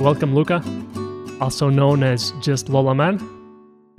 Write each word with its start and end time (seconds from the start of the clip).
Welcome, 0.00 0.34
Luca, 0.34 0.64
also 1.42 1.68
known 1.68 2.02
as 2.02 2.32
just 2.40 2.70
Lola 2.70 2.94
Man. 2.94 3.18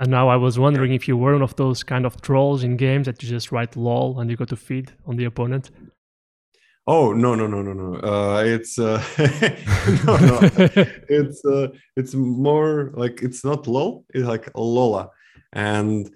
And 0.00 0.10
now 0.10 0.28
I 0.28 0.34
was 0.34 0.58
wondering 0.58 0.94
if 0.94 1.06
you 1.06 1.16
were 1.16 1.34
one 1.34 1.42
of 1.42 1.54
those 1.54 1.84
kind 1.84 2.04
of 2.04 2.20
trolls 2.20 2.64
in 2.64 2.76
games 2.76 3.06
that 3.06 3.22
you 3.22 3.28
just 3.28 3.52
write 3.52 3.76
lol 3.76 4.18
and 4.18 4.28
you 4.28 4.36
go 4.36 4.44
to 4.46 4.56
feed 4.56 4.90
on 5.06 5.14
the 5.14 5.26
opponent. 5.26 5.70
Oh 6.88 7.12
no 7.12 7.36
no 7.36 7.46
no 7.46 7.62
no 7.62 7.72
no! 7.72 8.00
Uh, 8.00 8.42
it's 8.44 8.80
uh, 8.80 9.00
no 10.04 10.16
no. 10.16 10.40
it's 11.08 11.44
uh, 11.44 11.68
it's 11.96 12.14
more 12.14 12.90
like 12.94 13.22
it's 13.22 13.44
not 13.44 13.68
lol. 13.68 14.04
It's 14.12 14.26
like 14.26 14.50
Lola, 14.56 15.08
and 15.52 16.12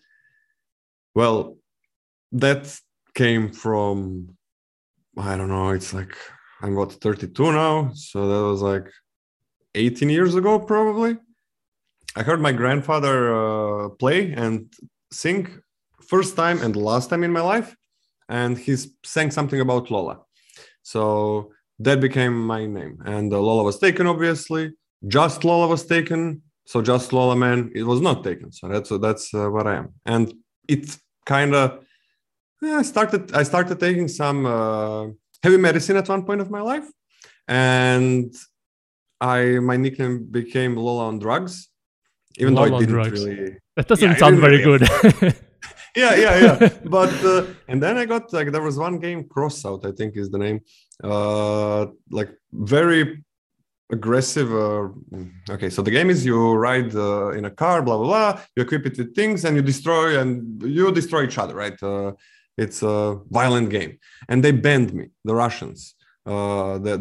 well, 1.15 1.59
that 2.33 2.77
came 3.15 3.53
from 3.53 4.37
I 5.17 5.37
don't 5.37 5.49
know. 5.49 5.71
It's 5.71 5.95
like 5.95 6.17
I'm 6.61 6.75
what 6.75 6.95
32 6.95 7.53
now, 7.53 7.93
so 7.95 8.27
that 8.27 8.43
was 8.51 8.63
like 8.63 8.91
18 9.77 10.09
years 10.09 10.35
ago 10.35 10.59
probably. 10.59 11.17
I 12.17 12.23
heard 12.23 12.41
my 12.41 12.53
grandfather 12.53 13.17
uh, 13.35 13.89
play 13.91 14.33
and 14.33 14.73
sing 15.13 15.49
first 16.01 16.35
time 16.37 16.63
and 16.63 16.75
last 16.75 17.11
time 17.11 17.23
in 17.25 17.33
my 17.33 17.43
life, 17.43 17.77
and 18.29 18.57
he 18.57 18.77
sang 19.05 19.31
something 19.31 19.61
about 19.61 19.91
Lola. 19.91 20.21
So 20.83 21.53
that 21.79 22.01
became 22.01 22.35
my 22.47 22.65
name, 22.67 23.03
and 23.05 23.33
uh, 23.33 23.39
Lola 23.39 23.65
was 23.65 23.79
taken 23.79 24.07
obviously. 24.07 24.73
Just 25.07 25.45
Lola 25.45 25.69
was 25.69 25.85
taken, 25.85 26.43
so 26.65 26.81
just 26.81 27.13
Lola 27.13 27.37
man 27.37 27.71
it 27.75 27.83
was 27.83 28.01
not 28.01 28.25
taken. 28.25 28.51
So 28.53 28.69
that's 28.69 28.91
that's 28.99 29.35
uh, 29.35 29.51
what 29.51 29.67
I 29.67 29.77
am, 29.77 29.89
and 30.07 30.33
it 30.69 30.97
kind 31.27 31.55
of 31.55 31.85
yeah, 32.63 32.79
I 32.79 32.83
started 32.83 33.35
I 33.35 33.43
started 33.43 33.79
taking 33.79 34.09
some 34.09 34.47
uh, 34.47 35.09
heavy 35.43 35.59
medicine 35.59 35.97
at 35.97 36.09
one 36.09 36.25
point 36.25 36.41
of 36.41 36.51
my 36.51 36.63
life, 36.63 36.89
and 37.47 38.35
I 39.21 39.59
my 39.61 39.77
nickname 39.77 40.25
became 40.31 40.77
Lola 40.77 41.07
on 41.07 41.19
drugs, 41.19 41.69
even 42.39 42.55
Lola 42.55 42.71
though 42.71 42.77
it 42.77 42.81
didn't 42.81 42.95
drugs. 42.95 43.25
really. 43.25 43.57
That 43.77 43.89
doesn't 43.89 44.11
Yeah, 44.11 44.17
sound 44.17 44.39
very 44.41 44.65
really. 44.65 44.87
good. 44.87 45.35
Yeah, 45.97 46.15
yeah, 46.15 46.39
yeah. 46.45 46.69
but 46.85 47.09
uh, 47.25 47.47
and 47.69 47.83
then 47.83 47.97
I 47.97 48.05
got 48.05 48.31
like 48.31 48.53
there 48.53 48.61
was 48.61 48.77
one 48.77 48.99
game 48.99 49.25
Crossout, 49.25 49.87
I 49.87 49.93
think 49.93 50.15
is 50.19 50.29
the 50.31 50.37
name. 50.37 50.61
Uh, 51.03 51.87
like 52.11 52.29
very 52.53 53.25
aggressive. 53.91 54.53
Uh, 54.53 54.89
okay, 55.49 55.71
so 55.71 55.81
the 55.81 55.91
game 55.91 56.11
is 56.11 56.27
you 56.27 56.53
ride 56.53 56.95
uh, 56.95 57.31
in 57.31 57.47
a 57.47 57.51
car, 57.51 57.81
blah 57.83 57.97
blah 57.97 58.07
blah. 58.07 58.43
You 58.55 58.63
equip 58.65 58.85
it 58.85 58.99
with 58.99 59.15
things, 59.15 59.47
and 59.47 59.57
you 59.57 59.63
destroy 59.63 60.21
and 60.21 60.63
you 60.63 60.93
destroy 60.93 61.25
each 61.25 61.39
other, 61.39 61.55
right? 61.55 61.83
Uh, 61.83 62.13
it's 62.59 62.83
a 62.83 63.19
violent 63.31 63.71
game, 63.71 63.99
and 64.29 64.45
they 64.45 64.53
banned 64.53 64.93
me, 64.93 65.07
the 65.25 65.35
Russians. 65.35 65.95
Uh, 66.27 66.79
that 66.79 66.99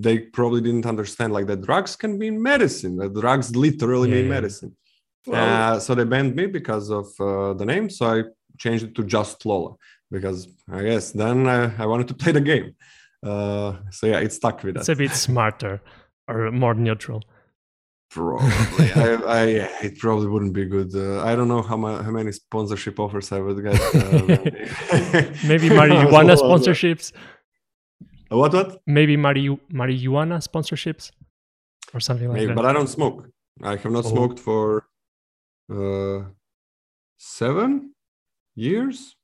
they 0.00 0.18
probably 0.18 0.60
didn't 0.60 0.84
understand 0.84 1.32
like 1.32 1.46
that 1.46 1.62
drugs 1.62 1.96
can 1.96 2.18
be 2.18 2.30
medicine. 2.30 2.96
That 2.96 3.14
drugs 3.14 3.56
literally 3.56 4.10
Yeah, 4.10 4.14
mean 4.16 4.24
yeah. 4.24 4.30
medicine. 4.30 4.76
Uh, 5.32 5.78
so 5.78 5.94
they 5.94 6.04
banned 6.04 6.34
me 6.34 6.46
because 6.46 6.90
of 6.90 7.06
uh, 7.18 7.54
the 7.54 7.64
name. 7.64 7.88
So 7.88 8.06
I 8.06 8.22
changed 8.58 8.84
it 8.84 8.94
to 8.96 9.04
just 9.04 9.44
Lola 9.46 9.74
because 10.10 10.48
I 10.70 10.82
guess 10.82 11.12
then 11.12 11.46
I, 11.46 11.82
I 11.82 11.86
wanted 11.86 12.08
to 12.08 12.14
play 12.22 12.32
the 12.32 12.40
game. 12.42 12.74
Uh, 13.22 13.76
so 13.90 14.06
yeah, 14.06 14.20
it 14.20 14.32
stuck 14.32 14.62
with 14.62 14.74
that 14.74 14.80
it's 14.80 14.88
a 14.88 14.96
bit 14.96 15.12
smarter 15.12 15.80
or 16.28 16.50
more 16.52 16.74
neutral. 16.74 17.22
Probably, 18.10 18.92
I, 18.94 19.14
I 19.26 19.44
yeah, 19.46 19.68
it 19.82 19.98
probably 19.98 20.28
wouldn't 20.28 20.54
be 20.54 20.64
good. 20.64 20.94
Uh, 20.94 21.22
I 21.24 21.34
don't 21.36 21.48
know 21.48 21.62
how 21.62 21.76
ma- 21.76 22.02
how 22.02 22.10
many 22.10 22.32
sponsorship 22.32 22.98
offers 23.00 23.32
I 23.32 23.40
would 23.40 23.62
get. 23.62 23.74
Uh, 23.74 23.98
Maybe 25.46 25.68
marijuana 25.68 26.36
sponsorships. 26.36 27.12
What 28.28 28.52
what? 28.52 28.80
Maybe 28.86 29.16
mari- 29.16 29.58
marijuana 29.72 30.36
sponsorships 30.46 31.10
or 31.94 32.00
something 32.00 32.28
like 32.28 32.34
Maybe, 32.36 32.46
that. 32.48 32.56
but 32.56 32.66
I 32.66 32.72
don't 32.72 32.88
smoke. 32.88 33.28
I 33.62 33.76
have 33.76 33.90
not 33.92 34.04
Oh. 34.04 34.10
smoked 34.10 34.38
for 34.38 34.84
uh, 35.72 36.24
seven 37.18 37.94
years. 38.54 39.16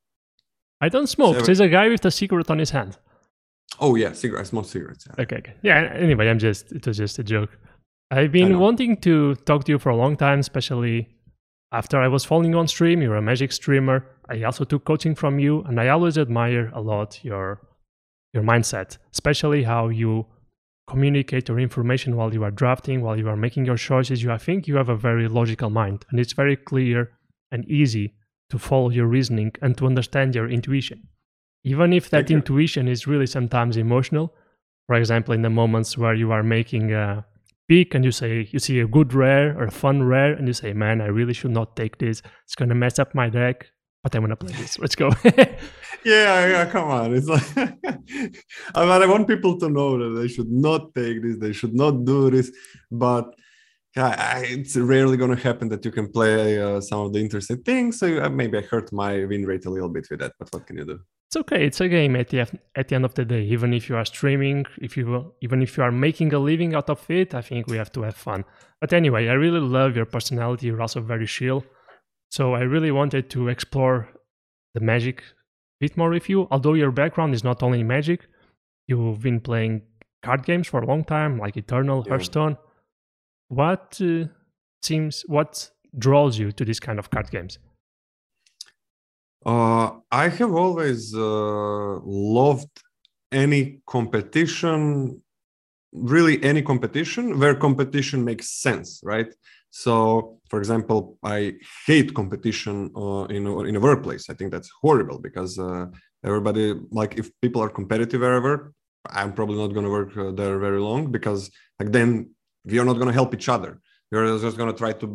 I 0.81 0.88
don't 0.88 1.06
smoke. 1.06 1.34
Seven- 1.34 1.47
There's 1.47 1.60
a 1.60 1.69
guy 1.69 1.88
with 1.88 2.04
a 2.04 2.10
cigarette 2.10 2.50
on 2.50 2.59
his 2.59 2.70
hand. 2.70 2.98
Oh 3.81 3.94
yeah, 3.97 4.12
cigarettes. 4.12 4.48
I 4.48 4.50
smoke 4.50 4.66
cigarettes. 4.66 5.06
Yeah. 5.09 5.22
Okay, 5.22 5.36
okay. 5.36 5.54
Yeah, 5.62 5.78
anyway, 5.94 6.28
I'm 6.28 6.38
just, 6.38 6.72
it 6.72 6.86
was 6.86 6.97
just 6.98 7.19
a 7.19 7.25
joke. 7.25 7.50
I've 8.10 8.31
been 8.31 8.59
wanting 8.59 8.97
to 8.98 9.34
talk 9.47 9.65
to 9.65 9.72
you 9.72 9.78
for 9.78 9.91
a 9.91 9.97
long 9.97 10.16
time, 10.16 10.38
especially 10.38 11.09
after 11.72 11.98
I 12.00 12.06
was 12.09 12.25
following 12.25 12.53
you 12.53 12.59
on 12.59 12.69
stream. 12.69 13.03
You're 13.03 13.16
a 13.16 13.22
magic 13.22 13.50
streamer. 13.50 14.06
I 14.28 14.42
also 14.44 14.65
took 14.65 14.84
coaching 14.84 15.15
from 15.16 15.38
you, 15.41 15.62
and 15.62 15.81
I 15.81 15.88
always 15.88 16.16
admire 16.19 16.71
a 16.75 16.81
lot 16.81 17.25
your 17.25 17.60
your 18.34 18.43
mindset, 18.43 18.99
especially 19.12 19.62
how 19.62 19.89
you 19.89 20.27
communicate 20.87 21.49
your 21.49 21.59
information 21.59 22.17
while 22.17 22.34
you 22.34 22.45
are 22.45 22.50
drafting, 22.50 23.00
while 23.00 23.19
you 23.19 23.28
are 23.28 23.37
making 23.37 23.65
your 23.65 23.77
choices. 23.77 24.22
You, 24.22 24.31
I 24.33 24.39
think, 24.39 24.69
you 24.69 24.77
have 24.77 24.91
a 24.91 24.97
very 24.97 25.28
logical 25.28 25.71
mind, 25.71 26.05
and 26.11 26.21
it's 26.21 26.34
very 26.34 26.56
clear 26.56 27.12
and 27.50 27.65
easy 27.71 28.15
to 28.50 28.59
follow 28.59 28.91
your 28.91 29.06
reasoning 29.06 29.53
and 29.62 29.78
to 29.78 29.87
understand 29.87 30.34
your 30.34 30.50
intuition, 30.50 31.09
even 31.62 31.93
if 31.93 32.11
that 32.11 32.31
intuition 32.31 32.89
is 32.89 33.06
really 33.06 33.27
sometimes 33.27 33.77
emotional 33.77 34.34
for 34.87 34.97
example 34.97 35.34
in 35.34 35.43
the 35.43 35.51
moments 35.51 35.97
where 35.97 36.15
you 36.15 36.33
are 36.33 36.43
making 36.43 36.93
a 36.93 37.25
pick 37.69 37.95
and 37.95 38.05
you 38.05 38.12
say 38.12 38.49
you 38.51 38.59
see 38.59 38.81
a 38.81 38.87
good 38.87 39.15
rare 39.15 39.59
or 39.59 39.65
a 39.65 39.71
fun 39.71 40.03
rare 40.03 40.33
and 40.33 40.47
you 40.47 40.53
say 40.53 40.72
man 40.72 41.01
i 41.01 41.06
really 41.06 41.33
should 41.33 41.51
not 41.51 41.77
take 41.77 41.99
this. 41.99 42.22
It's 42.45 42.55
going 42.55 42.69
to 42.69 42.75
mess 42.75 42.99
up 42.99 43.15
my 43.15 43.28
deck 43.28 43.71
but 44.03 44.15
i 44.15 44.19
want 44.19 44.31
to 44.31 44.37
play 44.37 44.53
this. 44.53 44.78
Let's 44.84 44.95
go 44.95 45.11
Yeah, 46.04 46.47
yeah, 46.47 46.66
come 46.66 46.88
on. 46.91 47.15
It's 47.15 47.26
like, 47.26 47.56
I 47.56 48.84
mean, 48.84 49.03
I 49.03 49.06
want 49.06 49.28
people 49.28 49.59
to 49.59 49.69
know 49.69 49.98
that 49.98 50.20
they 50.20 50.28
should 50.28 50.50
not 50.50 50.94
take 50.94 51.22
this, 51.22 51.38
they 51.38 51.53
should 51.53 51.75
not 51.75 52.04
do 52.04 52.31
this. 52.31 52.53
But 52.91 53.34
it's 53.97 54.76
rarely 54.76 55.16
going 55.16 55.34
to 55.34 55.42
happen 55.42 55.69
that 55.69 55.84
you 55.84 55.92
can 55.92 56.10
play 56.10 56.60
uh, 56.60 56.81
some 56.81 57.00
of 57.00 57.12
the 57.12 57.20
interesting 57.20 57.62
things. 57.62 57.98
So 57.98 58.22
uh, 58.22 58.28
maybe 58.28 58.59
I 58.59 58.62
hurt 58.62 58.92
my 58.92 59.25
win 59.25 59.47
rate 59.47 59.66
a 59.66 59.70
little 59.70 59.88
bit 59.88 60.06
with 60.10 60.20
that. 60.20 60.32
But 60.38 60.53
what 60.53 60.66
can 60.66 60.76
you 60.76 60.84
do? 60.84 61.00
it's 61.34 61.37
okay 61.37 61.65
it's 61.66 61.81
a 61.81 61.88
game 61.88 62.15
at 62.16 62.28
the, 62.28 62.47
at 62.76 62.88
the 62.88 62.94
end 62.94 63.04
of 63.04 63.15
the 63.15 63.25
day 63.25 63.42
even 63.42 63.72
if 63.72 63.88
you 63.88 63.97
are 63.97 64.04
streaming 64.04 64.65
if 64.81 64.97
you 64.97 65.32
even 65.41 65.62
if 65.62 65.76
you 65.76 65.82
are 65.82 65.91
making 65.91 66.32
a 66.32 66.38
living 66.38 66.75
out 66.75 66.88
of 66.88 67.10
it 67.10 67.34
i 67.34 67.41
think 67.41 67.66
we 67.66 67.76
have 67.76 67.91
to 67.91 68.03
have 68.03 68.15
fun 68.15 68.44
but 68.81 68.92
anyway 68.92 69.28
i 69.28 69.32
really 69.32 69.60
love 69.60 69.97
your 69.97 70.04
personality 70.04 70.66
you're 70.66 70.81
also 70.81 71.00
very 71.00 71.26
chill 71.26 71.65
so 72.31 72.54
i 72.54 72.60
really 72.60 72.92
wanted 72.92 73.28
to 73.31 73.48
explore 73.48 74.09
the 74.75 74.81
magic 74.81 75.22
more 75.97 76.11
with 76.11 76.28
you 76.28 76.47
although 76.50 76.75
your 76.75 76.91
background 76.91 77.34
is 77.34 77.45
not 77.45 77.62
only 77.62 77.83
magic 77.83 78.27
you've 78.87 79.21
been 79.21 79.41
playing 79.41 79.83
card 80.22 80.45
games 80.45 80.67
for 80.67 80.81
a 80.81 80.87
long 80.87 81.05
time 81.05 81.39
like 81.39 81.56
eternal 81.56 82.03
Yeah. 82.05 82.11
hearthstone 82.11 82.56
what 83.49 84.00
uh, 84.00 84.25
seems 84.83 85.22
what 85.27 85.71
draws 85.99 86.39
you 86.39 86.53
to 86.53 86.65
this 86.65 86.81
kind 86.81 86.99
of 86.99 87.11
card 87.11 87.31
games 87.31 87.59
Uh, 89.47 89.91
I 90.11 90.28
have 90.28 90.55
always 90.55 91.15
uh, 91.15 91.99
loved 92.03 92.83
any 93.31 93.81
competition, 93.87 95.22
really 95.93 96.43
any 96.43 96.62
competition 96.62 97.39
where 97.39 97.55
competition 97.55 98.25
makes 98.25 98.49
sense, 98.49 99.01
right? 99.03 99.27
So, 99.71 100.41
for 100.54 100.60
example, 100.60 101.19
I 101.25 101.54
hate 101.84 102.15
competition 102.15 102.76
uh, 102.94 103.25
in 103.37 103.42
in 103.69 103.75
a 103.75 103.82
workplace. 103.88 104.25
I 104.31 104.34
think 104.34 104.53
that's 104.53 104.70
horrible 104.82 105.19
because 105.19 105.53
uh, 105.59 105.87
everybody, 106.28 106.66
like, 107.00 107.12
if 107.22 107.26
people 107.42 107.60
are 107.65 107.72
competitive 107.81 108.20
wherever, 108.20 108.72
I'm 109.19 109.32
probably 109.38 109.59
not 109.59 109.72
going 109.75 109.87
to 109.88 109.94
work 109.98 110.12
uh, 110.16 110.31
there 110.41 110.56
very 110.66 110.81
long 110.88 111.10
because, 111.16 111.50
like, 111.81 111.91
then 111.97 112.09
we 112.70 112.78
are 112.78 112.88
not 112.91 112.98
going 113.00 113.12
to 113.12 113.19
help 113.20 113.34
each 113.34 113.48
other. 113.56 113.81
We're 114.12 114.38
just 114.47 114.56
going 114.60 114.72
to 114.72 114.78
try 114.82 114.92
to 115.03 115.06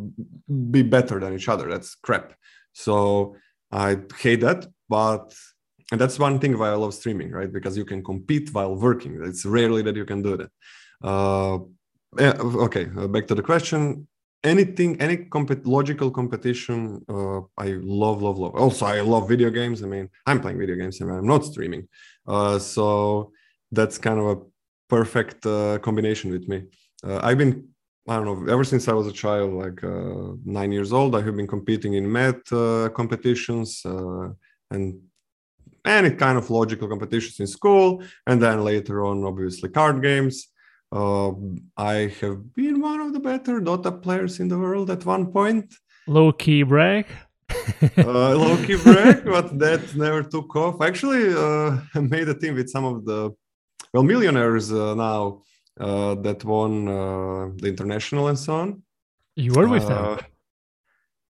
be 0.76 0.82
better 0.96 1.16
than 1.22 1.32
each 1.38 1.48
other. 1.48 1.66
That's 1.72 1.90
crap. 2.06 2.26
So, 2.74 2.92
I 3.86 3.90
hate 4.24 4.42
that, 4.48 4.60
but 4.96 5.24
and 5.90 5.98
that's 6.02 6.18
one 6.18 6.36
thing 6.38 6.52
why 6.58 6.68
I 6.74 6.78
love 6.84 6.92
streaming, 6.92 7.30
right? 7.38 7.52
Because 7.58 7.74
you 7.80 7.86
can 7.86 8.00
compete 8.10 8.46
while 8.56 8.74
working. 8.88 9.12
It's 9.30 9.46
rarely 9.58 9.82
that 9.86 9.96
you 10.00 10.06
can 10.12 10.20
do 10.28 10.32
that. 10.40 10.50
Uh, 11.10 11.56
yeah, 12.24 12.36
okay, 12.68 12.84
uh, 12.98 13.08
back 13.14 13.26
to 13.28 13.34
the 13.34 13.46
question. 13.52 14.06
Anything, 14.42 15.00
any 15.02 15.28
logical 15.64 16.10
competition, 16.10 17.04
uh, 17.08 17.40
I 17.58 17.78
love, 17.82 18.22
love, 18.22 18.38
love. 18.38 18.54
Also, 18.54 18.86
I 18.86 19.00
love 19.02 19.28
video 19.28 19.50
games. 19.50 19.82
I 19.82 19.86
mean, 19.86 20.08
I'm 20.24 20.40
playing 20.40 20.58
video 20.58 20.76
games 20.76 21.00
and 21.00 21.12
I'm 21.12 21.26
not 21.26 21.44
streaming, 21.44 21.88
uh, 22.26 22.58
so 22.58 23.32
that's 23.70 23.98
kind 23.98 24.18
of 24.18 24.26
a 24.26 24.36
perfect 24.88 25.44
uh, 25.44 25.78
combination 25.80 26.30
with 26.30 26.48
me. 26.48 26.64
Uh, 27.04 27.20
I've 27.22 27.38
been 27.38 27.68
I 28.08 28.16
don't 28.16 28.24
know, 28.24 28.52
ever 28.52 28.64
since 28.64 28.88
I 28.88 28.94
was 28.94 29.06
a 29.06 29.12
child, 29.12 29.52
like 29.52 29.84
uh, 29.84 30.32
nine 30.44 30.72
years 30.72 30.92
old, 30.92 31.14
I 31.14 31.20
have 31.20 31.36
been 31.36 31.46
competing 31.46 31.94
in 31.94 32.10
math 32.10 32.50
uh, 32.50 32.88
competitions 32.88 33.82
and 34.70 35.00
any 35.84 36.10
kind 36.10 36.38
of 36.38 36.50
logical 36.50 36.88
competitions 36.88 37.40
in 37.40 37.46
school. 37.46 38.02
And 38.26 38.42
then 38.42 38.64
later 38.64 39.04
on, 39.04 39.24
obviously, 39.24 39.68
card 39.68 40.02
games. 40.02 40.48
Uh, 40.92 41.30
I 41.76 42.12
have 42.20 42.52
been 42.54 42.80
one 42.80 43.00
of 43.00 43.12
the 43.12 43.20
better 43.20 43.60
Dota 43.60 43.92
players 44.02 44.40
in 44.40 44.48
the 44.48 44.58
world 44.58 44.90
at 44.90 45.04
one 45.06 45.26
point. 45.32 45.66
low 46.06 46.32
key 46.32 46.62
brag 46.64 47.06
Uh, 47.98 48.34
low 48.44 48.56
key 48.66 48.76
brag, 48.86 49.24
but 49.24 49.46
that 49.58 49.82
never 49.96 50.22
took 50.22 50.54
off. 50.56 50.80
Actually, 50.82 51.24
uh, 51.34 51.78
made 52.14 52.28
a 52.28 52.34
team 52.34 52.54
with 52.54 52.68
some 52.70 52.84
of 52.84 53.04
the, 53.04 53.30
well, 53.92 54.02
millionaires 54.12 54.72
uh, 54.72 54.94
now 54.94 55.42
uh, 55.80 56.14
that 56.26 56.44
won 56.44 56.72
uh, 56.88 57.50
the 57.62 57.68
international 57.68 58.28
and 58.28 58.38
so 58.38 58.52
on. 58.62 58.82
You 59.36 59.52
were 59.58 59.68
with 59.68 59.86
them. 59.88 60.04
Uh, 60.04 60.18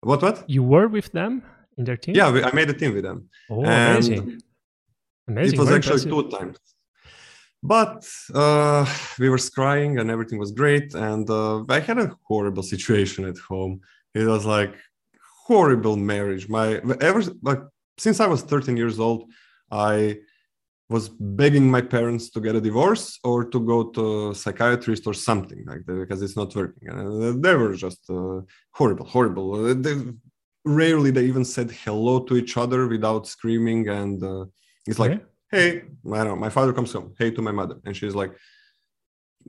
What? 0.02 0.20
What? 0.22 0.36
You 0.48 0.62
were 0.62 0.88
with 0.88 1.08
them 1.12 1.42
in 1.78 1.84
their 1.84 1.96
team. 2.02 2.14
Yeah, 2.16 2.32
we, 2.32 2.42
I 2.42 2.52
made 2.60 2.70
a 2.70 2.78
team 2.80 2.94
with 2.94 3.04
them. 3.08 3.28
Oh, 3.50 3.64
and 3.64 3.98
amazing. 3.98 4.40
Amazing. 5.28 5.54
It 5.54 5.58
was 5.60 5.68
very 5.68 5.78
actually 5.78 6.02
impressive. 6.02 6.30
two 6.30 6.36
times. 6.38 6.58
But 7.62 8.08
uh, 8.34 8.86
we 9.18 9.28
were 9.28 9.36
scrying 9.36 10.00
and 10.00 10.10
everything 10.10 10.38
was 10.38 10.52
great. 10.52 10.94
And 10.94 11.28
uh, 11.28 11.64
I 11.68 11.80
had 11.80 11.98
a 11.98 12.16
horrible 12.24 12.62
situation 12.62 13.24
at 13.26 13.36
home. 13.36 13.80
It 14.14 14.24
was 14.24 14.46
like 14.46 14.74
horrible 15.46 15.96
marriage. 15.96 16.48
My 16.48 16.80
ever 17.00 17.22
like 17.42 17.60
since 17.98 18.18
I 18.20 18.26
was 18.26 18.42
13 18.42 18.76
years 18.76 18.98
old, 18.98 19.30
I 19.70 20.18
was 20.88 21.08
begging 21.08 21.70
my 21.70 21.82
parents 21.82 22.30
to 22.30 22.40
get 22.40 22.56
a 22.56 22.60
divorce 22.60 23.18
or 23.22 23.44
to 23.44 23.60
go 23.60 23.90
to 23.90 24.30
a 24.30 24.34
psychiatrist 24.34 25.06
or 25.06 25.14
something 25.14 25.64
like 25.66 25.84
that 25.86 25.94
because 25.94 26.20
it's 26.22 26.36
not 26.36 26.54
working. 26.56 26.88
And 26.88 27.42
they 27.44 27.54
were 27.54 27.74
just 27.74 28.08
uh, 28.10 28.40
horrible, 28.72 29.06
horrible. 29.06 29.66
Uh, 29.66 29.74
They, 29.74 29.94
rarely 30.64 31.10
they 31.10 31.24
even 31.24 31.44
said 31.44 31.70
hello 31.70 32.20
to 32.24 32.36
each 32.36 32.56
other 32.56 32.86
without 32.88 33.26
screaming. 33.26 33.88
And 33.88 34.22
uh, 34.22 34.46
it's 34.86 34.98
like. 34.98 35.12
Hey, 35.50 35.82
I 36.12 36.18
don't 36.18 36.26
know, 36.28 36.36
my 36.36 36.50
father 36.50 36.72
comes 36.72 36.92
home, 36.92 37.14
hey 37.18 37.30
to 37.32 37.42
my 37.42 37.52
mother. 37.52 37.76
And 37.84 37.96
she's 37.96 38.14
like, 38.14 38.32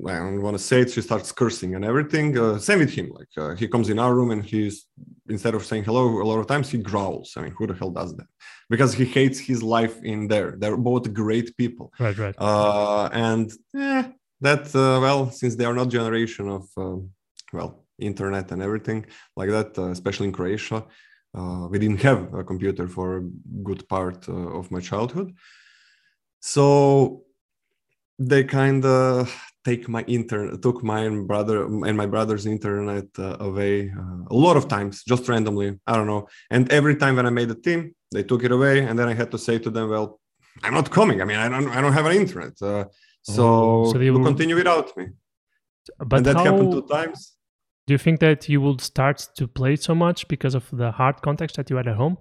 I 0.07 0.13
don't 0.13 0.41
want 0.41 0.57
to 0.57 0.63
say 0.63 0.81
it. 0.81 0.91
She 0.91 1.01
starts 1.01 1.31
cursing 1.31 1.75
and 1.75 1.83
everything. 1.83 2.37
Uh, 2.37 2.57
same 2.57 2.79
with 2.79 2.93
him. 2.93 3.11
Like 3.13 3.27
uh, 3.37 3.55
he 3.55 3.67
comes 3.67 3.89
in 3.89 3.99
our 3.99 4.13
room 4.15 4.31
and 4.31 4.43
he's 4.43 4.87
instead 5.29 5.53
of 5.53 5.65
saying 5.65 5.83
hello, 5.83 6.21
a 6.21 6.23
lot 6.23 6.39
of 6.39 6.47
times 6.47 6.69
he 6.69 6.77
growls. 6.77 7.33
I 7.35 7.41
mean, 7.41 7.53
who 7.57 7.67
the 7.67 7.73
hell 7.73 7.91
does 7.91 8.15
that? 8.15 8.27
Because 8.69 8.93
he 8.93 9.05
hates 9.05 9.37
his 9.37 9.61
life 9.61 10.01
in 10.03 10.27
there. 10.27 10.55
They're 10.57 10.77
both 10.77 11.13
great 11.13 11.55
people. 11.57 11.91
Right, 11.99 12.17
right. 12.17 12.35
Uh, 12.37 13.09
and 13.11 13.51
eh, 13.77 14.03
that 14.39 14.73
uh, 14.75 14.99
well, 15.01 15.29
since 15.29 15.55
they 15.55 15.65
are 15.65 15.73
not 15.73 15.89
generation 15.89 16.47
of 16.47 16.63
um, 16.77 17.09
well 17.51 17.83
internet 17.99 18.51
and 18.51 18.61
everything 18.61 19.05
like 19.35 19.49
that, 19.49 19.77
uh, 19.77 19.89
especially 19.89 20.27
in 20.27 20.33
Croatia, 20.33 20.85
uh, 21.37 21.67
we 21.69 21.79
didn't 21.79 22.01
have 22.01 22.33
a 22.33 22.43
computer 22.43 22.87
for 22.87 23.17
a 23.17 23.23
good 23.63 23.87
part 23.89 24.27
uh, 24.29 24.57
of 24.59 24.71
my 24.71 24.79
childhood. 24.79 25.33
So 26.41 27.23
they 28.19 28.43
kind 28.43 28.83
of 28.85 29.33
take 29.63 29.87
my 29.87 30.01
internet 30.17 30.59
took 30.61 30.83
my 30.83 31.07
brother 31.31 31.65
and 31.87 31.95
my 31.95 32.07
brother's 32.07 32.45
internet 32.47 33.05
uh, 33.19 33.37
away 33.39 33.91
uh, 33.91 34.23
a 34.35 34.37
lot 34.45 34.57
of 34.57 34.67
times 34.67 35.03
just 35.03 35.29
randomly 35.29 35.79
i 35.85 35.93
don't 35.95 36.07
know. 36.07 36.27
And 36.49 36.63
every 36.71 36.95
time 36.95 37.15
when 37.17 37.27
i 37.27 37.29
made 37.29 37.49
a 37.51 37.55
team 37.67 37.93
they 38.11 38.23
took 38.23 38.43
it 38.43 38.51
away 38.51 38.75
and 38.87 38.97
then 38.97 39.07
i 39.07 39.13
had 39.13 39.29
to 39.31 39.37
say 39.37 39.59
to 39.59 39.69
them 39.69 39.87
well 39.89 40.19
i'm 40.63 40.73
not 40.73 40.89
coming. 40.89 41.21
I 41.21 41.25
mean 41.25 41.37
i 41.37 41.47
don't 41.47 41.67
i 41.77 41.79
don't 41.81 41.93
have 41.93 42.07
an 42.11 42.15
internet. 42.23 42.53
Uh, 42.61 42.85
so, 43.35 43.43
Oh, 43.43 43.91
so 43.91 43.97
they 43.99 44.05
you 44.05 44.13
will- 44.13 44.25
continue 44.31 44.55
without 44.55 44.87
me. 44.97 45.05
But 46.09 46.17
and 46.17 46.25
that 46.27 46.37
how 46.37 46.45
happened 46.45 46.71
two 46.71 46.85
times. 46.97 47.19
do 47.87 47.93
you 47.93 47.99
think 48.05 48.19
that 48.19 48.49
you 48.49 48.59
would 48.65 48.81
start 48.81 49.17
to 49.39 49.43
play 49.47 49.75
so 49.75 49.93
much 50.05 50.27
because 50.27 50.55
of 50.59 50.65
the 50.81 50.89
hard 50.99 51.17
context 51.27 51.55
that 51.57 51.69
you 51.69 51.75
had 51.77 51.87
at 51.87 51.97
home? 52.03 52.17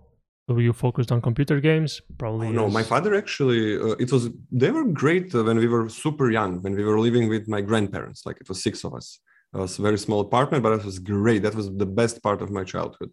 So 0.50 0.58
you 0.58 0.72
focused 0.72 1.12
on 1.12 1.20
computer 1.22 1.60
games, 1.60 2.02
probably. 2.18 2.48
Oh, 2.48 2.52
no, 2.62 2.68
my 2.68 2.82
father 2.82 3.14
actually, 3.14 3.76
uh, 3.78 3.94
it 4.04 4.10
was, 4.10 4.30
they 4.50 4.72
were 4.72 4.82
great 4.84 5.32
uh, 5.32 5.44
when 5.44 5.58
we 5.58 5.68
were 5.68 5.88
super 5.88 6.28
young, 6.28 6.60
when 6.62 6.74
we 6.74 6.82
were 6.82 6.98
living 6.98 7.28
with 7.28 7.46
my 7.46 7.60
grandparents. 7.60 8.26
Like 8.26 8.38
it 8.40 8.48
was 8.48 8.60
six 8.60 8.82
of 8.82 8.92
us. 8.92 9.20
It 9.54 9.58
was 9.58 9.78
a 9.78 9.82
very 9.82 9.96
small 9.96 10.18
apartment, 10.18 10.64
but 10.64 10.72
it 10.72 10.84
was 10.84 10.98
great. 10.98 11.44
That 11.44 11.54
was 11.54 11.66
the 11.84 11.86
best 11.86 12.20
part 12.24 12.42
of 12.42 12.50
my 12.50 12.64
childhood. 12.64 13.10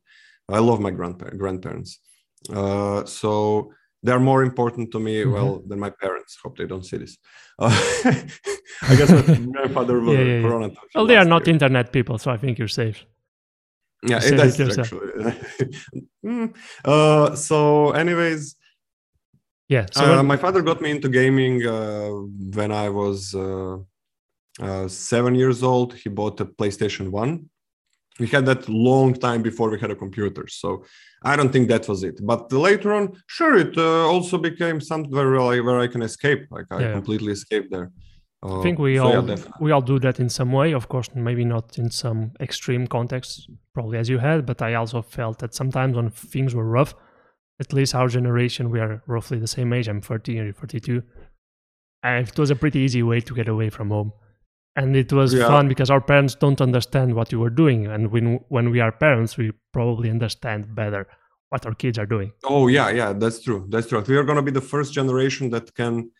I 0.50 0.58
love 0.58 0.80
my 0.80 0.90
grandpa- 0.90 1.36
grandparents. 1.44 2.00
Uh, 2.52 3.06
so 3.06 3.72
they're 4.02 4.26
more 4.32 4.42
important 4.52 4.86
to 4.94 5.00
me, 5.08 5.16
Mhm. 5.24 5.34
well, 5.36 5.52
than 5.70 5.80
my 5.80 5.92
parents. 6.04 6.32
Hope 6.44 6.58
they 6.58 6.66
don't 6.66 6.86
see 6.90 6.98
this. 7.04 7.14
Uh, 7.60 7.70
I 8.92 8.94
guess 8.98 9.10
my 9.12 9.22
grandfather 9.54 9.96
will 10.00 10.16
Yeah, 10.16 10.40
yeah, 10.42 10.60
yeah. 10.62 10.70
Well, 10.96 11.06
they 11.06 11.18
are 11.18 11.30
not 11.36 11.46
year. 11.46 11.54
internet 11.54 11.94
people, 11.98 12.18
so 12.18 12.32
I 12.36 12.38
think 12.38 12.58
you're 12.58 12.76
safe. 12.84 13.06
Yeah, 14.12 14.22
it, 14.24 14.38
that's 14.38 14.80
actually. 14.80 15.36
Mm. 16.28 16.48
uh, 16.86 17.36
so, 17.36 17.92
anyways, 17.92 18.56
Yeah. 19.76 19.86
So 19.92 20.04
uh, 20.06 20.16
when- 20.18 20.26
my 20.34 20.38
father 20.38 20.62
got 20.70 20.80
me 20.82 20.90
into 20.96 21.10
gaming 21.20 21.56
uh, 21.76 22.10
when 22.58 22.72
I 22.86 22.88
was 23.02 23.20
uh, 23.46 23.76
uh, 24.68 24.88
seven 25.12 25.34
years 25.42 25.60
old. 25.72 25.90
He 26.02 26.10
bought 26.20 26.40
a 26.46 26.46
PlayStation 26.60 27.06
One. 27.24 27.32
We 28.20 28.28
had 28.36 28.46
that 28.52 28.68
long 28.90 29.10
time 29.28 29.42
before 29.50 29.70
we 29.74 29.80
had 29.84 29.92
a 29.92 30.00
computer, 30.06 30.44
so 30.62 30.68
I 31.32 31.34
don't 31.38 31.52
think 31.54 31.68
that 31.74 31.88
was 31.92 32.00
it. 32.10 32.18
But 32.32 32.42
later 32.70 32.90
on, 32.98 33.04
sure, 33.38 33.56
it 33.66 33.78
uh, 33.78 34.06
also 34.14 34.36
became 34.50 34.78
something 34.82 35.12
where 35.18 35.36
I, 35.52 35.60
where 35.66 35.80
I 35.86 35.88
can 35.94 36.02
escape. 36.02 36.42
Like 36.58 36.68
I 36.72 36.80
Yeah. 36.82 36.94
completely 36.98 37.32
escaped 37.40 37.70
there. 37.76 37.90
Uh, 38.44 38.60
I 38.60 38.62
think 38.62 38.78
we 38.80 38.98
so 38.98 39.04
all 39.06 39.30
yeah, 39.30 39.38
we 39.60 39.72
all 39.72 39.82
do 39.82 40.00
that 40.00 40.20
in 40.20 40.30
some 40.30 40.52
way. 40.52 40.74
Of 40.74 40.90
course, 40.90 41.10
maybe 41.16 41.44
not 41.44 41.78
in 41.78 41.90
some 41.90 42.32
extreme 42.40 42.86
context, 42.88 43.50
probably 43.74 43.98
as 43.98 44.10
you 44.10 44.20
had. 44.20 44.46
But 44.46 44.62
I 44.62 44.76
also 44.76 45.02
felt 45.02 45.40
that 45.40 45.56
sometimes 45.56 45.96
when 45.96 46.10
things 46.12 46.54
were 46.54 46.66
rough, 46.66 46.94
at 47.60 47.74
least 47.74 47.96
our 47.96 48.08
generation, 48.08 48.70
we 48.70 48.80
are 48.80 49.02
roughly 49.08 49.40
the 49.40 49.48
same 49.48 49.74
age. 49.74 49.88
I'm 49.88 50.02
30, 50.02 50.34
you're 50.34 50.54
42. 50.54 51.02
And 52.04 52.28
it 52.28 52.38
was 52.38 52.52
a 52.52 52.56
pretty 52.56 52.80
easy 52.80 53.02
way 53.02 53.22
to 53.22 53.34
get 53.34 53.48
away 53.48 53.70
from 53.72 53.90
home, 53.90 54.12
and 54.76 54.96
it 54.96 55.12
was 55.12 55.34
Yeah. 55.34 55.48
fun 55.48 55.68
because 55.68 55.90
our 55.90 56.00
parents 56.00 56.36
don't 56.36 56.62
understand 56.62 57.16
what 57.16 57.32
you 57.32 57.40
were 57.40 57.50
doing, 57.50 57.88
and 57.88 58.12
when 58.12 58.40
when 58.50 58.70
we 58.70 58.80
are 58.80 58.92
parents, 58.92 59.36
we 59.36 59.52
probably 59.74 60.10
understand 60.12 60.76
better 60.76 61.08
what 61.50 61.66
our 61.66 61.74
kids 61.74 61.98
are 61.98 62.06
doing. 62.06 62.34
Oh 62.44 62.68
yeah, 62.68 62.90
yeah, 62.92 63.14
that's 63.14 63.42
true. 63.42 63.66
That's 63.70 63.88
true. 63.88 64.04
We 64.08 64.16
are 64.16 64.24
gonna 64.24 64.44
be 64.44 64.52
the 64.52 64.62
first 64.74 64.94
generation 64.94 65.50
that 65.50 65.74
can 65.74 66.12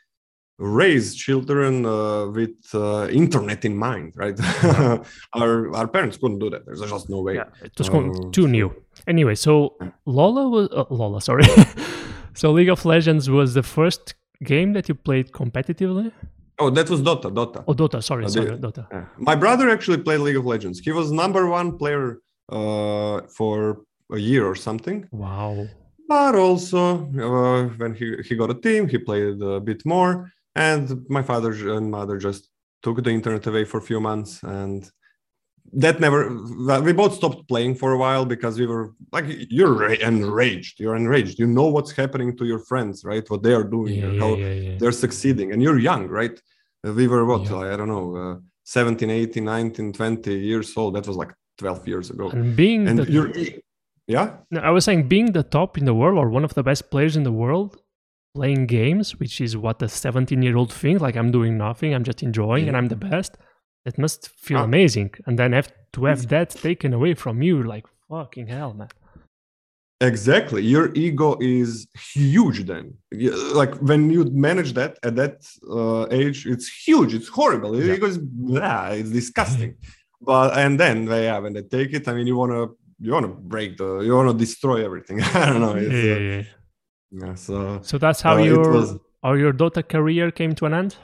raise 0.60 1.16
children 1.16 1.86
uh, 1.86 2.28
with 2.28 2.58
uh, 2.74 3.08
internet 3.12 3.64
in 3.66 3.76
mind, 3.78 4.14
right? 4.16 4.38
our 5.34 5.74
our 5.76 5.88
parents 5.88 6.18
couldn't 6.18 6.40
do 6.40 6.50
that. 6.50 6.66
There's 6.66 6.82
just 6.82 7.10
no 7.10 7.22
way. 7.22 7.36
Yeah, 7.36 7.50
it 7.64 7.74
was 7.78 7.90
Oh, 7.90 8.30
too 8.32 8.48
new. 8.48 8.68
Anyway, 9.08 9.36
so 9.36 9.78
Lola 10.06 10.50
was 10.50 10.68
uh, 10.72 10.86
Lola, 10.90 11.22
sorry. 11.22 11.44
so 12.34 12.52
League 12.52 12.70
of 12.70 12.86
Legends 12.86 13.30
was 13.30 13.54
the 13.54 13.64
first 13.64 14.16
game 14.44 14.74
that 14.74 14.88
you 14.90 14.96
played 14.96 15.32
competitively. 15.32 16.12
Oh, 16.60 16.70
that 16.72 16.90
was 16.90 17.02
Dota. 17.02 17.30
Dota. 17.32 17.64
Oh, 17.68 17.74
Dota. 17.74 18.02
Sorry, 18.04 18.26
Uh, 18.26 18.30
sorry, 18.30 18.58
Dota. 18.58 18.88
Yeah. 18.92 19.06
My 19.18 19.36
brother 19.36 19.70
actually 19.70 20.00
played 20.00 20.22
League 20.22 20.38
of 20.38 20.46
Legends. 20.46 20.80
He 20.80 20.92
was 20.92 21.12
number 21.12 21.48
one 21.48 21.78
player 21.78 22.20
uh, 22.50 23.22
for 23.38 23.84
a 24.12 24.18
year 24.18 24.44
or 24.48 24.56
something. 24.56 25.08
Wow. 25.12 25.68
But 26.08 26.34
also, 26.36 26.82
uh, 27.20 27.68
when 27.78 27.94
he, 27.94 28.16
he 28.28 28.36
got 28.36 28.50
a 28.50 28.56
team, 28.56 28.88
he 28.88 28.98
played 28.98 29.40
a 29.42 29.60
bit 29.60 29.86
more. 29.86 30.32
And 30.58 31.06
my 31.10 31.22
father 31.22 31.52
and 31.76 31.92
mother 31.92 32.18
just 32.18 32.50
took 32.84 33.04
the 33.04 33.10
internet 33.12 33.46
away 33.48 33.64
for 33.66 33.78
a 33.78 33.82
few 33.82 34.00
months. 34.00 34.44
And 34.44 34.90
that 35.74 36.00
never, 36.00 36.20
we 36.82 36.94
both 36.94 37.14
stopped 37.16 37.48
playing 37.48 37.76
for 37.76 37.92
a 37.92 37.98
while 37.98 38.26
because 38.26 38.58
we 38.60 38.66
were 38.66 38.94
like, 39.12 39.26
you're 39.50 39.94
enraged. 39.94 40.80
You're 40.80 40.96
enraged. 40.96 41.40
You 41.40 41.48
know 41.48 41.68
what's 41.68 41.92
happening 41.92 42.36
to 42.38 42.46
your 42.46 42.60
friends, 42.60 43.04
right? 43.04 43.30
What 43.30 43.44
they 43.44 43.54
are 43.54 43.64
doing, 43.78 43.96
Yeah, 43.96 44.20
how 44.20 44.36
yeah, 44.36 44.54
yeah. 44.54 44.78
they're 44.80 44.92
succeeding. 45.06 45.52
And 45.52 45.62
you're 45.62 45.80
young, 45.80 46.08
right? 46.08 46.40
We 46.84 47.08
were 47.08 47.26
what, 47.26 47.44
Yeah. 47.50 47.74
I 47.74 47.76
don't 47.78 47.90
know, 47.90 48.16
uh, 48.16 48.36
17, 48.64 49.10
18, 49.10 49.44
19, 49.44 49.94
20 49.94 50.34
years 50.34 50.76
old. 50.78 50.96
That 50.96 51.08
was 51.08 51.18
like 51.18 51.34
12 51.58 51.88
years 51.88 52.10
ago. 52.10 52.30
And 52.30 52.56
being 52.56 52.88
And 52.88 53.00
the, 53.00 53.62
yeah? 54.08 54.38
No, 54.52 54.62
I 54.62 54.70
was 54.70 54.86
saying 54.86 55.08
being 55.08 55.34
the 55.34 55.44
top 55.44 55.78
in 55.78 55.86
the 55.86 55.94
world 55.94 56.18
or 56.18 56.30
one 56.30 56.46
of 56.46 56.54
the 56.54 56.64
best 56.64 56.90
players 56.90 57.16
in 57.18 57.24
the 57.24 57.32
world 57.32 57.78
playing 58.38 58.64
games, 58.80 59.08
which 59.22 59.36
is 59.46 59.52
what 59.66 59.82
a 59.88 59.90
17 59.90 60.42
year 60.46 60.56
old 60.60 60.72
thinks, 60.82 61.02
like 61.02 61.16
I'm 61.20 61.32
doing 61.40 61.54
nothing, 61.68 61.90
I'm 61.96 62.04
just 62.12 62.22
enjoying 62.30 62.66
and 62.68 62.76
I'm 62.78 62.88
the 62.96 63.02
best. 63.12 63.32
It 63.90 63.96
must 63.98 64.22
feel 64.46 64.60
Ah. 64.62 64.64
amazing. 64.72 65.10
And 65.26 65.34
then 65.40 65.50
have 65.60 65.70
to 65.96 66.02
have 66.12 66.22
that 66.34 66.50
taken 66.68 66.90
away 67.00 67.14
from 67.24 67.36
you, 67.48 67.56
like 67.74 67.86
fucking 68.10 68.48
hell, 68.56 68.74
man. 68.80 68.90
Exactly. 70.12 70.62
Your 70.76 70.86
ego 71.06 71.30
is 71.42 71.70
huge 72.14 72.60
then. 72.72 72.86
Like 73.62 73.74
when 73.90 74.02
you 74.16 74.22
manage 74.50 74.72
that 74.80 74.92
at 75.08 75.14
that 75.22 75.36
uh, 75.78 76.06
age, 76.22 76.40
it's 76.54 76.68
huge. 76.88 77.12
It's 77.20 77.30
horrible. 77.40 77.72
Your 77.78 77.88
Yeah. 77.88 77.96
ego 77.98 78.08
is 78.14 78.20
blah, 78.50 78.90
it's 79.00 79.12
disgusting. 79.22 79.72
but 80.32 80.50
and 80.64 80.74
then 80.82 80.98
yeah, 81.28 81.38
when 81.44 81.54
they 81.56 81.66
take 81.78 81.92
it, 81.98 82.04
I 82.10 82.12
mean 82.18 82.28
you 82.32 82.38
wanna 82.42 82.62
you 83.06 83.12
wanna 83.16 83.34
break 83.54 83.70
the 83.82 83.90
you 84.08 84.14
wanna 84.20 84.36
destroy 84.46 84.78
everything. 84.90 85.18
I 85.42 85.46
don't 85.50 85.62
know. 85.66 85.76
It's, 85.86 86.02
Yeah, 86.08 86.18
uh, 86.18 86.20
yeah, 86.28 86.36
yeah. 86.38 86.44
Yeah, 87.12 87.36
so 87.36 87.80
So 87.84 87.98
that's 87.98 88.22
how 88.22 88.36
uh, 88.36 88.44
your 88.44 88.72
was 88.72 89.00
or 89.24 89.38
your 89.38 89.54
Dota 89.54 89.88
career 89.88 90.32
came 90.32 90.54
to 90.56 90.66
an 90.66 90.74
end, 90.74 90.96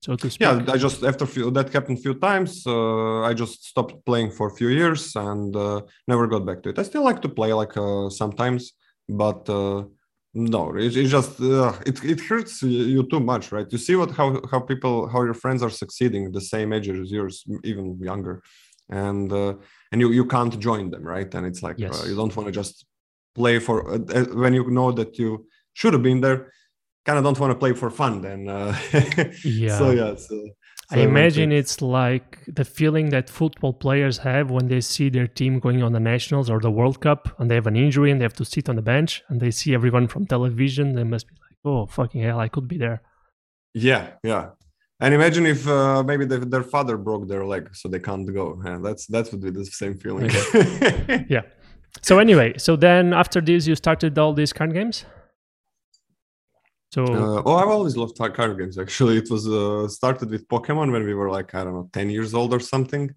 so 0.00 0.16
to 0.16 0.30
speak. 0.30 0.46
yeah 0.46 0.72
i 0.74 0.76
just 0.76 1.02
after 1.02 1.26
few, 1.26 1.50
that 1.50 1.72
happened 1.72 1.98
a 1.98 2.00
few 2.00 2.14
times 2.14 2.66
uh, 2.66 3.22
i 3.22 3.32
just 3.34 3.64
stopped 3.64 3.94
playing 4.04 4.30
for 4.30 4.46
a 4.48 4.54
few 4.58 4.68
years 4.68 5.14
and 5.16 5.54
uh, 5.56 5.80
never 6.08 6.26
got 6.26 6.44
back 6.48 6.62
to 6.62 6.68
it 6.70 6.78
i 6.78 6.82
still 6.82 7.04
like 7.04 7.20
to 7.22 7.28
play 7.28 7.52
like 7.52 7.76
uh, 7.76 8.08
sometimes 8.10 8.72
but 9.08 9.48
uh, 9.48 9.82
no 10.34 10.62
it, 10.76 10.96
it 10.96 11.08
just 11.16 11.40
uh, 11.40 11.72
it, 11.90 11.96
it 12.04 12.20
hurts 12.20 12.62
you, 12.62 13.02
too 13.12 13.20
much 13.20 13.52
right 13.52 13.68
you 13.74 13.78
see 13.78 13.96
what 13.96 14.10
how, 14.10 14.40
how 14.50 14.60
people 14.60 15.08
how 15.12 15.22
your 15.22 15.34
friends 15.34 15.62
are 15.62 15.70
succeeding 15.70 16.32
the 16.32 16.40
same 16.40 16.72
age 16.72 16.88
as 16.88 17.10
yours 17.10 17.44
even 17.64 17.98
younger 18.10 18.42
and 18.90 19.32
uh, 19.32 19.54
and 19.92 20.00
you 20.02 20.08
you 20.18 20.24
can't 20.34 20.54
join 20.68 20.90
them 20.90 21.04
right 21.14 21.30
and 21.34 21.46
it's 21.46 21.62
like 21.62 21.78
Yes. 21.78 21.92
uh, 21.94 22.06
you 22.08 22.16
don't 22.20 22.34
want 22.36 22.46
to 22.46 22.52
just 22.52 22.86
play 23.38 23.56
for 23.66 23.76
uh, 23.94 23.98
uh, 24.18 24.24
when 24.42 24.52
you 24.58 24.64
know 24.78 24.90
that 24.98 25.10
you 25.20 25.30
should 25.78 25.92
have 25.96 26.04
been 26.10 26.20
there 26.26 26.38
kind 27.06 27.18
of 27.18 27.24
don't 27.24 27.38
want 27.42 27.52
to 27.54 27.60
play 27.64 27.72
for 27.82 27.90
fun 28.02 28.14
then 28.26 28.40
uh, 28.48 28.74
Yeah. 29.44 29.78
so 29.78 29.84
yeah 30.00 30.14
so 30.26 30.36
I 30.90 30.98
imagine 30.98 31.50
it's 31.50 31.82
like 31.82 32.30
the 32.46 32.64
feeling 32.64 33.10
that 33.10 33.28
football 33.28 33.72
players 33.72 34.18
have 34.18 34.52
when 34.52 34.68
they 34.68 34.80
see 34.80 35.08
their 35.08 35.26
team 35.26 35.58
going 35.58 35.82
on 35.82 35.92
the 35.92 36.04
nationals 36.14 36.48
or 36.48 36.60
the 36.60 36.70
World 36.70 37.00
Cup 37.00 37.22
and 37.38 37.50
they 37.50 37.56
have 37.56 37.66
an 37.66 37.74
injury 37.74 38.12
and 38.12 38.20
they 38.20 38.24
have 38.24 38.40
to 38.42 38.44
sit 38.44 38.68
on 38.68 38.76
the 38.76 38.82
bench 38.82 39.22
and 39.28 39.40
they 39.40 39.50
see 39.50 39.74
everyone 39.74 40.06
from 40.06 40.26
television. 40.26 40.94
They 40.94 41.02
must 41.02 41.26
be 41.26 41.34
like, 41.44 41.58
"Oh 41.64 41.86
fucking 41.86 42.22
hell, 42.22 42.38
I 42.38 42.48
could 42.54 42.68
be 42.68 42.78
there." 42.78 43.02
Yeah, 43.74 44.02
yeah. 44.22 44.50
And 45.00 45.12
imagine 45.12 45.44
if 45.44 45.66
uh, 45.68 46.02
maybe 46.04 46.24
the, 46.24 46.38
their 46.38 46.62
father 46.62 46.96
broke 46.96 47.28
their 47.28 47.44
leg, 47.44 47.74
so 47.74 47.88
they 47.88 47.98
can't 47.98 48.32
go. 48.32 48.62
Yeah, 48.64 48.78
that's 48.82 49.06
that 49.08 49.30
would 49.30 49.42
be 49.42 49.50
the 49.50 49.66
same 49.66 49.98
feeling. 49.98 50.26
Okay. 50.26 51.26
yeah. 51.28 51.42
So 52.02 52.18
anyway, 52.18 52.54
so 52.58 52.76
then 52.76 53.12
after 53.12 53.40
this, 53.40 53.66
you 53.66 53.74
started 53.74 54.18
all 54.18 54.32
these 54.32 54.52
card 54.52 54.72
games. 54.72 55.04
So 56.92 57.04
uh, 57.04 57.42
oh, 57.44 57.56
I've 57.56 57.68
always 57.68 57.96
loved 57.96 58.16
card 58.16 58.58
games. 58.58 58.78
Actually, 58.78 59.18
it 59.18 59.30
was 59.30 59.46
uh, 59.48 59.88
started 59.88 60.30
with 60.30 60.48
Pokemon 60.48 60.92
when 60.92 61.04
we 61.04 61.14
were 61.14 61.30
like 61.30 61.54
I 61.54 61.64
don't 61.64 61.74
know, 61.74 61.90
ten 61.92 62.08
years 62.10 62.32
old 62.32 62.54
or 62.54 62.60
something. 62.60 63.10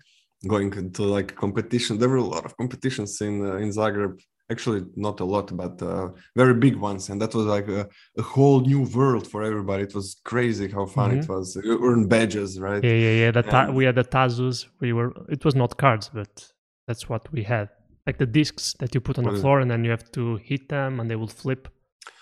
Going 0.47 0.73
into 0.73 1.03
like 1.03 1.35
competition, 1.35 1.97
there 1.97 2.09
were 2.09 2.23
a 2.27 2.31
lot 2.35 2.45
of 2.45 2.55
competitions 2.57 3.21
in 3.21 3.45
uh, 3.45 3.55
in 3.55 3.69
Zagreb. 3.69 4.19
Actually, 4.51 4.81
not 4.95 5.19
a 5.19 5.25
lot, 5.25 5.55
but 5.55 5.79
uh, 5.81 6.09
very 6.35 6.55
big 6.55 6.75
ones, 6.75 7.09
and 7.09 7.21
that 7.21 7.35
was 7.35 7.45
like 7.45 7.67
a, 7.67 7.87
a, 8.17 8.23
whole 8.23 8.61
new 8.61 8.81
world 8.97 9.27
for 9.27 9.43
everybody. 9.43 9.83
It 9.83 9.93
was 9.93 10.19
crazy 10.25 10.67
how 10.67 10.87
fun 10.87 11.11
mm-hmm. 11.11 11.19
it 11.19 11.29
was. 11.29 11.55
You 11.63 11.77
earn 11.87 12.07
badges, 12.07 12.59
right? 12.59 12.83
Yeah, 12.83 12.99
yeah, 13.05 13.15
yeah. 13.21 13.31
The 13.31 13.43
ta- 13.43 13.65
and... 13.65 13.75
we 13.75 13.85
had 13.85 13.95
the 13.95 14.03
Tazus. 14.03 14.65
We 14.79 14.91
were. 14.91 15.13
It 15.29 15.45
was 15.45 15.55
not 15.55 15.77
cards, 15.77 16.09
but 16.11 16.51
that's 16.87 17.07
what 17.07 17.31
we 17.31 17.43
had. 17.43 17.69
Like 18.09 18.17
the 18.25 18.31
discs 18.39 18.65
that 18.81 18.89
you 18.95 19.01
put 19.07 19.15
on 19.19 19.25
the 19.29 19.35
floor, 19.41 19.57
and 19.61 19.69
then 19.71 19.81
you 19.85 19.91
have 19.97 20.07
to 20.17 20.23
hit 20.49 20.63
them, 20.75 20.91
and 20.99 21.05
they 21.09 21.17
will 21.21 21.33
flip 21.43 21.61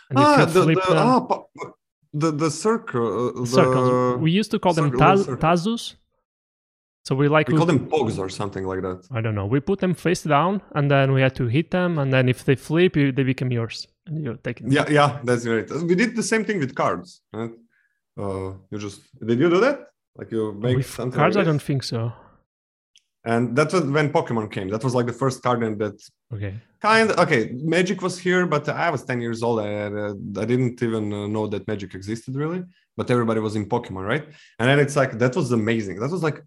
and 0.10 0.20
ah, 0.20 0.46
the, 0.46 0.66
the, 0.66 0.82
ah, 0.90 1.22
the, 2.14 2.32
the 2.32 2.52
circle. 2.52 3.30
Uh, 3.30 3.42
the 3.42 3.48
circles. 3.48 4.22
We 4.22 4.32
used 4.32 4.52
to 4.52 4.60
call 4.60 4.74
them 4.74 4.92
taz, 4.92 5.26
tazus. 5.40 5.96
So 7.04 7.16
we 7.16 7.28
like 7.28 7.48
we, 7.48 7.58
call 7.58 7.66
them 7.66 7.90
pogs 7.90 8.20
or 8.20 8.30
something 8.30 8.66
like 8.66 8.82
that. 8.82 9.08
I 9.12 9.22
don't 9.22 9.36
know. 9.36 9.46
We 9.46 9.60
put 9.60 9.80
them 9.80 9.94
face 9.94 10.24
down, 10.24 10.62
and 10.76 10.92
then 10.92 11.14
we 11.14 11.22
had 11.22 11.36
to 11.36 11.48
hit 11.48 11.72
them, 11.72 12.00
and 12.00 12.12
then 12.12 12.28
if 12.28 12.44
they 12.44 12.56
flip, 12.56 12.96
you, 12.96 13.12
they 13.12 13.24
become 13.24 13.52
yours, 13.52 13.88
and 14.08 14.24
you 14.24 14.38
take 14.44 14.60
it. 14.62 14.72
Yeah, 14.72 14.86
yeah, 14.90 15.20
that's 15.24 15.46
right. 15.46 15.70
We 15.70 15.96
did 15.96 16.16
the 16.16 16.24
same 16.24 16.44
thing 16.44 16.60
with 16.60 16.76
cards. 16.76 17.22
Right? 17.34 17.52
Uh, 18.18 18.54
you 18.72 18.78
just 18.78 19.02
did 19.26 19.40
you 19.40 19.50
do 19.50 19.60
that? 19.62 19.88
Like 20.18 20.32
you 20.32 20.54
make 20.54 20.78
with 20.78 20.90
something. 20.90 21.18
Cards, 21.18 21.36
like 21.36 21.44
I 21.44 21.46
don't 21.46 21.62
think 21.62 21.84
so 21.84 22.14
and 23.32 23.56
that 23.58 23.70
was 23.74 23.84
when 23.98 24.08
Pokemon 24.18 24.52
came. 24.56 24.70
That 24.70 24.84
was 24.84 24.96
like 24.96 25.08
the 25.12 25.20
first 25.24 25.38
card 25.44 25.60
game 25.62 25.78
that 25.84 25.98
okay 26.34 26.54
kind 26.82 27.12
of 27.12 27.20
okay. 27.20 27.42
Magic 27.76 28.02
was 28.02 28.18
here, 28.18 28.46
but 28.46 28.68
I 28.70 28.90
was 28.90 29.04
ten 29.04 29.20
years 29.22 29.44
old. 29.44 29.60
I 29.60 29.70
uh, 30.04 30.14
I 30.42 30.46
didn't 30.52 30.82
even 30.82 31.12
uh, 31.14 31.28
know 31.28 31.46
that 31.48 31.68
Magic 31.68 31.94
existed 31.94 32.36
really. 32.36 32.64
But 32.96 33.12
everybody 33.12 33.40
was 33.40 33.56
in 33.56 33.68
Pokemon, 33.68 34.06
right? 34.08 34.26
And 34.60 34.70
then 34.70 34.80
it's 34.80 34.96
like 34.96 35.12
that 35.20 35.36
was 35.36 35.52
amazing. 35.52 36.00
That 36.00 36.12
was 36.12 36.24
like 36.24 36.42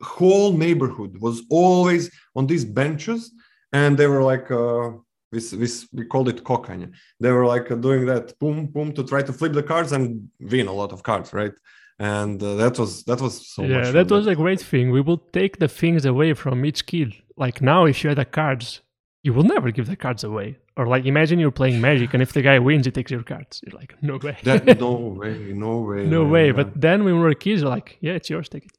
whole 0.00 0.52
neighborhood 0.64 1.12
was 1.20 1.42
always 1.50 2.10
on 2.34 2.46
these 2.46 2.64
benches, 2.64 3.32
and 3.72 3.96
they 3.98 4.06
were 4.06 4.22
like. 4.22 4.50
Uh, 4.50 4.92
this, 5.34 5.50
this 5.52 5.88
we 5.94 6.04
called 6.04 6.28
it 6.28 6.44
kokanya. 6.44 6.92
They 7.18 7.32
were 7.32 7.46
like 7.46 7.66
doing 7.80 8.04
that 8.04 8.38
boom 8.38 8.66
boom 8.66 8.92
to 8.92 9.02
try 9.02 9.22
to 9.22 9.32
flip 9.32 9.54
the 9.54 9.62
cards 9.62 9.92
and 9.92 10.28
win 10.38 10.66
a 10.66 10.72
lot 10.80 10.92
of 10.92 11.02
cards, 11.02 11.32
right? 11.32 11.54
And 11.98 12.42
uh, 12.42 12.54
that 12.56 12.78
was 12.78 13.04
that 13.04 13.20
was 13.20 13.46
so 13.48 13.62
yeah 13.62 13.90
that 13.90 14.10
was 14.10 14.26
a 14.26 14.34
great 14.34 14.60
thing. 14.60 14.90
We 14.90 15.00
will 15.00 15.18
take 15.32 15.58
the 15.58 15.68
things 15.68 16.04
away 16.04 16.34
from 16.34 16.64
each 16.64 16.86
kid. 16.86 17.14
Like 17.36 17.60
now 17.60 17.84
if 17.84 18.02
you 18.02 18.08
had 18.08 18.18
the 18.18 18.24
cards 18.24 18.80
you 19.22 19.32
will 19.32 19.44
never 19.44 19.70
give 19.70 19.86
the 19.86 19.96
cards 19.96 20.24
away. 20.24 20.58
Or 20.76 20.86
like 20.86 21.04
imagine 21.04 21.38
you're 21.38 21.50
playing 21.50 21.80
magic 21.80 22.14
and 22.14 22.22
if 22.22 22.32
the 22.32 22.42
guy 22.42 22.58
wins 22.58 22.86
he 22.86 22.92
takes 22.92 23.10
your 23.10 23.22
cards. 23.22 23.60
You're 23.64 23.78
like 23.78 23.94
no 24.02 24.16
way. 24.16 24.36
That, 24.42 24.80
no 24.80 24.94
way 24.94 25.52
no 25.52 25.80
way 25.80 26.06
no 26.06 26.24
way. 26.24 26.50
but 26.50 26.80
then 26.80 27.04
when 27.04 27.16
we 27.16 27.20
were 27.20 27.34
kids 27.34 27.62
like 27.62 27.98
yeah 28.00 28.12
it's 28.12 28.30
yours 28.30 28.48
take 28.48 28.64
it. 28.64 28.72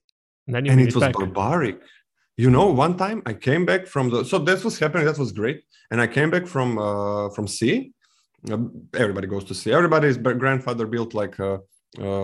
And 0.48 0.56
then 0.56 0.66
you 0.66 0.72
and 0.72 0.82
it, 0.82 0.90
it 0.90 0.96
was 0.96 1.04
back. 1.04 1.14
barbaric. 1.14 1.80
You 2.36 2.50
know 2.50 2.66
one 2.66 2.98
time 2.98 3.22
i 3.26 3.34
came 3.34 3.64
back 3.66 3.86
from 3.88 4.10
the 4.10 4.26
so 4.26 4.40
that 4.40 4.64
was 4.64 4.80
happening 4.80 5.06
that 5.06 5.20
was 5.20 5.32
great. 5.32 5.64
And 5.92 6.02
i 6.02 6.08
came 6.08 6.30
back 6.32 6.48
from 6.48 6.78
uh 6.80 7.30
from 7.30 7.48
sea 7.48 7.94
uh, 8.52 8.58
everybody 8.96 9.28
goes 9.28 9.46
to 9.46 9.54
sea 9.54 9.72
everybody's 9.72 10.18
grandfather 10.18 10.86
built 10.88 11.14
like 11.14 11.38
a 11.40 11.52
uh, 11.54 11.58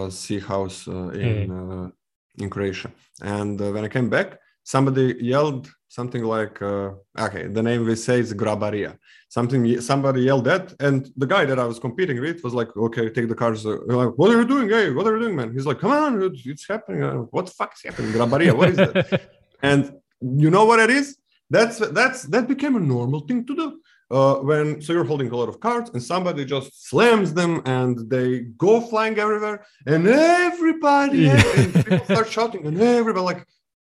sea 0.10 0.40
house 0.40 0.88
uh, 0.88 1.10
in 1.10 1.50
mm. 1.50 1.92
in 2.38 2.50
Croatia. 2.50 2.92
And 3.22 3.60
when 3.60 3.84
I 3.84 3.88
came 3.88 4.10
back, 4.10 4.40
somebody 4.64 5.16
yelled 5.20 5.70
something 5.88 6.24
like 6.24 6.62
uh, 6.62 6.92
okay 7.26 7.48
the 7.48 7.64
name 7.64 7.86
we 7.86 7.96
say 7.96 8.20
is 8.20 8.34
grabaria. 8.34 8.98
Something 9.30 9.82
somebody 9.82 10.22
yelled 10.22 10.46
that 10.46 10.66
and 10.80 11.12
the 11.18 11.30
guy 11.36 11.44
that 11.46 11.60
i 11.60 11.66
was 11.72 11.80
competing 11.80 12.20
with 12.26 12.44
was 12.44 12.54
like 12.54 12.70
okay 12.88 13.06
take 13.10 13.28
the 13.34 13.40
cars 13.44 13.66
uh, 13.66 13.78
like 14.00 14.14
what 14.20 14.30
are 14.32 14.40
you 14.42 14.48
doing? 14.54 14.70
Hey 14.70 14.92
what 14.92 15.06
are 15.08 15.16
you 15.16 15.22
doing 15.24 15.36
man? 15.36 15.52
He's 15.54 15.66
like 15.66 15.80
come 15.80 15.92
on 15.92 16.22
it's, 16.22 16.46
it's 16.46 16.68
happening. 16.68 17.04
Uh, 17.04 17.14
what 17.36 17.46
the 17.48 17.52
fuck 17.60 17.72
is 17.76 17.82
happening? 17.88 18.12
Grabaria 18.12 18.54
what 18.60 18.70
is 18.70 18.78
that? 18.78 19.22
And 19.62 19.84
you 20.22 20.50
know 20.50 20.66
what 20.70 20.80
it 20.80 20.92
is? 21.00 21.18
That's 21.50 21.78
that's 22.00 22.24
that 22.34 22.48
became 22.48 22.76
a 22.76 22.80
normal 22.96 23.22
thing 23.28 23.46
to 23.48 23.56
do 23.62 23.68
uh, 24.12 24.36
when 24.36 24.82
so 24.82 24.94
you're 24.94 25.04
holding 25.04 25.30
a 25.30 25.36
lot 25.36 25.50
of 25.50 25.60
cards 25.60 25.92
and 25.94 26.02
somebody 26.02 26.44
just 26.46 26.88
slams 26.90 27.34
them 27.34 27.62
and 27.66 28.10
they 28.10 28.40
go 28.58 28.82
flying 28.82 29.18
everywhere 29.20 29.66
and 29.86 30.08
everybody 30.08 31.20
yeah. 31.20 31.44
and 31.58 31.74
people 31.74 32.00
start 32.06 32.30
shouting 32.36 32.66
and 32.66 32.82
everybody 32.82 33.24
like 33.24 33.46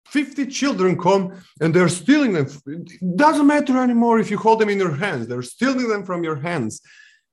50 0.07 0.45
children 0.47 0.97
come 0.97 1.33
and 1.59 1.73
they're 1.73 1.89
stealing 1.89 2.33
them. 2.33 2.47
It 2.67 3.17
doesn't 3.17 3.47
matter 3.47 3.77
anymore 3.81 4.19
if 4.19 4.31
you 4.31 4.37
hold 4.37 4.59
them 4.59 4.69
in 4.69 4.77
your 4.77 4.95
hands. 4.95 5.27
They're 5.27 5.41
stealing 5.41 5.89
them 5.89 6.05
from 6.05 6.23
your 6.23 6.37
hands. 6.37 6.81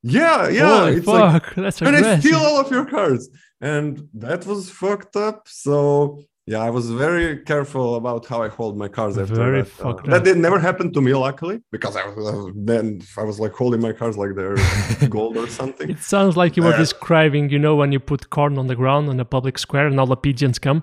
Yeah 0.02 0.48
yeah 0.48 0.80
Holy 0.80 0.96
it's 0.96 1.06
fuck, 1.06 1.32
like, 1.32 1.54
that's 1.54 1.80
and 1.80 1.94
they 1.96 2.18
steal 2.18 2.40
all 2.40 2.60
of 2.60 2.70
your 2.70 2.86
cards. 2.86 3.28
And 3.60 4.08
that 4.14 4.44
was 4.44 4.68
fucked 4.68 5.14
up. 5.14 5.46
So 5.46 6.24
yeah, 6.46 6.58
I 6.58 6.70
was 6.70 6.90
very 6.90 7.38
careful 7.38 7.94
about 7.94 8.26
how 8.26 8.42
I 8.42 8.48
hold 8.48 8.76
my 8.76 8.88
cards 8.88 9.16
after 9.16 9.34
very 9.34 9.62
that. 9.62 9.80
Uh, 9.80 9.92
that 10.06 10.24
did 10.24 10.38
never 10.38 10.58
happen 10.58 10.92
to 10.92 11.00
me, 11.00 11.14
luckily, 11.14 11.62
because 11.70 11.94
I 11.96 12.04
was 12.08 12.26
uh, 12.26 12.50
then 12.56 13.00
I 13.16 13.22
was 13.22 13.38
like 13.38 13.52
holding 13.52 13.80
my 13.80 13.92
cards 13.92 14.16
like 14.16 14.34
they're 14.34 14.56
gold 15.08 15.36
or 15.36 15.46
something. 15.46 15.88
It 15.88 16.00
sounds 16.00 16.36
like 16.36 16.56
you 16.56 16.64
were 16.64 16.74
uh, 16.74 16.78
describing, 16.78 17.50
you 17.50 17.60
know, 17.60 17.76
when 17.76 17.92
you 17.92 18.00
put 18.00 18.30
corn 18.30 18.58
on 18.58 18.66
the 18.66 18.74
ground 18.74 19.08
on 19.08 19.20
a 19.20 19.24
public 19.24 19.56
square 19.56 19.86
and 19.86 20.00
all 20.00 20.06
the 20.06 20.16
pigeons 20.16 20.58
come 20.58 20.82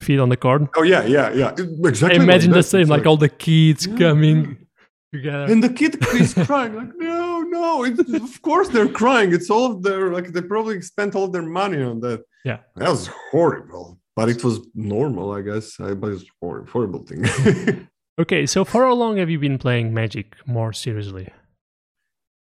feed 0.00 0.18
on 0.18 0.28
the 0.28 0.36
corn. 0.36 0.68
Oh 0.76 0.82
yeah, 0.82 1.04
yeah, 1.04 1.32
yeah, 1.32 1.54
exactly. 1.84 2.18
I 2.18 2.22
imagine 2.22 2.50
like 2.50 2.58
the 2.58 2.62
same, 2.64 2.88
like, 2.88 3.00
like, 3.00 3.06
all 3.06 3.16
the 3.16 3.28
kids 3.28 3.86
yeah. 3.86 3.96
coming 3.96 4.66
together, 5.12 5.52
and 5.52 5.62
the 5.62 5.68
kid 5.68 6.04
is 6.14 6.34
crying 6.46 6.74
like, 6.74 6.96
no, 6.96 7.42
no. 7.42 7.84
of 7.84 8.42
course 8.42 8.70
they're 8.70 8.88
crying. 8.88 9.32
It's 9.32 9.50
all 9.50 9.74
their 9.74 10.12
like 10.12 10.32
they 10.32 10.42
probably 10.42 10.82
spent 10.82 11.14
all 11.14 11.28
their 11.28 11.42
money 11.42 11.80
on 11.80 12.00
that. 12.00 12.24
Yeah, 12.44 12.58
that 12.74 12.90
was 12.90 13.08
horrible 13.30 14.00
but 14.16 14.30
it 14.30 14.42
was 14.42 14.60
normal, 14.74 15.32
I 15.32 15.42
guess. 15.42 15.78
I, 15.78 15.94
but 15.94 16.12
it's 16.12 16.24
a 16.24 16.64
horrible 16.72 17.04
thing. 17.04 17.24
okay, 18.18 18.46
so 18.46 18.64
for 18.64 18.84
how 18.84 18.94
long 18.94 19.18
have 19.18 19.30
you 19.30 19.38
been 19.38 19.58
playing 19.58 19.92
Magic 19.92 20.36
more 20.46 20.72
seriously? 20.72 21.28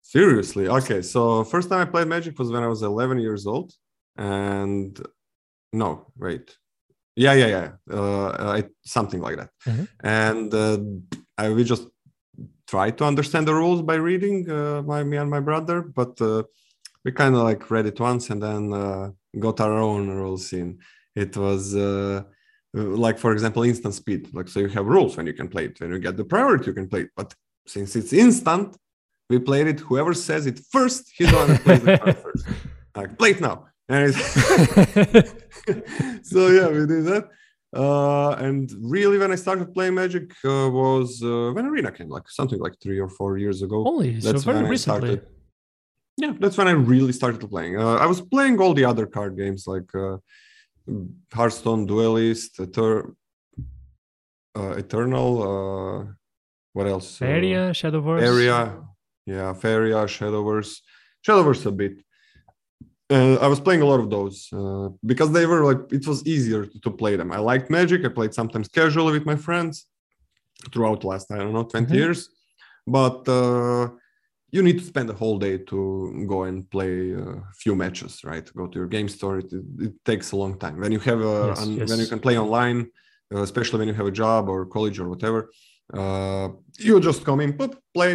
Seriously, 0.03 0.67
okay. 0.67 1.03
So 1.03 1.45
first 1.45 1.69
time 1.69 1.83
I 1.83 1.85
played 1.85 2.09
Magic 2.09 2.39
was 2.39 2.51
when 2.51 2.63
I 2.63 2.67
was 2.67 2.83
11 2.83 3.19
years 3.21 3.47
old, 3.47 3.75
and 4.17 4.99
no, 5.75 6.07
wait, 6.17 6.57
yeah, 7.15 7.35
yeah, 7.35 7.47
yeah, 7.47 7.71
uh, 7.93 8.57
I, 8.57 8.65
something 8.85 9.21
like 9.21 9.37
that. 9.37 9.51
Mm-hmm. 9.67 9.85
And 10.03 10.55
uh, 10.55 10.79
I 11.37 11.51
we 11.51 11.65
just 11.65 11.87
tried 12.67 12.97
to 12.99 13.05
understand 13.05 13.47
the 13.47 13.55
rules 13.55 13.83
by 13.83 13.97
reading 13.97 14.51
uh, 14.51 14.83
my 14.83 15.05
me 15.05 15.19
and 15.19 15.29
my 15.29 15.41
brother, 15.41 15.83
but 15.83 16.19
uh, 16.23 16.45
we 17.05 17.13
kind 17.13 17.35
of 17.35 17.43
like 17.43 17.71
read 17.71 17.87
it 17.87 18.01
once 18.01 18.31
and 18.31 18.43
then 18.43 18.73
uh, 18.73 19.11
got 19.39 19.61
our 19.61 19.79
own 19.79 20.09
rules 20.09 20.53
in 20.55 20.79
it 21.25 21.37
was 21.37 21.75
uh, 21.75 22.23
like 22.75 23.19
for 23.19 23.33
example 23.33 23.63
instant 23.63 23.95
speed. 23.95 24.29
Like 24.33 24.49
so 24.49 24.61
you 24.61 24.69
have 24.69 24.87
rules 24.87 25.17
when 25.17 25.27
you 25.27 25.35
can 25.41 25.49
play 25.49 25.65
it. 25.67 25.81
When 25.81 25.91
you 25.91 25.99
get 25.99 26.17
the 26.17 26.25
priority 26.25 26.67
you 26.71 26.75
can 26.75 26.89
play 26.89 27.03
it. 27.03 27.11
But 27.17 27.35
since 27.67 27.97
it's 27.97 28.13
instant 28.13 28.77
we 29.31 29.39
played 29.39 29.67
it. 29.67 29.81
Whoever 29.81 30.15
says 30.15 30.47
it 30.47 30.61
first 30.71 31.11
he's 31.17 31.31
the 31.31 31.37
one 31.37 31.49
that 31.49 31.63
plays 31.65 31.83
the 31.83 31.99
card 31.99 32.19
first. 32.27 32.47
Like 32.97 33.19
play 33.19 33.31
it 33.31 33.41
now. 33.41 33.67
And 33.89 34.15
so 36.33 36.41
yeah 36.57 36.69
we 36.69 36.87
did 36.95 37.05
that. 37.13 37.25
Uh, 37.83 38.31
and 38.47 38.65
really 38.81 39.19
when 39.23 39.31
i 39.31 39.35
started 39.35 39.67
playing 39.77 39.95
magic 40.03 40.25
uh, 40.53 40.69
was 40.81 41.09
uh, 41.23 41.51
when 41.55 41.65
arena 41.67 41.91
came 41.99 42.09
like 42.17 42.27
something 42.39 42.61
like 42.67 42.75
three 42.83 42.99
or 42.99 43.11
four 43.19 43.33
years 43.45 43.59
ago. 43.67 43.79
Holy, 43.83 44.13
that's 44.27 44.43
so 44.43 44.51
very 44.51 44.63
when 44.63 44.71
recently. 44.71 44.97
I 44.97 45.01
started. 45.01 45.21
Yeah 46.23 46.33
that's 46.41 46.57
when 46.59 46.69
i 46.73 46.75
really 46.95 47.15
started 47.21 47.39
playing. 47.55 47.75
Uh, 47.85 47.97
i 48.05 48.07
was 48.13 48.21
playing 48.35 48.55
all 48.63 48.75
the 48.81 48.87
other 48.93 49.07
card 49.17 49.33
games 49.43 49.63
like 49.75 49.91
uh, 50.05 50.17
Hearthstone 51.33 51.87
Duelist, 51.87 52.59
Eter- 52.59 53.15
uh, 54.57 54.71
Eternal. 54.77 55.29
Uh, 55.43 56.13
what 56.73 56.87
else? 56.87 57.21
Area, 57.23 57.69
uh, 57.69 57.73
Shadowverse. 57.73 58.23
Area, 58.23 58.81
yeah, 59.27 59.53
Faeria, 59.53 60.07
Shadowverse, 60.07 60.81
Shadowverse 61.27 61.67
a 61.67 61.73
bit. 61.73 62.03
Uh, 63.11 63.37
I 63.37 63.47
was 63.47 63.59
playing 63.59 63.83
a 63.83 63.87
lot 63.87 64.01
of 64.01 64.11
those 64.11 64.49
uh, 64.53 64.91
because 65.05 65.33
they 65.33 65.47
were 65.47 65.65
like 65.65 65.81
it 65.91 66.07
was 66.07 66.27
easier 66.27 66.67
to, 66.67 66.81
to, 66.81 66.91
play 66.91 67.17
them. 67.17 67.33
I 67.33 67.39
liked 67.39 67.71
Magic. 67.71 68.05
I 68.05 68.09
played 68.09 68.35
sometimes 68.35 68.69
casually 68.69 69.13
with 69.13 69.25
my 69.25 69.37
friends 69.37 69.87
throughout 70.73 71.05
last 71.05 71.31
I 71.33 71.39
don't 71.39 71.55
know 71.55 71.65
20 71.65 71.87
mm-hmm. 71.87 71.95
years, 71.95 72.29
but 72.87 73.27
uh, 73.27 73.89
you 74.51 74.63
need 74.63 74.79
to 74.79 74.85
spend 74.85 75.11
a 75.11 75.13
whole 75.13 75.39
day 75.39 75.59
to 75.59 76.25
go 76.27 76.45
and 76.45 76.69
play 76.71 77.13
a 77.13 77.43
few 77.63 77.75
matches, 77.75 78.25
right? 78.25 78.47
Go 78.57 78.67
to 78.67 78.79
your 78.79 78.89
game 78.89 79.09
store. 79.09 79.39
It, 79.39 79.53
it 79.87 79.93
takes 80.05 80.33
a 80.33 80.37
long 80.37 80.59
time. 80.59 80.77
When 80.81 80.93
you 80.93 81.01
have 81.01 81.21
a 81.21 81.37
Yes, 81.49 81.63
an- 81.63 81.77
yes. 81.77 81.89
when 81.91 81.99
you 81.99 82.07
can 82.07 82.21
play 82.27 82.37
online, 82.39 82.79
uh, 83.35 83.43
especially 83.43 83.79
when 83.81 83.89
you 83.89 83.95
have 83.95 84.07
a 84.07 84.17
job 84.25 84.49
or 84.49 84.65
college 84.67 84.99
or 84.99 85.09
whatever, 85.09 85.51
uh, 85.93 86.49
you 86.79 87.01
just 87.01 87.25
come 87.25 87.41
in, 87.41 87.53
put 87.53 87.77
play, 87.93 88.13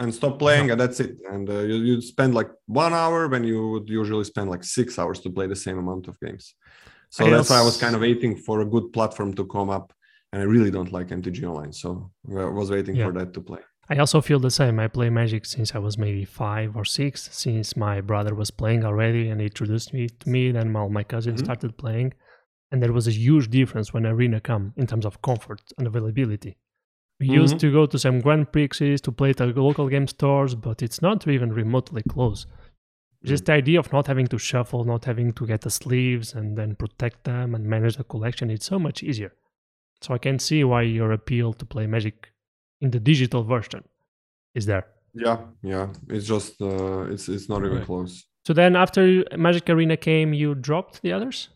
and 0.00 0.12
stop 0.14 0.38
playing, 0.38 0.70
and 0.70 0.78
that's 0.80 0.98
it. 1.00 1.14
And 1.32 1.48
uh, 1.48 1.60
you 1.70 1.76
you 1.88 2.00
spend 2.00 2.34
like 2.34 2.50
one 2.66 2.92
hour 3.02 3.28
when 3.32 3.44
you 3.44 3.58
would 3.72 3.88
usually 3.88 4.24
spend 4.24 4.50
like 4.54 4.64
six 4.64 4.98
hours 4.98 5.18
to 5.20 5.30
play 5.36 5.46
the 5.46 5.56
same 5.66 5.78
amount 5.78 6.08
of 6.08 6.14
games. 6.20 6.54
So 7.10 7.30
that's 7.30 7.50
why 7.50 7.60
I 7.60 7.66
was 7.70 7.76
kind 7.84 7.94
of 7.94 8.00
waiting 8.00 8.32
for 8.46 8.56
a 8.60 8.66
good 8.74 8.86
platform 8.92 9.30
to 9.34 9.44
come 9.46 9.70
up. 9.78 9.86
And 10.32 10.42
I 10.42 10.46
really 10.54 10.72
don't 10.76 10.92
like 10.96 11.08
MTG 11.20 11.44
Online, 11.44 11.72
so 11.72 12.10
I 12.28 12.44
was 12.60 12.68
waiting 12.76 12.96
Yeah. 12.96 13.06
for 13.06 13.12
that 13.18 13.32
to 13.34 13.40
play. 13.40 13.60
I 13.88 13.98
also 13.98 14.20
feel 14.20 14.38
the 14.40 14.50
same. 14.50 14.80
I 14.80 14.88
play 14.88 15.10
Magic 15.10 15.44
since 15.44 15.74
I 15.74 15.78
was 15.78 15.98
maybe 15.98 16.24
five 16.24 16.74
or 16.76 16.84
six, 16.84 17.28
since 17.32 17.76
my 17.76 18.00
brother 18.00 18.34
was 18.34 18.50
playing 18.50 18.84
already 18.84 19.28
and 19.28 19.40
he 19.40 19.46
introduced 19.46 19.92
me 19.92 20.08
to 20.08 20.28
me. 20.28 20.52
Then 20.52 20.74
all 20.74 20.88
my 20.88 21.04
cousins 21.04 21.40
Mhm. 21.40 21.44
started 21.44 21.76
playing, 21.76 22.14
and 22.70 22.82
there 22.82 22.92
was 22.92 23.06
a 23.06 23.10
huge 23.12 23.50
difference 23.50 23.92
when 23.92 24.06
Arena 24.06 24.40
come 24.40 24.72
in 24.76 24.86
terms 24.86 25.04
of 25.04 25.20
comfort 25.22 25.60
and 25.76 25.86
availability. 25.86 26.56
We 27.20 27.28
used 27.28 27.56
Mhm. 27.56 27.60
to 27.60 27.72
go 27.72 27.86
to 27.86 27.98
some 27.98 28.20
Grand 28.20 28.50
Prixes 28.52 29.00
to 29.02 29.12
play 29.12 29.30
at 29.30 29.36
the 29.36 29.46
local 29.46 29.88
game 29.88 30.08
stores, 30.08 30.54
but 30.54 30.82
it's 30.82 31.00
not 31.02 31.28
even 31.28 31.52
remotely 31.52 32.02
close. 32.02 32.46
Just 33.22 33.46
the 33.46 33.52
idea 33.52 33.78
of 33.78 33.92
not 33.92 34.06
having 34.06 34.26
to 34.28 34.38
shuffle, 34.38 34.84
not 34.84 35.04
having 35.04 35.32
to 35.32 35.46
get 35.46 35.60
the 35.62 35.70
sleeves 35.70 36.34
and 36.34 36.58
then 36.58 36.74
protect 36.74 37.24
them 37.24 37.54
and 37.54 37.64
manage 37.66 37.96
the 37.96 38.04
collection, 38.04 38.50
it's 38.50 38.66
so 38.66 38.78
much 38.78 39.02
easier. 39.02 39.32
So 40.02 40.12
I 40.14 40.18
can 40.18 40.38
see 40.38 40.64
why 40.64 40.82
your 40.82 41.12
appeal 41.12 41.52
to 41.54 41.64
play 41.64 41.86
Magic 41.86 42.30
in 42.84 42.90
the 42.90 43.00
digital 43.00 43.42
version 43.42 43.82
is 44.54 44.66
there. 44.66 44.86
Yeah, 45.14 45.38
yeah. 45.62 45.88
It's 46.08 46.26
just 46.26 46.60
uh, 46.60 47.02
it's 47.12 47.28
it's 47.28 47.48
not 47.48 47.64
even 47.64 47.84
close. 47.84 48.24
So 48.46 48.52
then, 48.52 48.76
after 48.76 49.24
Magic 49.36 49.70
Arena 49.70 49.96
came, 49.96 50.34
you 50.34 50.54
dropped 50.54 51.00
the 51.02 51.12
others 51.12 51.48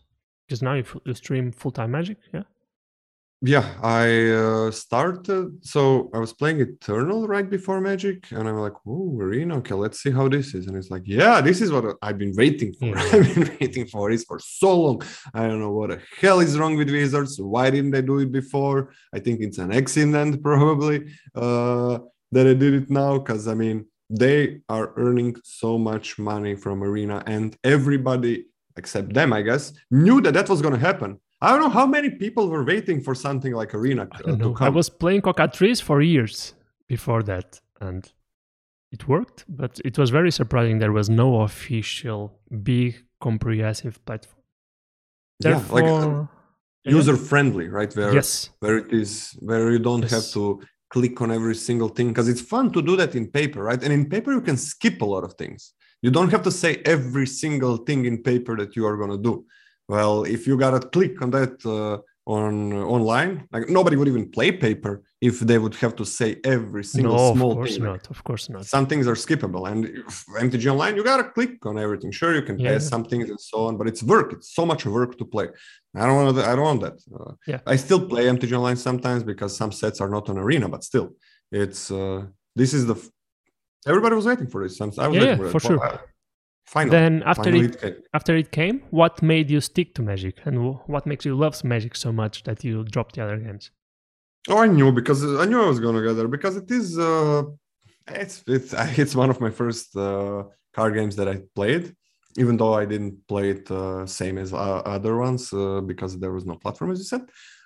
because 0.47 0.61
now 0.61 0.73
you, 0.73 0.81
f- 0.81 0.97
you 1.05 1.13
stream 1.13 1.51
full 1.51 1.71
time 1.71 1.91
Magic. 1.91 2.17
Yeah. 2.33 2.43
Yeah, 3.41 3.73
I 3.81 4.31
uh, 4.31 4.71
started. 4.71 5.65
So 5.65 6.09
I 6.13 6.19
was 6.19 6.33
playing 6.33 6.59
Eternal 6.59 7.25
right 7.25 7.49
before 7.49 7.79
Magic, 7.79 8.29
and 8.31 8.49
I'm 8.49 8.57
like, 8.57 8.73
"Oh, 8.85 9.17
Arena. 9.17 9.57
Okay, 9.59 9.75
let's 9.75 10.01
see 10.03 10.11
how 10.11 10.27
this 10.27 10.53
is." 10.53 10.67
And 10.67 10.75
it's 10.75 10.89
like, 10.89 11.03
"Yeah, 11.05 11.39
this 11.39 11.61
is 11.61 11.71
what 11.71 11.95
I've 12.01 12.17
been 12.17 12.35
waiting 12.35 12.73
for. 12.73 12.87
Yeah. 12.87 13.09
I've 13.13 13.33
been 13.33 13.57
waiting 13.61 13.87
for 13.87 14.11
this 14.11 14.25
for 14.25 14.39
so 14.39 14.77
long. 14.81 15.01
I 15.33 15.47
don't 15.47 15.61
know 15.61 15.71
what 15.71 15.91
the 15.91 16.01
hell 16.19 16.41
is 16.41 16.59
wrong 16.59 16.75
with 16.75 16.89
Wizards. 16.89 17.39
Why 17.39 17.69
didn't 17.69 17.91
they 17.91 18.01
do 18.01 18.19
it 18.19 18.29
before? 18.29 18.91
I 19.13 19.19
think 19.19 19.39
it's 19.39 19.57
an 19.57 19.71
accident, 19.71 20.43
probably, 20.49 21.05
uh, 21.33 21.99
that 22.33 22.45
I 22.45 22.55
did 22.55 22.73
it 22.73 22.89
now. 22.89 23.19
Because 23.19 23.47
I 23.47 23.53
mean, 23.53 23.85
they 24.09 24.59
are 24.67 24.91
earning 24.97 25.37
so 25.45 25.77
much 25.77 26.19
money 26.19 26.55
from 26.55 26.83
Arena, 26.83 27.23
and 27.25 27.55
everybody 27.63 28.47
except 28.75 29.13
them, 29.13 29.31
I 29.31 29.43
guess, 29.43 29.71
knew 29.91 30.19
that 30.21 30.33
that 30.33 30.49
was 30.49 30.61
going 30.61 30.73
to 30.73 30.79
happen. 30.79 31.19
I 31.41 31.51
don't 31.51 31.61
know 31.61 31.69
how 31.69 31.85
many 31.85 32.09
people 32.09 32.49
were 32.49 32.63
waiting 32.63 33.01
for 33.01 33.15
something 33.15 33.53
like 33.53 33.73
Arena 33.73 34.07
I 34.11 34.17
uh, 34.17 34.21
don't 34.21 34.39
to 34.39 34.53
come. 34.53 34.67
I 34.67 34.69
was 34.69 34.89
playing 34.89 35.21
Cockatrice 35.21 35.79
for 35.79 36.01
years 36.01 36.53
before 36.87 37.23
that, 37.23 37.61
and 37.79 38.11
it 38.91 39.07
worked, 39.07 39.45
but 39.47 39.79
it 39.85 39.97
was 39.97 40.09
very 40.09 40.31
surprising. 40.31 40.79
There 40.79 40.91
was 40.91 41.09
no 41.09 41.41
official 41.41 42.39
big 42.63 43.03
comprehensive 43.21 44.03
platform. 44.05 44.35
Yeah, 45.39 45.63
like, 45.71 45.85
uh, 45.85 46.25
user 46.83 47.15
friendly, 47.15 47.69
right? 47.69 47.93
Where 47.95 48.13
yes, 48.13 48.49
where 48.59 48.77
it 48.77 48.91
is 48.91 49.37
where 49.39 49.71
you 49.71 49.79
don't 49.79 50.09
have 50.09 50.27
to 50.31 50.61
click 50.89 51.21
on 51.21 51.31
every 51.31 51.55
single 51.55 51.87
thing 51.87 52.09
because 52.09 52.27
it's 52.27 52.41
fun 52.41 52.71
to 52.71 52.81
do 52.81 52.97
that 52.97 53.15
in 53.15 53.27
paper, 53.27 53.63
right? 53.63 53.81
And 53.81 53.93
in 53.93 54.09
paper 54.09 54.31
you 54.31 54.41
can 54.41 54.57
skip 54.57 55.01
a 55.01 55.05
lot 55.05 55.23
of 55.23 55.33
things. 55.35 55.73
You 56.01 56.11
don't 56.11 56.31
have 56.31 56.43
to 56.43 56.51
say 56.51 56.81
every 56.85 57.27
single 57.27 57.77
thing 57.77 58.05
in 58.05 58.23
paper 58.23 58.57
that 58.57 58.75
you 58.75 58.85
are 58.85 58.97
going 58.97 59.11
to 59.11 59.17
do. 59.17 59.45
Well, 59.93 60.13
if 60.35 60.41
you 60.47 60.53
gotta 60.65 60.79
click 60.95 61.13
on 61.23 61.29
that 61.37 61.53
uh, 61.77 61.97
on 62.37 62.53
online, 62.95 63.33
like 63.53 63.65
nobody 63.77 63.95
would 63.97 64.07
even 64.13 64.25
play 64.37 64.49
paper 64.67 64.93
if 65.29 65.35
they 65.49 65.57
would 65.63 65.75
have 65.83 65.93
to 66.01 66.05
say 66.19 66.29
every 66.55 66.83
single 66.93 67.17
small 67.35 67.35
thing. 67.35 67.39
no, 67.39 67.49
of 67.51 67.57
course 67.57 67.73
thing. 67.75 67.83
Not. 67.91 68.03
Of 68.15 68.19
course 68.29 68.45
not. 68.53 68.65
some 68.75 68.85
things 68.91 69.05
are 69.11 69.17
skippable 69.25 69.63
and 69.71 69.79
if 70.09 70.15
mtg 70.45 70.63
online 70.73 70.93
you 70.97 71.03
gotta 71.11 71.27
click 71.37 71.53
on 71.69 71.75
everything 71.85 72.09
sure 72.19 72.31
you 72.39 72.43
can 72.49 72.57
Yeah. 72.59 72.67
pass 72.69 72.83
some 72.93 73.03
things 73.11 73.25
and 73.33 73.39
so 73.51 73.57
on 73.67 73.73
but 73.79 73.85
it's 73.91 74.01
work 74.13 74.27
it's 74.35 74.49
so 74.59 74.63
much 74.71 74.81
work 74.97 75.11
to 75.21 75.25
play 75.33 75.47
i 76.01 76.03
don't 76.05 76.17
want 76.19 76.37
i 76.51 76.53
don't 76.55 76.67
want 76.71 76.81
that 76.87 76.97
uh, 77.19 77.31
Yeah. 77.51 77.59
i 77.73 77.75
still 77.85 78.01
play 78.11 78.23
mtg 78.35 78.49
online 78.59 78.79
sometimes 78.89 79.21
because 79.31 79.51
some 79.61 79.71
sets 79.81 79.97
are 80.03 80.11
not 80.15 80.25
on 80.31 80.35
arena 80.45 80.67
but 80.75 80.81
still 80.91 81.07
it's 81.63 81.81
uh 82.01 82.19
this 82.59 82.71
is 82.77 82.83
the 82.91 82.97
f- 83.01 83.09
everybody 83.91 84.13
was 84.19 84.25
waiting 84.31 84.49
for 84.53 84.59
this 84.65 84.75
I'm- 84.79 84.89
was 84.91 84.97
Yeah, 84.97 85.09
waiting 85.21 85.37
for, 85.39 85.47
it. 85.47 85.51
for 85.55 85.61
sure. 85.67 85.79
Well, 85.83 85.93
I- 85.97 86.08
finally 86.73 86.99
Then 86.99 87.13
after 87.25 87.51
finally 87.51 87.65
it 87.65 87.75
it 87.75 87.81
came. 87.81 87.95
after 88.17 88.33
it 88.43 88.49
came, 88.59 88.75
what 88.91 89.21
made 89.21 89.47
you 89.53 89.61
stick 89.61 89.87
to 89.95 90.01
Magic, 90.11 90.35
and 90.45 90.55
what 90.93 91.03
makes 91.11 91.23
you 91.25 91.35
love 91.43 91.53
Magic 91.63 91.93
so 91.95 92.11
much 92.21 92.43
that 92.47 92.63
you 92.63 92.83
dropped 92.83 93.13
the 93.15 93.23
other 93.25 93.37
games? 93.37 93.71
Oh, 94.47 94.59
I 94.65 94.67
knew 94.67 94.91
because 94.91 95.19
I 95.23 95.45
knew 95.45 95.61
I 95.61 95.67
was 95.73 95.79
going 95.79 95.95
to 95.95 96.03
get 96.07 96.13
there 96.19 96.27
because 96.37 96.55
it 96.63 96.69
is 96.79 96.97
uh, 96.97 97.43
it's 98.21 98.43
it's 98.47 98.73
it's 99.01 99.15
one 99.15 99.29
of 99.33 99.39
my 99.45 99.51
first 99.61 99.95
uh, 99.95 100.43
card 100.75 100.93
games 100.93 101.15
that 101.17 101.27
I 101.27 101.35
played, 101.57 101.83
even 102.37 102.57
though 102.57 102.73
I 102.81 102.85
didn't 102.85 103.15
play 103.27 103.45
it 103.55 103.69
uh, 103.71 104.05
same 104.05 104.37
as 104.37 104.53
uh, 104.53 104.81
other 104.95 105.13
ones 105.17 105.51
uh, 105.53 105.81
because 105.81 106.11
there 106.19 106.33
was 106.37 106.45
no 106.45 106.55
platform, 106.55 106.91
as 106.91 106.99
you 106.99 107.05
said. 107.13 107.23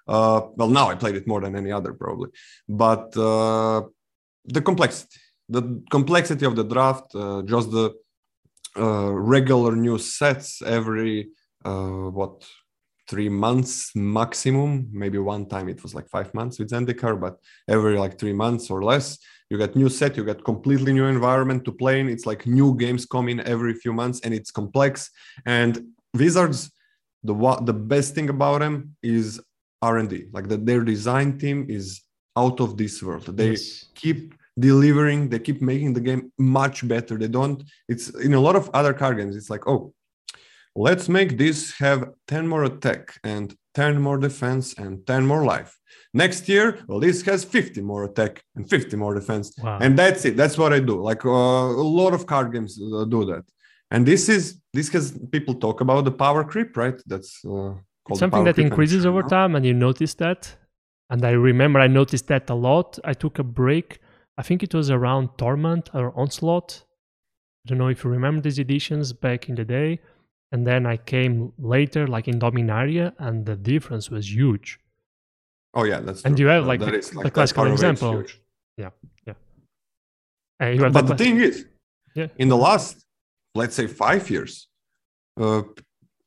Uh, 0.08 0.42
well, 0.58 0.70
now 0.80 0.90
I 0.90 0.96
played 0.96 1.16
it 1.16 1.28
more 1.28 1.42
than 1.42 1.56
any 1.56 1.72
other 1.72 1.94
probably, 1.94 2.30
but 2.68 3.16
uh, 3.16 3.82
the 4.56 4.62
complexity, 4.62 5.20
the 5.48 5.64
complexity 5.90 6.46
of 6.46 6.56
the 6.56 6.66
draft, 6.74 7.16
uh, 7.16 7.42
just 7.54 7.72
the 7.72 7.86
regular 8.78 9.76
new 9.76 9.98
sets 9.98 10.62
every 10.62 11.30
uh, 11.66 12.10
what 12.12 12.46
three 13.10 13.30
months 13.30 13.92
maximum. 13.96 14.88
Maybe 14.92 15.18
one 15.18 15.46
time 15.48 15.70
it 15.70 15.84
was 15.84 15.94
like 15.94 16.10
five 16.10 16.34
months 16.34 16.60
with 16.60 16.70
Zendikar, 16.70 17.20
but 17.20 17.38
every 17.68 17.98
like 17.98 18.18
three 18.18 18.34
months 18.34 18.70
or 18.70 18.84
less, 18.84 19.18
you 19.50 19.58
get 19.58 19.76
new 19.76 19.90
set, 19.90 20.18
you 20.18 20.24
get 20.26 20.44
completely 20.44 20.94
new 20.94 21.06
environment 21.06 21.66
to 21.66 21.72
play 21.72 22.00
in. 22.00 22.10
It's 22.10 22.26
like 22.26 22.48
new 22.48 22.76
games 22.76 23.06
come 23.06 23.30
in 23.30 23.40
every 23.42 23.74
few 23.74 23.94
months, 23.94 24.22
and 24.22 24.34
it's 24.34 24.52
complex. 24.52 25.10
And 25.46 25.90
Wizards, 26.14 26.72
the 27.24 27.34
what 27.34 27.66
the 27.66 27.74
best 27.74 28.16
thing 28.16 28.30
about 28.30 28.60
them 28.60 28.96
is 29.04 29.42
R 29.82 29.98
and 29.98 30.10
D. 30.10 30.28
Like 30.32 30.48
that, 30.50 30.66
their 30.66 30.84
design 30.84 31.38
team 31.38 31.66
is 31.70 32.02
out 32.36 32.60
of 32.62 32.78
this 32.78 33.04
world. 33.04 33.26
They 33.38 33.52
Yes. 33.52 33.86
keep 33.96 34.34
delivering 34.60 35.30
they 35.30 35.40
keep 35.40 35.62
making 35.62 35.94
the 35.94 36.00
game 36.00 36.32
much 36.38 36.88
better. 36.88 37.18
They 37.18 37.28
don't 37.28 37.64
it's 37.88 38.10
in 38.10 38.34
a 38.34 38.40
lot 38.40 38.56
of 38.56 38.70
other 38.74 38.94
card 38.94 39.18
games 39.18 39.36
it's 39.36 39.50
like 39.50 39.68
oh 39.68 39.94
let's 40.76 41.08
make 41.10 41.38
this 41.38 41.74
have 41.78 42.10
10 42.28 42.48
more 42.48 42.64
attack 42.64 43.20
and 43.24 43.56
10 43.76 44.02
more 44.02 44.18
defense 44.18 44.74
and 44.74 45.06
10 45.08 45.26
more 45.26 45.44
life. 45.44 45.78
Next 46.14 46.48
year 46.48 46.80
well 46.88 47.00
this 47.00 47.24
has 47.24 47.44
50 47.44 47.82
more 47.82 48.04
attack 48.04 48.44
and 48.56 48.70
50 48.70 48.96
more 48.98 49.16
defense. 49.16 49.54
Wow. 49.62 49.80
and 49.82 49.98
that's 49.98 50.26
it 50.26 50.38
that's 50.38 50.58
what 50.58 50.72
i 50.74 50.80
do. 50.80 51.02
Like 51.02 51.26
uh, 51.26 51.30
a 51.30 51.88
lot 52.00 52.14
of 52.14 52.28
card 52.28 52.54
games 52.54 52.80
uh, 52.80 53.06
do 53.06 53.26
that. 53.26 53.44
And 53.90 54.06
this 54.06 54.30
is 54.30 54.60
this 54.74 54.90
has 54.90 55.18
people 55.32 55.56
talk 55.56 55.82
about 55.82 56.06
the 56.06 56.12
power 56.12 56.44
creep 56.44 56.78
right? 56.78 57.02
That's 57.08 57.44
uh, 57.46 57.74
called 58.06 58.20
something 58.20 58.44
that 58.44 58.60
increases 58.60 59.06
over 59.06 59.24
time 59.24 59.56
and 59.56 59.66
you 59.66 59.74
notice 59.74 60.14
that. 60.16 60.56
And 61.10 61.26
i 61.26 61.32
remember 61.32 61.80
i 61.80 61.88
noticed 61.88 62.28
that 62.28 62.50
a 62.52 62.56
lot. 62.56 63.00
I 63.04 63.14
took 63.14 63.40
a 63.40 63.44
break 63.44 64.00
i 64.38 64.42
think 64.48 64.64
it 64.64 64.74
was 64.74 64.90
around 64.90 65.30
torment 65.38 65.90
or 65.94 66.12
onslaught. 66.22 66.84
I 67.66 67.70
don't 67.70 67.78
know 67.78 67.88
if 67.96 68.04
you 68.04 68.10
remember 68.10 68.42
these 68.42 68.60
editions 68.60 69.14
back 69.14 69.48
in 69.50 69.56
the 69.56 69.66
day. 69.66 70.00
And 70.52 70.68
then 70.68 70.86
i 70.86 70.98
came 70.98 71.36
later 71.58 72.04
like 72.16 72.28
in 72.32 72.38
dominaria 72.40 73.14
and 73.26 73.36
the 73.46 73.56
difference 73.56 74.06
was 74.16 74.26
huge. 74.40 74.80
Oh 75.74 75.84
yeah 75.92 76.00
that's 76.06 76.22
And 76.26 76.38
you 76.40 76.48
have, 76.48 76.64
Uh, 76.64 76.68
like, 76.72 76.80
that 76.82 76.92
the- 76.92 77.00
is, 77.00 77.10
the 77.10 77.18
like, 77.18 77.24
that 77.26 77.34
classical 77.34 77.64
power 77.64 77.70
rate 77.70 77.74
is 77.76 77.84
example. 77.84 78.24
and 80.60 80.78
you 80.78 80.84
have 80.84 80.94
but 80.94 81.08
the 81.08 81.14
the 81.16 81.24
thing 81.24 81.38
is 81.50 81.56
Yeah. 82.20 82.28
in 82.44 82.48
the 82.54 82.58
last 82.68 82.96
let's 83.56 83.76
say 83.80 83.88
five 83.88 84.24
years 84.34 84.54
uh, 85.44 85.64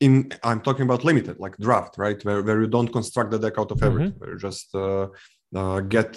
in 0.01 0.13
i'm 0.49 0.61
talking 0.61 0.83
about 0.89 1.01
limited 1.05 1.37
like 1.45 1.57
draft 1.67 1.93
right? 2.05 2.19
Where, 2.27 2.41
where 2.47 2.59
you 2.63 2.69
don't 2.77 2.91
construct 2.99 3.31
the 3.35 3.39
deck 3.45 3.55
out 3.61 3.71
of 3.75 3.79
everything 3.83 4.13
Mm-hmm. 4.13 4.21
where 4.21 4.33
you 4.35 4.39
just 4.51 4.69
uh, 4.75 5.07
uh, 5.61 5.81
get 5.97 6.11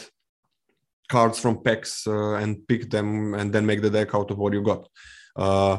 cards 1.10 1.40
from 1.40 1.62
packs 1.64 2.08
uh, 2.08 2.34
and 2.36 2.66
pick 2.68 2.90
them 2.90 3.34
and 3.34 3.52
then 3.52 3.66
make 3.66 3.82
the 3.82 3.90
deck 3.90 4.14
out 4.14 4.32
of 4.32 4.38
what 4.38 4.54
you 4.54 4.62
got. 4.62 4.88
Uh, 5.36 5.78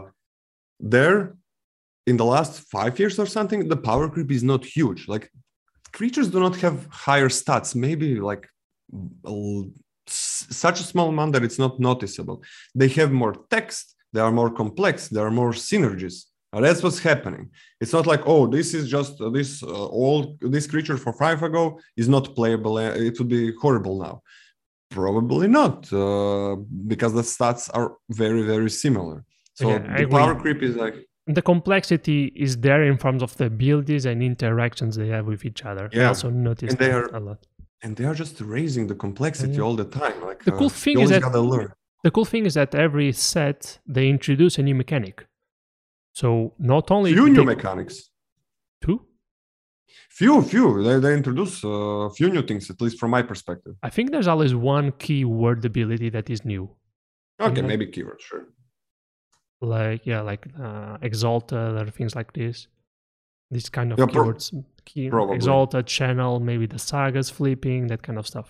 there 0.78 1.36
in 2.06 2.16
the 2.16 2.24
last 2.24 2.60
five 2.70 2.98
years 2.98 3.18
or 3.18 3.26
something 3.26 3.68
the 3.68 3.76
power 3.76 4.08
creep 4.08 4.30
is 4.30 4.42
not 4.42 4.64
huge. 4.64 5.08
Like 5.08 5.30
creatures 5.92 6.28
do 6.28 6.40
not 6.40 6.56
have 6.56 6.86
higher 6.90 7.28
stats. 7.28 7.74
Maybe 7.74 8.20
like 8.20 8.48
such 10.06 10.80
a 10.80 10.82
small 10.82 11.08
amount 11.08 11.32
that 11.34 11.44
it's 11.44 11.58
not 11.58 11.78
noticeable. 11.78 12.42
They 12.74 12.88
have 12.88 13.12
more 13.12 13.34
text 13.50 13.96
they 14.12 14.20
are 14.20 14.32
more 14.32 14.50
complex 14.50 15.08
there 15.08 15.24
are 15.24 15.30
more 15.30 15.52
synergies. 15.52 16.24
That's 16.52 16.82
what's 16.82 16.98
happening. 16.98 17.50
It's 17.80 17.92
not 17.92 18.06
like 18.08 18.22
oh 18.26 18.46
this 18.46 18.74
is 18.74 18.88
just 18.88 19.20
uh, 19.20 19.30
this 19.30 19.62
uh, 19.62 19.66
old 19.68 20.38
this 20.40 20.66
creature 20.66 20.96
for 20.96 21.12
five 21.12 21.42
ago 21.44 21.78
is 21.96 22.08
not 22.08 22.34
playable 22.34 22.76
uh, 22.78 22.90
it 23.08 23.18
would 23.18 23.28
be 23.28 23.52
horrible 23.62 23.96
now 24.06 24.22
Probably 24.90 25.46
not, 25.48 25.90
uh, 25.92 26.56
because 26.88 27.12
the 27.14 27.22
stats 27.22 27.70
are 27.72 27.96
very, 28.10 28.42
very 28.42 28.68
similar. 28.70 29.24
So 29.54 29.68
Yeah, 29.68 29.98
the 29.98 30.06
power 30.08 30.34
creep 30.34 30.62
is 30.62 30.74
like, 30.76 30.96
the 31.26 31.42
complexity 31.42 32.32
is 32.34 32.56
there 32.56 32.82
in 32.82 32.98
terms 32.98 33.22
of 33.22 33.36
the 33.36 33.46
abilities 33.46 34.04
and 34.04 34.20
interactions 34.22 34.96
they 34.96 35.08
have 35.08 35.26
with 35.26 35.44
each 35.44 35.64
other. 35.64 35.84
I 35.92 35.96
Yeah. 35.96 36.08
also 36.08 36.28
noticed 36.30 36.72
And 36.72 36.78
they 36.80 36.90
are- 36.92 37.10
a 37.14 37.20
lot. 37.20 37.46
and 37.82 37.96
they 37.96 38.04
are 38.04 38.14
just 38.14 38.40
raising 38.40 38.88
the 38.88 38.96
complexity 38.96 39.54
Yeah. 39.54 39.62
all 39.66 39.76
the 39.76 39.84
time. 40.00 40.16
Like 40.28 40.42
The 40.44 40.52
cool 40.52 40.66
uh, 40.66 40.82
thing 40.84 40.98
is 41.00 41.10
that-. 41.10 41.70
The 42.02 42.10
cool 42.10 42.24
thing 42.24 42.44
is 42.46 42.54
that 42.54 42.74
every 42.74 43.12
set 43.12 43.78
they 43.86 44.08
introduce 44.08 44.58
a 44.58 44.62
new 44.62 44.74
mechanic. 44.74 45.26
So 46.20 46.54
not 46.58 46.90
only 46.90 47.12
Few 47.12 47.28
new 47.28 47.34
they- 47.36 47.44
mechanics. 47.54 48.10
two, 48.84 48.96
Few, 50.10 50.42
few. 50.42 50.82
They, 50.82 50.98
they 51.00 51.14
introduce 51.14 51.62
a 51.64 52.10
few 52.16 52.28
new 52.30 52.42
things, 52.42 52.68
at 52.70 52.80
least 52.80 52.98
from 52.98 53.10
my 53.10 53.22
perspective. 53.22 53.74
I 53.82 53.90
think 53.90 54.10
there's 54.10 54.26
always 54.28 54.54
one 54.54 54.92
keyword 54.92 55.64
ability 55.64 56.10
that 56.10 56.28
is 56.30 56.44
new. 56.44 56.70
Okay, 57.40 57.60
Yeah. 57.60 57.66
maybe 57.66 57.86
keyword, 57.86 58.20
sure. 58.20 58.44
like 59.62 60.06
yeah 60.06 60.20
like 60.30 60.46
uh, 60.66 60.96
exalted 61.02 61.72
or 61.80 61.86
things 61.90 62.14
like 62.14 62.32
this 62.32 62.66
these 63.50 63.68
kind 63.68 63.92
of 63.92 63.98
Yeah, 63.98 64.06
pro- 64.06 64.34
key, 64.86 65.10
probably. 65.10 65.36
exalted 65.36 65.86
channel 65.86 66.40
maybe 66.40 66.66
the 66.66 66.78
sagas 66.78 67.28
flipping 67.30 67.86
that 67.88 68.02
kind 68.02 68.18
of 68.18 68.26
stuff 68.26 68.48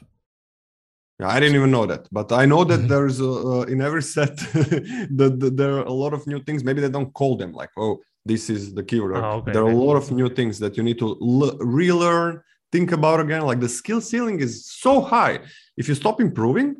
Yeah, 1.21 1.29
I 1.37 1.41
didn't 1.41 1.57
even 1.61 1.71
know 1.77 1.87
that, 1.93 2.03
but 2.19 2.29
I 2.33 2.45
know 2.47 2.63
that 2.71 2.83
there's 2.93 3.19
uh, 3.21 3.27
uh, 3.55 3.63
in 3.73 3.79
every 3.89 4.03
set 4.15 4.37
that 5.19 5.33
that 5.41 5.53
there 5.61 5.73
are 5.79 5.87
a 5.95 5.97
lot 6.03 6.13
of 6.17 6.21
new 6.33 6.41
things. 6.47 6.61
Maybe 6.65 6.81
they 6.85 6.93
don't 6.97 7.13
call 7.21 7.33
them 7.37 7.53
like, 7.61 7.73
oh, 7.85 7.93
this 8.25 8.51
is 8.51 8.75
the 8.75 8.83
keyword. 8.83 9.13
or 9.17 9.25
Oh, 9.25 9.31
okay, 9.39 9.53
there 9.53 9.63
are 9.65 9.71
a 9.71 9.77
lot 9.77 9.97
of 9.97 10.11
new 10.11 10.29
things 10.29 10.59
that 10.59 10.77
you 10.77 10.83
need 10.83 10.99
to 10.99 11.09
l- 11.21 11.57
relearn, 11.61 12.43
think 12.73 12.93
about 12.93 13.19
again. 13.21 13.43
Like 13.43 13.61
the 13.61 13.69
skill 13.69 14.01
ceiling 14.01 14.41
is 14.41 14.53
so 14.85 15.01
high. 15.01 15.41
If 15.77 15.89
you 15.89 15.95
stop 15.95 16.21
improving, 16.21 16.77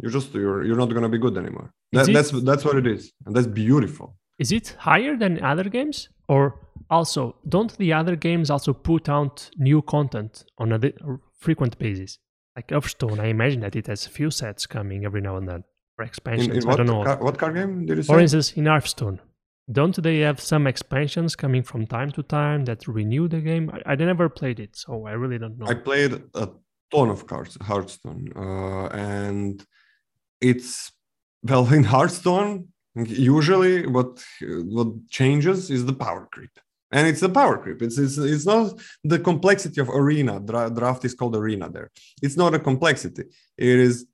you're 0.00 0.12
just 0.12 0.32
you're 0.34 0.64
you're 0.64 0.76
not 0.76 0.92
gonna 0.94 1.08
be 1.08 1.18
good 1.18 1.36
anymore. 1.36 1.72
That, 1.92 2.06
that's 2.12 2.30
that's 2.42 2.64
what 2.64 2.76
it 2.76 2.86
is, 2.86 3.12
and 3.24 3.34
that's 3.34 3.46
beautiful. 3.46 4.16
is 4.38 4.50
it 4.52 4.66
higher 4.90 5.14
than 5.16 5.32
other 5.52 5.68
games 5.78 5.96
or 6.28 6.42
also 6.96 7.20
don't 7.54 7.72
the 7.78 7.90
other 8.00 8.16
games 8.28 8.50
also 8.50 8.72
put 8.90 9.08
out 9.08 9.34
new 9.68 9.80
content 9.94 10.32
on 10.62 10.66
a 10.76 10.78
frequent 11.46 11.74
basis 11.84 12.10
like 12.56 12.68
Hearthstone 12.70 13.18
I 13.26 13.28
imagine 13.36 13.60
that 13.64 13.74
it 13.80 13.86
has 13.92 14.00
a 14.06 14.10
few 14.18 14.30
sets 14.30 14.62
coming 14.76 15.00
every 15.08 15.22
now 15.28 15.34
and 15.40 15.46
then 15.50 15.62
or 15.98 16.02
In, 16.04 16.08
expansions 16.10 16.56
in 16.58 16.62
I 16.64 16.66
what 16.68 16.76
don't 16.78 16.90
know 16.92 17.02
car, 17.08 17.18
what 17.26 17.36
card 17.40 17.54
game 17.58 17.72
did 17.86 17.96
you 17.98 18.02
say? 18.04 18.12
for 18.12 18.20
instance 18.24 18.48
in 18.60 18.66
Hearthstone 18.72 19.16
don't 19.72 20.00
they 20.02 20.20
have 20.20 20.40
some 20.40 20.66
expansions 20.66 21.34
coming 21.34 21.62
from 21.62 21.86
time 21.86 22.10
to 22.12 22.22
time 22.22 22.64
that 22.66 22.86
renew 22.86 23.26
the 23.28 23.40
game 23.40 23.70
I, 23.72 23.92
I 23.92 23.94
never 23.96 24.28
played 24.28 24.60
it 24.60 24.76
so 24.76 25.06
I 25.06 25.12
really 25.12 25.38
don't 25.38 25.58
know 25.58 25.66
I 25.66 25.74
played 25.74 26.22
a 26.34 26.48
ton 26.92 27.10
of 27.10 27.26
cards, 27.26 27.56
Hearthstone, 27.60 28.32
uh, 28.36 28.86
and 28.86 29.64
it's 30.40 30.92
well 31.42 31.72
in 31.72 31.84
Hearthstone. 31.84 32.68
Usually, 32.94 33.86
what 33.86 34.24
what 34.40 34.88
changes 35.10 35.70
is 35.70 35.84
the 35.84 35.92
power 35.92 36.28
creep, 36.32 36.54
and 36.90 37.06
it's 37.06 37.20
the 37.20 37.28
power 37.28 37.58
creep. 37.58 37.82
It's 37.82 37.98
it's, 37.98 38.16
it's 38.16 38.46
not 38.46 38.80
the 39.04 39.18
complexity 39.18 39.80
of 39.80 39.90
arena. 39.90 40.40
Dra- 40.40 40.70
draft 40.70 41.04
is 41.04 41.14
called 41.14 41.36
arena. 41.36 41.68
There, 41.68 41.90
it's 42.22 42.38
not 42.38 42.54
a 42.54 42.58
complexity. 42.58 43.24
It 43.58 43.78
is 43.88 44.06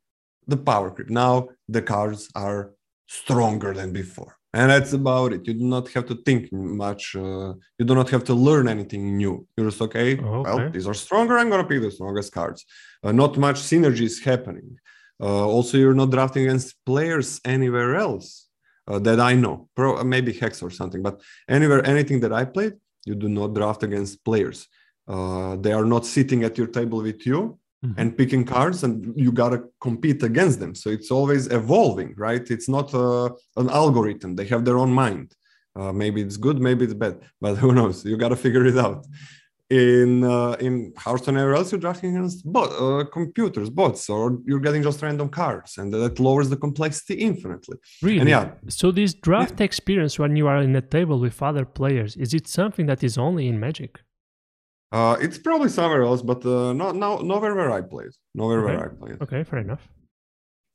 the 0.49 0.57
power 0.57 0.91
creep. 0.91 1.11
Now 1.11 1.51
the 1.69 1.83
cards 1.83 2.29
are 2.35 2.73
stronger 3.07 3.73
than 3.73 3.93
before, 3.93 4.37
and 4.55 4.71
that's 4.71 4.93
about 4.93 5.33
it. 5.33 5.47
You 5.47 5.55
do 5.55 5.65
not 5.65 5.89
have 5.91 6.07
to 6.07 6.15
think 6.27 6.53
much. 6.53 7.17
Uh, 7.17 7.55
you 7.79 7.85
do 7.85 7.95
not 7.95 8.11
have 8.11 8.25
to 8.25 8.35
learn 8.35 8.69
anything 8.69 9.17
new. 9.17 9.47
You're 9.57 9.71
just 9.71 9.81
okay. 9.83 10.19
Oh, 10.21 10.43
Well, 10.43 10.71
these 10.71 10.87
are 10.87 10.95
stronger. 10.95 11.39
I'm 11.39 11.49
gonna 11.51 11.65
pick 11.65 11.81
the 11.81 11.91
strongest 11.91 12.33
cards. 12.33 12.65
Uh, 13.03 13.13
not 13.13 13.39
much 13.39 13.59
synergy 13.61 14.03
is 14.03 14.23
happening. 14.23 14.77
Uh, 15.21 15.47
also, 15.47 15.79
you're 15.79 15.95
not 15.95 16.11
drafting 16.11 16.45
against 16.45 16.77
players 16.85 17.41
anywhere 17.45 17.97
else 17.97 18.49
uh, 18.89 18.99
that 18.99 19.21
I 19.21 19.35
know. 19.35 19.69
Pro, 19.77 20.03
maybe 20.05 20.33
Hex 20.33 20.63
or 20.63 20.71
something, 20.71 21.03
but 21.03 21.21
anywhere, 21.49 21.87
anything 21.87 22.21
that 22.21 22.33
I 22.33 22.45
played, 22.45 22.75
you 23.05 23.15
do 23.15 23.29
not 23.29 23.55
draft 23.55 23.83
against 23.85 24.25
players. 24.25 24.69
Uh, 25.07 25.57
they 25.57 25.73
are 25.73 25.85
not 25.85 26.07
sitting 26.07 26.45
at 26.45 26.57
your 26.59 26.69
table 26.69 27.03
with 27.03 27.27
you 27.27 27.59
Mhm. 27.85 27.95
and 28.01 28.17
picking 28.17 28.45
cards, 28.45 28.85
and 28.85 29.13
you 29.25 29.31
gotta 29.33 29.59
compete 29.81 30.23
against 30.23 30.57
them. 30.61 30.73
So 30.75 30.89
it's 30.97 31.11
always 31.11 31.43
evolving, 31.61 32.15
right? 32.17 32.45
It's 32.55 32.69
not 32.77 32.95
uh, 32.95 33.29
an 33.57 33.69
algorithm. 33.83 34.31
They 34.37 34.47
have 34.47 34.65
their 34.65 34.79
own 34.79 34.93
mind. 34.93 35.29
Uh, 35.75 35.93
maybe 36.03 36.21
it's 36.27 36.37
good, 36.37 36.59
maybe 36.61 36.85
it's 36.85 36.95
bad, 36.95 37.15
but 37.41 37.55
who 37.63 37.73
knows? 37.79 38.05
You 38.05 38.17
gotta 38.17 38.37
figure 38.37 38.65
it 38.73 38.79
out. 38.87 39.01
In 39.71 40.23
uh, 40.23 40.53
in 40.67 40.93
Hearthstone, 40.99 41.37
anywhere 41.39 41.55
else, 41.55 41.73
you're 41.73 41.81
drafting 41.81 42.15
against 42.15 42.39
bot, 42.55 42.69
uh, 42.85 43.05
computers, 43.19 43.71
bots, 43.71 44.03
or 44.11 44.39
you're 44.45 44.61
getting 44.61 44.83
just 44.83 45.01
random 45.01 45.29
cards, 45.31 45.79
and 45.79 45.89
that 45.95 46.21
lowers 46.21 46.51
the 46.51 46.59
complexity 46.67 47.15
infinitely. 47.15 47.79
Really? 48.03 48.21
And 48.21 48.29
yeah, 48.29 48.51
So 48.69 48.93
this 48.93 49.15
draft 49.15 49.61
experience 49.63 50.19
when 50.19 50.37
you 50.37 50.47
are 50.47 50.61
in 50.69 50.77
a 50.77 50.83
table 50.83 51.19
with 51.19 51.43
other 51.43 51.65
players, 51.65 52.17
is 52.25 52.35
it 52.35 52.47
something 52.49 52.85
that 52.87 53.03
is 53.03 53.17
only 53.17 53.45
in 53.49 53.59
Magic? 53.59 53.93
Uh, 54.93 55.17
it's 55.21 55.39
probably 55.39 55.71
somewhere 55.71 56.03
else, 56.03 56.21
but 56.21 56.45
uh, 56.45 56.73
not 56.75 56.95
now, 56.97 57.17
nowhere 57.17 57.55
where 57.55 57.71
I 57.71 57.81
played. 57.81 58.11
Nowhere 58.35 58.61
where 58.63 58.79
Okay. 58.79 58.85
I 58.85 58.89
played. 59.01 59.23
Okay, 59.23 59.43
fair 59.45 59.61
enough. 59.61 59.89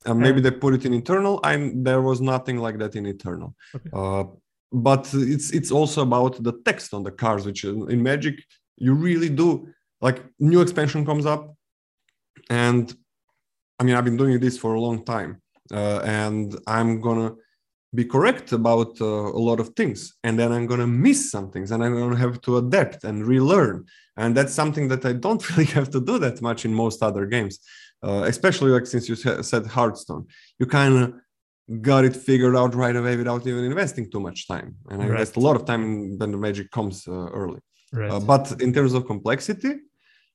Uh, 0.06 0.14
maybe 0.14 0.40
they 0.40 0.50
put 0.50 0.74
it 0.74 0.84
in 0.84 0.92
Eternal. 0.94 1.40
I'm 1.44 1.82
there 1.84 2.02
was 2.02 2.20
nothing 2.20 2.58
like 2.58 2.78
that 2.78 2.96
in 2.96 3.06
Eternal. 3.06 3.54
Okay. 3.76 3.90
Uh, 3.92 4.24
but 4.72 5.08
it's 5.14 5.50
it's 5.52 5.70
also 5.70 6.02
about 6.02 6.42
the 6.42 6.52
text 6.64 6.94
on 6.94 7.02
the 7.04 7.10
cards, 7.10 7.46
which 7.46 7.64
in 7.64 7.90
in 7.90 8.02
Magic 8.02 8.36
you 8.76 8.94
really 8.94 9.28
do 9.28 9.68
like 10.00 10.24
new 10.38 10.60
expansion 10.60 11.04
comes 11.06 11.26
up, 11.26 11.54
and 12.50 12.92
I 13.78 13.84
mean 13.84 13.94
I've 13.96 14.04
been 14.04 14.16
doing 14.16 14.38
this 14.40 14.56
for 14.58 14.74
a 14.74 14.80
long 14.80 15.04
time, 15.04 15.42
uh, 15.72 16.00
and 16.04 16.56
I'm 16.66 17.00
gonna 17.00 17.34
be 17.94 18.04
correct 18.04 18.52
about 18.52 19.00
uh, 19.00 19.04
a 19.04 19.42
lot 19.48 19.60
of 19.60 19.70
things, 19.70 20.14
and 20.22 20.38
then 20.38 20.52
I'm 20.52 20.66
gonna 20.66 20.86
miss 20.86 21.30
some 21.30 21.50
things, 21.50 21.70
and 21.70 21.82
I'm 21.84 21.94
gonna 21.94 22.16
have 22.16 22.40
to 22.42 22.58
adapt 22.58 23.04
and 23.04 23.26
relearn, 23.26 23.86
and 24.16 24.36
that's 24.36 24.54
something 24.54 24.88
that 24.88 25.04
I 25.04 25.14
don't 25.14 25.42
really 25.50 25.66
have 25.66 25.90
to 25.90 26.00
do 26.00 26.18
that 26.18 26.42
much 26.42 26.64
in 26.64 26.72
most 26.74 27.02
other 27.02 27.26
games 27.26 27.58
uh, 28.02 28.24
especially 28.26 28.70
like 28.70 28.86
since 28.86 29.08
you 29.08 29.16
said 29.16 29.66
Hearthstone, 29.66 30.26
you 30.58 30.66
kind 30.66 30.94
of 30.98 31.14
got 31.82 32.04
it 32.04 32.16
figured 32.16 32.56
out 32.56 32.74
right 32.74 32.94
away 32.94 33.16
without 33.16 33.46
even 33.46 33.64
investing 33.64 34.10
too 34.10 34.20
much 34.20 34.46
time. 34.46 34.76
And 34.88 35.02
I 35.02 35.06
Right. 35.06 35.12
invest 35.12 35.36
a 35.36 35.40
lot 35.40 35.56
of 35.56 35.64
time 35.64 36.16
when 36.18 36.30
the 36.30 36.38
magic 36.38 36.70
comes 36.70 37.06
uh, 37.06 37.12
early. 37.12 37.60
Right. 37.92 38.10
Uh, 38.10 38.20
but 38.20 38.60
in 38.60 38.72
terms 38.72 38.94
of 38.94 39.06
complexity, 39.06 39.74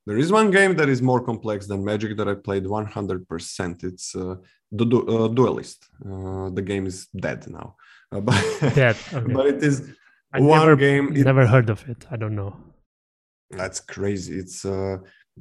there 0.06 0.18
is 0.18 0.32
one 0.32 0.52
game 0.52 0.76
that 0.76 0.90
is 0.90 1.02
more 1.02 1.22
complex 1.24 1.68
than 1.68 1.84
Magic 1.84 2.18
that 2.18 2.28
I 2.28 2.34
played 2.36 2.66
100%. 2.66 3.84
It's 3.84 4.16
uh, 4.16 4.36
the 4.72 4.86
du- 4.86 5.08
uh, 5.08 5.28
Duelist. 5.30 5.86
Uh, 6.06 6.50
the 6.50 6.62
game 6.62 6.86
is 6.86 7.08
dead 7.26 7.48
now, 7.48 7.76
uh, 8.12 8.20
but 8.20 8.36
Dead. 8.76 8.98
Okay. 9.14 9.34
but 9.34 9.46
it 9.48 9.64
is 9.64 9.90
I 10.34 10.40
one 10.40 10.60
never, 10.60 10.76
game. 10.76 11.16
it- 11.16 11.26
never 11.26 11.46
heard 11.46 11.70
of 11.70 11.88
it. 11.90 12.06
I 12.12 12.16
don't 12.18 12.36
know. 12.36 12.56
That's 13.52 13.80
crazy. 13.80 14.40
It's 14.40 14.66
uh, 14.66 14.98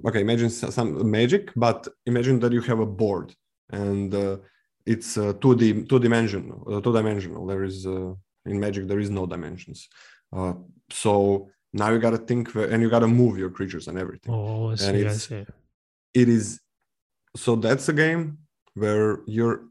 okay. 0.07 0.21
Imagine 0.21 0.51
some 0.51 1.11
magic, 1.11 1.51
but 1.57 1.89
imagine 2.05 2.39
that 2.41 2.53
you 2.53 2.61
have 2.61 2.81
a 2.81 2.87
board 2.87 3.35
and 3.71 4.15
uh, 4.15 4.37
it's 4.85 5.17
uh, 5.17 5.33
two 5.41 5.57
D, 5.57 5.85
two 5.85 5.99
dimensional. 5.99 6.81
Two 6.83 6.93
dimensional. 6.93 7.47
There 7.47 7.65
is 7.65 7.87
uh, 7.87 8.13
in 8.45 8.61
magic 8.61 8.87
there 8.87 9.01
is 9.01 9.09
no 9.11 9.25
dimensions. 9.27 9.89
Uh, 10.37 10.55
so 10.91 11.49
now 11.73 11.91
you 11.91 11.99
gotta 11.99 12.19
think 12.19 12.55
and 12.55 12.83
you 12.83 12.91
gotta 12.91 13.09
move 13.09 13.39
your 13.39 13.51
creatures 13.51 13.89
and 13.89 13.99
everything. 13.99 14.33
Oh, 14.35 14.71
I 14.71 14.75
see. 14.77 14.87
I 14.87 14.91
it's- 14.91 15.29
see. 15.29 15.47
It 16.15 16.29
is 16.29 16.61
so 17.37 17.57
that's 17.57 17.89
a 17.89 17.93
game 17.95 18.39
where 18.75 19.21
you're 19.27 19.65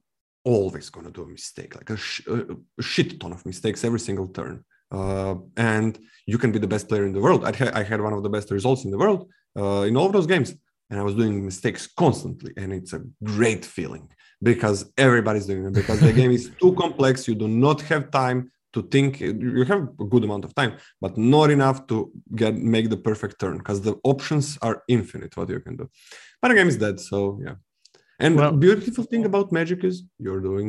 always 0.43 0.89
gonna 0.89 1.11
do 1.11 1.21
a 1.23 1.27
mistake, 1.27 1.75
like 1.75 1.89
a, 1.91 1.97
sh- 1.97 2.27
a 2.27 2.81
shit 2.81 3.19
ton 3.19 3.31
of 3.31 3.45
mistakes 3.45 3.83
every 3.83 3.99
single 3.99 4.27
turn. 4.27 4.63
Uh, 4.91 5.35
and 5.55 5.99
you 6.25 6.37
can 6.37 6.51
be 6.51 6.59
the 6.59 6.67
best 6.67 6.89
player 6.89 7.05
in 7.05 7.13
the 7.13 7.21
world. 7.21 7.45
I, 7.45 7.51
ha- 7.55 7.71
I 7.73 7.83
had 7.83 8.01
one 8.01 8.13
of 8.13 8.23
the 8.23 8.29
best 8.29 8.49
results 8.51 8.83
in 8.83 8.91
the 8.91 8.97
world 8.97 9.29
uh, 9.57 9.81
in 9.89 9.95
all 9.95 10.07
of 10.07 10.13
those 10.13 10.27
games, 10.27 10.53
and 10.89 10.99
I 10.99 11.03
was 11.03 11.15
doing 11.15 11.45
mistakes 11.45 11.87
constantly, 11.87 12.51
and 12.57 12.73
it's 12.73 12.93
a 12.93 13.01
great 13.23 13.63
feeling 13.63 14.09
because 14.41 14.91
everybody's 14.97 15.45
doing 15.45 15.65
it. 15.67 15.73
Because 15.73 15.99
the 16.01 16.11
game 16.11 16.31
is 16.31 16.51
too 16.59 16.73
complex, 16.73 17.27
you 17.27 17.35
do 17.35 17.47
not 17.47 17.79
have 17.83 18.09
time 18.11 18.51
to 18.73 18.81
think. 18.93 19.19
You 19.19 19.63
have 19.65 19.83
a 19.99 20.05
good 20.13 20.23
amount 20.23 20.45
of 20.45 20.53
time, 20.55 20.73
but 20.99 21.17
not 21.17 21.49
enough 21.57 21.87
to 21.87 22.11
get 22.35 22.55
make 22.55 22.89
the 22.89 22.97
perfect 23.09 23.39
turn 23.39 23.57
because 23.57 23.81
the 23.81 23.95
options 24.03 24.57
are 24.61 24.83
infinite. 24.87 25.35
What 25.37 25.49
you 25.49 25.59
can 25.59 25.75
do, 25.77 25.89
but 26.41 26.47
the 26.49 26.55
game 26.55 26.67
is 26.67 26.77
dead. 26.77 26.99
So 26.99 27.17
yeah. 27.45 27.55
And 28.23 28.35
Well- 28.35 28.51
the 28.51 28.57
beautiful 28.57 29.03
thing 29.11 29.25
about 29.25 29.51
magic 29.51 29.79
is 29.83 29.95
you're 30.19 30.43
doing 30.49 30.67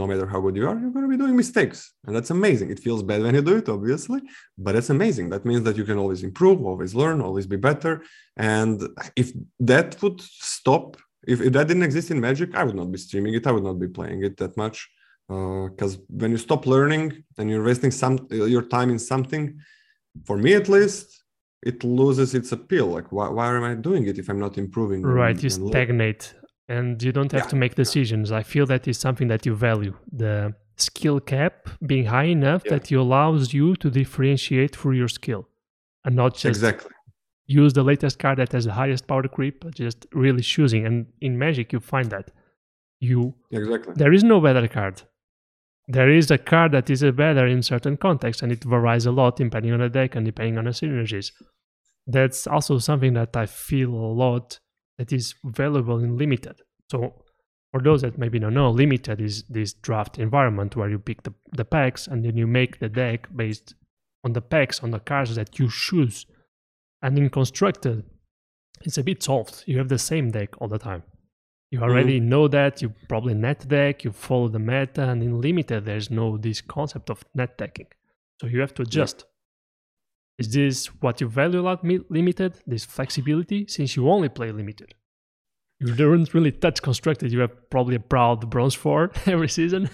no 0.00 0.06
matter 0.10 0.26
how 0.32 0.40
good 0.44 0.56
you 0.60 0.66
are, 0.68 0.78
you're 0.80 0.94
going 0.96 1.06
to 1.08 1.14
be 1.16 1.22
doing 1.24 1.34
mistakes, 1.34 1.78
and 2.04 2.14
that's 2.14 2.30
amazing. 2.38 2.70
It 2.70 2.80
feels 2.86 3.02
bad 3.02 3.22
when 3.22 3.34
you 3.34 3.42
do 3.50 3.56
it, 3.56 3.68
obviously, 3.70 4.20
but 4.58 4.76
it's 4.78 4.90
amazing. 4.90 5.30
That 5.30 5.46
means 5.46 5.62
that 5.66 5.78
you 5.78 5.84
can 5.90 5.98
always 6.02 6.22
improve, 6.22 6.58
always 6.62 6.94
learn, 6.94 7.22
always 7.22 7.46
be 7.46 7.56
better. 7.56 7.92
And 8.36 8.76
if 9.16 9.32
that 9.60 9.88
would 10.02 10.20
stop, 10.20 10.98
if, 11.32 11.40
if 11.40 11.52
that 11.54 11.68
didn't 11.68 11.84
exist 11.90 12.10
in 12.10 12.20
magic, 12.20 12.54
I 12.54 12.64
would 12.64 12.76
not 12.76 12.92
be 12.92 12.98
streaming 12.98 13.32
it. 13.34 13.46
I 13.46 13.52
would 13.52 13.64
not 13.70 13.78
be 13.84 13.88
playing 13.88 14.20
it 14.24 14.36
that 14.36 14.54
much. 14.58 14.78
Uh, 15.30 15.68
because 15.68 15.92
when 16.20 16.30
you 16.34 16.36
stop 16.48 16.62
learning 16.74 17.06
and 17.38 17.44
you're 17.50 17.64
wasting 17.70 17.92
some 18.02 18.16
your 18.54 18.62
time 18.76 18.88
in 18.94 18.98
something, 18.98 19.44
for 20.26 20.36
me 20.44 20.50
at 20.60 20.68
least, 20.76 21.06
it 21.70 21.84
loses 21.84 22.34
its 22.38 22.50
appeal. 22.58 22.86
Like 22.96 23.08
why, 23.16 23.28
why 23.36 23.46
am 23.58 23.64
I 23.70 23.74
doing 23.88 24.02
it 24.10 24.18
if 24.18 24.26
I'm 24.30 24.40
not 24.46 24.54
improving? 24.64 25.00
and- 25.04 25.14
Right. 25.22 25.38
You 25.42 25.50
and 25.50 25.58
learning? 25.64 25.72
stagnate 25.72 26.24
and 26.76 27.02
you 27.04 27.12
don't 27.18 27.32
have 27.36 27.44
Yeah. 27.46 27.52
to 27.54 27.56
make 27.64 27.74
decisions. 27.84 28.26
I 28.40 28.42
feel 28.52 28.66
that 28.72 28.82
is 28.92 28.98
something 29.06 29.28
that 29.32 29.42
you 29.46 29.54
value. 29.70 29.94
The 30.24 30.54
skill 30.88 31.18
cap 31.34 31.54
being 31.90 32.06
high 32.16 32.30
enough 32.38 32.62
Yeah. 32.64 32.72
that 32.72 32.90
it 32.92 32.96
allows 33.04 33.42
you 33.58 33.66
to 33.82 33.88
differentiate 34.00 34.72
through 34.76 34.96
your 35.02 35.08
skill 35.18 35.42
and 36.04 36.12
not 36.22 36.32
just 36.34 36.46
exactly. 36.56 36.90
use 37.62 37.72
the 37.78 37.84
latest 37.92 38.16
card 38.18 38.36
that 38.40 38.50
has 38.56 38.64
the 38.64 38.72
highest 38.82 39.06
power 39.10 39.26
creep, 39.36 39.56
but 39.64 39.72
just 39.74 39.98
really 40.24 40.42
choosing. 40.54 40.82
And 40.88 40.96
in 41.26 41.32
Magic, 41.44 41.66
you 41.74 41.80
find 41.94 42.08
that 42.10 42.26
you 43.10 43.34
Exactly. 43.50 43.92
there 44.00 44.12
is 44.18 44.24
no 44.24 44.40
better 44.40 44.66
card. 44.78 44.96
There 45.92 46.08
is 46.08 46.30
a 46.30 46.38
card 46.38 46.70
that 46.70 46.88
is 46.88 47.02
better 47.02 47.48
in 47.48 47.64
certain 47.64 47.96
contexts, 47.96 48.44
and 48.44 48.52
it 48.52 48.62
varies 48.62 49.06
a 49.06 49.10
lot 49.10 49.34
depending 49.34 49.72
on 49.72 49.80
the 49.80 49.88
deck 49.88 50.14
and 50.14 50.24
depending 50.24 50.56
on 50.56 50.66
the 50.66 50.70
synergies. 50.70 51.32
That's 52.06 52.46
also 52.46 52.78
something 52.78 53.14
that 53.14 53.36
I 53.36 53.46
feel 53.46 53.90
a 53.90 54.12
lot 54.14 54.60
that 54.98 55.12
is 55.12 55.34
valuable 55.44 55.98
in 55.98 56.16
limited. 56.16 56.62
So, 56.92 57.24
for 57.72 57.82
those 57.82 58.02
that 58.02 58.18
maybe 58.18 58.38
don't 58.38 58.54
know, 58.54 58.70
limited 58.70 59.20
is 59.20 59.42
this 59.48 59.72
draft 59.72 60.20
environment 60.20 60.76
where 60.76 60.88
you 60.88 61.00
pick 61.00 61.24
the, 61.24 61.34
the 61.50 61.64
packs 61.64 62.06
and 62.06 62.24
then 62.24 62.36
you 62.36 62.46
make 62.46 62.78
the 62.78 62.88
deck 62.88 63.28
based 63.34 63.74
on 64.22 64.32
the 64.32 64.40
packs, 64.40 64.84
on 64.84 64.92
the 64.92 65.00
cards 65.00 65.34
that 65.34 65.58
you 65.58 65.68
choose. 65.68 66.24
And 67.02 67.18
in 67.18 67.30
constructed, 67.30 68.04
it's 68.82 68.98
a 68.98 69.02
bit 69.02 69.24
soft. 69.24 69.64
You 69.66 69.78
have 69.78 69.88
the 69.88 69.98
same 69.98 70.30
deck 70.30 70.50
all 70.60 70.68
the 70.68 70.78
time. 70.78 71.02
You 71.70 71.80
already 71.80 72.18
know 72.18 72.48
that. 72.48 72.82
You 72.82 72.92
probably 73.08 73.34
net 73.34 73.66
deck, 73.68 74.02
you 74.04 74.10
follow 74.10 74.48
the 74.48 74.58
meta, 74.58 75.02
and 75.08 75.22
in 75.22 75.40
limited, 75.40 75.84
there's 75.84 76.10
no 76.10 76.36
this 76.36 76.60
concept 76.60 77.10
of 77.10 77.24
net 77.34 77.56
decking. 77.58 77.86
So 78.40 78.48
you 78.48 78.60
have 78.60 78.74
to 78.74 78.82
adjust. 78.82 79.24
Is 80.38 80.52
this 80.52 80.86
what 81.00 81.20
you 81.20 81.28
value 81.28 81.60
a 81.60 81.62
lot, 81.62 81.84
limited? 81.84 82.54
This 82.66 82.84
flexibility, 82.84 83.66
since 83.68 83.94
you 83.94 84.08
only 84.08 84.28
play 84.28 84.50
limited. 84.50 84.94
You 85.78 85.94
don't 85.94 86.32
really 86.34 86.52
touch 86.52 86.82
constructed. 86.82 87.32
You 87.32 87.40
have 87.40 87.70
probably 87.70 87.96
a 87.96 88.00
proud 88.00 88.50
bronze 88.50 88.74
four 88.74 89.12
every 89.26 89.48
season. 89.48 89.90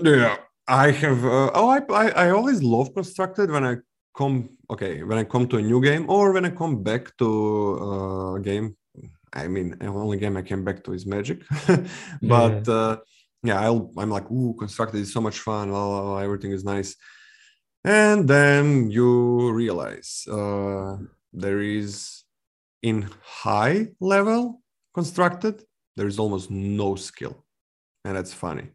Yeah, 0.00 0.36
I 0.68 0.90
have. 0.92 1.24
Uh, 1.24 1.50
oh, 1.54 1.68
I, 1.68 1.80
I 1.92 2.08
I 2.26 2.30
always 2.30 2.62
love 2.62 2.94
constructed 2.94 3.50
when 3.50 3.64
I 3.64 3.76
come. 4.16 4.50
Okay, 4.70 5.02
when 5.02 5.18
I 5.18 5.24
come 5.24 5.48
to 5.48 5.56
a 5.56 5.62
new 5.62 5.82
game 5.82 6.08
or 6.08 6.32
when 6.32 6.44
I 6.44 6.50
come 6.50 6.82
back 6.82 7.16
to 7.16 7.28
uh, 7.80 8.34
a 8.34 8.40
game. 8.40 8.76
I 9.44 9.48
mean, 9.48 9.76
the 9.78 9.86
only 9.86 10.18
game 10.18 10.36
I 10.36 10.42
came 10.42 10.64
back 10.64 10.84
to 10.84 10.92
is 10.92 11.06
Magic, 11.06 11.42
but 12.22 12.68
uh, 12.68 12.98
yeah, 13.42 13.60
I'll, 13.60 13.90
I'm 13.96 14.10
like, 14.10 14.30
ooh, 14.30 14.54
constructed 14.58 15.00
is 15.00 15.12
so 15.12 15.20
much 15.20 15.38
fun. 15.38 15.70
everything 16.22 16.52
is 16.52 16.64
nice, 16.64 16.96
and 17.84 18.28
then 18.28 18.90
you 18.90 19.50
realize 19.52 20.24
uh, 20.30 20.96
there 21.32 21.60
is 21.60 22.24
in 22.82 23.08
high 23.22 23.88
level 24.00 24.62
constructed 24.94 25.64
there 25.96 26.06
is 26.06 26.18
almost 26.18 26.50
no 26.50 26.94
skill, 26.94 27.44
and 28.04 28.16
that's 28.16 28.32
funny 28.32 28.68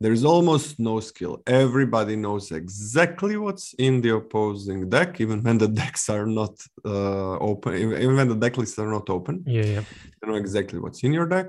there 0.00 0.12
is 0.12 0.24
almost 0.24 0.78
no 0.78 1.00
skill. 1.00 1.42
Everybody 1.46 2.16
knows 2.16 2.52
exactly 2.52 3.36
what's 3.36 3.72
in 3.74 4.02
the 4.02 4.14
opposing 4.16 4.88
deck, 4.90 5.20
even 5.20 5.42
when 5.42 5.58
the 5.58 5.68
decks 5.82 6.08
are 6.08 6.26
not 6.26 6.54
uh, 6.84 7.38
open, 7.38 7.74
even 7.74 8.16
when 8.16 8.28
the 8.28 8.36
deck 8.36 8.56
lists 8.58 8.78
are 8.78 8.90
not 8.90 9.08
open. 9.08 9.44
yeah, 9.46 9.64
yeah. 9.64 9.82
You 10.22 10.28
know 10.28 10.34
exactly 10.34 10.78
what's 10.78 11.02
in 11.02 11.12
your 11.12 11.26
deck. 11.26 11.48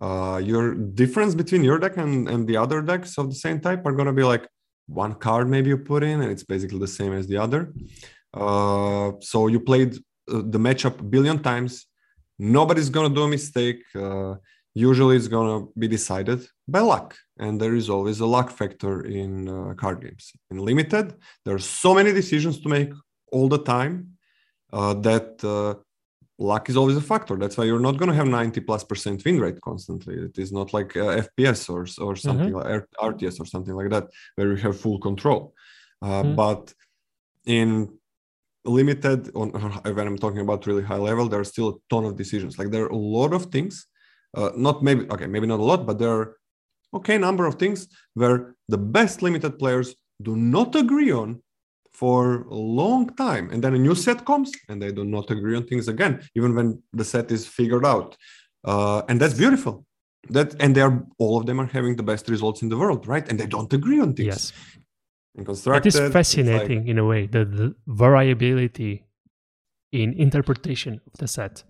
Uh, 0.00 0.40
your 0.42 0.74
difference 0.74 1.34
between 1.34 1.64
your 1.64 1.78
deck 1.78 1.96
and, 1.96 2.28
and 2.28 2.46
the 2.46 2.56
other 2.56 2.82
decks 2.82 3.16
of 3.16 3.30
the 3.30 3.34
same 3.34 3.60
type 3.60 3.84
are 3.86 3.92
going 3.92 4.06
to 4.06 4.12
be 4.12 4.22
like 4.22 4.46
one 4.86 5.14
card 5.14 5.48
maybe 5.48 5.68
you 5.70 5.78
put 5.78 6.02
in, 6.02 6.20
and 6.22 6.30
it's 6.30 6.44
basically 6.44 6.78
the 6.78 6.86
same 6.86 7.12
as 7.12 7.26
the 7.26 7.36
other. 7.36 7.72
Uh, 8.32 9.12
so 9.20 9.48
you 9.48 9.60
played 9.60 9.96
uh, 10.30 10.42
the 10.44 10.58
matchup 10.58 11.00
a 11.00 11.02
billion 11.02 11.42
times. 11.42 11.86
Nobody's 12.38 12.90
going 12.90 13.08
to 13.08 13.14
do 13.14 13.22
a 13.22 13.28
mistake. 13.28 13.82
Usually 14.76 15.16
it's 15.16 15.28
going 15.36 15.50
to 15.54 15.72
be 15.82 15.88
decided 15.88 16.40
by 16.68 16.80
luck 16.80 17.16
and 17.38 17.58
there 17.58 17.74
is 17.74 17.88
always 17.88 18.20
a 18.20 18.26
luck 18.26 18.50
factor 18.50 18.94
in 19.22 19.48
uh, 19.48 19.72
card 19.82 19.98
games. 20.04 20.24
In 20.50 20.58
limited 20.58 21.14
there 21.44 21.54
are 21.54 21.66
so 21.82 21.94
many 21.94 22.12
decisions 22.12 22.60
to 22.60 22.68
make 22.68 22.90
all 23.32 23.48
the 23.48 23.62
time 23.74 23.94
uh, 24.74 24.92
that 25.08 25.42
uh, 25.42 25.74
luck 26.38 26.68
is 26.68 26.76
always 26.76 26.98
a 26.98 27.06
factor. 27.12 27.36
That's 27.36 27.56
why 27.56 27.64
you're 27.64 27.86
not 27.88 27.96
going 27.96 28.10
to 28.10 28.14
have 28.20 28.28
90 28.28 28.60
plus 28.68 28.84
percent 28.84 29.24
win 29.24 29.40
rate 29.40 29.58
constantly. 29.62 30.14
It 30.28 30.36
is 30.44 30.52
not 30.52 30.74
like 30.74 30.94
uh, 30.94 31.22
fps 31.28 31.60
or, 31.74 31.82
or 32.06 32.14
something 32.14 32.52
like 32.52 32.66
R- 32.66 32.88
rts 33.12 33.40
or 33.40 33.46
something 33.46 33.74
like 33.80 33.90
that 33.94 34.04
where 34.34 34.50
you 34.50 34.56
have 34.66 34.78
full 34.78 34.98
control. 35.08 35.54
Uh, 36.02 36.22
Mhm. 36.22 36.36
but 36.42 36.74
in 37.46 37.68
limited 38.66 39.20
on 39.40 39.48
when 39.96 40.06
i'm 40.06 40.18
talking 40.18 40.40
about 40.46 40.66
really 40.66 40.82
high 40.82 41.02
level 41.10 41.26
there 41.28 41.40
are 41.40 41.52
still 41.54 41.68
a 41.70 41.76
ton 41.88 42.04
of 42.04 42.16
decisions. 42.22 42.58
Like 42.58 42.70
there 42.70 42.84
are 42.84 42.96
a 43.00 43.04
lot 43.18 43.32
of 43.32 43.46
things 43.46 43.74
uh, 44.36 44.50
not 44.56 44.82
maybe 44.82 45.02
okay 45.10 45.26
maybe 45.26 45.46
not 45.46 45.60
a 45.60 45.68
lot 45.70 45.86
but 45.86 45.98
there 45.98 46.10
are 46.10 46.36
okay 46.94 47.18
number 47.18 47.46
of 47.46 47.54
things 47.56 47.88
where 48.14 48.54
the 48.68 48.78
best 48.78 49.22
limited 49.22 49.58
players 49.58 49.94
do 50.22 50.36
not 50.36 50.74
agree 50.74 51.12
on 51.12 51.42
for 51.92 52.42
a 52.42 52.54
long 52.54 53.08
time. 53.16 53.48
And 53.50 53.64
then 53.64 53.74
a 53.74 53.78
new 53.78 53.94
set 53.94 54.26
comes 54.26 54.52
and 54.68 54.76
they 54.82 54.92
do 54.92 55.04
not 55.04 55.30
agree 55.30 55.56
on 55.56 55.64
things 55.66 55.88
again 55.88 56.12
even 56.34 56.54
when 56.54 56.82
the 56.92 57.04
set 57.04 57.30
is 57.30 57.46
figured 57.46 57.86
out. 57.86 58.16
Uh, 58.64 59.02
and 59.08 59.20
that's 59.20 59.34
beautiful. 59.34 59.74
That 60.28 60.48
and 60.62 60.74
they 60.74 60.82
are 60.82 60.94
all 61.18 61.38
of 61.38 61.46
them 61.46 61.58
are 61.62 61.70
having 61.78 61.94
the 61.96 62.02
best 62.02 62.28
results 62.28 62.60
in 62.62 62.68
the 62.68 62.76
world 62.76 63.06
right? 63.06 63.26
And 63.28 63.40
they 63.40 63.46
don't 63.46 63.72
agree 63.72 64.00
on 64.00 64.12
things. 64.14 64.26
Yes. 64.26 64.52
It 65.38 65.48
is 65.48 65.66
it's 65.66 65.98
like- 66.00 66.12
fascinating 66.12 66.88
in 66.88 66.98
a 66.98 67.06
way, 67.12 67.26
the, 67.26 67.44
the 67.44 67.74
variability 67.86 69.04
in 69.92 70.12
interpretation 70.14 71.00
of 71.06 71.12
the 71.20 71.28
set. 71.28 71.64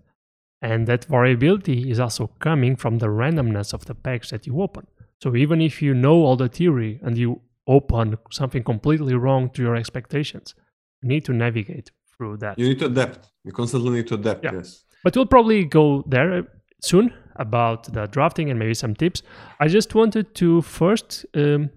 And 0.61 0.87
that 0.87 1.05
variability 1.05 1.89
is 1.91 1.99
also 1.99 2.27
coming 2.39 2.75
from 2.75 2.97
the 2.97 3.07
randomness 3.07 3.73
of 3.73 3.85
the 3.85 3.93
packs 3.95 4.31
that 4.31 4.47
you 4.47 4.61
open. 4.61 4.87
So 5.21 5.35
even 5.35 5.61
if 5.61 5.81
you 5.81 5.93
know 5.93 6.15
all 6.25 6.35
the 6.35 6.49
theory 6.49 6.99
and 7.03 7.17
you 7.17 7.41
open 7.67 8.17
something 8.31 8.63
completely 8.63 9.13
wrong 9.13 9.49
to 9.51 9.61
your 9.61 9.75
expectations, 9.75 10.55
you 11.01 11.09
need 11.09 11.25
to 11.25 11.33
navigate 11.33 11.91
through 12.15 12.37
that. 12.37 12.57
you 12.57 12.67
need 12.69 12.79
to 12.79 12.85
adapt 12.87 13.29
you 13.43 13.51
constantly 13.51 13.91
need 13.91 14.07
to 14.07 14.15
adapt 14.15 14.43
Yeah. 14.43 14.53
yes 14.55 14.83
But 15.03 15.15
we'll 15.15 15.27
probably 15.27 15.63
go 15.65 16.03
there 16.07 16.31
uh, 16.39 16.41
soon 16.81 17.13
about 17.35 17.93
the 17.93 18.07
drafting 18.07 18.49
and 18.49 18.57
maybe 18.57 18.73
some 18.73 18.95
tips. 18.95 19.21
I 19.59 19.67
just 19.67 19.93
wanted 19.93 20.33
to 20.35 20.61
first 20.63 21.25
um, 21.35 21.69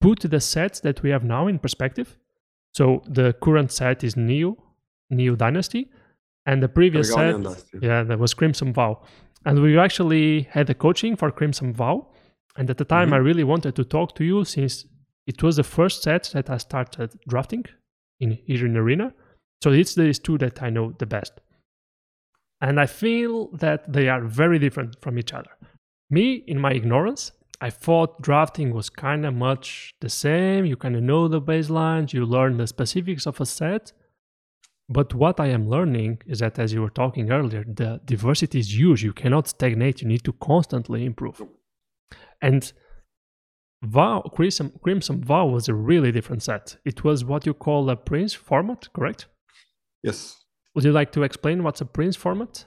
put 0.00 0.20
the 0.20 0.40
sets 0.40 0.78
that 0.80 1.02
we 1.02 1.10
have 1.10 1.24
now 1.24 1.48
in 1.48 1.58
perspective. 1.58 2.16
So 2.72 3.02
the 3.08 3.32
current 3.44 3.72
set 3.72 4.04
is 4.04 4.16
Neo, 4.16 4.56
Neon 5.10 5.36
Dynasty, 5.36 5.90
and 6.46 6.62
the 6.62 6.68
previous 6.68 7.12
set, 7.12 7.36
yeah, 7.82 8.02
that 8.04 8.18
was 8.18 8.32
Crimson 8.34 8.72
Vow. 8.72 9.02
And 9.44 9.60
we 9.62 9.78
actually 9.78 10.42
had 10.50 10.66
the 10.66 10.74
coaching 10.74 11.16
for 11.16 11.30
Crimson 11.30 11.72
Vow. 11.72 11.96
And 12.56 12.70
at 12.70 12.78
the 12.78 12.84
time, 12.84 13.10
Mhm. 13.10 13.14
I 13.14 13.16
really 13.28 13.44
wanted 13.44 13.74
to 13.76 13.84
talk 13.84 14.14
to 14.16 14.24
you 14.24 14.44
since 14.44 14.86
it 15.26 15.42
was 15.42 15.56
the 15.56 15.62
first 15.76 16.02
set 16.02 16.24
that 16.34 16.48
I 16.48 16.58
started 16.58 17.10
drafting 17.28 17.64
in 18.20 18.30
in 18.46 18.76
Arena. 18.76 19.12
So 19.62 19.70
it's 19.72 19.94
these 19.94 20.18
two 20.18 20.38
that 20.38 20.62
I 20.62 20.70
know 20.70 20.92
the 20.98 21.06
best. 21.06 21.34
And 22.60 22.80
I 22.80 22.86
feel 22.86 23.48
that 23.58 23.92
they 23.92 24.08
are 24.08 24.22
very 24.24 24.58
different 24.58 24.96
from 25.02 25.18
each 25.18 25.32
other. 25.34 25.50
Me, 26.10 26.26
in 26.46 26.58
my 26.58 26.72
ignorance, 26.72 27.32
I 27.60 27.70
thought 27.70 28.22
drafting 28.22 28.72
was 28.72 28.88
kind 28.90 29.24
of 29.26 29.34
much 29.34 29.90
the 30.00 30.08
same. 30.08 30.64
You 30.64 30.76
kind 30.76 30.96
of 30.96 31.02
know 31.02 31.28
the 31.28 31.40
baselines, 31.40 32.12
you 32.12 32.24
learn 32.24 32.56
the 32.56 32.66
specifics 32.66 33.26
of 33.26 33.40
a 33.40 33.46
set. 33.46 33.92
But 34.88 35.14
what 35.14 35.40
I 35.40 35.48
am 35.48 35.68
learning 35.68 36.22
is 36.26 36.38
that, 36.38 36.58
as 36.58 36.72
you 36.72 36.80
were 36.80 36.90
talking 36.90 37.32
earlier, 37.32 37.64
the 37.64 38.00
diversity 38.04 38.60
is 38.60 38.78
huge. 38.78 39.02
You 39.02 39.12
cannot 39.12 39.48
stagnate, 39.48 40.00
you 40.00 40.08
need 40.08 40.24
to 40.24 40.32
constantly 40.34 41.04
improve. 41.04 41.42
And 42.40 42.72
Vow, 43.82 44.22
Crimson, 44.34 44.72
Crimson 44.82 45.22
Vow 45.22 45.46
was 45.46 45.68
a 45.68 45.74
really 45.74 46.12
different 46.12 46.42
set. 46.42 46.76
It 46.84 47.04
was 47.04 47.24
what 47.24 47.46
you 47.46 47.54
call 47.54 47.90
a 47.90 47.96
Prince 47.96 48.34
format, 48.34 48.88
correct? 48.94 49.26
yes 50.02 50.36
Would 50.74 50.84
you 50.84 50.92
like 50.92 51.12
to 51.12 51.22
explain 51.22 51.62
what's 51.62 51.80
a 51.80 51.84
Prince 51.84 52.16
format? 52.16 52.64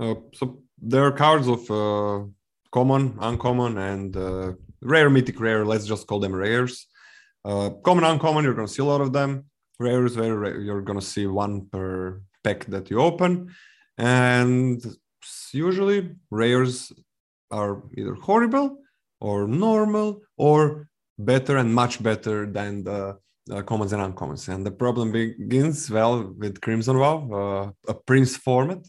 Uh, 0.00 0.14
so 0.34 0.62
there 0.78 1.04
are 1.04 1.12
cards 1.12 1.48
of 1.48 1.70
uh, 1.70 2.24
common, 2.72 3.16
uncommon, 3.20 3.78
and 3.78 4.16
uh, 4.16 4.52
rare, 4.82 5.10
mythic, 5.10 5.40
rare. 5.40 5.64
Let's 5.64 5.86
just 5.86 6.06
call 6.06 6.20
them 6.20 6.34
rares. 6.34 6.86
Uh, 7.44 7.70
common, 7.84 8.04
uncommon, 8.04 8.44
you're 8.44 8.54
going 8.54 8.66
to 8.66 8.72
see 8.72 8.82
a 8.82 8.86
lot 8.86 9.00
of 9.00 9.12
them. 9.12 9.44
Rares, 9.82 10.14
very 10.14 10.36
rare. 10.36 10.60
You're 10.60 10.82
to 10.82 11.06
see 11.14 11.26
one 11.26 11.66
per 11.72 12.20
pack 12.44 12.66
that 12.66 12.90
you 12.90 13.00
open. 13.00 13.54
And 13.98 14.80
usually, 15.52 16.00
rares 16.30 16.92
are 17.50 17.82
either 17.98 18.14
horrible 18.14 18.78
or 19.20 19.46
normal 19.46 20.22
or 20.36 20.88
better 21.18 21.56
and 21.56 21.74
much 21.74 22.02
better 22.02 22.46
than 22.46 22.84
the 22.84 23.18
uh, 23.50 23.62
commons 23.62 23.92
and 23.92 24.02
uncommons. 24.02 24.48
And 24.48 24.64
the 24.64 24.70
problem 24.70 25.12
begins, 25.12 25.90
well, 25.90 26.32
with 26.38 26.60
Crimson 26.60 26.98
Vow, 26.98 27.16
uh, 27.32 27.92
a 27.92 27.94
Prince 27.94 28.36
format 28.36 28.82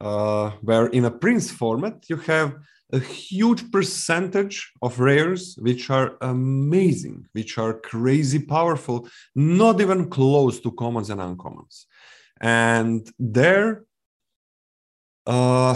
uh, 0.00 0.50
where 0.62 0.86
in 0.86 1.04
a 1.04 1.10
prince 1.10 1.50
format 1.50 2.04
you 2.08 2.16
have 2.16 2.54
a 2.92 2.98
huge 2.98 3.70
percentage 3.70 4.72
of 4.82 4.98
rares 4.98 5.56
which 5.60 5.90
are 5.90 6.16
amazing 6.20 7.26
which 7.32 7.58
are 7.58 7.74
crazy 7.74 8.38
powerful 8.38 9.08
not 9.34 9.80
even 9.80 10.08
close 10.08 10.60
to 10.60 10.70
commons 10.72 11.10
and 11.10 11.20
uncommons. 11.20 11.84
And 12.40 13.10
there 13.18 13.84
uh, 15.26 15.74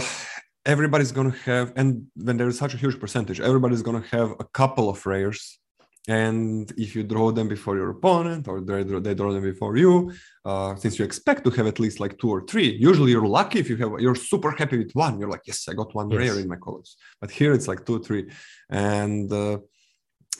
everybody's 0.65 1.11
going 1.11 1.31
to 1.31 1.37
have 1.39 1.73
and 1.75 2.07
when 2.15 2.37
there 2.37 2.47
is 2.47 2.57
such 2.57 2.73
a 2.73 2.77
huge 2.77 2.99
percentage 2.99 3.39
everybody's 3.39 3.81
going 3.81 4.01
to 4.01 4.09
have 4.09 4.31
a 4.39 4.45
couple 4.45 4.89
of 4.89 5.05
rares 5.05 5.59
and 6.07 6.71
if 6.77 6.95
you 6.95 7.03
draw 7.03 7.31
them 7.31 7.47
before 7.47 7.75
your 7.75 7.89
opponent 7.89 8.47
or 8.47 8.61
they 8.61 8.83
draw, 8.83 8.99
they 8.99 9.15
draw 9.15 9.31
them 9.33 9.43
before 9.43 9.75
you 9.75 10.11
uh, 10.45 10.75
since 10.75 10.99
you 10.99 11.05
expect 11.05 11.43
to 11.43 11.49
have 11.49 11.65
at 11.65 11.79
least 11.79 11.99
like 11.99 12.17
two 12.19 12.29
or 12.29 12.45
three 12.45 12.77
usually 12.79 13.11
you're 13.11 13.27
lucky 13.27 13.59
if 13.59 13.69
you 13.69 13.77
have 13.77 13.91
you're 13.99 14.15
super 14.15 14.51
happy 14.51 14.77
with 14.77 14.91
one. 14.93 15.19
You're 15.19 15.29
like 15.29 15.45
yes 15.45 15.67
i 15.67 15.73
got 15.73 15.95
one 15.95 16.09
yes. 16.09 16.19
rare 16.19 16.39
in 16.39 16.47
my 16.47 16.57
colors. 16.57 16.95
But 17.19 17.31
here 17.31 17.53
it's 17.53 17.67
like 17.67 17.85
two 17.85 17.99
three. 17.99 18.29
And 18.69 19.31
uh, 19.31 19.59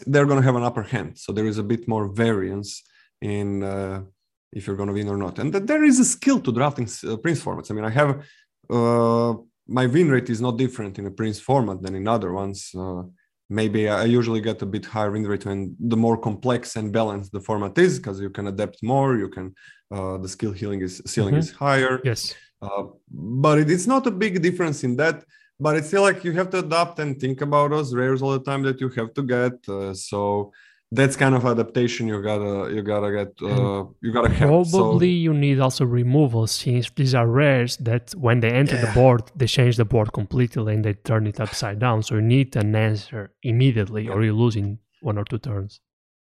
they're 0.06 0.26
going 0.26 0.40
to 0.40 0.46
have 0.46 0.56
an 0.56 0.64
upper 0.64 0.84
hand. 0.84 1.18
So 1.18 1.32
there 1.32 1.48
is 1.48 1.58
a 1.58 1.64
bit 1.64 1.88
more 1.88 2.08
variance 2.08 2.84
in 3.22 3.64
uh, 3.64 4.04
if 4.52 4.68
you're 4.68 4.76
going 4.76 4.90
to 4.90 4.94
win 4.94 5.10
or 5.10 5.18
not. 5.18 5.40
And 5.40 5.52
th- 5.52 5.66
there 5.66 5.84
is 5.84 6.00
a 6.00 6.06
skill 6.06 6.40
to 6.42 6.52
drafting 6.52 6.88
uh, 7.10 7.18
prince 7.18 7.42
formats. 7.44 7.72
I 7.72 7.74
mean 7.74 7.86
i 7.86 7.90
have 7.90 8.24
uh, 8.70 9.34
my 9.68 9.88
win 9.88 10.10
rate 10.12 10.30
is 10.30 10.42
not 10.42 10.58
different 10.58 11.00
in 11.00 11.08
a 11.08 11.12
prince 11.12 11.40
format 11.40 11.82
than 11.82 11.96
in 11.96 12.08
other 12.08 12.32
ones. 12.32 12.70
Uh, 12.78 13.04
maybe 13.50 13.88
I 13.88 14.06
usually 14.06 14.42
get 14.42 14.62
a 14.62 14.66
bit 14.66 14.86
higher 14.86 15.12
win 15.12 15.26
rate 15.28 15.46
when 15.46 15.76
the 15.80 15.98
more 15.98 16.18
complex 16.18 16.76
and 16.76 16.92
balanced 16.92 17.32
the 17.32 17.40
format 17.40 17.78
is 17.78 18.00
because 18.00 18.20
you 18.20 18.30
can 18.30 18.48
adapt 18.48 18.82
more. 18.84 19.18
You 19.18 19.30
can 19.30 19.56
uh, 19.92 20.18
the 20.18 20.30
skill 20.30 20.52
healing 20.52 20.82
is 20.82 21.02
ceiling 21.06 21.34
mm-hmm. 21.34 21.40
is 21.40 21.52
higher. 21.52 22.02
Yes, 22.04 22.34
uh, 22.62 22.84
but 23.12 23.60
it, 23.60 23.70
it's 23.70 23.88
not 23.88 24.08
a 24.08 24.12
big 24.12 24.42
difference 24.42 24.84
in 24.84 24.96
that. 24.98 25.24
But 25.58 25.78
it's 25.78 25.88
still 25.88 26.02
like 26.02 26.26
you 26.26 26.34
have 26.34 26.50
to 26.50 26.60
adapt 26.60 27.00
and 27.00 27.18
think 27.18 27.40
about 27.40 27.72
those 27.72 27.96
rares 27.96 28.22
all 28.22 28.32
the 28.32 28.44
time 28.44 28.62
that 28.64 28.82
you 28.82 28.90
have 28.90 29.14
to 29.14 29.24
get. 29.24 29.54
Uh, 29.70 29.94
so 29.94 30.52
that's 30.92 31.16
kind 31.16 31.36
of 31.36 31.46
adaptation 31.46 32.08
you 32.08 32.22
gotta 32.22 32.74
you 32.74 32.82
gotta 32.82 33.12
get 33.12 33.34
uh, 33.42 33.86
you 34.02 34.14
gotta 34.14 34.30
have. 34.30 34.48
Probably 34.48 35.14
so, 35.14 35.24
you 35.26 35.34
need 35.34 35.60
also 35.60 35.86
removal 35.86 36.48
since 36.48 36.90
these 36.96 37.16
are 37.16 37.28
rares 37.28 37.78
that 37.78 38.12
when 38.16 38.40
they 38.40 38.52
enter 38.52 38.76
yeah. 38.76 38.86
the 38.86 38.92
board 38.94 39.32
they 39.36 39.48
change 39.48 39.78
the 39.78 39.86
board 39.86 40.14
completely 40.14 40.74
and 40.74 40.86
they 40.86 40.94
turn 40.94 41.28
it 41.28 41.40
upside 41.40 41.80
down. 41.80 42.04
So 42.04 42.16
you 42.16 42.22
need 42.22 42.56
an 42.56 42.76
answer 42.76 43.32
immediately, 43.44 44.06
yeah. 44.06 44.12
or 44.12 44.24
you 44.24 44.34
lose 44.34 44.56
in 44.56 44.80
one 45.02 45.18
or 45.18 45.26
two 45.26 45.38
turns 45.38 45.80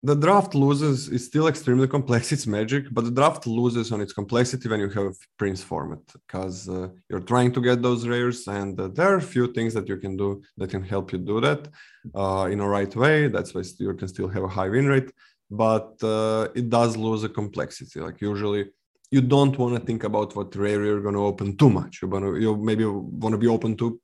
the 0.03 0.15
draft 0.15 0.55
loses 0.55 1.09
is 1.09 1.27
still 1.27 1.49
extremely 1.49 1.89
complex. 1.89 2.31
It's 2.31 2.47
magic 2.47 2.87
but 2.93 3.05
the 3.05 3.11
draft 3.11 3.47
loses 3.47 3.91
on 3.91 4.01
its 4.01 4.13
complexity 4.13 4.69
when 4.69 4.81
you 4.81 4.91
have 4.91 5.17
prince 5.37 5.63
format 5.63 6.01
because 6.13 6.69
uh, 6.69 6.89
you're 7.09 7.21
trying 7.21 7.53
to 7.53 7.61
get 7.61 7.83
those 7.83 8.07
rares 8.07 8.47
and 8.47 8.79
uh, 8.79 8.89
there 8.89 9.13
are 9.13 9.17
a 9.17 9.31
few 9.35 9.53
things 9.53 9.75
that 9.75 9.89
you 9.89 9.97
can 9.97 10.17
do 10.17 10.41
that 10.57 10.71
can 10.71 10.83
help 10.83 11.13
you 11.13 11.19
do 11.19 11.41
that 11.41 11.69
uh, 12.15 12.49
in 12.51 12.61
a 12.61 12.69
right 12.69 12.95
way. 12.95 13.29
That's 13.29 13.55
why 13.55 13.63
you 13.79 13.95
can 13.95 14.09
still 14.09 14.29
have 14.29 14.45
a 14.45 14.49
high 14.49 14.69
win 14.69 14.87
rate. 14.87 15.11
But 15.51 16.01
uh, 16.03 16.49
it 16.55 16.69
does 16.69 16.97
lose 16.97 17.25
a 17.25 17.29
complexity. 17.29 17.99
Like 18.01 18.21
usually 18.21 18.71
you 19.11 19.23
don't 19.23 19.59
want 19.59 19.75
to 19.75 19.81
think 19.81 20.05
about 20.05 20.37
what 20.37 20.55
rare 20.55 20.85
you're 20.85 21.01
going 21.01 21.15
to 21.15 21.25
open 21.25 21.57
too 21.57 21.71
much. 21.71 22.03
You 22.03 22.09
want 22.09 22.25
to 22.25 22.37
you 22.37 22.57
maybe 22.57 22.85
want 22.85 23.33
to 23.33 23.39
be 23.39 23.49
open 23.49 23.77
to 23.79 24.01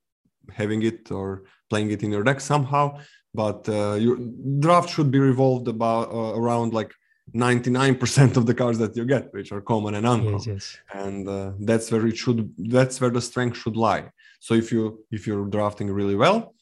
having 0.50 0.82
it 0.82 1.10
or 1.12 1.44
playing 1.70 1.90
it 1.90 2.02
in 2.02 2.10
your 2.10 2.24
deck 2.24 2.40
somehow 2.40 2.98
but 3.34 3.68
uh, 3.68 3.94
your 3.94 4.16
draft 4.60 4.88
should 4.90 5.10
be 5.10 5.18
revolved 5.18 5.68
about 5.68 6.12
uh, 6.12 6.38
around 6.40 6.72
like 6.72 6.92
99% 7.34 8.36
of 8.36 8.46
the 8.46 8.54
cards 8.54 8.78
that 8.78 8.96
you 8.96 9.04
get 9.04 9.32
which 9.32 9.50
are 9.50 9.60
common 9.60 9.94
and 9.94 10.06
uncommon 10.06 10.34
yes, 10.34 10.46
yes. 10.46 10.78
and 10.92 11.28
uh, 11.28 11.52
that's 11.60 11.90
where 11.90 12.06
it 12.06 12.16
should 12.16 12.52
that's 12.58 13.00
where 13.00 13.10
the 13.10 13.20
strength 13.20 13.56
should 13.56 13.76
lie 13.76 14.04
so 14.40 14.54
if 14.54 14.70
you 14.70 15.04
if 15.10 15.26
you're 15.26 15.46
drafting 15.46 15.90
really 15.90 16.14
well 16.14 16.54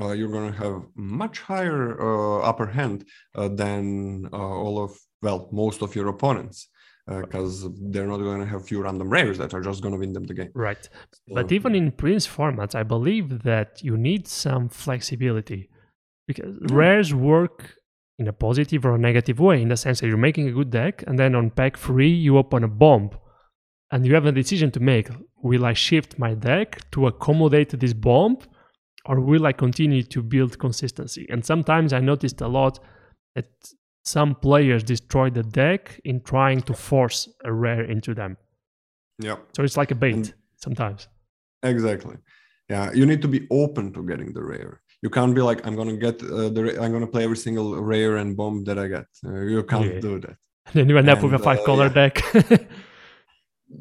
uh, 0.00 0.12
you're 0.12 0.30
going 0.30 0.52
to 0.52 0.58
have 0.58 0.82
much 0.94 1.40
higher 1.40 2.00
uh, 2.00 2.40
upper 2.40 2.66
hand 2.66 3.04
uh, 3.34 3.48
than 3.48 4.26
all 4.32 4.82
of 4.82 4.98
well 5.22 5.48
most 5.52 5.82
of 5.82 5.94
your 5.94 6.08
opponents 6.08 6.68
because 7.06 7.64
uh, 7.64 7.70
they're 7.90 8.06
not 8.06 8.18
going 8.18 8.40
to 8.40 8.46
have 8.46 8.66
few 8.66 8.82
random 8.82 9.08
rares 9.08 9.38
that 9.38 9.54
are 9.54 9.62
just 9.62 9.80
going 9.82 9.94
to 9.94 9.98
win 9.98 10.12
them 10.12 10.24
the 10.24 10.34
game. 10.34 10.50
Right. 10.52 10.84
So, 11.26 11.34
but 11.36 11.50
even 11.52 11.74
in 11.74 11.90
Prince 11.90 12.26
formats, 12.28 12.74
I 12.74 12.82
believe 12.82 13.44
that 13.44 13.82
you 13.82 13.96
need 13.96 14.28
some 14.28 14.68
flexibility 14.68 15.70
because 16.28 16.54
mm. 16.56 16.70
rares 16.70 17.12
work 17.12 17.74
in 18.18 18.28
a 18.28 18.32
positive 18.32 18.84
or 18.84 18.94
a 18.94 18.98
negative 18.98 19.40
way 19.40 19.60
in 19.60 19.68
the 19.68 19.76
sense 19.76 20.00
that 20.00 20.06
you're 20.06 20.16
making 20.28 20.46
a 20.48 20.52
good 20.52 20.70
deck 20.70 21.02
and 21.06 21.18
then 21.18 21.34
on 21.34 21.50
pack 21.50 21.76
three 21.76 22.10
you 22.10 22.36
open 22.36 22.62
a 22.62 22.68
bomb. 22.68 23.10
And 23.90 24.06
you 24.06 24.14
have 24.14 24.26
a 24.26 24.32
decision 24.32 24.70
to 24.72 24.80
make. 24.80 25.08
Will 25.42 25.64
i 25.64 25.72
shift 25.72 26.18
my 26.18 26.34
deck 26.34 26.90
to 26.90 27.06
accommodate 27.06 27.70
this 27.80 27.94
bomb 27.94 28.36
or 29.06 29.18
will 29.20 29.46
i 29.46 29.52
continue 29.52 30.02
to 30.02 30.22
build 30.22 30.58
consistency? 30.58 31.26
And 31.30 31.44
sometimes 31.44 31.92
i 31.92 32.00
noticed 32.00 32.40
a 32.42 32.48
lot 32.48 32.78
that 33.34 33.46
some 34.04 34.34
players 34.34 34.82
destroy 34.82 35.30
the 35.30 35.42
deck 35.42 36.00
in 36.04 36.20
trying 36.22 36.60
to 36.62 36.74
force 36.74 37.28
a 37.44 37.52
rare 37.52 37.84
into 37.84 38.14
them. 38.14 38.36
Yeah 39.18 39.36
so 39.54 39.62
it's 39.62 39.78
like 39.78 39.90
a 39.90 39.94
bait 39.94 40.14
and 40.14 40.34
sometimes. 40.56 41.08
Exactly. 41.62 42.16
Yeah 42.68 42.92
you 42.92 43.06
need 43.06 43.22
to 43.22 43.28
be 43.28 43.46
open 43.50 43.92
to 43.94 44.02
getting 44.02 44.34
the 44.34 44.42
rare 44.42 44.82
you 45.02 45.10
can't 45.10 45.34
be 45.34 45.40
like 45.40 45.66
i'm 45.66 45.76
gonna 45.76 45.96
get 45.96 46.22
uh, 46.22 46.48
the 46.48 46.78
i'm 46.82 46.92
gonna 46.92 47.06
play 47.06 47.24
every 47.24 47.36
single 47.36 47.80
rare 47.80 48.16
and 48.16 48.36
bomb 48.36 48.64
that 48.64 48.78
i 48.78 48.86
get. 48.88 49.06
Uh, 49.24 49.40
you 49.40 49.62
can't 49.62 49.94
yeah. 49.94 50.00
do 50.00 50.20
that. 50.20 50.36
Then 50.74 50.88
you 50.88 50.98
end 50.98 51.08
up 51.08 51.22
with 51.22 51.32
a 51.32 51.38
five 51.38 51.64
color 51.64 51.86
uh, 51.86 51.92
yeah. 51.94 52.08
deck. 52.08 52.68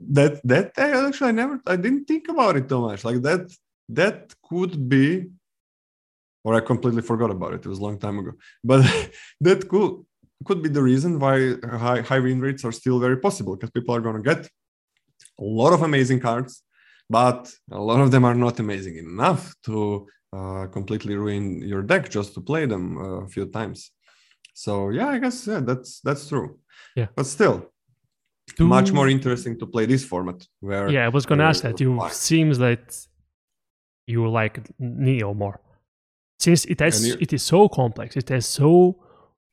That 0.10 0.42
that 0.44 0.74
I 0.78 1.08
actually 1.08 1.30
i 1.30 1.32
never 1.32 1.62
i 1.66 1.78
didn't 1.78 2.06
think 2.06 2.28
about 2.28 2.58
it 2.58 2.68
too 2.68 2.82
much. 2.82 3.06
Like 3.06 3.22
that 3.22 3.44
that 4.00 4.34
could 4.50 4.90
be 4.90 5.28
or 6.44 6.56
i 6.56 6.60
completely 6.60 7.02
forgot 7.02 7.32
about 7.32 7.54
it. 7.54 7.66
It 7.66 7.70
was 7.70 7.80
a 7.80 7.84
long 7.88 7.98
time 7.98 8.20
ago. 8.20 8.34
But 8.66 8.82
that 9.46 9.70
could 9.70 9.94
could 10.46 10.62
be 10.62 10.70
the 10.70 10.84
reason 10.84 11.20
why 11.20 11.56
high, 11.86 12.02
high 12.02 12.20
win 12.20 12.42
rates 12.42 12.66
are 12.66 12.74
still 12.74 13.00
very 13.00 13.18
possible 13.18 13.56
because 13.56 13.72
people 13.72 13.96
are 13.96 14.02
going 14.02 14.22
to 14.22 14.30
get 14.32 14.42
a 15.40 15.48
lot 15.62 15.72
of 15.74 15.82
amazing 15.84 16.20
cards 16.20 16.64
but 17.10 17.52
a 17.72 17.80
lot 17.80 18.02
of 18.02 18.12
them 18.12 18.26
are 18.26 18.36
not 18.36 18.60
amazing 18.60 18.98
enough 18.98 19.56
to 19.64 20.08
uh, 20.34 20.68
completely 20.68 21.16
ruin 21.16 21.62
your 21.62 21.82
deck 21.82 22.10
just 22.10 22.34
to 22.34 22.42
play 22.42 22.66
them 22.66 22.98
uh, 22.98 23.26
a 23.26 23.28
few 23.28 23.46
times. 23.46 23.92
So 24.54 24.90
yeah, 24.90 25.10
I 25.10 25.20
guess 25.20 25.48
yeah, 25.48 25.60
that's 25.60 26.02
that's 26.02 26.28
true. 26.28 26.60
Yeah, 26.96 27.08
but 27.16 27.26
still, 27.26 27.72
Do... 28.58 28.68
much 28.68 28.92
more 28.92 29.08
interesting 29.08 29.58
to 29.60 29.68
play 29.68 29.86
this 29.86 30.04
format. 30.04 30.46
Where 30.62 30.90
yeah, 30.90 31.06
I 31.06 31.10
was 31.10 31.26
gonna 31.26 31.44
ask 31.44 31.62
that. 31.64 31.80
You 31.80 32.02
seems 32.12 32.58
that 32.58 32.98
you 34.08 34.28
like 34.28 34.60
Neo 34.80 35.34
more, 35.34 35.62
since 36.40 36.66
it 36.66 36.80
has 36.80 37.08
you... 37.08 37.18
it 37.20 37.34
is 37.34 37.44
so 37.44 37.70
complex. 37.70 38.18
It 38.18 38.30
has 38.30 38.46
so 38.46 38.98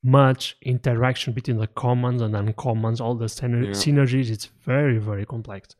much 0.03 0.57
interaction 0.63 1.33
between 1.33 1.59
the 1.59 1.67
commons 1.67 2.21
and 2.21 2.35
uncommons, 2.35 3.01
all 3.01 3.15
the 3.15 3.27
syner- 3.27 3.67
yeah. 3.67 3.73
synergies. 3.73 4.31
It's 4.31 4.47
very 4.47 4.99
very 4.99 5.27
complex. 5.27 5.77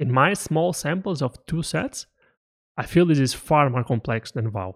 In 0.00 0.10
my 0.10 0.34
small 0.34 0.72
samples 0.72 1.20
of 1.22 1.36
two 1.46 1.62
sets, 1.62 2.06
I 2.82 2.86
feel 2.86 3.06
this 3.06 3.20
is 3.20 3.32
far 3.32 3.70
more 3.70 3.84
complex 3.84 4.32
than 4.32 4.50
VOW. 4.50 4.74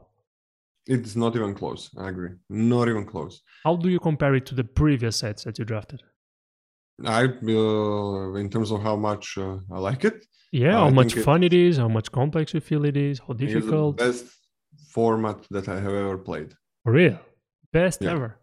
It's 0.87 1.17
not 1.17 1.35
even 1.35 1.53
close. 1.61 1.91
I 1.99 2.09
agree. 2.13 2.33
Not 2.49 2.89
even 2.89 3.05
close. 3.05 3.35
How 3.65 3.75
do 3.75 3.89
you 3.89 3.99
compare 3.99 4.35
it 4.37 4.47
to 4.47 4.55
the 4.55 4.63
previous 4.81 5.17
sets 5.17 5.43
that 5.45 5.59
you 5.59 5.65
drafted? 5.65 6.01
I, 7.05 7.25
uh, 7.25 8.35
in 8.43 8.49
terms 8.49 8.71
of 8.71 8.81
how 8.89 8.97
much 9.09 9.27
uh, 9.39 9.57
I 9.77 9.79
like 9.89 10.05
it. 10.05 10.25
Yeah, 10.53 10.79
how 10.85 10.91
much 10.91 11.15
fun 11.15 11.43
it 11.43 11.53
is, 11.53 11.73
how 11.85 11.89
much 11.89 12.09
complex 12.13 12.55
you 12.55 12.61
feel 12.61 12.85
it 12.85 12.97
is, 12.97 13.15
how 13.27 13.33
difficult. 13.35 13.97
best 13.97 14.27
format 14.97 15.39
that 15.51 15.67
I 15.69 15.77
have 15.85 15.97
ever 16.05 16.17
played. 16.17 16.51
For 16.85 16.93
real, 16.93 17.19
best 17.73 17.99
yeah. 18.01 18.13
ever. 18.13 18.39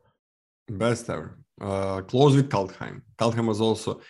Best 0.70 1.10
ever. 1.10 1.40
Uh, 1.62 2.02
close 2.02 2.36
with 2.36 2.50
Kaldheim. 2.50 2.96
Kaldheim 3.18 3.48
was 3.48 3.62
also 3.62 4.02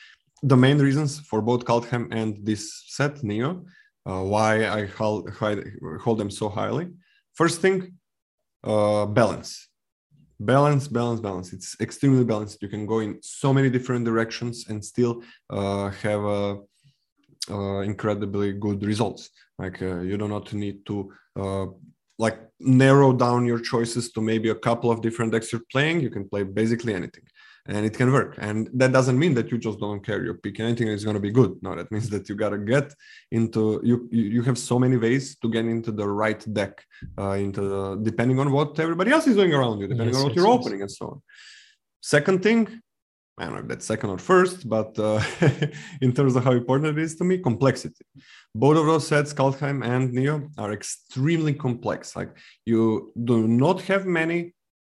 the 0.42 0.58
main 0.58 0.80
reasons 0.80 1.20
for 1.20 1.40
both 1.42 1.64
Kaldheim 1.64 2.08
and 2.12 2.44
this 2.44 2.64
set 2.88 3.24
Neo 3.24 3.64
why 4.06 4.68
I 4.68 4.86
hold, 4.86 5.30
hold 6.02 6.18
them 6.18 6.30
so 6.30 6.50
highly. 6.50 6.88
First 7.34 7.62
thing, 7.62 7.94
uh, 8.64 9.06
balance. 9.06 9.70
Balance, 10.40 10.88
balance, 10.88 11.20
balance. 11.20 11.54
It's 11.54 11.76
extremely 11.80 12.24
balanced. 12.24 12.62
You 12.62 12.68
can 12.68 12.86
go 12.86 13.00
in 13.00 13.20
so 13.22 13.54
many 13.54 13.70
different 13.70 14.06
directions 14.06 14.66
and 14.70 14.84
still 14.84 15.24
uh, 15.50 15.90
have 15.90 16.24
a, 16.24 16.58
uh, 17.50 17.80
incredibly 17.80 18.54
good 18.54 18.84
results. 18.84 19.30
Like 19.58 19.82
uh, 19.82 20.00
you 20.00 20.18
do 20.18 20.28
not 20.28 20.52
need 20.54 20.86
to 20.86 21.14
uh, 21.40 21.66
like 22.18 22.40
narrow 22.60 23.14
down 23.14 23.46
your 23.46 23.60
choices 23.60 24.12
to 24.14 24.22
maybe 24.22 24.50
a 24.50 24.56
couple 24.56 24.92
of 24.92 25.02
different 25.02 25.32
decks 25.32 25.52
you're 25.52 25.62
playing. 25.72 26.02
You 26.02 26.10
can 26.10 26.28
play 26.28 26.44
basically 26.44 26.94
anything 26.94 27.24
and 27.66 27.86
it 27.86 27.94
can 27.94 28.12
work. 28.12 28.36
And 28.40 28.70
that 28.74 28.92
doesn't 28.92 29.18
mean 29.18 29.34
that 29.36 29.52
you 29.52 29.58
just 29.58 29.80
don't 29.80 30.04
care. 30.06 30.24
You 30.24 30.34
pick 30.34 30.60
anything 30.60 30.88
is 30.88 31.04
going 31.04 31.16
to 31.16 31.20
be 31.20 31.32
good. 31.32 31.58
No, 31.62 31.76
that 31.76 31.92
means 31.92 32.10
that 32.10 32.28
you 32.28 32.36
got 32.36 32.50
to 32.50 32.58
get 32.58 32.94
into 33.32 33.80
you. 33.84 34.08
You 34.12 34.42
have 34.44 34.58
so 34.58 34.78
many 34.78 34.98
ways 34.98 35.38
to 35.38 35.50
get 35.50 35.66
into 35.66 35.92
the 35.92 36.08
right 36.08 36.44
deck, 36.54 36.86
uh, 37.18 37.32
into 37.32 37.62
the, 37.62 37.96
depending 38.04 38.40
on 38.40 38.52
what 38.52 38.80
everybody 38.80 39.12
else 39.12 39.28
is 39.28 39.36
doing 39.36 39.54
around 39.54 39.80
you, 39.80 39.88
depending 39.88 40.14
yes, 40.14 40.18
on 40.18 40.24
what 40.24 40.32
yes, 40.32 40.36
you're 40.36 40.54
yes. 40.54 40.60
opening 40.60 40.82
and 40.82 40.92
so 40.92 41.06
on. 41.08 41.22
Second 42.02 42.44
thing, 42.44 42.82
I 43.38 43.46
don't 43.46 43.54
know 43.54 43.60
if 43.62 43.68
that's 43.68 43.86
second 43.86 44.10
or 44.10 44.18
first, 44.18 44.68
but 44.68 45.00
uh, 45.00 45.24
in 46.02 46.14
terms 46.14 46.36
of 46.36 46.44
how 46.44 46.52
important 46.52 46.98
it 46.98 47.02
is 47.02 47.16
to 47.16 47.24
me, 47.24 47.38
complexity. 47.38 48.06
Both 48.54 48.78
of 48.78 48.86
those 48.86 49.08
sets, 49.08 49.34
Kaldheim 49.34 49.84
and 49.86 50.14
Neo, 50.14 50.50
are 50.58 50.74
extremely 50.74 51.54
complex. 51.54 52.16
Like 52.16 52.38
you 52.66 53.14
do 53.24 53.48
not 53.48 53.82
have 53.84 54.06
many 54.06 54.54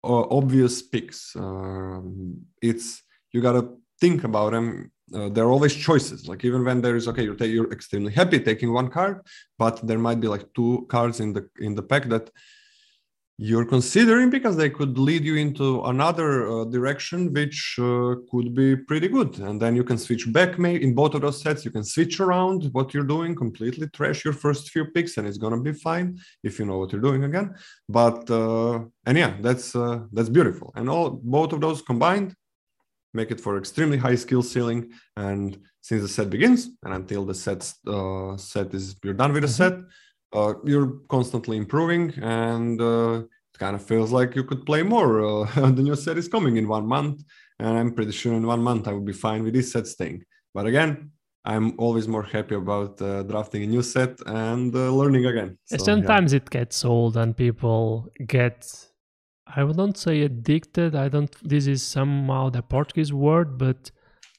obvious 0.05 0.83
picks. 0.83 1.35
Um, 1.37 2.43
it's 2.61 3.03
you 3.33 3.41
gotta 3.41 3.69
think 4.01 4.25
about 4.25 4.53
them 4.53 4.91
uh, 5.13 5.29
there 5.29 5.45
are 5.45 5.51
always 5.51 5.75
choices. 5.75 6.29
Like 6.29 6.45
even 6.45 6.65
when 6.65 6.81
there 6.81 6.97
is 6.97 7.09
okay, 7.09 7.25
you're, 7.25 7.37
you're 7.45 7.73
extremely 7.73 8.13
happy 8.13 8.41
taking 8.41 8.73
one 8.73 8.89
card, 8.89 9.21
but 9.59 9.87
there 9.87 9.99
might 9.99 10.21
be 10.21 10.29
like 10.29 10.47
two 10.55 10.87
cards 10.89 11.21
in 11.21 11.33
the 11.33 11.49
in 11.59 11.75
the 11.75 11.83
pack 11.83 12.09
that 12.09 12.31
you're 13.37 13.65
considering 13.65 14.31
because 14.31 14.57
they 14.57 14.71
could 14.71 14.97
lead 14.97 15.25
you 15.25 15.35
into 15.37 15.83
another 15.85 16.49
uh, 16.49 16.65
direction 16.67 17.33
which 17.33 17.77
uh, 17.81 18.15
could 18.31 18.55
be 18.55 18.77
pretty 18.77 19.09
good. 19.09 19.39
And 19.41 19.61
then 19.61 19.75
you 19.75 19.83
can 19.83 19.99
switch 19.99 20.33
back 20.33 20.57
maybe 20.59 20.85
in 20.85 20.95
both 20.95 21.15
of 21.15 21.23
those 21.23 21.41
sets. 21.41 21.65
You 21.65 21.73
can 21.73 21.83
switch 21.83 22.21
around 22.21 22.71
what 22.73 22.95
you're 22.95 23.03
doing 23.03 23.35
completely 23.35 23.89
trash 23.89 24.25
your 24.25 24.35
first 24.35 24.71
few 24.71 24.85
picks 24.87 25.17
and 25.17 25.27
it's 25.27 25.39
gonna 25.39 25.61
be 25.61 25.73
fine 25.73 26.19
if 26.45 26.59
you 26.61 26.65
know 26.65 26.79
what 26.79 26.93
you're 26.93 27.01
doing 27.01 27.25
again. 27.25 27.55
But 27.89 28.31
uh, 28.31 28.85
and 29.05 29.19
yeah 29.19 29.35
that's 29.41 29.75
uh, 29.75 30.01
that's 30.13 30.29
beautiful. 30.29 30.73
And 30.77 30.89
all 30.89 31.11
both 31.11 31.53
of 31.53 31.61
those 31.61 31.83
combined 31.83 32.37
make 33.15 33.31
it 33.31 33.41
for 33.41 33.59
extremely 33.59 33.97
high 33.97 34.17
skill 34.17 34.43
ceiling. 34.43 34.93
And 35.17 35.59
since 35.81 36.03
the 36.03 36.09
set 36.09 36.31
begins 36.31 36.71
and 36.85 36.95
until 36.95 37.25
the 37.25 37.35
set 37.35 37.73
uh, 37.87 38.37
set 38.37 38.73
is 38.75 38.97
you're 39.03 39.15
done 39.15 39.33
with 39.33 39.43
the 39.43 39.49
mm-hmm. 39.49 39.75
set 39.79 39.89
uh, 40.35 40.55
you're 40.65 40.99
constantly 41.09 41.57
improving 41.57 42.13
and 42.21 42.81
uh, 42.81 43.23
it 43.55 43.59
kind 43.59 43.77
of 43.77 43.83
feels 43.83 44.11
like 44.11 44.35
you 44.35 44.45
could 44.45 44.67
play 44.67 44.83
more. 44.83 45.25
Uh, 45.25 45.71
the 45.71 45.83
new 45.83 45.95
set 45.97 46.19
is 46.19 46.29
coming 46.29 46.57
in 46.57 46.67
one 46.69 46.87
month, 46.87 47.23
and 47.59 47.79
I'm 47.79 47.95
pretty 47.95 48.13
sure 48.13 48.35
in 48.35 48.47
one 48.47 48.63
month 48.63 48.89
I 48.89 48.93
will 48.93 49.09
be 49.13 49.13
fine 49.13 49.45
with 49.45 49.55
this 49.55 49.73
set 49.73 49.87
staying. 49.87 50.25
But 50.53 50.67
again, 50.67 51.11
I'm 51.45 51.79
always 51.79 52.09
more 52.09 52.23
happy 52.23 52.55
about 52.55 53.01
uh, 53.01 53.23
drafting 53.23 53.63
a 53.65 53.67
new 53.67 53.83
set 53.83 54.19
and 54.27 54.75
uh, 54.75 54.91
learning 54.91 55.27
again. 55.27 55.59
So, 55.67 55.77
Sometimes 55.77 56.33
yeah. 56.33 56.39
it 56.39 56.51
gets 56.51 56.85
old 56.85 57.17
and 57.17 57.37
people 57.37 58.09
get, 58.27 58.89
I 59.47 59.63
would 59.63 59.77
not 59.77 59.99
say 59.99 60.23
addicted. 60.23 60.97
I 60.97 61.09
don't, 61.09 61.31
this 61.47 61.67
is 61.67 61.83
somehow 61.83 62.49
the 62.49 62.63
Portuguese 62.63 63.13
word, 63.13 63.59
but 63.59 63.91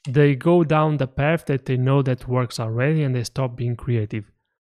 they 0.07 0.35
go 0.35 0.63
down 0.63 0.97
the 0.97 1.07
path 1.07 1.45
that 1.45 1.65
they 1.65 1.77
know 1.77 2.01
that 2.01 2.27
works 2.27 2.59
already 2.59 3.03
and 3.03 3.15
they 3.15 3.23
stop 3.23 3.55
being 3.55 3.75
creative. 3.75 4.25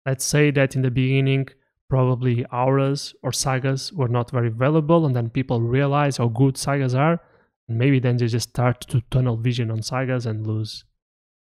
Let's 0.06 0.24
say 0.26 0.52
that 0.52 0.76
in 0.76 0.82
the 0.84 0.92
beginning, 0.92 1.48
probably 1.90 2.46
auras 2.52 3.16
or 3.24 3.32
sagas 3.32 3.92
were 3.94 4.08
not 4.08 4.32
very 4.32 4.50
valuable, 4.50 5.06
and 5.06 5.16
then 5.16 5.30
people 5.30 5.62
realize 5.62 6.18
how 6.18 6.28
good 6.28 6.58
sagas 6.58 6.94
are, 6.94 7.20
and 7.68 7.78
maybe 7.78 8.00
then 8.00 8.18
they 8.18 8.28
just 8.28 8.50
start 8.50 8.82
to 8.82 9.02
tunnel 9.12 9.38
vision 9.38 9.72
on 9.72 9.82
sagas 9.82 10.26
and 10.26 10.46
lose 10.46 10.84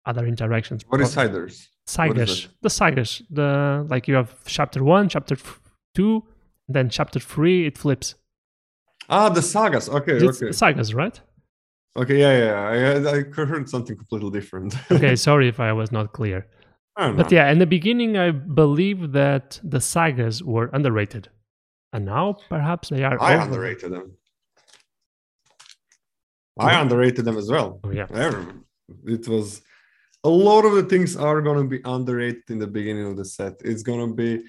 other 0.07 0.27
interactions. 0.27 0.83
What 0.89 1.01
is 1.01 1.13
sagas? 1.13 1.69
Sagas, 1.87 2.49
the 2.63 2.71
sagas, 2.71 3.23
the 3.31 3.85
like 3.89 4.07
you 4.07 4.15
have 4.15 4.35
chapter 4.45 4.85
one, 4.85 5.09
chapter 5.09 5.35
f- 5.35 5.61
two, 5.95 6.25
then 6.69 6.89
chapter 6.89 7.19
three, 7.19 7.67
it 7.67 7.77
flips. 7.77 8.15
Ah, 9.09 9.29
the 9.29 9.43
sagas. 9.43 9.89
Okay, 9.89 10.13
it's 10.13 10.41
okay. 10.43 10.53
Sagas, 10.53 10.95
right? 10.95 11.21
Okay, 11.97 12.21
yeah, 12.21 12.39
yeah. 12.45 13.09
I, 13.11 13.17
I 13.17 13.45
heard 13.45 13.69
something 13.69 13.97
completely 13.97 14.31
different. 14.31 14.77
okay, 14.93 15.17
sorry 15.29 15.49
if 15.49 15.59
I 15.59 15.73
was 15.73 15.91
not 15.91 16.13
clear. 16.13 16.47
But 16.97 17.33
yeah, 17.33 17.51
in 17.51 17.59
the 17.59 17.67
beginning, 17.67 18.19
I 18.19 18.31
believe 18.31 19.13
that 19.13 19.61
the 19.63 19.81
sagas 19.81 20.43
were 20.43 20.71
underrated, 20.73 21.29
and 21.93 22.05
now 22.05 22.37
perhaps 22.49 22.91
they 22.91 23.05
are. 23.05 23.21
I 23.21 23.35
over- 23.35 23.45
underrated 23.45 23.93
them. 23.93 24.17
I 26.59 26.79
underrated 26.79 27.25
them 27.25 27.39
as 27.39 27.51
well. 27.51 27.81
Oh, 27.85 27.91
yeah, 27.91 28.07
it 29.07 29.27
was 29.27 29.63
a 30.25 30.29
lot 30.29 30.67
of 30.67 30.75
the 30.75 30.83
things 30.83 31.17
are 31.17 31.41
going 31.41 31.63
to 31.63 31.69
be 31.69 31.81
underrated 31.85 32.51
in 32.51 32.59
the 32.59 32.67
beginning 32.67 33.07
of 33.07 33.17
the 33.17 33.25
set. 33.25 33.55
It's 33.65 33.83
going 33.83 34.07
to 34.07 34.15
be. 34.15 34.45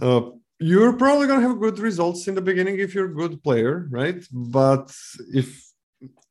Uh, 0.00 0.30
you're 0.58 0.94
probably 0.94 1.26
going 1.26 1.40
to 1.40 1.48
have 1.48 1.60
good 1.60 1.78
results 1.78 2.26
in 2.28 2.34
the 2.34 2.40
beginning 2.40 2.78
if 2.78 2.94
you're 2.94 3.10
a 3.10 3.14
good 3.14 3.42
player, 3.42 3.86
right? 3.90 4.24
But 4.32 4.94
if 5.32 5.70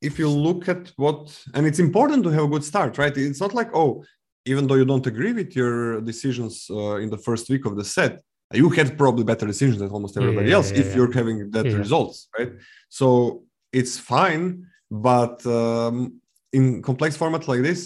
if 0.01 0.17
you 0.17 0.30
look 0.30 0.67
at 0.67 0.91
what 0.95 1.43
and 1.53 1.65
it's 1.67 1.80
important 1.80 2.24
to 2.24 2.30
have 2.30 2.45
a 2.45 2.47
good 2.47 2.63
start 2.63 2.97
right 2.97 3.15
it's 3.17 3.39
not 3.39 3.53
like 3.53 3.70
oh 3.74 4.03
even 4.52 4.64
though 4.68 4.80
you 4.82 4.88
don't 4.91 5.08
agree 5.14 5.34
with 5.39 5.52
your 5.60 6.02
decisions 6.12 6.54
uh, 6.70 6.95
in 7.04 7.10
the 7.10 7.22
first 7.28 7.50
week 7.54 7.64
of 7.70 7.74
the 7.80 7.86
set, 7.95 8.14
you 8.54 8.68
had 8.70 8.97
probably 8.97 9.24
better 9.32 9.45
decisions 9.45 9.80
than 9.82 9.89
almost 9.97 10.18
everybody 10.18 10.50
yeah, 10.50 10.58
else 10.58 10.72
yeah, 10.72 10.80
if 10.82 10.88
yeah. 10.88 10.95
you're 10.95 11.14
having 11.20 11.38
that 11.52 11.66
results, 11.84 12.18
right? 12.38 12.52
So 12.89 13.43
it's 13.72 13.95
fine, 14.16 14.66
but 15.10 15.45
um, 15.45 15.97
in 16.52 16.82
complex 16.82 17.16
format 17.16 17.47
like 17.47 17.62
this, 17.70 17.82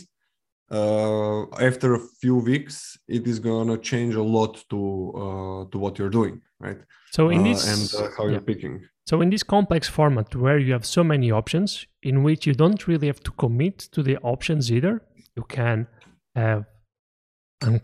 uh, 0.72 1.44
after 1.70 1.90
a 1.96 2.00
few 2.22 2.38
weeks, 2.52 2.98
it 3.08 3.28
is 3.28 3.38
gonna 3.40 3.78
change 3.78 4.16
a 4.16 4.24
lot 4.38 4.54
to 4.72 4.80
uh, 5.22 5.62
to 5.72 5.78
what 5.84 6.00
you're 6.00 6.16
doing, 6.20 6.42
right? 6.60 6.80
So 7.12 7.30
in 7.30 7.42
uh, 7.42 7.44
this 7.50 7.62
and 7.72 7.86
uh, 8.02 8.10
how 8.18 8.28
you're 8.28 8.48
picking. 8.54 8.76
So 9.06 9.20
in 9.22 9.30
this 9.30 9.44
complex 9.44 9.90
format 9.90 10.34
where 10.34 10.58
you 10.58 10.72
have 10.72 10.86
so 10.86 11.04
many 11.04 11.30
options, 11.30 11.86
in 12.02 12.24
which 12.24 12.48
you 12.48 12.54
don't 12.54 12.82
really 12.88 13.08
have 13.08 13.22
to 13.28 13.32
commit 13.32 13.78
to 13.96 14.02
the 14.02 14.16
options 14.34 14.72
either, 14.72 15.02
you 15.36 15.44
can 15.44 15.88
have 16.36 16.66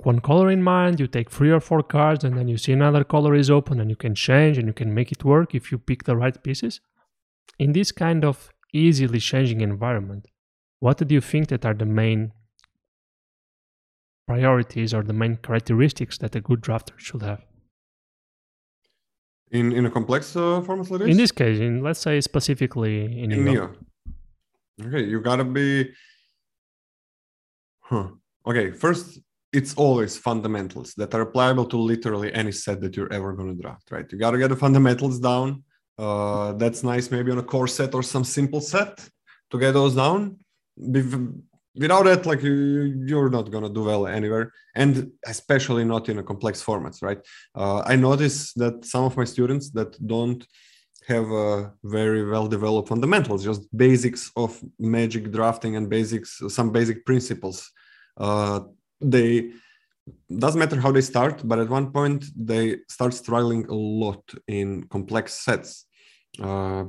one 0.04 0.20
color 0.20 0.50
in 0.50 0.62
mind, 0.62 1.00
you 1.00 1.08
take 1.08 1.30
three 1.30 1.52
or 1.52 1.60
four 1.60 1.82
cards, 1.84 2.24
and 2.24 2.38
then 2.38 2.48
you 2.48 2.58
see 2.58 2.74
another 2.74 3.04
color 3.04 3.36
is 3.36 3.50
open, 3.50 3.80
and 3.80 3.90
you 3.90 3.96
can 3.96 4.16
change 4.16 4.58
and 4.58 4.68
you 4.68 4.74
can 4.74 4.94
make 4.94 5.12
it 5.12 5.24
work 5.24 5.56
if 5.56 5.72
you 5.72 5.78
pick 5.78 6.04
the 6.04 6.16
right 6.16 6.42
pieces. 6.44 6.82
In 7.58 7.72
this 7.74 7.92
kind 7.92 8.26
of 8.26 8.50
easily 8.74 9.20
changing 9.20 9.62
environment, 9.62 10.28
what 10.80 10.98
do 10.98 11.14
you 11.14 11.22
think 11.22 11.48
that 11.48 11.66
are 11.66 11.74
the 11.74 11.86
main 11.86 12.32
priorities 14.28 14.94
or 14.94 15.04
the 15.04 15.14
main 15.14 15.38
characteristics 15.38 16.18
that 16.20 16.36
a 16.36 16.42
good 16.42 16.62
drafter 16.62 16.98
should 16.98 17.22
have? 17.22 17.42
In 19.52 19.72
in 19.72 19.86
a 19.86 19.92
complex 19.92 20.36
uh, 20.36 20.62
format 20.62 20.92
like 20.92 21.00
this? 21.00 21.10
In 21.10 21.18
this 21.18 21.32
case, 21.32 21.60
in 21.60 21.84
let's 21.84 22.00
say 22.00 22.22
specifically 22.22 23.06
in, 23.24 23.32
in 23.32 23.46
Neo. 23.46 23.72
Okay, 24.86 25.04
you 25.06 25.20
gotta 25.22 25.44
be. 25.44 25.92
Huh 27.80 28.10
okay, 28.50 28.72
first, 28.72 29.20
it's 29.52 29.74
always 29.76 30.18
fundamentals 30.18 30.94
that 30.96 31.14
are 31.14 31.28
applicable 31.28 31.66
to 31.66 31.78
literally 31.78 32.34
any 32.34 32.52
set 32.52 32.82
that 32.82 32.96
you're 32.96 33.12
ever 33.12 33.34
going 33.34 33.56
to 33.56 33.62
draft, 33.62 33.92
right? 33.92 34.06
You 34.12 34.18
got 34.18 34.32
to 34.32 34.38
get 34.38 34.50
the 34.50 34.56
fundamentals 34.56 35.20
down. 35.20 35.64
Uh, 35.98 36.54
that's 36.54 36.84
nice, 36.84 37.12
maybe 37.12 37.32
on 37.32 37.40
a 37.40 37.44
core 37.44 37.68
set 37.68 37.94
or 37.94 38.04
some 38.04 38.24
simple 38.24 38.62
set 38.62 39.08
to 39.52 39.60
get 39.60 39.74
those 39.74 39.96
down. 39.96 40.38
Without 40.78 42.04
that, 42.04 42.26
like 42.26 42.42
you, 42.44 43.04
you're 43.06 43.30
not 43.30 43.52
going 43.52 43.64
to 43.64 43.70
do 43.70 43.84
well 43.84 44.08
anywhere, 44.08 44.52
and 44.76 45.12
especially 45.26 45.84
not 45.84 46.10
in 46.10 46.20
a 46.20 46.24
complex 46.24 46.64
formats, 46.64 47.02
right? 47.02 47.20
Uh, 47.56 47.82
I 47.86 47.96
notice 47.96 48.54
that 48.54 48.86
some 48.86 49.04
of 49.04 49.18
my 49.18 49.26
students 49.26 49.70
that 49.72 49.92
don't 50.06 50.46
have 51.08 51.30
a 51.32 51.72
very 51.84 52.24
well 52.30 52.48
developed 52.48 52.90
fundamentals, 52.90 53.44
just 53.44 53.66
basics 53.76 54.32
of 54.36 54.60
magic 54.78 55.32
drafting 55.32 55.76
and 55.76 55.90
basics, 55.90 56.42
some 56.50 56.72
basic 56.72 57.06
principles 57.06 57.72
uh, 58.20 58.60
they 59.02 59.52
doesn't 60.38 60.60
matter 60.60 60.80
how 60.80 60.92
they 60.92 61.02
start, 61.02 61.42
but 61.44 61.60
at 61.60 61.70
one 61.70 61.92
point 61.92 62.26
they 62.36 62.78
start 62.88 63.14
struggling 63.14 63.66
a 63.66 63.74
lot 63.74 64.24
in 64.48 64.84
complex 64.88 65.34
sets. 65.34 65.86
Uh, 66.42 66.86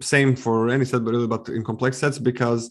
same 0.00 0.36
for 0.36 0.68
any 0.68 0.84
set, 0.84 1.04
but, 1.04 1.26
but 1.28 1.48
in 1.48 1.64
complex 1.64 1.98
sets 1.98 2.18
because 2.18 2.70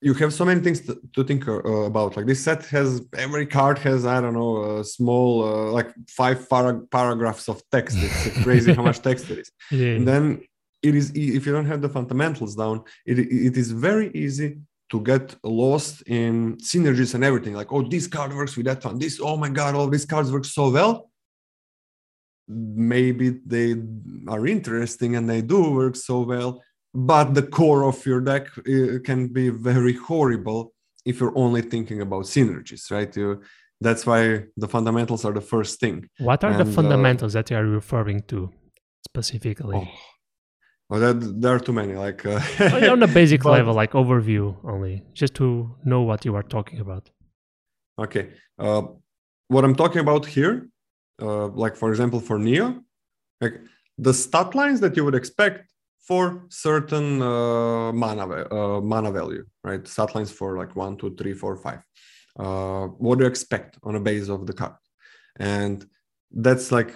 you 0.00 0.14
have 0.14 0.34
so 0.34 0.44
many 0.44 0.60
things 0.60 0.80
to, 0.80 1.00
to 1.14 1.24
think 1.24 1.46
uh, 1.48 1.60
about. 1.62 2.16
Like 2.16 2.26
this 2.26 2.42
set 2.42 2.64
has 2.66 3.02
every 3.16 3.46
card 3.46 3.78
has 3.78 4.04
I 4.04 4.20
don't 4.20 4.34
know 4.34 4.80
a 4.80 4.84
small 4.84 5.44
uh, 5.44 5.70
like 5.70 5.90
five 6.08 6.48
para- 6.48 6.82
paragraphs 6.90 7.48
of 7.48 7.62
text. 7.70 7.96
It's 8.00 8.42
crazy 8.42 8.74
how 8.74 8.82
much 8.82 9.00
text 9.00 9.30
it 9.30 9.38
is. 9.38 9.50
Yeah. 9.70 9.94
And 9.96 10.06
then 10.06 10.42
it 10.82 10.94
is 10.94 11.10
if 11.14 11.46
you 11.46 11.52
don't 11.52 11.66
have 11.66 11.82
the 11.82 11.88
fundamentals 11.88 12.56
down, 12.56 12.82
it, 13.06 13.18
it 13.18 13.56
is 13.56 13.70
very 13.70 14.10
easy 14.12 14.58
to 14.92 15.00
get 15.00 15.34
lost 15.42 16.02
in 16.02 16.56
synergies 16.58 17.14
and 17.14 17.24
everything. 17.24 17.54
Like 17.54 17.72
oh 17.72 17.82
this 17.82 18.06
card 18.06 18.32
works 18.34 18.56
with 18.56 18.66
that 18.66 18.84
one. 18.84 18.98
This 18.98 19.18
oh 19.20 19.36
my 19.36 19.48
god 19.48 19.74
all 19.74 19.88
these 19.88 20.06
cards 20.06 20.30
work 20.30 20.44
so 20.44 20.70
well. 20.70 21.10
Maybe 22.48 23.40
they 23.46 23.74
are 24.28 24.46
interesting 24.46 25.16
and 25.16 25.28
they 25.28 25.42
do 25.42 25.72
work 25.72 25.96
so 25.96 26.20
well 26.20 26.62
but 26.94 27.32
the 27.32 27.42
core 27.42 27.84
of 27.84 28.04
your 28.04 28.20
deck 28.20 28.48
uh, 28.58 28.98
can 29.02 29.28
be 29.28 29.48
very 29.48 29.94
horrible 29.94 30.74
if 31.06 31.20
you're 31.20 31.36
only 31.36 31.62
thinking 31.62 32.00
about 32.02 32.24
synergies 32.24 32.90
right? 32.90 33.16
You 33.16 33.42
that's 33.80 34.06
why 34.06 34.44
the 34.56 34.68
fundamentals 34.68 35.24
are 35.24 35.32
the 35.32 35.40
first 35.40 35.80
thing. 35.80 36.08
What 36.18 36.44
are 36.44 36.52
and, 36.52 36.60
the 36.60 36.70
uh, 36.70 36.74
fundamentals 36.74 37.34
uh, 37.34 37.38
that 37.38 37.50
you 37.50 37.56
are 37.56 37.66
referring 37.66 38.22
to 38.28 38.50
specifically? 39.08 39.76
oh 39.76 40.11
well, 40.92 41.00
that, 41.00 41.40
there 41.40 41.54
are 41.54 41.58
too 41.58 41.72
many. 41.72 41.94
Like 41.94 42.26
uh, 42.26 42.38
on 42.90 43.02
a 43.02 43.06
basic 43.06 43.42
but, 43.44 43.52
level, 43.52 43.72
like 43.72 43.92
overview 43.92 44.54
only, 44.62 45.02
just 45.14 45.34
to 45.36 45.74
know 45.86 46.02
what 46.02 46.26
you 46.26 46.36
are 46.36 46.42
talking 46.42 46.80
about. 46.80 47.08
Okay, 47.98 48.28
uh, 48.58 48.82
what 49.48 49.64
I'm 49.64 49.74
talking 49.74 50.00
about 50.00 50.26
here, 50.26 50.68
uh, 51.22 51.46
like 51.46 51.76
for 51.76 51.88
example, 51.88 52.20
for 52.20 52.38
Neo, 52.38 52.82
like 53.40 53.54
the 53.96 54.12
stat 54.12 54.54
lines 54.54 54.80
that 54.80 54.94
you 54.94 55.02
would 55.06 55.14
expect 55.14 55.72
for 56.06 56.44
certain 56.50 57.22
uh, 57.22 57.90
mana 57.92 58.26
uh, 58.26 58.80
mana 58.82 59.10
value, 59.10 59.46
right? 59.64 59.88
Stat 59.88 60.14
lines 60.14 60.30
for 60.30 60.58
like 60.58 60.76
one, 60.76 60.98
two, 60.98 61.16
three, 61.16 61.32
four, 61.32 61.56
five. 61.56 61.80
Uh, 62.38 62.88
what 63.04 63.16
do 63.16 63.24
you 63.24 63.30
expect 63.30 63.78
on 63.82 63.94
a 63.94 64.00
base 64.00 64.28
of 64.28 64.46
the 64.46 64.52
card? 64.52 64.74
And 65.38 65.86
that's 66.30 66.70
like 66.70 66.92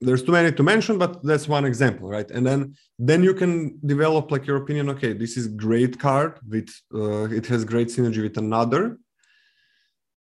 there's 0.00 0.22
too 0.22 0.32
many 0.32 0.52
to 0.52 0.62
mention 0.62 0.98
but 0.98 1.22
that's 1.24 1.48
one 1.48 1.64
example 1.64 2.08
right? 2.08 2.30
And 2.30 2.46
then 2.46 2.74
then 2.98 3.22
you 3.22 3.34
can 3.34 3.78
develop 3.84 4.30
like 4.30 4.46
your 4.46 4.56
opinion 4.56 4.88
okay 4.90 5.12
this 5.12 5.36
is 5.36 5.48
great 5.48 5.98
card 5.98 6.38
with 6.48 6.68
uh, 6.94 7.24
it 7.38 7.46
has 7.46 7.64
great 7.64 7.88
synergy 7.88 8.22
with 8.22 8.38
another. 8.38 8.98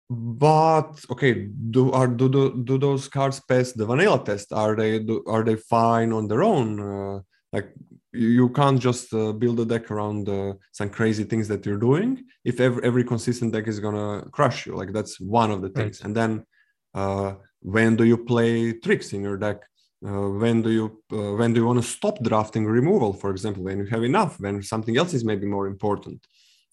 But 0.10 1.00
okay 1.10 1.48
do 1.76 1.92
are 1.92 2.08
do, 2.08 2.28
do, 2.28 2.64
do 2.64 2.78
those 2.78 3.08
cards 3.08 3.40
pass 3.40 3.72
the 3.72 3.86
vanilla 3.86 4.22
test? 4.24 4.52
Are 4.52 4.76
they 4.76 5.00
do, 5.00 5.24
are 5.26 5.44
they 5.44 5.56
fine 5.56 6.12
on 6.12 6.28
their 6.28 6.44
own? 6.44 6.68
Uh, 6.80 7.20
like 7.54 7.74
you 8.14 8.50
can't 8.50 8.80
just 8.80 9.14
uh, 9.14 9.32
build 9.32 9.60
a 9.62 9.66
deck 9.66 9.90
around 9.90 10.28
uh, 10.28 10.54
some 10.74 10.90
crazy 10.90 11.24
things 11.24 11.48
that 11.48 11.66
you're 11.66 11.78
doing 11.78 12.26
if 12.44 12.60
every, 12.60 12.84
every 12.84 13.04
consistent 13.06 13.54
deck 13.54 13.68
is 13.68 13.80
gonna 13.80 14.26
crush 14.32 14.66
you. 14.66 14.76
Like 14.76 14.92
that's 14.92 15.20
one 15.20 15.50
of 15.50 15.62
the 15.62 15.70
things. 15.70 16.02
Right. 16.02 16.06
and 16.08 16.16
then 16.16 16.46
uh, 16.94 17.36
when 17.62 17.96
do 17.96 18.04
you 18.04 18.18
play 18.18 18.74
tricks 18.74 19.14
in 19.14 19.22
your 19.22 19.38
deck? 19.38 19.62
Uh, 20.06 20.30
when 20.30 20.62
do 20.64 20.72
you 20.72 20.86
uh, 21.14 21.36
when 21.36 21.54
do 21.54 21.60
you 21.60 21.68
want 21.68 21.82
to 21.82 21.88
stop 21.88 22.22
drafting 22.24 22.66
removal 22.66 23.14
for 23.14 23.30
example 23.30 23.64
when 23.64 23.78
you 23.78 23.86
have 23.86 24.04
enough 24.04 24.40
when 24.40 24.64
something 24.64 24.98
else 24.98 25.14
is 25.14 25.24
maybe 25.24 25.46
more 25.46 25.68
important? 25.68 26.26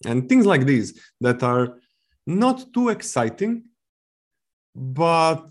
And 0.05 0.27
things 0.27 0.45
like 0.45 0.65
these 0.65 0.99
that 1.21 1.43
are 1.43 1.77
not 2.25 2.73
too 2.73 2.89
exciting 2.89 3.65
but 4.75 5.45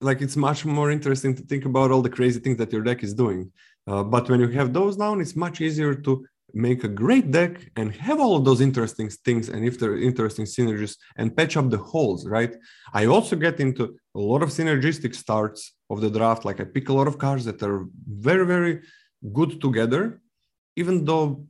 like 0.00 0.22
it's 0.22 0.36
much 0.36 0.64
more 0.64 0.90
interesting 0.90 1.34
to 1.34 1.42
think 1.42 1.66
about 1.66 1.90
all 1.90 2.00
the 2.00 2.08
crazy 2.08 2.40
things 2.40 2.56
that 2.56 2.72
your 2.72 2.82
deck 2.82 3.02
is 3.02 3.12
doing. 3.12 3.52
Uh, 3.86 4.02
but 4.02 4.28
when 4.30 4.40
you 4.40 4.48
have 4.48 4.72
those 4.72 4.96
down 4.96 5.20
it's 5.20 5.36
much 5.36 5.60
easier 5.60 5.94
to 5.94 6.24
make 6.54 6.84
a 6.84 6.88
great 6.88 7.30
deck 7.30 7.70
and 7.76 7.94
have 7.94 8.20
all 8.20 8.36
of 8.36 8.44
those 8.44 8.60
interesting 8.60 9.08
things 9.08 9.48
and 9.48 9.64
if 9.64 9.78
there 9.78 9.92
are 9.92 9.98
interesting 9.98 10.44
synergies 10.44 10.96
and 11.16 11.36
patch 11.36 11.56
up 11.56 11.70
the 11.70 11.78
holes, 11.78 12.26
right? 12.26 12.54
I 12.92 13.06
also 13.06 13.36
get 13.36 13.60
into 13.60 13.96
a 14.14 14.18
lot 14.18 14.42
of 14.42 14.50
synergistic 14.50 15.14
starts 15.14 15.72
of 15.90 16.00
the 16.00 16.10
draft. 16.10 16.44
Like 16.44 16.60
I 16.60 16.64
pick 16.64 16.88
a 16.88 16.92
lot 16.92 17.08
of 17.08 17.18
cards 17.18 17.44
that 17.44 17.62
are 17.62 17.86
very, 18.06 18.46
very 18.46 18.80
good 19.32 19.60
together, 19.60 20.20
even 20.76 21.04
though, 21.04 21.46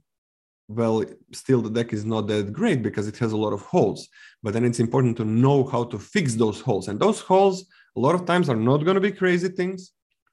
well, 0.68 1.04
still 1.32 1.60
the 1.62 1.70
deck 1.70 1.92
is 1.92 2.04
not 2.04 2.26
that 2.28 2.52
great 2.52 2.82
because 2.82 3.08
it 3.08 3.18
has 3.18 3.32
a 3.32 3.36
lot 3.36 3.52
of 3.52 3.62
holes. 3.62 4.08
But 4.42 4.54
then 4.54 4.64
it's 4.64 4.80
important 4.80 5.16
to 5.18 5.24
know 5.24 5.64
how 5.64 5.84
to 5.84 5.98
fix 5.98 6.34
those 6.34 6.60
holes. 6.60 6.88
And 6.88 6.98
those 6.98 7.20
holes, 7.20 7.66
a 7.96 8.00
lot 8.00 8.14
of 8.14 8.24
times, 8.24 8.48
are 8.48 8.56
not 8.56 8.84
going 8.84 8.94
to 8.94 9.00
be 9.00 9.12
crazy 9.12 9.48
things 9.48 9.92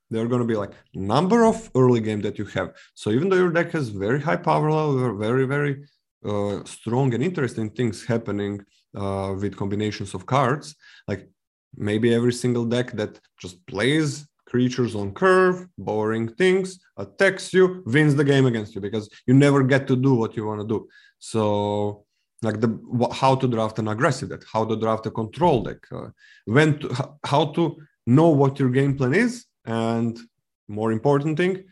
they're 0.10 0.28
going 0.28 0.42
to 0.42 0.48
be 0.48 0.56
like 0.56 0.72
number 0.94 1.46
of 1.46 1.70
early 1.76 2.00
game 2.00 2.22
that 2.22 2.38
you 2.38 2.46
have. 2.46 2.74
So 2.94 3.12
even 3.12 3.30
though 3.30 3.36
your 3.38 3.52
deck 3.52 3.72
has 3.72 3.90
very 3.90 4.22
high 4.22 4.38
power 4.38 4.72
level 4.72 5.18
very 5.18 5.46
very 5.46 5.86
uh, 6.26 6.64
strong 6.66 7.14
and 7.14 7.24
interesting 7.24 7.70
things 7.70 8.06
happening 8.06 8.64
uh, 8.96 9.34
with 9.40 9.56
combinations 9.56 10.14
of 10.14 10.26
cards 10.26 10.76
like 11.08 11.30
maybe 11.76 12.14
every 12.14 12.34
single 12.34 12.66
deck 12.66 12.92
that 12.94 13.20
just 13.40 13.66
plays 13.68 14.28
creatures 14.46 14.96
on 14.96 15.14
curve 15.14 15.68
boring 15.78 16.28
things 16.36 16.80
attacks 16.98 17.54
you 17.54 17.84
wins 17.86 18.16
the 18.16 18.24
game 18.24 18.46
against 18.46 18.74
you 18.74 18.82
because 18.82 19.10
you 19.28 19.34
never 19.34 19.62
get 19.62 19.88
to 19.88 19.96
do 19.96 20.14
what 20.16 20.36
you 20.36 20.46
want 20.46 20.62
to 20.62 20.68
do. 20.68 20.88
So 21.20 22.06
like 22.42 22.62
the 22.62 22.70
how 23.14 23.36
to 23.36 23.48
draft 23.48 23.80
an 23.80 23.88
aggressive 23.88 24.30
deck 24.30 24.44
how 24.52 24.64
to 24.64 24.76
draft 24.76 25.06
a 25.06 25.12
control 25.12 25.64
deck 25.64 25.80
uh, 25.92 26.10
when 26.46 26.80
to, 26.80 27.16
how 27.26 27.46
to 27.46 27.78
know 28.06 28.30
what 28.30 28.60
your 28.60 28.70
game 28.70 28.96
plan 28.96 29.14
is 29.14 29.47
and 29.68 30.20
more 30.68 30.92
important 30.92 31.38
thing 31.38 31.64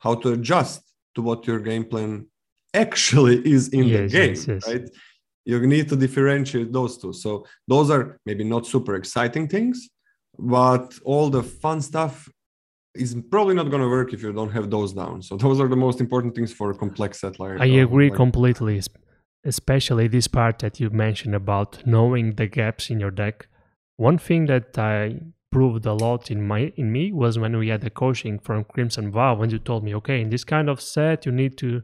how 0.00 0.14
to 0.14 0.32
adjust 0.32 0.82
to 1.14 1.22
what 1.22 1.46
your 1.46 1.60
game 1.60 1.84
plan 1.84 2.26
actually 2.74 3.36
is 3.54 3.68
in 3.68 3.84
yes, 3.84 4.00
the 4.00 4.18
game 4.18 4.34
yes, 4.34 4.48
yes. 4.48 4.68
right? 4.68 4.90
You 5.44 5.66
need 5.66 5.88
to 5.88 5.96
differentiate 5.96 6.72
those 6.72 6.98
two. 6.98 7.12
So 7.12 7.44
those 7.66 7.90
are 7.90 8.20
maybe 8.26 8.44
not 8.44 8.66
super 8.66 8.94
exciting 8.94 9.48
things 9.48 9.88
but 10.38 10.94
all 11.04 11.30
the 11.30 11.42
fun 11.42 11.80
stuff 11.80 12.28
is 12.94 13.16
probably 13.30 13.54
not 13.54 13.70
going 13.70 13.82
to 13.82 13.88
work 13.88 14.12
if 14.12 14.22
you 14.22 14.32
don't 14.32 14.50
have 14.50 14.70
those 14.70 14.92
down. 14.92 15.22
So 15.22 15.36
those 15.44 15.60
are 15.60 15.68
the 15.68 15.76
most 15.76 16.00
important 16.00 16.34
things 16.34 16.52
for 16.52 16.70
a 16.70 16.74
complex 16.74 17.20
set 17.20 17.38
like 17.38 17.60
i 17.60 17.70
uh, 17.78 17.84
agree 17.84 18.10
like, 18.10 18.16
completely 18.16 18.80
especially 19.44 20.06
this 20.06 20.28
part 20.28 20.60
that 20.60 20.78
you 20.78 20.88
mentioned 20.90 21.34
about 21.34 21.84
knowing 21.84 22.34
the 22.36 22.46
gaps 22.46 22.90
in 22.90 23.00
your 23.00 23.10
deck. 23.10 23.48
One 23.96 24.18
thing 24.18 24.46
that 24.46 24.78
i 24.78 25.20
proved 25.52 25.86
a 25.86 25.92
lot 25.92 26.30
in 26.30 26.40
my 26.50 26.72
in 26.76 26.90
me 26.90 27.12
was 27.12 27.38
when 27.38 27.56
we 27.56 27.68
had 27.68 27.82
the 27.82 27.90
coaching 27.90 28.38
from 28.38 28.64
Crimson 28.64 29.10
Vow 29.10 29.34
when 29.34 29.50
you 29.50 29.58
told 29.58 29.84
me, 29.84 29.94
okay, 29.94 30.20
in 30.20 30.30
this 30.30 30.44
kind 30.44 30.68
of 30.68 30.80
set 30.80 31.26
you 31.26 31.32
need 31.32 31.56
to 31.58 31.82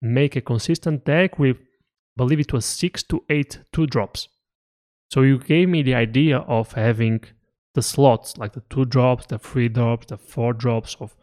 make 0.00 0.36
a 0.36 0.40
consistent 0.40 1.04
deck 1.04 1.38
with 1.38 1.56
believe 2.16 2.40
it 2.40 2.52
was 2.52 2.64
six 2.64 3.02
to 3.04 3.24
eight 3.28 3.60
two 3.72 3.86
drops. 3.86 4.28
So 5.10 5.22
you 5.22 5.38
gave 5.38 5.68
me 5.68 5.82
the 5.82 5.94
idea 5.94 6.38
of 6.38 6.72
having 6.72 7.20
the 7.74 7.82
slots, 7.82 8.36
like 8.36 8.52
the 8.52 8.62
two 8.68 8.84
drops, 8.84 9.26
the 9.26 9.38
three 9.38 9.68
drops, 9.68 10.06
the 10.06 10.18
four 10.18 10.52
drops, 10.52 10.96
of 11.00 11.16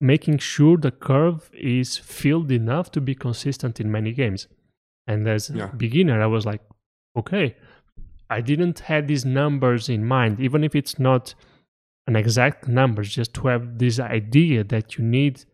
making 0.00 0.38
sure 0.38 0.76
the 0.76 0.90
curve 0.90 1.50
is 1.52 1.96
filled 1.96 2.50
enough 2.50 2.90
to 2.92 3.00
be 3.00 3.14
consistent 3.14 3.80
in 3.80 3.90
many 3.90 4.12
games. 4.12 4.46
And 5.06 5.26
as 5.26 5.50
yeah. 5.50 5.70
a 5.72 5.76
beginner, 5.76 6.22
I 6.22 6.26
was 6.26 6.46
like, 6.46 6.62
okay, 7.16 7.56
I 8.30 8.40
didn't 8.40 8.78
have 8.80 9.08
these 9.08 9.24
numbers 9.24 9.88
in 9.88 10.04
mind, 10.04 10.40
even 10.40 10.62
if 10.62 10.76
it's 10.76 10.98
not 10.98 11.34
an 12.06 12.14
exact 12.14 12.68
number, 12.68 13.02
just 13.02 13.34
to 13.34 13.48
have 13.48 13.78
this 13.78 13.98
idea 13.98 14.62
that 14.64 14.96
you 14.96 15.04
need 15.04 15.44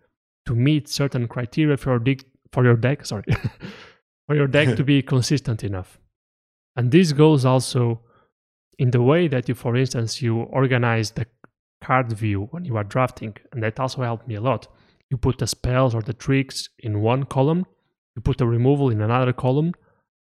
to 0.44 0.54
meet 0.54 0.88
certain 0.88 1.26
criteria 1.26 1.76
for 1.78 1.90
your, 1.90 1.98
deck, 1.98 2.20
for 2.52 2.64
your 2.64 2.76
deck, 2.76 3.06
sorry, 3.06 3.24
for 4.26 4.36
your 4.36 4.46
deck 4.46 4.76
to 4.76 4.84
be 4.84 5.02
consistent 5.14 5.64
enough. 5.64 5.98
And 6.76 6.92
this 6.92 7.12
goes 7.12 7.46
also 7.46 8.02
in 8.78 8.90
the 8.90 9.02
way 9.02 9.26
that 9.26 9.48
you, 9.48 9.54
for 9.54 9.74
instance, 9.74 10.20
you 10.20 10.40
organize 10.40 11.12
the 11.12 11.26
card 11.82 12.12
view 12.12 12.48
when 12.50 12.66
you 12.66 12.76
are 12.76 12.84
drafting, 12.84 13.34
and 13.52 13.62
that 13.62 13.80
also 13.80 14.02
helped 14.02 14.28
me 14.28 14.34
a 14.34 14.40
lot. 14.40 14.68
You 15.10 15.16
put 15.16 15.38
the 15.38 15.46
spells 15.46 15.94
or 15.94 16.02
the 16.02 16.12
tricks 16.12 16.68
in 16.78 17.00
one 17.00 17.24
column, 17.24 17.64
you 18.14 18.22
put 18.22 18.36
the 18.36 18.46
removal 18.46 18.90
in 18.90 19.00
another 19.00 19.32
column, 19.32 19.72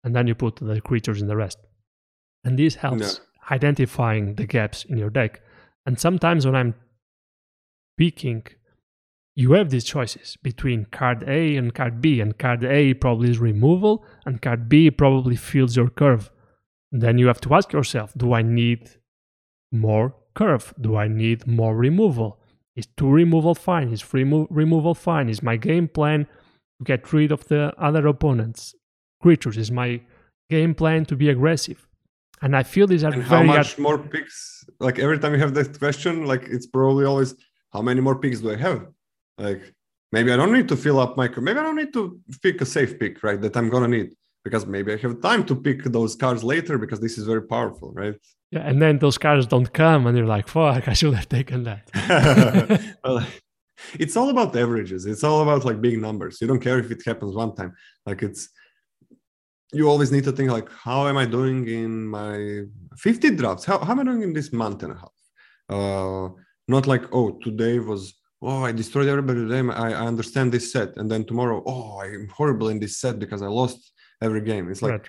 and 0.05 0.15
then 0.15 0.29
you 0.29 0.35
put 0.35 0.57
the 0.57 0.81
creatures 0.81 1.21
in 1.21 1.27
the 1.27 1.37
rest. 1.37 1.59
And 2.45 2.59
this 2.59 2.77
helps 2.77 3.21
yeah. 3.21 3.55
identifying 3.55 4.35
the 4.35 4.47
gaps 4.47 4.85
in 4.85 4.99
your 4.99 5.11
deck. 5.11 5.41
And 5.87 5.99
sometimes 5.99 6.47
when 6.47 6.55
I'm 6.55 6.75
picking, 7.97 8.47
you 9.35 9.53
have 9.53 9.71
these 9.71 9.85
choices 9.85 10.37
between 10.43 10.87
card 10.87 11.25
A 11.27 11.57
and 11.57 11.75
card 11.75 12.01
B, 12.01 12.21
and 12.21 12.39
card 12.39 12.65
A 12.65 12.95
probably 12.95 13.31
is 13.31 13.39
removal, 13.39 14.05
and 14.25 14.41
card 14.41 14.69
B 14.69 14.91
probably 14.91 15.37
fills 15.37 15.77
your 15.77 15.89
curve. 15.89 16.31
Then 16.93 17.19
you 17.19 17.27
have 17.27 17.41
to 17.43 17.55
ask 17.55 17.73
yourself 17.73 18.13
do 18.17 18.33
I 18.33 18.43
need 18.43 18.91
more 19.73 20.15
curve? 20.35 20.73
Do 20.81 20.97
I 20.97 21.09
need 21.09 21.47
more 21.47 21.77
removal? 21.77 22.39
Is 22.77 22.87
two 22.97 23.11
removal 23.11 23.55
fine? 23.55 23.93
Is 23.93 24.03
three 24.03 24.25
mo- 24.25 24.49
removal 24.51 24.95
fine? 24.95 25.29
Is 25.29 25.43
my 25.43 25.57
game 25.57 25.89
plan 25.89 26.27
to 26.27 26.85
get 26.85 27.13
rid 27.13 27.33
of 27.33 27.47
the 27.49 27.73
other 27.79 28.07
opponent's 28.07 28.75
creatures? 29.21 29.57
Is 29.57 29.71
my 29.71 30.01
game 30.51 30.75
plan 30.75 31.05
to 31.07 31.17
be 31.17 31.29
aggressive? 31.29 31.87
And 32.43 32.57
I 32.57 32.63
feel 32.63 32.87
these 32.87 33.05
are 33.05 33.13
and 33.13 33.23
very. 33.23 33.47
How 33.47 33.55
much 33.57 33.79
more 33.79 33.99
picks? 33.99 34.65
Like 34.81 34.99
every 34.99 35.19
time 35.19 35.33
you 35.33 35.39
have 35.39 35.55
that 35.55 35.79
question, 35.79 36.27
like 36.27 36.45
it's 36.45 36.67
probably 36.67 37.05
always 37.05 37.35
how 37.73 37.83
many 37.83 38.01
more 38.01 38.19
picks 38.19 38.41
do 38.41 38.51
I 38.53 38.57
have? 38.57 38.87
Like 39.39 39.63
maybe 40.13 40.33
I 40.33 40.37
don't 40.37 40.53
need 40.53 40.69
to 40.69 40.77
fill 40.77 40.99
up 41.01 41.17
my. 41.17 41.29
Maybe 41.29 41.59
I 41.59 41.63
don't 41.63 41.77
need 41.77 41.93
to 41.95 42.21
pick 42.43 42.61
a 42.61 42.67
safe 42.67 42.99
pick, 42.99 43.23
right? 43.23 43.41
That 43.41 43.57
I'm 43.57 43.69
gonna 43.69 43.89
need 43.89 44.15
because 44.45 44.67
maybe 44.67 44.93
I 44.93 44.97
have 44.99 45.21
time 45.21 45.45
to 45.47 45.57
pick 45.57 45.85
those 45.85 46.15
cards 46.17 46.45
later 46.45 46.79
because 46.79 47.01
this 47.01 47.19
is 47.19 47.25
very 47.25 47.43
powerful, 47.43 47.93
right? 47.93 48.15
Yeah, 48.51 48.61
and 48.69 48.81
then 48.81 48.99
those 48.99 49.19
cards 49.19 49.47
don't 49.47 49.73
come, 49.73 50.07
and 50.07 50.17
you're 50.17 50.27
like, 50.27 50.49
"Fuck, 50.49 50.87
I 50.89 50.93
should 50.93 51.15
have 51.15 51.29
taken 51.29 51.65
that." 51.65 51.83
well, 53.05 53.27
it's 53.99 54.17
all 54.17 54.29
about 54.29 54.55
averages. 54.57 55.07
It's 55.07 55.25
all 55.25 55.43
about 55.43 55.65
like 55.65 55.81
big 55.81 56.01
numbers. 56.01 56.41
You 56.41 56.47
don't 56.47 56.61
care 56.61 56.79
if 56.79 56.91
it 56.91 57.03
happens 57.05 57.35
one 57.35 57.55
time. 57.55 57.73
Like 58.07 58.23
it's 58.23 58.49
you 59.75 59.89
always 59.89 60.11
need 60.13 60.25
to 60.25 60.33
think 60.33 60.51
like 60.51 60.69
how 60.71 61.07
am 61.09 61.17
i 61.17 61.27
doing 61.27 61.69
in 61.69 62.07
my 62.07 62.65
50 62.97 63.31
drafts? 63.37 63.65
How, 63.65 63.79
how 63.79 63.93
am 63.93 64.01
i 64.01 64.05
doing 64.05 64.23
in 64.23 64.33
this 64.33 64.53
month 64.53 64.83
and 64.83 64.93
a 64.93 64.99
half? 65.03 65.15
Uh, 65.69 66.29
not 66.69 66.87
like 66.87 67.05
oh 67.13 67.39
today 67.43 67.79
was 67.79 68.15
oh 68.43 68.63
i 68.65 68.73
destroyed 68.73 69.09
everybody 69.09 69.41
today. 69.41 69.63
I, 69.73 69.91
I 70.03 70.07
understand 70.07 70.53
this 70.53 70.73
set. 70.73 70.97
And 70.97 71.11
then 71.11 71.25
tomorrow 71.25 71.63
oh 71.67 72.01
i'm 72.01 72.29
horrible 72.29 72.69
in 72.69 72.79
this 72.79 72.99
set 72.99 73.19
because 73.19 73.43
i 73.43 73.47
lost 73.47 73.93
every 74.23 74.43
game. 74.43 74.71
It's 74.71 74.83
like 74.83 74.93
right. 74.93 75.09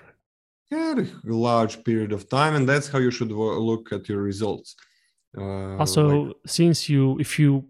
yeah 0.70 0.94
a 0.98 1.34
large 1.50 1.84
period 1.84 2.12
of 2.12 2.28
time. 2.28 2.54
And 2.56 2.68
that's 2.68 2.88
how 2.88 2.98
you 2.98 3.10
should 3.10 3.30
look 3.30 3.92
at 3.92 4.08
your 4.08 4.22
results. 4.22 4.74
Uh, 5.38 5.76
also 5.76 6.08
like, 6.08 6.36
since 6.46 6.88
you 6.88 7.18
if 7.18 7.38
you 7.38 7.64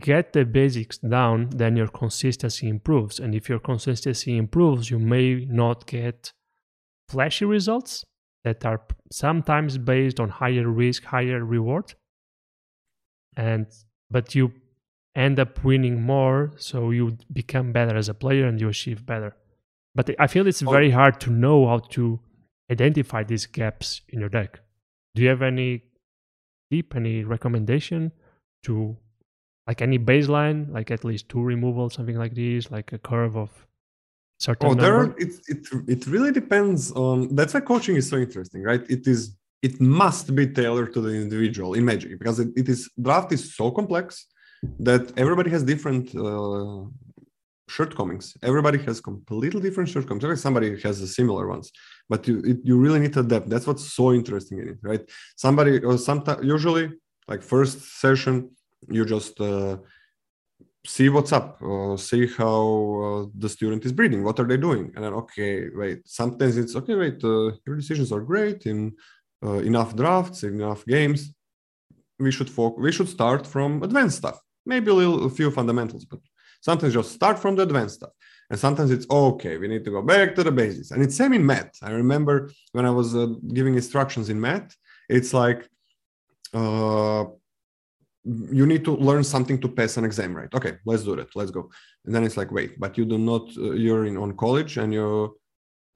get 0.00 0.32
the 0.32 0.44
basics 0.44 0.98
down, 0.98 1.50
then 1.50 1.76
your 1.76 1.88
consistency 1.88 2.68
improves. 2.68 3.20
And 3.20 3.34
if 3.34 3.48
your 3.48 3.58
consistency 3.58 4.36
improves, 4.36 4.90
you 4.90 4.98
may 4.98 5.46
not 5.48 5.86
get 5.86 6.32
flashy 7.08 7.44
results 7.44 8.04
that 8.44 8.64
are 8.64 8.82
sometimes 9.10 9.78
based 9.78 10.18
on 10.18 10.28
higher 10.28 10.68
risk, 10.68 11.04
higher 11.04 11.44
reward. 11.44 11.94
And 13.36 13.66
but 14.10 14.34
you 14.34 14.52
end 15.14 15.38
up 15.38 15.62
winning 15.62 16.02
more, 16.02 16.52
so 16.56 16.90
you 16.90 17.18
become 17.32 17.72
better 17.72 17.96
as 17.96 18.08
a 18.08 18.14
player 18.14 18.46
and 18.46 18.60
you 18.60 18.68
achieve 18.68 19.04
better. 19.04 19.36
But 19.94 20.10
I 20.18 20.26
feel 20.26 20.46
it's 20.46 20.62
very 20.62 20.90
hard 20.90 21.20
to 21.20 21.30
know 21.30 21.66
how 21.66 21.78
to 21.90 22.20
identify 22.70 23.22
these 23.22 23.44
gaps 23.46 24.00
in 24.08 24.20
your 24.20 24.30
deck. 24.30 24.60
Do 25.14 25.22
you 25.22 25.28
have 25.28 25.42
any 25.42 25.82
tip, 26.70 26.96
any 26.96 27.24
recommendation 27.24 28.12
to 28.64 28.96
like 29.66 29.80
any 29.82 29.98
baseline, 29.98 30.72
like 30.72 30.90
at 30.90 31.04
least 31.04 31.28
two 31.28 31.42
removal, 31.42 31.90
something 31.90 32.16
like 32.16 32.34
this, 32.34 32.70
like 32.70 32.92
a 32.92 32.98
curve 32.98 33.36
of 33.36 33.50
certain. 34.38 34.70
Oh, 34.70 34.74
there 34.74 34.96
are, 34.96 35.14
it, 35.18 35.32
it 35.48 35.66
it 35.88 36.06
really 36.06 36.32
depends 36.32 36.92
on. 36.92 37.34
That's 37.34 37.54
why 37.54 37.60
coaching 37.60 37.96
is 37.96 38.08
so 38.08 38.16
interesting, 38.16 38.62
right? 38.62 38.82
It 38.88 39.06
is 39.06 39.36
it 39.62 39.80
must 39.80 40.34
be 40.34 40.46
tailored 40.46 40.92
to 40.94 41.00
the 41.00 41.10
individual 41.10 41.74
in 41.74 41.84
Magic 41.84 42.18
because 42.18 42.40
it, 42.40 42.48
it 42.56 42.68
is 42.68 42.90
draft 43.00 43.32
is 43.32 43.54
so 43.54 43.70
complex 43.70 44.26
that 44.80 45.12
everybody 45.16 45.50
has 45.50 45.62
different 45.62 46.14
uh, 46.14 46.84
shortcomings. 47.68 48.36
Everybody 48.42 48.78
has 48.78 49.00
completely 49.00 49.60
different 49.60 49.88
shortcomings. 49.88 50.24
Like 50.24 50.38
somebody 50.38 50.80
has 50.80 51.00
a 51.00 51.06
similar 51.06 51.46
ones, 51.46 51.70
but 52.08 52.26
you 52.26 52.42
it, 52.44 52.58
you 52.64 52.76
really 52.78 53.00
need 53.00 53.12
to 53.14 53.20
adapt. 53.20 53.48
That's 53.48 53.66
what's 53.68 53.92
so 53.92 54.12
interesting 54.12 54.58
in 54.58 54.68
it, 54.70 54.78
right? 54.82 55.02
Somebody 55.36 55.78
or 55.84 55.96
sometimes 55.98 56.44
usually 56.44 56.90
like 57.28 57.42
first 57.42 58.00
session 58.00 58.50
you 58.88 59.04
just 59.04 59.40
uh, 59.40 59.76
see 60.86 61.08
what's 61.08 61.32
up 61.32 61.62
uh, 61.62 61.96
see 61.96 62.26
how 62.26 62.64
uh, 63.04 63.30
the 63.38 63.48
student 63.48 63.84
is 63.84 63.92
breathing 63.92 64.24
what 64.24 64.38
are 64.40 64.46
they 64.46 64.56
doing? 64.56 64.92
And 64.94 65.04
then 65.04 65.12
okay 65.14 65.68
wait 65.74 66.00
sometimes 66.06 66.56
it's 66.56 66.74
okay 66.76 66.94
wait 66.94 67.22
uh, 67.24 67.52
your 67.66 67.76
decisions 67.76 68.12
are 68.12 68.20
great 68.20 68.66
in 68.66 68.92
uh, 69.44 69.58
enough 69.58 69.94
drafts 69.94 70.42
enough 70.42 70.84
games. 70.86 71.32
We 72.18 72.30
should 72.30 72.50
we 72.78 72.92
should 72.92 73.08
start 73.08 73.46
from 73.46 73.82
advanced 73.82 74.18
stuff. 74.18 74.40
Maybe 74.66 74.90
a 74.90 74.94
little 74.94 75.26
a 75.26 75.30
few 75.30 75.50
fundamentals 75.50 76.04
but 76.04 76.20
sometimes 76.60 76.94
just 76.94 77.12
start 77.12 77.38
from 77.38 77.56
the 77.56 77.62
advanced 77.62 77.96
stuff. 77.96 78.12
And 78.50 78.58
sometimes 78.58 78.90
it's 78.90 79.06
okay 79.10 79.56
we 79.56 79.68
need 79.68 79.84
to 79.84 79.90
go 79.90 80.02
back 80.02 80.34
to 80.34 80.42
the 80.42 80.52
basics. 80.52 80.90
And 80.90 81.02
it's 81.02 81.16
same 81.16 81.32
in 81.32 81.44
math. 81.46 81.74
I 81.82 81.90
remember 81.90 82.50
when 82.72 82.86
i 82.86 82.90
was 82.90 83.14
uh, 83.14 83.26
giving 83.52 83.74
instructions 83.74 84.28
in 84.28 84.40
math 84.40 84.76
it's 85.08 85.32
like 85.34 85.68
you 88.24 88.66
need 88.66 88.84
to 88.84 88.94
learn 88.96 89.24
something 89.24 89.60
to 89.60 89.68
pass 89.68 89.96
an 89.96 90.04
exam 90.04 90.34
right? 90.34 90.52
Okay 90.54 90.74
let's 90.86 91.02
do 91.04 91.16
that. 91.16 91.34
Let's 91.34 91.50
go. 91.50 91.70
And 92.04 92.14
then 92.14 92.24
it's 92.24 92.36
like 92.36 92.50
wait 92.52 92.78
but 92.78 92.96
you 92.98 93.04
do 93.04 93.18
not 93.18 93.42
uh, 93.58 93.72
you're 93.72 94.06
in 94.06 94.16
on 94.16 94.36
college 94.36 94.76
and 94.78 94.92
you 94.94 95.36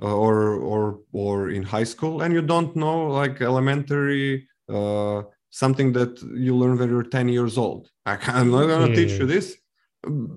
uh, 0.03 0.14
or 0.14 0.55
or 0.55 1.01
or 1.12 1.51
in 1.51 1.62
high 1.62 1.85
school 1.85 2.22
and 2.22 2.35
you 2.35 2.43
don't 2.43 2.74
know 2.77 3.07
like 3.09 3.41
elementary 3.41 4.49
uh, 4.68 5.22
something 5.51 5.93
that 5.93 6.20
you 6.35 6.55
learn 6.57 6.77
when 6.79 6.91
you're 6.91 7.03
10 7.03 7.29
years 7.29 7.57
old. 7.57 7.89
I'm 8.07 8.51
not 8.51 8.66
going 8.66 8.89
to 8.89 8.95
Yeah, 8.95 8.95
teach 8.95 9.18
you 9.18 9.27
this 9.27 9.57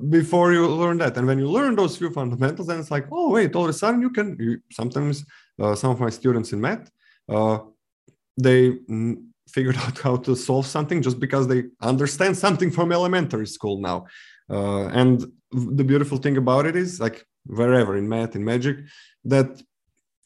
before 0.09 0.53
you 0.53 0.67
learn 0.67 0.97
that. 0.99 1.17
And 1.17 1.27
when 1.27 1.37
you 1.39 1.49
learn 1.49 1.75
those 1.75 1.97
few 1.97 2.09
fundamentals 2.09 2.67
then 2.67 2.79
it's 2.79 2.91
like 2.91 3.07
oh 3.11 3.29
wait 3.31 3.55
all 3.55 3.63
of 3.63 3.69
a 3.69 3.73
sudden 3.73 4.01
you 4.01 4.09
can 4.09 4.37
you, 4.39 4.59
sometimes 4.71 5.25
uh, 5.61 5.75
some 5.75 5.91
of 5.91 5.99
my 5.99 6.09
students 6.09 6.53
in 6.53 6.61
math 6.61 6.89
uh, 7.27 7.59
they 8.37 8.71
mm, 8.71 9.23
figured 9.55 9.77
out 9.77 9.97
how 9.99 10.15
to 10.17 10.35
solve 10.35 10.65
something 10.65 11.01
just 11.01 11.19
because 11.19 11.47
they 11.47 11.63
understand 11.81 12.37
something 12.37 12.71
from 12.71 12.91
elementary 12.91 13.47
school 13.47 13.81
now. 13.81 14.05
Uh, 14.49 14.87
and 14.87 15.25
the 15.51 15.83
beautiful 15.83 16.17
thing 16.17 16.37
about 16.37 16.65
it 16.65 16.75
is, 16.75 16.99
like 16.99 17.25
wherever 17.45 17.95
in 17.95 18.07
math, 18.07 18.35
in 18.35 18.43
magic, 18.43 18.77
that 19.25 19.61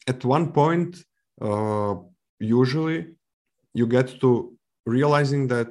at 0.06 0.24
one 0.24 0.52
point, 0.52 1.04
uh, 1.40 1.94
usually 2.38 3.06
you 3.74 3.86
get 3.86 4.20
to 4.20 4.56
realizing 4.86 5.48
that 5.48 5.70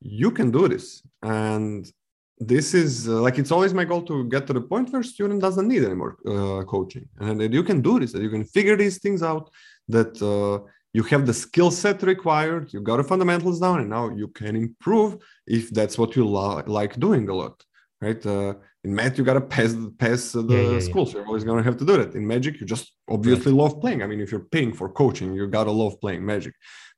you 0.00 0.30
can 0.30 0.50
do 0.50 0.68
this. 0.68 1.02
And 1.22 1.90
this 2.38 2.74
is 2.74 3.08
uh, 3.08 3.20
like 3.20 3.38
it's 3.38 3.52
always 3.52 3.72
my 3.72 3.84
goal 3.84 4.02
to 4.02 4.24
get 4.24 4.46
to 4.46 4.52
the 4.52 4.60
point 4.60 4.92
where 4.92 5.02
student 5.02 5.40
doesn't 5.40 5.68
need 5.68 5.84
any 5.84 5.94
more 5.94 6.16
uh, 6.26 6.64
coaching 6.64 7.08
and 7.20 7.40
that 7.40 7.52
you 7.52 7.62
can 7.62 7.80
do 7.80 8.00
this 8.00 8.12
that 8.12 8.22
you 8.22 8.30
can 8.30 8.44
figure 8.44 8.76
these 8.76 8.98
things 8.98 9.22
out 9.22 9.50
that 9.88 10.20
uh, 10.22 10.58
you 10.94 11.02
have 11.04 11.24
the 11.26 11.32
skill 11.44 11.70
set 11.70 12.02
required 12.02 12.72
you 12.72 12.80
got 12.80 12.96
the 12.98 13.04
fundamentals 13.12 13.58
down 13.60 13.80
and 13.80 13.90
now 13.90 14.04
you 14.20 14.28
can 14.28 14.54
improve 14.66 15.10
if 15.46 15.70
that's 15.70 15.96
what 16.00 16.10
you 16.16 16.24
lo- 16.26 16.62
like 16.66 16.92
doing 17.06 17.28
a 17.28 17.34
lot 17.42 17.56
right? 18.04 18.24
Uh, 18.26 18.54
in 18.84 18.92
math 18.98 19.16
you 19.16 19.22
got 19.30 19.34
to 19.34 19.46
pass 19.56 19.72
pass 20.04 20.22
the 20.32 20.42
Yeah, 20.42 20.60
yeah, 20.62 20.70
yeah. 20.72 21.04
so 21.04 21.18
you're 21.18 21.26
always 21.30 21.44
going 21.48 21.58
to 21.62 21.66
have 21.70 21.78
to 21.82 21.86
do 21.90 21.94
that. 22.00 22.10
In 22.18 22.26
magic 22.34 22.52
you 22.60 22.66
just 22.66 22.86
obviously 23.16 23.52
love 23.62 23.74
playing. 23.82 24.02
I 24.02 24.06
mean 24.10 24.20
if 24.20 24.28
you're 24.32 24.48
paying 24.56 24.72
for 24.78 24.86
coaching 25.02 25.28
you 25.36 25.42
got 25.58 25.64
to 25.70 25.74
love 25.82 25.94
playing 26.04 26.22
magic. 26.34 26.54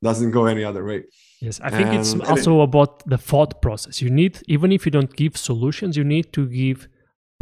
Doesn't 0.08 0.32
go 0.38 0.42
any 0.54 0.64
other 0.70 0.82
way. 0.90 1.00
Yes, 1.46 1.56
I 1.68 1.70
think 1.76 1.88
it's 1.98 2.12
And- 2.12 2.22
and 2.22 2.30
also 2.32 2.52
about 2.68 2.92
the 3.12 3.18
thought 3.30 3.52
process. 3.66 3.94
You 4.04 4.10
need, 4.20 4.34
even 4.54 4.68
if 4.76 4.80
you 4.86 4.92
don't 4.96 5.14
give 5.22 5.34
solutions, 5.50 5.92
you 6.00 6.04
need 6.14 6.26
to 6.36 6.42
give 6.62 6.78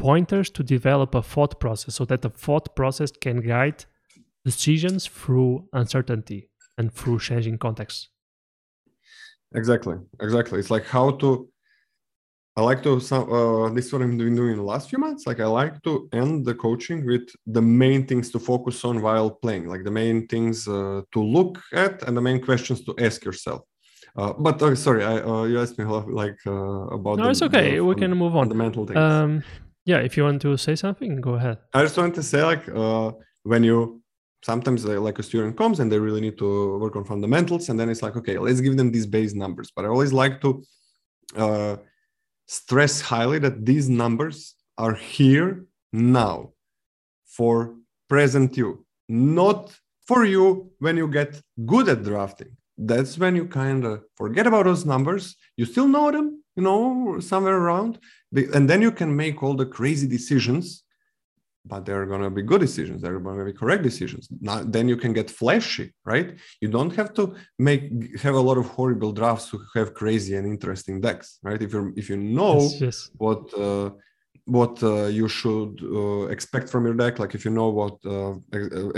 pointers 0.07 0.49
to 0.57 0.63
develop 0.77 1.15
a 1.15 1.23
thought 1.23 1.55
process 1.65 1.95
so 1.99 2.05
that 2.11 2.21
the 2.23 2.31
thought 2.45 2.67
process 2.81 3.11
can 3.25 3.37
guide 3.41 3.81
decisions 4.45 5.07
through 5.07 5.67
uncertainty 5.73 6.49
and 6.79 6.93
through 6.93 7.19
changing 7.21 7.59
contexts. 7.59 8.09
Exactly, 9.55 9.97
exactly. 10.21 10.59
It's 10.59 10.71
like 10.71 10.87
how 10.87 11.11
to. 11.23 11.49
I 12.57 12.61
like 12.63 12.83
to. 12.83 13.01
some- 13.01 13.31
Uh, 13.33 13.69
this 13.75 13.87
is 13.87 13.93
what 13.93 14.03
I'm 14.03 14.17
doing 14.19 14.35
doing 14.37 14.53
in 14.53 14.59
the 14.59 14.63
last 14.75 14.89
few 14.91 14.99
months. 14.99 15.27
Like 15.27 15.41
I 15.41 15.47
like 15.47 15.83
to 15.83 16.09
end 16.13 16.45
the 16.45 16.55
coaching 16.55 17.05
with 17.07 17.27
the 17.47 17.63
main 17.63 18.07
things 18.07 18.31
to 18.33 18.39
focus 18.39 18.85
on 18.85 19.01
while 19.03 19.31
playing, 19.31 19.69
like 19.69 19.85
the 19.85 19.91
main 19.91 20.27
things 20.27 20.67
uh, 20.69 21.01
to 21.13 21.21
look 21.23 21.59
at 21.73 22.03
and 22.07 22.17
the 22.17 22.21
main 22.21 22.41
questions 22.43 22.85
to 22.85 22.95
ask 22.99 23.25
yourself. 23.25 23.61
Uh, 24.17 24.33
but 24.39 24.61
uh, 24.63 24.75
sorry, 24.75 25.03
I, 25.05 25.15
uh, 25.21 25.45
you 25.45 25.59
asked 25.61 25.79
me 25.79 25.85
a 25.85 25.89
lot, 25.89 26.11
like 26.11 26.37
uh, 26.47 26.53
about. 26.99 27.17
No, 27.19 27.25
the- 27.25 27.31
it's 27.31 27.43
okay. 27.43 27.77
the 27.77 27.85
We 27.85 27.95
can 27.95 28.11
move 28.17 28.35
on. 28.37 28.45
Fundamental 28.49 28.87
things. 28.87 28.99
Um, 28.99 29.43
yeah, 29.87 30.01
if 30.01 30.17
you 30.17 30.25
want 30.25 30.41
to 30.43 30.57
say 30.59 30.75
something, 30.77 31.21
go 31.21 31.35
ahead. 31.35 31.57
I 31.75 31.83
just 31.83 31.97
wanted 31.97 32.15
to 32.17 32.23
say, 32.23 32.43
like, 32.45 32.69
uh, 32.69 33.13
when 33.45 33.65
you 33.65 34.02
sometimes 34.43 34.85
uh, 34.85 35.01
like 35.01 35.19
a 35.19 35.23
student 35.23 35.57
comes 35.57 35.81
and 35.81 35.91
they 35.91 35.99
really 35.99 36.21
need 36.21 36.39
to 36.39 36.79
work 36.79 36.97
on 36.97 37.05
fundamentals, 37.05 37.69
and 37.69 37.79
then 37.79 37.89
it's 37.89 38.03
like, 38.03 38.17
okay, 38.17 38.39
let's 38.39 38.61
give 38.61 38.77
them 38.77 38.91
these 38.91 39.07
base 39.07 39.35
numbers. 39.35 39.71
But 39.75 39.85
I 39.85 39.89
always 39.89 40.13
like 40.13 40.41
to 40.43 40.63
uh, 41.37 41.77
stress 42.47 43.01
highly 43.01 43.39
that 43.41 43.65
these 43.65 43.89
numbers 43.89 44.55
are 44.77 44.95
here 44.95 45.67
now 45.93 46.53
for 47.27 47.75
present 48.09 48.57
you, 48.57 48.85
not 49.09 49.79
for 50.07 50.25
you 50.25 50.71
when 50.81 50.97
you 50.97 51.09
get 51.09 51.41
good 51.65 51.89
at 51.89 52.03
drafting. 52.03 52.57
That's 52.77 53.17
when 53.17 53.37
you 53.37 53.47
kind 53.47 53.85
of 53.85 54.03
forget 54.17 54.47
about 54.47 54.65
those 54.65 54.85
numbers. 54.85 55.37
You 55.57 55.67
still 55.67 55.87
know 55.87 56.11
them, 56.11 56.43
you 56.57 56.63
know, 56.63 57.21
somewhere 57.21 57.57
around, 57.57 57.99
and 58.35 58.69
then 58.69 58.83
you 58.83 58.91
can 58.91 59.15
make 59.15 59.43
all 59.43 59.55
the 59.55 59.67
crazy 59.67 60.09
decisions 60.09 60.83
but 61.65 61.87
they're 61.87 62.07
going 62.07 62.23
to 62.23 62.31
be 62.31 62.43
good 62.43 62.61
decisions 62.61 63.03
they're 63.03 63.21
going 63.21 63.39
to 63.39 63.45
be 63.45 63.53
correct 63.53 63.83
decisions. 63.83 64.29
Now, 64.41 64.63
then 64.65 64.89
you 64.89 64.97
can 64.97 65.13
get 65.13 65.31
flashy 65.31 65.93
right? 66.05 66.35
You 66.61 66.69
don't 66.69 66.95
have 66.97 67.15
to 67.15 67.35
make 67.59 67.83
have 68.21 68.35
a 68.35 68.41
lot 68.41 68.59
of 68.59 68.67
horrible 68.67 69.13
drafts 69.13 69.51
to 69.51 69.61
have 69.77 69.95
crazy 69.95 70.35
and 70.37 70.47
interesting 70.47 71.01
decks 71.01 71.39
right? 71.43 71.61
If 71.63 71.73
you're 71.73 71.93
if 71.97 72.09
you 72.11 72.17
know 72.17 72.61
Yes, 72.61 72.81
yes. 72.81 73.11
what 73.17 73.43
uh, 73.55 73.91
what 74.45 74.83
uh, 74.83 75.05
you 75.05 75.29
should 75.29 75.75
uh, 75.85 76.27
expect 76.27 76.69
from 76.69 76.85
your 76.85 76.95
deck 76.95 77.19
like 77.21 77.35
if 77.35 77.45
you 77.45 77.53
know 77.53 77.69
what 77.69 77.97
uh, 78.05 78.35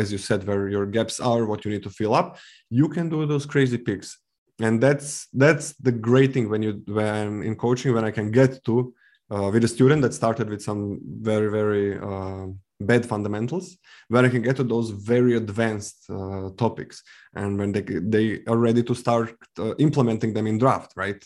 as 0.02 0.10
you 0.10 0.18
said 0.18 0.46
where 0.46 0.68
your 0.68 0.86
gaps 0.86 1.20
are 1.20 1.44
what 1.44 1.64
you 1.64 1.70
need 1.70 1.82
to 1.82 1.90
fill 1.90 2.14
up 2.14 2.38
you 2.70 2.88
can 2.88 3.08
do 3.08 3.26
those 3.26 3.46
crazy 3.46 3.78
picks. 3.78 4.18
And 4.60 4.80
that's 4.80 5.26
that's 5.32 5.74
the 5.86 5.92
great 5.92 6.32
thing 6.32 6.48
when 6.48 6.62
you 6.62 6.72
when 6.86 7.42
in 7.42 7.56
coaching 7.56 7.92
when 7.92 8.04
i 8.04 8.12
can 8.18 8.30
get 8.30 8.64
to 8.68 8.94
uh, 9.30 9.50
with 9.52 9.64
a 9.64 9.68
student 9.68 10.02
that 10.02 10.14
started 10.14 10.48
with 10.50 10.62
some 10.62 11.00
very 11.30 11.48
very 11.50 11.98
uh, 11.98 12.46
bad 12.80 13.06
fundamentals 13.06 13.76
where 14.08 14.24
i 14.24 14.28
can 14.28 14.42
get 14.42 14.56
to 14.56 14.64
those 14.64 14.90
very 14.90 15.34
advanced 15.36 15.96
uh, 16.10 16.50
topics 16.64 17.02
and 17.34 17.58
when 17.58 17.70
they 17.72 17.82
they 18.14 18.26
are 18.50 18.58
ready 18.68 18.82
to 18.82 18.94
start 18.94 19.34
uh, 19.58 19.74
implementing 19.76 20.32
them 20.34 20.46
in 20.46 20.58
draft 20.58 20.92
right 20.96 21.22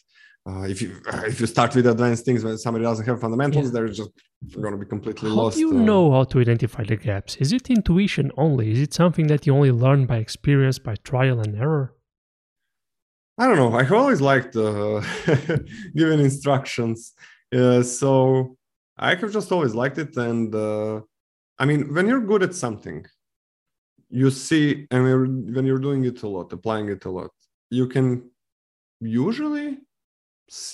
uh, 0.48 0.62
if 0.72 0.80
you 0.82 0.90
if 1.32 1.40
you 1.40 1.46
start 1.46 1.74
with 1.74 1.86
advanced 1.86 2.24
things 2.24 2.44
when 2.44 2.56
somebody 2.58 2.84
doesn't 2.84 3.06
have 3.06 3.20
fundamentals 3.20 3.66
Yeah. 3.66 3.72
they're 3.74 3.88
just 4.02 4.12
going 4.64 4.72
to 4.76 4.78
be 4.84 4.86
completely 4.86 5.28
How 5.30 5.36
lost 5.42 5.56
do 5.56 5.60
you 5.66 5.70
uh, 5.70 5.82
know 5.90 6.04
how 6.12 6.24
to 6.32 6.36
identify 6.40 6.84
the 6.84 6.96
gaps? 6.96 7.32
Is 7.44 7.52
it 7.52 7.68
intuition 7.68 8.30
only? 8.44 8.70
Is 8.74 8.80
it 8.86 8.94
something 8.94 9.26
that 9.26 9.40
you 9.46 9.52
only 9.58 9.72
learn 9.72 10.06
by 10.06 10.18
experience, 10.26 10.78
by 10.78 10.94
trial 11.10 11.40
and 11.44 11.52
error? 11.64 11.86
I 13.40 13.46
don't 13.46 13.56
know. 13.62 13.72
i've 13.78 13.92
always 13.92 14.20
liked 14.32 14.54
uh, 14.56 15.00
giving 16.00 16.20
instructions, 16.30 16.98
uh, 17.54 17.82
so 17.82 18.56
I 18.96 19.14
have 19.14 19.32
just 19.32 19.52
always 19.52 19.74
liked 19.74 19.98
it. 19.98 20.16
And 20.16 20.54
uh, 20.54 21.00
I 21.58 21.64
mean, 21.64 21.92
when 21.94 22.06
you're 22.08 22.20
good 22.20 22.42
at 22.42 22.54
something, 22.54 23.04
you 24.10 24.30
see, 24.30 24.86
and 24.90 25.02
when 25.02 25.10
you're, 25.10 25.26
when 25.56 25.66
you're 25.66 25.78
doing 25.78 26.04
it 26.04 26.22
a 26.22 26.28
lot, 26.28 26.52
applying 26.52 26.88
it 26.88 27.04
a 27.04 27.10
lot, 27.10 27.30
you 27.70 27.86
can 27.86 28.30
usually 29.00 29.78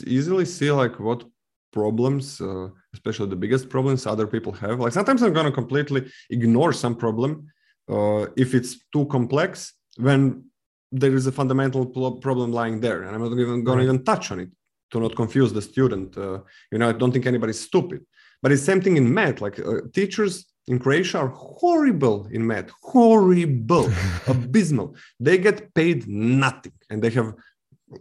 easily 0.06 0.44
see 0.44 0.70
like 0.70 0.98
what 1.00 1.24
problems, 1.72 2.40
uh, 2.40 2.68
especially 2.92 3.28
the 3.28 3.36
biggest 3.36 3.68
problems, 3.68 4.06
other 4.06 4.26
people 4.26 4.52
have. 4.52 4.78
Like 4.80 4.92
sometimes 4.92 5.22
I'm 5.22 5.32
gonna 5.32 5.50
completely 5.52 6.10
ignore 6.30 6.72
some 6.72 6.94
problem 6.94 7.48
uh, 7.88 8.26
if 8.36 8.54
it's 8.54 8.78
too 8.92 9.06
complex 9.06 9.74
when 9.96 10.44
there 10.92 11.14
is 11.14 11.26
a 11.26 11.32
fundamental 11.32 11.86
problem 12.20 12.52
lying 12.52 12.78
there 12.80 13.02
and 13.02 13.14
i'm 13.16 13.20
not 13.20 13.32
even 13.32 13.64
going 13.64 13.78
Right. 13.78 13.84
to 13.84 13.92
even 13.92 14.04
touch 14.04 14.30
on 14.30 14.38
it 14.38 14.48
to 14.94 15.00
not 15.00 15.14
confuse 15.22 15.50
the 15.52 15.64
student 15.70 16.08
uh, 16.16 16.38
you 16.72 16.78
know 16.78 16.88
i 16.88 16.96
don't 17.00 17.12
think 17.14 17.26
anybody's 17.26 17.62
stupid 17.68 18.00
but 18.40 18.50
it's 18.50 18.62
the 18.62 18.70
same 18.72 18.82
thing 18.84 18.96
in 18.96 19.06
math 19.18 19.38
like 19.46 19.56
uh, 19.58 19.80
teachers 19.98 20.34
in 20.70 20.76
croatia 20.78 21.18
are 21.18 21.32
horrible 21.60 22.18
in 22.36 22.42
math 22.50 22.70
horrible 22.92 23.86
abysmal 24.34 24.88
they 25.26 25.36
get 25.46 25.58
paid 25.74 25.98
nothing 26.08 26.76
and 26.90 27.02
they 27.02 27.10
have 27.18 27.28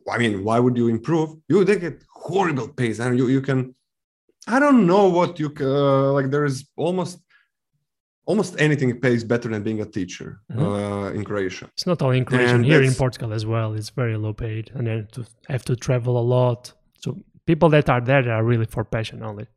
I 0.09 0.17
mean, 0.17 0.43
why 0.43 0.59
would 0.59 0.77
you 0.77 0.87
improve? 0.87 1.35
You 1.47 1.63
they 1.63 1.77
get 1.77 2.03
horrible 2.09 2.67
pays, 2.67 2.99
and 2.99 3.17
you 3.17 3.27
you 3.27 3.41
can. 3.41 3.75
I 4.47 4.59
don't 4.59 4.85
know 4.85 5.07
what 5.07 5.39
you 5.39 5.53
uh, 5.59 6.11
like. 6.13 6.29
There 6.29 6.45
is 6.45 6.65
almost 6.75 7.19
almost 8.25 8.59
anything 8.59 8.99
pays 8.99 9.23
better 9.23 9.49
than 9.49 9.63
being 9.63 9.81
a 9.81 9.85
teacher 9.85 10.39
mm-hmm. 10.51 10.63
uh, 10.63 11.09
in 11.11 11.23
Croatia. 11.23 11.69
It's 11.73 11.85
not 11.85 12.01
only 12.01 12.19
in 12.19 12.25
Croatia. 12.25 12.55
And 12.55 12.65
here 12.65 12.81
in 12.81 12.93
Portugal 12.93 13.33
as 13.33 13.45
well, 13.45 13.73
it's 13.73 13.89
very 13.89 14.17
low 14.17 14.33
paid, 14.33 14.71
and 14.73 14.87
then 14.87 15.07
to 15.13 15.25
have 15.49 15.63
to 15.65 15.75
travel 15.75 16.17
a 16.17 16.25
lot. 16.37 16.73
So 17.03 17.07
people 17.45 17.69
that 17.69 17.89
are 17.89 18.01
there, 18.01 18.25
are 18.31 18.43
really 18.43 18.65
for 18.65 18.83
passion 18.83 19.23
only. 19.23 19.47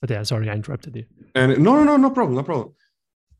But 0.00 0.10
yeah, 0.10 0.22
sorry, 0.22 0.48
I 0.50 0.54
interrupted 0.54 0.94
you. 0.96 1.04
And 1.34 1.58
no, 1.66 1.72
no, 1.76 1.84
no, 1.84 1.96
no 1.96 2.10
problem, 2.10 2.36
no 2.36 2.42
problem. 2.42 2.74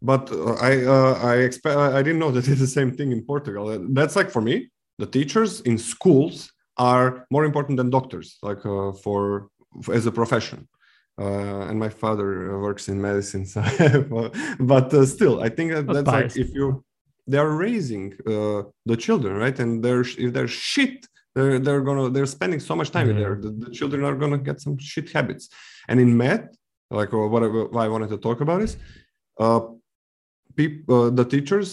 But 0.02 0.30
uh, 0.32 0.54
I, 0.70 0.84
uh, 0.84 1.14
I 1.32 1.34
expect 1.48 1.76
I 1.76 2.02
didn't 2.02 2.18
know 2.18 2.32
that 2.32 2.48
it's 2.52 2.60
the 2.60 2.74
same 2.78 2.92
thing 2.98 3.12
in 3.12 3.22
Portugal. 3.22 3.64
That's 3.98 4.16
like 4.16 4.30
for 4.30 4.42
me, 4.42 4.70
the 4.98 5.06
teachers 5.06 5.60
in 5.62 5.78
schools 5.78 6.50
are 6.78 7.26
more 7.30 7.44
important 7.44 7.76
than 7.78 7.90
doctors, 7.90 8.38
like 8.42 8.62
uh, 8.66 8.92
for, 9.02 9.48
for 9.82 9.94
as 9.94 10.06
a 10.06 10.12
profession 10.12 10.68
uh, 11.18 11.66
and 11.68 11.78
my 11.78 11.88
father 11.88 12.58
works 12.60 12.88
in 12.88 13.00
medicine 13.00 13.46
so 13.54 13.62
but 14.60 14.92
uh, 14.92 15.06
still 15.06 15.42
i 15.42 15.48
think 15.48 15.72
that 15.72 15.86
that's 15.86 16.06
like 16.06 16.36
if 16.36 16.54
you 16.54 16.84
they 17.26 17.38
are 17.38 17.50
raising 17.50 18.12
uh, 18.26 18.62
the 18.84 18.96
children 18.96 19.34
right 19.36 19.58
and 19.58 19.82
they're 19.82 20.02
if 20.02 20.32
they're 20.32 20.48
shit 20.48 21.06
they're, 21.36 21.58
they're 21.58 21.84
gonna 21.88 22.08
they're 22.14 22.32
spending 22.38 22.60
so 22.60 22.74
much 22.74 22.90
time 22.90 23.08
mm-hmm. 23.08 23.20
there 23.20 23.34
the, 23.44 23.50
the, 23.62 23.70
children 23.70 24.02
are 24.04 24.16
gonna 24.22 24.38
get 24.38 24.60
some 24.60 24.76
shit 24.78 25.10
habits. 25.12 25.44
And 25.88 26.00
in 26.00 26.16
math 26.16 26.48
like 26.90 27.12
uh, 27.12 27.28
what 27.32 27.42
I, 27.42 27.48
what 27.48 27.84
I 27.86 27.88
wanted 27.88 28.10
to 28.14 28.18
talk 28.28 28.40
about 28.40 28.62
is 28.62 28.76
uh, 29.38 29.60
people 30.56 30.94
uh, 30.94 31.10
the 31.10 31.24
teachers 31.24 31.68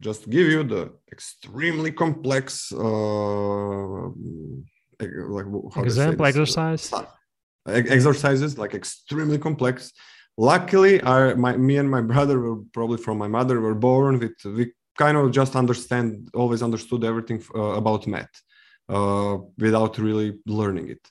just 0.00 0.28
give 0.28 0.48
you 0.54 0.64
the 0.64 0.92
extremely 1.12 1.92
complex 1.92 2.72
uh, 2.72 4.08
like 5.36 5.46
example 5.76 6.26
exercise? 6.26 6.92
Exercises 7.66 8.58
like 8.58 8.74
extremely 8.74 9.38
complex. 9.38 9.92
Luckily 10.36 11.00
our 11.02 11.36
my 11.36 11.56
me 11.56 11.76
and 11.76 11.88
my 11.88 12.00
brother 12.12 12.36
were 12.40 12.60
probably 12.72 12.98
from 12.98 13.16
my 13.18 13.28
mother 13.28 13.60
were 13.60 13.76
born 13.76 14.18
with 14.18 14.36
we 14.44 14.72
kind 14.98 15.16
of 15.16 15.30
just 15.30 15.54
understand 15.62 16.28
always 16.34 16.62
understood 16.62 17.04
everything 17.04 17.40
uh, 17.54 17.74
about 17.82 18.06
math 18.06 18.34
uh, 18.88 19.38
without 19.58 19.98
really 19.98 20.38
learning 20.46 20.90
it. 20.90 21.08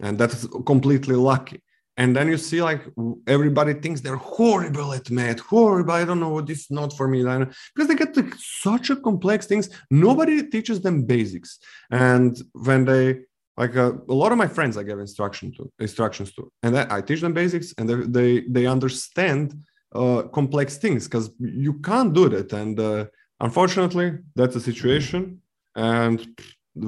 And 0.00 0.18
that's 0.18 0.46
completely 0.66 1.16
lucky. 1.16 1.62
And 1.98 2.16
then 2.16 2.28
you 2.28 2.38
see 2.38 2.62
like 2.62 2.82
everybody 3.26 3.74
thinks 3.74 4.00
they're 4.00 4.16
horrible 4.16 4.94
at 4.94 5.10
math 5.10 5.40
horrible 5.40 5.92
i 5.92 6.06
don't 6.06 6.20
know 6.20 6.30
what 6.30 6.46
this 6.46 6.60
is 6.60 6.70
not 6.70 6.96
for 6.96 7.06
me 7.06 7.22
because 7.22 7.86
they 7.86 7.94
get 7.94 8.14
to 8.14 8.32
such 8.38 8.88
a 8.88 8.96
complex 8.96 9.46
things. 9.46 9.68
Nobody 9.90 10.42
teaches 10.48 10.80
them 10.80 11.04
basics. 11.04 11.58
And 11.90 12.34
when 12.54 12.86
they 12.86 13.20
like 13.58 13.76
uh, 13.76 13.92
a 14.08 14.14
lot 14.14 14.32
of 14.32 14.38
my 14.38 14.46
friends 14.46 14.78
i 14.78 14.82
give 14.82 14.98
instruction 14.98 15.52
to 15.52 15.70
instructions 15.78 16.32
to 16.32 16.50
and 16.62 16.78
i, 16.78 16.86
I 16.88 17.00
teach 17.02 17.20
them 17.20 17.34
basics 17.34 17.74
and 17.76 17.86
they 17.86 17.96
they, 18.16 18.40
they 18.48 18.66
understand 18.66 19.62
uh, 19.94 20.22
complex 20.32 20.78
things 20.78 21.06
because 21.06 21.30
you 21.38 21.74
can't 21.74 22.12
do 22.14 22.28
that. 22.28 22.52
And 22.52 22.78
uh, 22.78 23.06
unfortunately 23.40 24.18
that's 24.34 24.56
a 24.56 24.60
situation. 24.60 25.40
And 25.74 26.26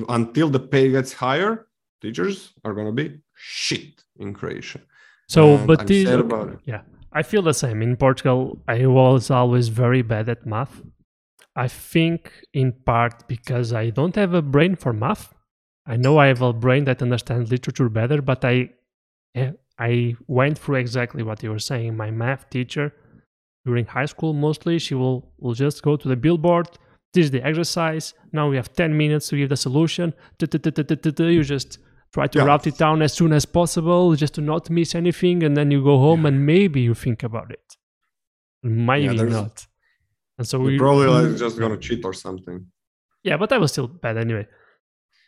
until 0.09 0.49
the 0.49 0.61
pay 0.61 0.91
gets 0.91 1.13
higher 1.13 1.67
teachers 2.01 2.53
are 2.65 2.75
going 2.75 2.87
to 2.87 2.93
be 2.93 3.19
shit 3.35 4.05
in 4.19 4.35
croatia. 4.35 4.81
So 5.29 5.57
and 5.57 5.67
but 5.67 5.87
these, 5.87 6.09
yeah 6.65 6.83
i 7.13 7.23
feel 7.23 7.43
the 7.43 7.55
same. 7.55 7.83
In 7.83 7.97
portugal 7.97 8.61
i 8.69 8.87
was 8.87 9.31
always 9.31 9.69
very 9.69 10.03
bad 10.03 10.29
at 10.29 10.47
math. 10.47 10.83
I 11.57 11.69
think 11.69 12.33
in 12.53 12.73
part 12.73 13.27
because 13.29 13.73
i 13.73 13.91
don't 13.91 14.17
have 14.17 14.35
a 14.35 14.43
brain 14.43 14.77
for 14.77 14.93
math. 14.93 15.35
I 15.87 15.97
know 15.97 16.19
I 16.19 16.27
have 16.27 16.41
a 16.41 16.53
brain 16.53 16.85
that 16.85 17.03
understands 17.03 17.51
literature 17.51 17.91
better, 17.91 18.23
but 18.23 18.45
I 18.45 18.71
eh, 19.35 19.53
I 19.79 20.17
went 20.27 20.59
through 20.59 20.77
exactly 20.77 21.23
what 21.23 21.43
you 21.43 21.51
were 21.51 21.59
saying. 21.59 21.97
My 21.97 22.11
math 22.11 22.49
teacher 22.49 22.95
during 23.67 23.87
high 23.87 24.07
school 24.07 24.33
mostly 24.33 24.79
she 24.79 24.95
will 24.95 25.33
will 25.39 25.55
just 25.55 25.83
go 25.83 25.97
to 25.97 26.09
the 26.09 26.17
billboard, 26.17 26.69
this 27.15 27.27
is 27.27 27.31
the 27.31 27.43
exercise. 27.47 28.13
Now 28.33 28.49
we 28.51 28.57
have 28.57 28.73
10 28.73 28.97
minutes 28.97 29.29
to 29.29 29.37
give 29.37 29.49
the 29.49 29.57
solution. 29.57 30.13
You 30.41 31.45
just 31.45 31.79
try 32.13 32.27
to 32.27 32.45
write 32.45 32.67
it 32.67 32.77
down 32.77 33.03
as 33.03 33.13
soon 33.13 33.33
as 33.33 33.45
possible 33.47 34.15
just 34.15 34.35
to 34.35 34.41
not 34.41 34.69
miss 34.69 34.95
anything 34.95 35.43
and 35.45 35.57
then 35.57 35.71
you 35.71 35.83
go 35.83 35.97
home 35.99 36.27
and 36.27 36.45
maybe 36.45 36.81
you 36.81 36.95
think 36.95 37.23
about 37.23 37.51
it. 37.51 37.77
Maybe 38.63 39.23
not. 39.23 39.67
And 40.39 40.47
so 40.47 40.59
we 40.59 40.79
probably 40.79 41.07
like 41.07 41.37
just 41.37 41.59
gonna 41.59 41.79
cheat 41.79 42.05
or 42.05 42.13
something. 42.13 42.67
Yeah, 43.23 43.37
but 43.37 43.53
I 43.53 43.59
was 43.59 43.71
still 43.73 43.87
bad 43.87 44.17
anyway. 44.19 44.47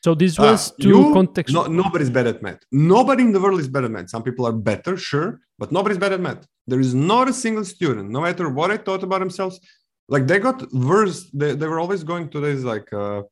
So 0.05 0.14
this 0.14 0.39
ah, 0.39 0.43
was 0.43 0.72
uh, 0.72 0.74
to 0.82 0.89
you, 0.89 1.12
context. 1.12 1.55
No, 1.55 1.66
nobody's 1.66 2.11
bad 2.11 2.26
at 2.26 2.43
math. 2.43 2.61
Nobody 2.72 3.22
in 3.22 3.32
the 3.32 3.41
world 3.41 3.61
is 3.61 3.68
better 3.68 3.87
at 3.87 3.93
math. 3.93 4.11
Some 4.11 4.22
people 4.22 4.47
are 4.47 4.53
better, 4.53 4.97
sure, 4.97 5.41
but 5.59 5.70
nobody's 5.72 5.99
bad 5.99 6.12
at 6.12 6.20
math. 6.20 6.47
There 6.66 6.80
is 6.80 6.95
not 6.95 7.28
a 7.28 7.32
single 7.32 7.64
student, 7.64 8.11
no 8.11 8.20
matter 8.20 8.49
what 8.49 8.70
I 8.70 8.76
thought 8.76 9.03
about 9.03 9.20
themselves, 9.20 9.61
like 10.09 10.26
they 10.26 10.38
got 10.38 10.72
worse. 10.72 11.30
They, 11.30 11.54
they 11.54 11.66
were 11.66 11.80
always 11.80 12.02
going 12.04 12.28
to 12.30 12.40
this 12.40 12.62
like 12.62 12.92
uh, 12.92 13.22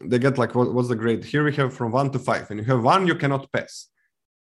they 0.00 0.18
get 0.18 0.38
like 0.38 0.54
what, 0.54 0.72
what's 0.74 0.88
the 0.88 0.96
grade? 0.96 1.24
Here 1.24 1.44
we 1.44 1.54
have 1.56 1.74
from 1.74 1.92
one 1.92 2.10
to 2.12 2.18
five, 2.18 2.50
and 2.50 2.60
you 2.60 2.66
have 2.66 2.82
one, 2.82 3.06
you 3.06 3.14
cannot 3.14 3.50
pass. 3.52 3.88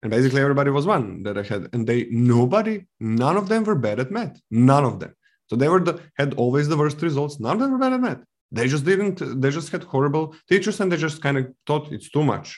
And 0.03 0.11
basically 0.11 0.43
everybody 0.43 0.71
was 0.71 0.87
one 0.87 1.23
that 1.23 1.39
I 1.39 1.43
had, 1.43 1.69
and 1.73 1.87
they 1.87 2.07
nobody, 2.11 2.85
none 3.01 3.37
of 3.37 3.49
them 3.49 3.65
were 3.65 3.75
bad 3.75 4.01
at 4.01 4.11
math. 4.11 4.39
None 4.51 4.85
of 4.85 5.01
them. 5.01 5.15
So 5.47 5.57
they 5.57 5.69
were 5.69 5.81
the 5.81 6.01
had 6.19 6.35
always 6.35 6.69
the 6.69 6.77
worst 6.77 7.01
results. 7.03 7.41
None 7.41 7.55
of 7.57 7.61
them 7.61 7.73
were 7.73 7.79
bad 7.79 7.95
at 7.95 8.01
math 8.01 8.23
they 8.55 8.69
just 8.69 8.85
didn't 8.85 9.17
they 9.41 9.51
just 9.51 9.71
had 9.71 9.83
horrible 9.85 10.35
teachers 10.49 10.81
and 10.81 10.91
they 10.91 10.97
just 10.97 11.21
kind 11.21 11.37
of 11.39 11.45
thought 11.67 11.91
it's 11.93 12.11
too 12.11 12.23
much 12.23 12.49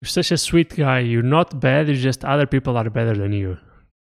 you're 0.00 0.08
such 0.08 0.30
a 0.32 0.38
sweet 0.38 0.74
guy 0.74 0.98
you're 1.00 1.30
not 1.38 1.60
bad 1.60 1.88
it's 1.88 2.02
just 2.02 2.24
other 2.24 2.46
people 2.46 2.76
are 2.76 2.90
better 2.90 3.16
than 3.22 3.32
you 3.32 3.56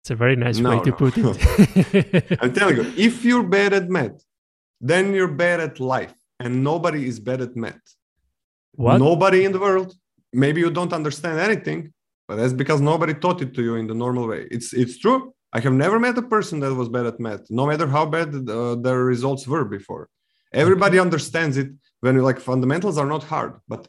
it's 0.02 0.10
a 0.10 0.16
very 0.16 0.36
nice 0.36 0.58
no, 0.58 0.70
way 0.72 0.84
to 0.84 0.90
no. 0.90 0.96
put 0.96 1.14
it. 1.18 2.38
I'm 2.42 2.54
telling 2.54 2.78
you 2.78 2.94
if 2.98 3.24
you're 3.24 3.44
bad 3.44 3.74
at 3.74 3.90
math 3.90 4.24
then 4.80 5.14
you're 5.14 5.36
bad 5.46 5.60
at 5.60 5.80
life 5.80 6.16
and 6.40 6.64
nobody 6.64 7.08
is 7.08 7.20
bad 7.20 7.40
at 7.42 7.56
math. 7.56 7.88
What? 8.74 8.98
Nobody 8.98 9.46
in 9.46 9.52
the 9.52 9.60
world. 9.60 9.94
Maybe 10.34 10.62
you 10.62 10.72
don't 10.72 10.94
understand 10.94 11.40
anything 11.40 11.94
but 12.28 12.38
that's 12.38 12.54
because 12.54 12.80
nobody 12.80 13.14
taught 13.14 13.42
it 13.42 13.54
to 13.56 13.62
you 13.62 13.76
in 13.76 13.88
the 13.88 13.94
normal 13.94 14.26
way. 14.26 14.48
It's 14.50 14.74
it's 14.74 14.98
true. 14.98 15.34
I 15.54 15.60
have 15.60 15.74
never 15.74 16.00
met 16.00 16.18
a 16.18 16.22
person 16.36 16.62
that 16.62 16.74
was 16.74 16.88
bad 16.88 17.06
at 17.06 17.20
math 17.20 17.44
no 17.50 17.66
matter 17.68 17.88
how 17.96 18.06
bad 18.06 18.28
uh, 18.50 18.76
their 18.76 19.04
results 19.14 19.44
were 19.46 19.66
before. 19.66 20.08
Everybody 20.54 20.98
understands 20.98 21.58
it 21.58 21.70
when 22.00 22.18
like 22.30 22.40
fundamentals 22.40 22.98
are 22.98 23.06
not 23.06 23.24
hard, 23.24 23.54
but 23.68 23.82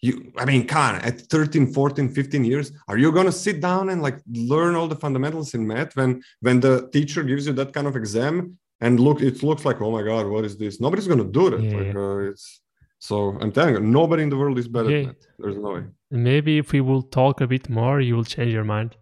you, 0.00 0.32
I 0.36 0.44
mean, 0.44 0.68
on, 0.70 0.96
at 0.96 1.20
13, 1.22 1.72
14, 1.72 2.08
15 2.08 2.44
years, 2.44 2.72
are 2.86 2.98
you 2.98 3.10
going 3.10 3.26
to 3.26 3.32
sit 3.32 3.60
down 3.60 3.88
and 3.88 4.00
like 4.00 4.18
learn 4.32 4.74
all 4.76 4.86
the 4.86 4.96
fundamentals 4.96 5.54
in 5.54 5.66
math 5.66 5.96
when, 5.96 6.22
when 6.40 6.60
the 6.60 6.88
teacher 6.92 7.22
gives 7.22 7.46
you 7.46 7.52
that 7.54 7.72
kind 7.72 7.86
of 7.86 7.96
exam 7.96 8.58
and 8.80 9.00
look, 9.00 9.20
it 9.20 9.42
looks 9.42 9.64
like, 9.64 9.80
oh 9.80 9.90
my 9.90 10.02
God, 10.02 10.26
what 10.26 10.44
is 10.44 10.56
this? 10.56 10.80
Nobody's 10.80 11.08
going 11.08 11.18
to 11.18 11.24
do 11.24 11.50
that. 11.50 11.60
Yeah. 11.60 11.76
Like, 11.76 11.96
uh, 11.96 12.30
it's, 12.30 12.60
so 13.00 13.36
I'm 13.40 13.52
telling 13.52 13.74
you, 13.74 13.80
nobody 13.80 14.22
in 14.22 14.28
the 14.28 14.36
world 14.36 14.58
is 14.58 14.68
better 14.68 14.90
yeah. 14.90 15.12
There's 15.38 15.56
no 15.56 15.74
way. 15.74 15.84
Maybe 16.10 16.58
if 16.58 16.72
we 16.72 16.80
will 16.80 17.02
talk 17.02 17.40
a 17.40 17.46
bit 17.46 17.68
more, 17.68 18.00
you 18.00 18.16
will 18.16 18.24
change 18.24 18.52
your 18.52 18.64
mind. 18.64 18.96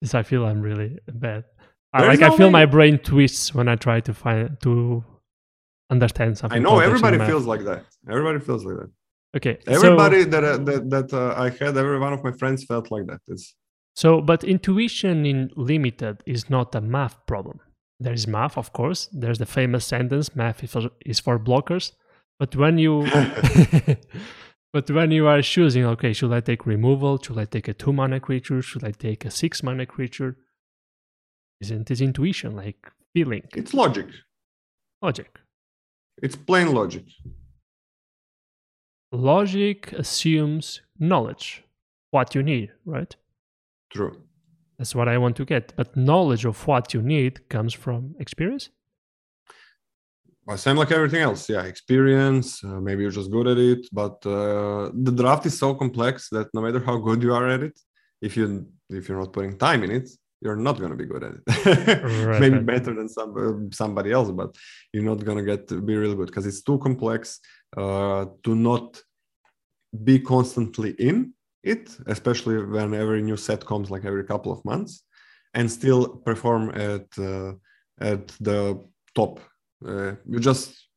Because 0.00 0.14
I 0.14 0.22
feel 0.22 0.44
I'm 0.44 0.60
really 0.60 0.98
bad. 1.06 1.44
I, 1.92 2.06
like 2.06 2.20
no 2.20 2.32
I 2.32 2.36
feel 2.36 2.46
way. 2.46 2.52
my 2.52 2.66
brain 2.66 2.98
twists 2.98 3.54
when 3.54 3.68
I 3.68 3.76
try 3.76 4.00
to 4.00 4.14
find 4.14 4.60
to 4.62 5.04
understand 5.90 6.36
something. 6.38 6.58
I 6.58 6.60
know 6.62 6.78
everybody 6.78 7.18
feels 7.18 7.46
like 7.46 7.64
that. 7.64 7.84
Everybody 8.08 8.38
feels 8.38 8.64
like 8.64 8.76
that. 8.76 8.90
Okay. 9.36 9.58
Everybody 9.66 10.22
so, 10.22 10.30
that 10.30 10.44
uh, 10.44 10.56
that 10.58 10.90
that 10.90 11.12
uh, 11.12 11.34
I 11.36 11.50
had, 11.50 11.76
every 11.76 11.98
one 11.98 12.12
of 12.12 12.24
my 12.24 12.32
friends 12.32 12.64
felt 12.64 12.90
like 12.90 13.06
that. 13.06 13.20
It's 13.28 13.54
so, 13.94 14.20
but 14.20 14.44
intuition 14.44 15.26
in 15.26 15.50
limited 15.56 16.22
is 16.24 16.48
not 16.48 16.74
a 16.74 16.80
math 16.80 17.26
problem. 17.26 17.60
There 18.00 18.12
is 18.12 18.26
math, 18.26 18.56
of 18.56 18.72
course. 18.72 19.08
There's 19.12 19.38
the 19.38 19.46
famous 19.46 19.84
sentence: 19.84 20.34
"Math 20.34 20.64
is 20.64 20.72
for, 20.72 20.90
is 21.04 21.20
for 21.20 21.38
blockers." 21.38 21.92
But 22.38 22.56
when 22.56 22.78
you 22.78 23.02
but 24.72 24.90
when 24.90 25.10
you 25.10 25.26
are 25.26 25.42
choosing, 25.42 25.84
okay, 25.84 26.12
should 26.12 26.32
I 26.32 26.40
take 26.40 26.64
removal? 26.64 27.18
Should 27.20 27.38
I 27.38 27.44
take 27.44 27.68
a 27.68 27.74
two 27.74 27.92
mana 27.92 28.20
creature? 28.20 28.62
Should 28.62 28.84
I 28.84 28.92
take 28.92 29.24
a 29.24 29.30
six 29.30 29.62
mana 29.62 29.84
creature? 29.84 30.36
Isn't 31.60 31.90
it 31.90 32.00
intuition 32.00 32.54
like 32.56 32.90
feeling? 33.12 33.42
It's 33.54 33.74
logic. 33.74 34.06
Logic. 35.02 35.38
It's 36.22 36.36
plain 36.36 36.72
logic. 36.72 37.04
Logic 39.12 39.92
assumes 39.92 40.82
knowledge, 40.98 41.64
what 42.10 42.34
you 42.34 42.42
need, 42.42 42.72
right? 42.84 43.14
True. 43.90 44.22
That's 44.78 44.94
what 44.94 45.08
I 45.08 45.18
want 45.18 45.36
to 45.36 45.44
get. 45.44 45.72
But 45.76 45.96
knowledge 45.96 46.44
of 46.44 46.66
what 46.66 46.94
you 46.94 47.02
need 47.02 47.48
comes 47.48 47.74
from 47.74 48.14
experience. 48.20 48.70
Well, 50.46 50.56
same 50.56 50.76
like 50.76 50.92
everything 50.92 51.20
else. 51.20 51.48
Yeah, 51.48 51.64
experience. 51.64 52.64
Uh, 52.64 52.80
maybe 52.80 53.02
you're 53.02 53.10
just 53.10 53.30
good 53.30 53.46
at 53.48 53.58
it, 53.58 53.86
but 53.92 54.24
uh, 54.24 54.90
the 54.94 55.12
draft 55.12 55.44
is 55.46 55.58
so 55.58 55.74
complex 55.74 56.30
that 56.30 56.48
no 56.54 56.62
matter 56.62 56.80
how 56.80 56.96
good 56.96 57.22
you 57.22 57.34
are 57.34 57.48
at 57.48 57.62
it, 57.62 57.78
if 58.22 58.36
you 58.36 58.66
if 58.88 59.08
you're 59.08 59.18
not 59.18 59.32
putting 59.32 59.58
time 59.58 59.84
in 59.84 59.90
it, 59.90 60.08
you're 60.40 60.56
not 60.56 60.78
going 60.78 60.90
to 60.90 60.96
be 60.96 61.06
good 61.06 61.24
at 61.24 61.34
it. 61.34 62.02
right, 62.26 62.40
Maybe 62.40 62.56
right. 62.56 62.66
better 62.66 62.94
than 62.94 63.08
some 63.08 63.30
uh, 63.36 63.74
somebody 63.74 64.12
else, 64.12 64.30
but 64.30 64.56
you're 64.92 65.04
not 65.04 65.24
going 65.24 65.38
to 65.38 65.44
get 65.44 65.68
to 65.68 65.80
be 65.80 65.96
really 65.96 66.14
good 66.14 66.26
because 66.26 66.46
it's 66.46 66.62
too 66.62 66.78
complex 66.78 67.40
uh, 67.76 68.26
to 68.44 68.54
not 68.54 69.02
be 70.04 70.18
constantly 70.20 70.90
in 70.92 71.32
it, 71.62 71.96
especially 72.06 72.62
when 72.64 72.94
every 72.94 73.22
new 73.22 73.36
set 73.36 73.64
comes 73.64 73.90
like 73.90 74.04
every 74.04 74.24
couple 74.24 74.52
of 74.52 74.64
months, 74.64 75.02
and 75.54 75.70
still 75.70 76.08
perform 76.08 76.70
at 76.70 77.06
uh, 77.18 77.52
at 78.00 78.28
the 78.40 78.82
top. 79.14 79.40
Uh, 79.84 80.12
you 80.26 80.38
just 80.40 80.88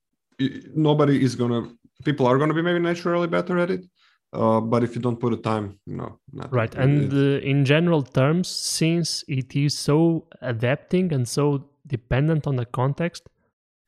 nobody 0.76 1.24
is 1.24 1.36
gonna. 1.36 1.72
People 2.06 2.28
are 2.28 2.38
gonna 2.38 2.54
be 2.54 2.62
maybe 2.62 2.80
naturally 2.80 3.28
better 3.28 3.58
at 3.60 3.72
it, 3.72 3.86
uh, 4.34 4.62
but 4.62 4.84
if 4.84 4.96
you 4.96 5.02
don't 5.02 5.20
put 5.20 5.32
the 5.32 5.38
time, 5.38 5.78
no. 5.86 6.20
Right, 6.50 6.74
and 6.76 7.12
uh, 7.14 7.40
in 7.42 7.66
general 7.66 8.02
terms, 8.02 8.48
since 8.48 9.24
it 9.28 9.56
is 9.56 9.78
so 9.78 10.28
adapting 10.42 11.12
and 11.14 11.28
so 11.28 11.70
dependent 11.86 12.48
on 12.48 12.56
the 12.56 12.66
context, 12.66 13.24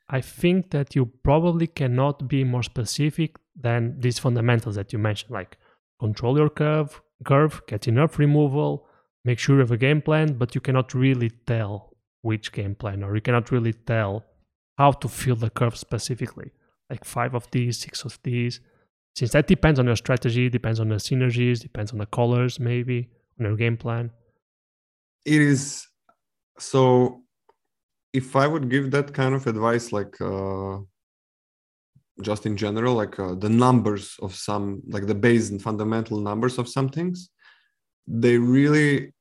I 0.09 0.21
think 0.21 0.71
that 0.71 0.95
you 0.95 1.05
probably 1.05 1.67
cannot 1.67 2.27
be 2.27 2.43
more 2.43 2.63
specific 2.63 3.37
than 3.55 3.99
these 3.99 4.19
fundamentals 4.19 4.75
that 4.75 4.91
you 4.91 4.99
mentioned, 4.99 5.31
like 5.31 5.57
control 5.99 6.37
your 6.37 6.49
curve, 6.49 7.01
curve, 7.23 7.61
get 7.67 7.87
enough 7.87 8.19
removal, 8.19 8.87
make 9.23 9.39
sure 9.39 9.55
you 9.55 9.61
have 9.61 9.71
a 9.71 9.77
game 9.77 10.01
plan, 10.01 10.33
but 10.33 10.55
you 10.55 10.61
cannot 10.61 10.93
really 10.93 11.29
tell 11.47 11.93
which 12.21 12.51
game 12.51 12.75
plan, 12.75 13.03
or 13.03 13.15
you 13.15 13.21
cannot 13.21 13.51
really 13.51 13.73
tell 13.73 14.25
how 14.77 14.91
to 14.91 15.07
fill 15.07 15.35
the 15.35 15.49
curve 15.49 15.77
specifically. 15.77 16.51
Like 16.89 17.05
five 17.05 17.33
of 17.33 17.49
these, 17.51 17.79
six 17.79 18.03
of 18.03 18.19
these. 18.23 18.59
Since 19.15 19.31
that 19.33 19.47
depends 19.47 19.79
on 19.79 19.85
your 19.85 19.95
strategy, 19.95 20.49
depends 20.49 20.79
on 20.79 20.89
the 20.89 20.95
synergies, 20.95 21.59
depends 21.59 21.91
on 21.91 21.99
the 21.99 22.07
colors, 22.07 22.59
maybe 22.59 23.09
on 23.39 23.45
your 23.45 23.55
game 23.55 23.77
plan. 23.77 24.11
It 25.25 25.41
is 25.41 25.87
so. 26.57 27.21
If 28.11 28.35
I 28.35 28.45
would 28.45 28.69
give 28.69 28.91
that 28.91 29.13
kind 29.13 29.33
of 29.33 29.47
advice, 29.47 29.91
like 29.91 30.19
uh, 30.21 30.77
just 32.21 32.45
in 32.45 32.55
general, 32.57 32.93
like 32.93 33.19
uh, 33.19 33.33
the 33.35 33.49
numbers 33.49 34.15
of 34.21 34.35
some, 34.35 34.83
like 34.87 35.07
the 35.07 35.15
base 35.15 35.49
and 35.49 35.59
fundamental 35.59 36.19
numbers 36.19 36.59
of 36.59 36.69
some 36.69 36.89
things, 36.89 37.29
they 38.05 38.37
really, 38.37 39.13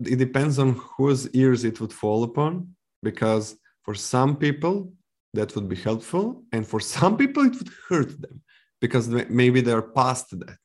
it 0.00 0.16
depends 0.16 0.58
on 0.58 0.80
whose 0.96 1.28
ears 1.30 1.62
it 1.62 1.80
would 1.80 1.92
fall 1.92 2.24
upon. 2.24 2.74
Because 3.02 3.56
for 3.84 3.94
some 3.94 4.36
people, 4.36 4.92
that 5.34 5.54
would 5.54 5.68
be 5.68 5.76
helpful. 5.76 6.42
And 6.50 6.66
for 6.66 6.80
some 6.80 7.16
people, 7.16 7.44
it 7.44 7.54
would 7.54 7.70
hurt 7.88 8.20
them 8.20 8.42
because 8.80 9.08
maybe 9.08 9.60
they're 9.60 9.82
past 9.82 10.26
that, 10.38 10.58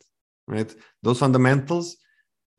right? 0.47 0.73
Those 1.03 1.19
fundamentals, 1.19 1.97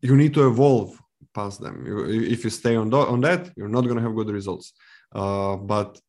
you 0.01 0.17
need 0.17 0.35
to 0.35 0.47
evolve 0.47 1.01
past 1.35 1.61
them. 1.61 1.85
You, 1.87 2.05
if 2.07 2.45
you 2.45 2.51
stay 2.51 2.77
on, 2.77 2.93
on 2.93 3.21
that, 3.23 3.51
you're 3.57 3.69
not 3.69 3.83
going 3.83 3.97
to 3.97 4.03
have 4.03 4.15
good 4.15 4.31
results. 4.31 4.73
Uh, 5.13 5.57
but 5.57 6.01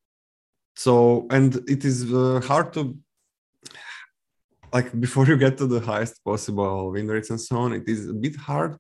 so 0.76 1.26
and 1.32 1.56
it 1.68 1.84
is 1.84 2.14
uh, 2.14 2.40
hard 2.46 2.72
to 2.74 2.82
like 4.72 4.88
before 5.06 5.26
you 5.26 5.38
get 5.38 5.58
to 5.58 5.68
the 5.68 5.80
highest 5.80 6.24
possible 6.24 6.92
win 6.92 7.08
rates 7.08 7.30
and 7.32 7.42
so 7.42 7.58
on 7.58 7.74
it 7.74 7.88
is 7.88 8.10
a 8.10 8.14
bit 8.14 8.36
hard 8.36 8.78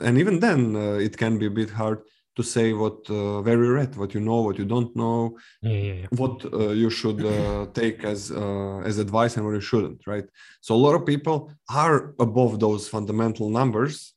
and 0.00 0.16
even 0.18 0.40
then 0.40 0.60
uh, 0.74 1.06
it 1.06 1.14
can 1.16 1.38
be 1.38 1.46
a 1.46 1.56
bit 1.60 1.70
hard 1.70 1.98
to 2.38 2.44
say 2.44 2.72
what 2.72 2.98
uh, 3.10 3.42
you're 3.44 3.82
at 3.86 3.96
what 3.96 4.14
you 4.14 4.22
know 4.28 4.40
what 4.46 4.56
you 4.60 4.66
don't 4.74 4.92
know 5.02 5.36
yeah, 5.60 5.80
yeah, 5.88 5.92
yeah. 6.02 6.06
what 6.22 6.36
uh, 6.52 6.70
you 6.82 6.90
should 6.98 7.20
uh, 7.34 7.66
take 7.80 7.98
as 8.12 8.20
uh, 8.30 8.78
as 8.88 8.94
advice 9.06 9.32
and 9.36 9.44
what 9.44 9.56
you 9.58 9.64
shouldn't 9.70 10.00
right 10.12 10.26
so 10.60 10.70
a 10.74 10.82
lot 10.86 10.94
of 10.98 11.02
people 11.12 11.36
are 11.84 12.14
above 12.26 12.52
those 12.64 12.82
fundamental 12.94 13.46
numbers 13.60 14.14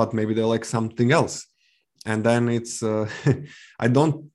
but 0.00 0.08
maybe 0.18 0.32
they 0.34 0.46
like 0.54 0.66
something 0.76 1.10
else 1.20 1.36
and 2.10 2.22
then 2.28 2.42
it's 2.58 2.82
uh, 2.82 3.08
i 3.84 3.88
don't 3.88 4.30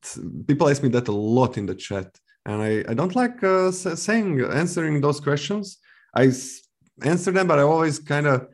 people 0.47 0.67
ask 0.67 0.81
me 0.83 0.89
that 0.89 1.07
a 1.07 1.17
lot 1.39 1.51
in 1.59 1.65
the 1.67 1.77
chat 1.85 2.09
and 2.47 2.57
i, 2.69 2.71
I 2.91 2.93
don't 2.99 3.15
like 3.15 3.37
uh, 3.43 3.71
saying 4.05 4.29
answering 4.63 4.95
those 4.99 5.19
questions 5.27 5.77
i 6.21 6.23
answer 7.11 7.31
them 7.31 7.47
but 7.51 7.59
i 7.59 7.65
always 7.73 7.99
kind 8.13 8.27
of 8.33 8.47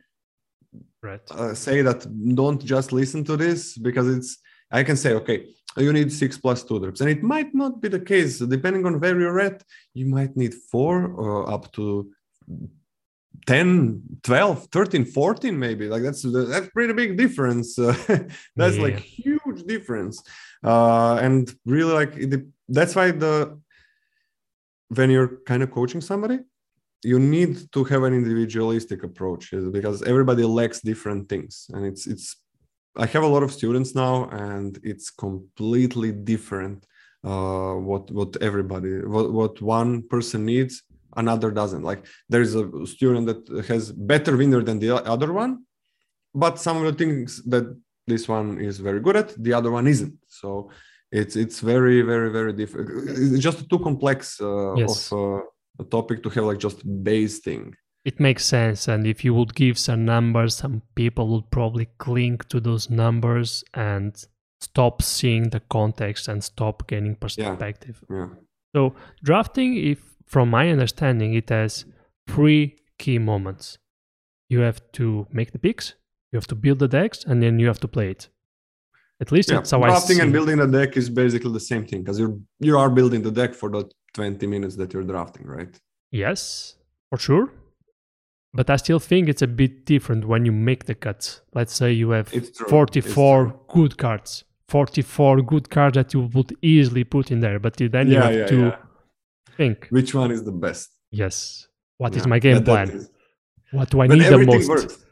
right. 1.02 1.24
uh, 1.30 1.54
say 1.54 1.82
that 1.82 2.00
don't 2.40 2.62
just 2.74 2.92
listen 2.92 3.24
to 3.24 3.36
this 3.36 3.60
because 3.78 4.08
it's 4.16 4.32
i 4.70 4.82
can 4.82 4.96
say 4.96 5.12
okay 5.12 5.46
you 5.76 5.92
need 5.92 6.12
six 6.12 6.36
plus 6.38 6.62
two 6.64 6.78
drops 6.80 7.00
and 7.00 7.10
it 7.10 7.22
might 7.22 7.54
not 7.54 7.80
be 7.80 7.88
the 7.88 8.00
case. 8.00 8.38
Depending 8.38 8.86
on 8.86 9.00
where 9.00 9.18
you're 9.18 9.40
at 9.40 9.62
you 9.94 10.06
might 10.06 10.36
need 10.36 10.54
four 10.54 11.06
or 11.06 11.50
up 11.50 11.70
to 11.72 12.10
10 13.46 14.02
12 14.22 14.66
13 14.72 15.04
14 15.04 15.58
maybe. 15.58 15.88
Like 15.88 16.02
that's 16.02 16.22
that's 16.22 16.68
pretty 16.68 16.92
big 16.92 17.16
difference. 17.16 17.78
Uh, 17.78 17.94
that's 18.56 18.76
yeah. 18.76 18.82
like 18.82 18.98
huge 18.98 19.64
difference. 19.64 20.22
Uh, 20.64 21.14
and 21.16 21.50
really 21.64 21.92
like 21.92 22.16
it, 22.16 22.44
that's 22.68 22.94
why 22.94 23.10
the 23.10 23.58
when 24.88 25.10
you're 25.10 25.38
kind 25.46 25.62
of 25.62 25.70
coaching 25.70 26.00
somebody 26.00 26.40
you 27.04 27.20
need 27.20 27.70
to 27.70 27.84
have 27.84 28.02
an 28.02 28.12
individualistic 28.12 29.04
approach 29.04 29.54
because 29.70 30.02
everybody 30.02 30.42
lacks 30.42 30.80
different 30.80 31.28
things. 31.28 31.70
And 31.72 31.86
it's 31.86 32.08
it's 32.08 32.36
i 32.98 33.06
have 33.06 33.22
a 33.22 33.32
lot 33.34 33.42
of 33.42 33.52
students 33.52 33.94
now 33.94 34.28
and 34.30 34.78
it's 34.82 35.08
completely 35.10 36.10
different 36.12 36.86
uh, 37.24 37.74
what 37.74 38.10
what 38.10 38.36
everybody 38.40 38.92
what, 39.14 39.32
what 39.32 39.62
one 39.62 40.02
person 40.02 40.44
needs 40.44 40.82
another 41.16 41.50
doesn't. 41.50 41.82
Like 41.82 42.06
there's 42.28 42.54
a 42.54 42.64
student 42.86 43.26
that 43.26 43.66
has 43.66 43.92
better 43.92 44.36
winner 44.36 44.62
than 44.62 44.78
the 44.78 44.90
other 45.04 45.32
one 45.32 45.64
but 46.34 46.58
some 46.58 46.76
of 46.76 46.84
the 46.84 46.92
things 46.92 47.42
that 47.44 47.64
this 48.06 48.28
one 48.28 48.60
is 48.60 48.78
very 48.78 49.00
good 49.00 49.16
at 49.16 49.42
the 49.42 49.52
other 49.52 49.70
one 49.70 49.86
isn't. 49.86 50.18
So 50.28 50.70
it's 51.10 51.36
it's 51.36 51.60
very 51.60 52.02
very 52.02 52.30
very 52.30 52.52
different 52.52 52.86
it's 53.08 53.42
just 53.42 53.68
too 53.70 53.78
complex 53.78 54.40
uh, 54.40 54.74
yes. 54.74 55.10
of 55.10 55.18
uh, 55.18 55.40
a 55.80 55.84
topic 55.84 56.22
to 56.22 56.28
have 56.28 56.44
like 56.44 56.58
just 56.58 56.80
base 57.02 57.38
thing 57.38 57.74
it 58.04 58.20
makes 58.20 58.44
sense 58.44 58.88
and 58.88 59.06
if 59.06 59.24
you 59.24 59.34
would 59.34 59.54
give 59.54 59.78
some 59.78 60.04
numbers 60.04 60.54
some 60.56 60.82
people 60.94 61.28
would 61.28 61.50
probably 61.50 61.86
cling 61.98 62.38
to 62.48 62.60
those 62.60 62.88
numbers 62.88 63.64
and 63.74 64.26
stop 64.60 65.02
seeing 65.02 65.50
the 65.50 65.60
context 65.60 66.28
and 66.28 66.42
stop 66.42 66.86
gaining 66.86 67.14
perspective 67.14 68.02
yeah. 68.10 68.16
yeah. 68.16 68.28
so 68.74 68.94
drafting 69.22 69.76
if 69.76 70.08
from 70.28 70.50
my 70.50 70.68
understanding, 70.68 71.34
it 71.34 71.48
has 71.48 71.86
three 72.28 72.76
key 72.98 73.18
moments. 73.18 73.78
You 74.48 74.60
have 74.60 74.80
to 74.92 75.26
make 75.32 75.52
the 75.52 75.58
picks, 75.58 75.94
you 76.30 76.36
have 76.36 76.46
to 76.48 76.54
build 76.54 76.78
the 76.78 76.88
decks, 76.88 77.24
and 77.24 77.42
then 77.42 77.58
you 77.58 77.66
have 77.66 77.80
to 77.80 77.88
play 77.88 78.10
it. 78.10 78.28
At 79.20 79.32
least 79.32 79.48
yeah, 79.48 79.56
that's 79.56 79.72
how 79.72 79.78
drafting 79.78 80.16
I 80.16 80.18
see. 80.18 80.22
and 80.22 80.32
building 80.32 80.60
a 80.60 80.66
deck 80.66 80.96
is 80.96 81.10
basically 81.10 81.52
the 81.52 81.60
same 81.60 81.84
thing 81.84 82.02
because 82.02 82.20
you 82.20 82.40
you 82.60 82.78
are 82.78 82.88
building 82.88 83.22
the 83.22 83.32
deck 83.32 83.52
for 83.54 83.68
the 83.68 83.90
20 84.14 84.46
minutes 84.46 84.76
that 84.76 84.92
you're 84.92 85.02
drafting, 85.02 85.44
right? 85.44 85.76
Yes, 86.12 86.76
for 87.10 87.18
sure. 87.18 87.52
But 88.54 88.70
I 88.70 88.76
still 88.76 88.98
think 88.98 89.28
it's 89.28 89.42
a 89.42 89.46
bit 89.46 89.84
different 89.84 90.26
when 90.26 90.44
you 90.46 90.52
make 90.52 90.86
the 90.86 90.94
cuts. 90.94 91.42
Let's 91.54 91.74
say 91.74 91.92
you 91.92 92.10
have 92.10 92.28
44 92.28 93.60
good 93.68 93.98
cards, 93.98 94.44
44 94.68 95.42
good 95.42 95.70
cards 95.70 95.96
that 95.96 96.14
you 96.14 96.22
would 96.32 96.56
easily 96.62 97.04
put 97.04 97.30
in 97.30 97.40
there, 97.40 97.58
but 97.58 97.76
then 97.76 98.08
you 98.08 98.18
have 98.18 98.34
yeah, 98.34 98.46
to 98.46 98.56
yeah 98.56 98.76
think. 99.58 99.88
Which 99.90 100.14
one 100.14 100.30
is 100.30 100.42
the 100.44 100.56
best? 100.66 100.88
Yes. 101.10 101.66
What 101.98 102.12
yeah, 102.12 102.20
is 102.20 102.26
my 102.26 102.38
game 102.38 102.64
plan? 102.64 102.88
Is. 102.90 103.10
What 103.72 103.90
do 103.90 104.00
I 104.00 104.06
need 104.06 104.22
the 104.22 104.38
most? 104.38 104.68
Works. 104.68 105.04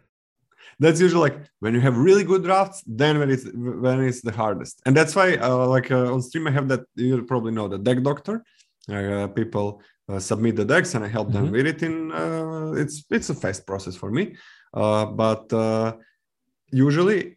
That's 0.78 1.00
usually 1.00 1.24
like 1.28 1.38
when 1.60 1.72
you 1.74 1.80
have 1.80 1.96
really 2.08 2.24
good 2.30 2.42
drafts, 2.48 2.82
then 2.86 3.18
when 3.18 3.30
it's 3.34 3.44
when 3.84 3.96
it's 4.08 4.22
the 4.28 4.32
hardest, 4.32 4.74
and 4.86 4.94
that's 4.98 5.14
why 5.16 5.36
uh, 5.36 5.66
like 5.76 5.90
uh, 5.90 6.12
on 6.14 6.20
stream 6.22 6.46
I 6.46 6.52
have 6.58 6.68
that 6.68 6.82
you 6.94 7.22
probably 7.32 7.52
know 7.52 7.66
the 7.68 7.78
deck 7.78 8.02
doctor. 8.02 8.44
Uh, 8.88 9.26
people 9.40 9.82
uh, 10.08 10.18
submit 10.18 10.56
the 10.56 10.64
decks 10.64 10.94
and 10.94 11.04
I 11.04 11.08
help 11.08 11.28
mm-hmm. 11.28 11.44
them 11.44 11.52
with 11.52 11.66
it. 11.66 11.82
In 11.82 12.12
uh, 12.12 12.72
it's 12.76 13.04
it's 13.10 13.30
a 13.30 13.34
fast 13.34 13.66
process 13.66 13.96
for 13.96 14.10
me, 14.10 14.36
uh, 14.74 15.06
but 15.06 15.52
usually 16.70 17.36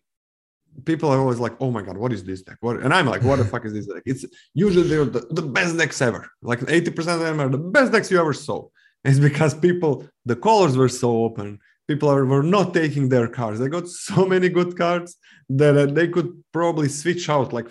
people 0.85 1.09
are 1.09 1.19
always 1.19 1.39
like, 1.39 1.55
"Oh 1.59 1.71
my 1.71 1.81
god, 1.81 1.97
what 1.97 2.13
is 2.13 2.23
this 2.23 2.41
deck?" 2.41 2.57
What? 2.61 2.81
And 2.81 2.93
I'm 2.93 3.07
like, 3.07 3.23
"What 3.23 3.37
the 3.37 3.45
fuck 3.53 3.65
is 3.65 3.73
this 3.73 3.87
deck?" 3.87 4.03
It's 4.05 4.25
usually 4.53 4.87
they're 4.87 5.05
the, 5.05 5.21
the 5.31 5.41
best 5.41 5.77
decks 5.77 6.01
ever. 6.01 6.29
Like 6.41 6.59
80% 6.59 6.97
of 7.15 7.19
them 7.19 7.39
are 7.41 7.49
the 7.49 7.57
best 7.57 7.91
decks 7.91 8.11
you 8.11 8.19
ever 8.19 8.33
saw. 8.33 8.67
It's 9.03 9.19
because 9.19 9.53
people, 9.53 10.05
the 10.25 10.35
colors 10.35 10.75
were 10.75 10.89
so 10.89 11.23
open. 11.23 11.59
People 11.87 12.09
are, 12.09 12.25
were 12.25 12.43
not 12.43 12.73
taking 12.73 13.09
their 13.09 13.27
cards. 13.27 13.59
They 13.59 13.69
got 13.69 13.87
so 13.87 14.25
many 14.33 14.49
good 14.49 14.77
cards 14.77 15.17
that 15.49 15.77
uh, 15.77 15.85
they 15.87 16.07
could 16.07 16.43
probably 16.51 16.89
switch 16.89 17.29
out 17.29 17.53
like 17.53 17.69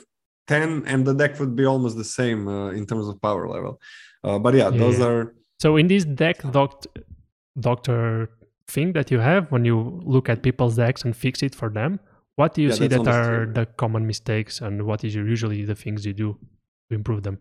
10 0.49 0.84
and 0.86 1.07
the 1.07 1.14
deck 1.14 1.38
would 1.38 1.55
be 1.55 1.66
almost 1.66 1.96
the 1.96 2.05
same 2.05 2.49
uh, 2.49 2.70
in 2.70 2.86
terms 2.86 3.07
of 3.07 3.20
power 3.20 3.46
level. 3.46 3.80
Uh, 4.25 4.39
but 4.39 4.55
yeah, 4.55 4.71
yeah, 4.71 4.79
those 4.79 5.01
are. 5.01 5.35
So 5.61 5.77
in 5.77 5.89
this 5.89 6.05
deck 6.05 6.39
doct- 6.43 6.87
doctor 7.59 8.31
thing 8.69 8.93
that 8.93 9.11
you 9.11 9.19
have, 9.19 9.51
when 9.51 9.64
you 9.64 10.01
look 10.05 10.29
at 10.29 10.43
people's 10.43 10.77
decks 10.77 11.05
and 11.05 11.16
fix 11.16 11.43
it 11.43 11.55
for 11.55 11.69
them, 11.69 12.01
what 12.37 12.55
do 12.55 12.62
you 12.62 12.69
yeah, 12.69 12.75
see 12.75 12.87
that 12.87 13.09
are 13.09 13.47
the 13.47 13.66
common 13.66 14.07
mistakes, 14.07 14.61
and 14.61 14.83
what 14.83 15.03
is 15.05 15.14
usually 15.14 15.64
the 15.64 15.75
things 15.75 16.07
you 16.07 16.12
do 16.12 16.39
to 16.89 16.95
improve 16.95 17.23
them? 17.25 17.39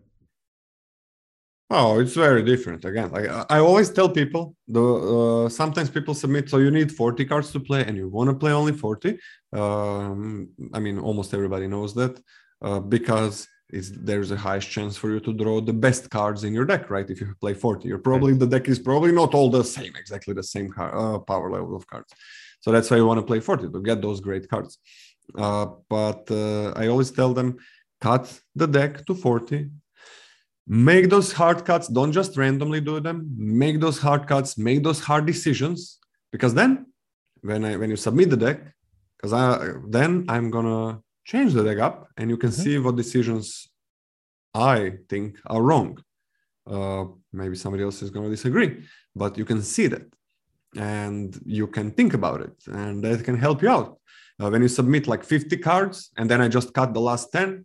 Oh, 1.70 2.00
it's 2.00 2.14
very 2.14 2.42
different. 2.42 2.84
Again, 2.84 3.10
like 3.12 3.28
I 3.50 3.58
always 3.58 3.90
tell 3.90 4.08
people, 4.08 4.56
the 4.66 4.82
uh, 4.82 5.48
sometimes 5.50 5.90
people 5.90 6.14
submit, 6.14 6.48
so 6.48 6.58
you 6.58 6.70
need 6.70 6.90
40 6.90 7.26
cards 7.26 7.52
to 7.52 7.60
play, 7.60 7.84
and 7.84 7.96
you 7.96 8.08
want 8.08 8.30
to 8.30 8.34
play 8.34 8.52
only 8.52 8.72
40. 8.72 9.18
Um, 9.52 10.48
I 10.72 10.80
mean, 10.80 10.98
almost 10.98 11.34
everybody 11.34 11.68
knows 11.68 11.94
that 11.94 12.20
uh, 12.62 12.80
because 12.80 13.46
is 13.70 13.92
there's 13.92 14.30
a 14.30 14.36
highest 14.36 14.70
chance 14.70 14.96
for 14.96 15.10
you 15.10 15.20
to 15.20 15.32
draw 15.32 15.60
the 15.60 15.72
best 15.72 16.10
cards 16.10 16.44
in 16.44 16.54
your 16.54 16.64
deck, 16.64 16.90
right? 16.90 17.08
If 17.08 17.20
you 17.20 17.34
play 17.40 17.54
40, 17.54 17.88
you're 17.88 17.98
probably 17.98 18.32
the 18.34 18.46
deck 18.46 18.68
is 18.68 18.78
probably 18.78 19.12
not 19.12 19.34
all 19.34 19.50
the 19.50 19.62
same, 19.62 19.92
exactly 19.96 20.34
the 20.34 20.42
same 20.42 20.70
car, 20.70 20.96
uh, 20.96 21.18
power 21.18 21.50
level 21.50 21.76
of 21.76 21.86
cards. 21.86 22.12
So 22.60 22.72
that's 22.72 22.90
why 22.90 22.96
you 22.96 23.06
want 23.06 23.18
to 23.20 23.26
play 23.26 23.40
40 23.40 23.70
to 23.70 23.82
get 23.82 24.00
those 24.00 24.20
great 24.20 24.48
cards. 24.48 24.78
Uh, 25.36 25.66
but 25.88 26.30
uh, 26.30 26.70
I 26.70 26.86
always 26.88 27.10
tell 27.10 27.34
them 27.34 27.58
cut 28.00 28.40
the 28.54 28.66
deck 28.66 29.04
to 29.06 29.14
40 29.14 29.70
make 30.68 31.08
those 31.08 31.32
hard 31.32 31.64
cuts 31.64 31.88
don't 31.88 32.12
just 32.12 32.36
randomly 32.36 32.80
do 32.80 33.00
them 33.00 33.26
make 33.36 33.80
those 33.80 33.98
hard 33.98 34.26
cuts 34.26 34.58
make 34.58 34.82
those 34.82 35.00
hard 35.00 35.24
decisions 35.24 35.98
because 36.30 36.52
then 36.52 36.86
when 37.40 37.64
i 37.64 37.74
when 37.76 37.88
you 37.88 37.96
submit 37.96 38.28
the 38.28 38.36
deck 38.36 38.60
because 39.16 39.32
i 39.32 39.72
then 39.88 40.26
i'm 40.28 40.50
gonna 40.50 41.00
change 41.30 41.50
the 41.52 41.62
deck 41.68 41.78
up 41.88 41.96
and 42.16 42.26
you 42.32 42.38
can 42.42 42.50
mm-hmm. 42.50 42.62
see 42.64 42.78
what 42.84 42.96
decisions 42.96 43.46
i 44.54 44.78
think 45.10 45.30
are 45.52 45.62
wrong. 45.68 45.90
Uh, 46.76 47.04
maybe 47.40 47.56
somebody 47.56 47.82
else 47.82 47.98
is 48.02 48.10
gonna 48.14 48.34
disagree 48.36 48.70
but 49.22 49.32
you 49.38 49.46
can 49.50 49.60
see 49.62 49.86
that 49.94 50.06
and 50.76 51.28
you 51.58 51.66
can 51.76 51.90
think 51.98 52.12
about 52.20 52.40
it 52.46 52.56
and 52.80 52.94
that 53.04 53.24
can 53.28 53.38
help 53.46 53.62
you 53.62 53.70
out. 53.76 53.90
Uh, 54.40 54.48
when 54.52 54.62
you 54.62 54.68
submit 54.68 55.08
like 55.12 55.24
50 55.24 55.56
cards 55.68 55.96
and 56.16 56.30
then 56.30 56.40
i 56.40 56.48
just 56.48 56.72
cut 56.78 56.92
the 56.94 57.06
last 57.10 57.32
10 57.32 57.64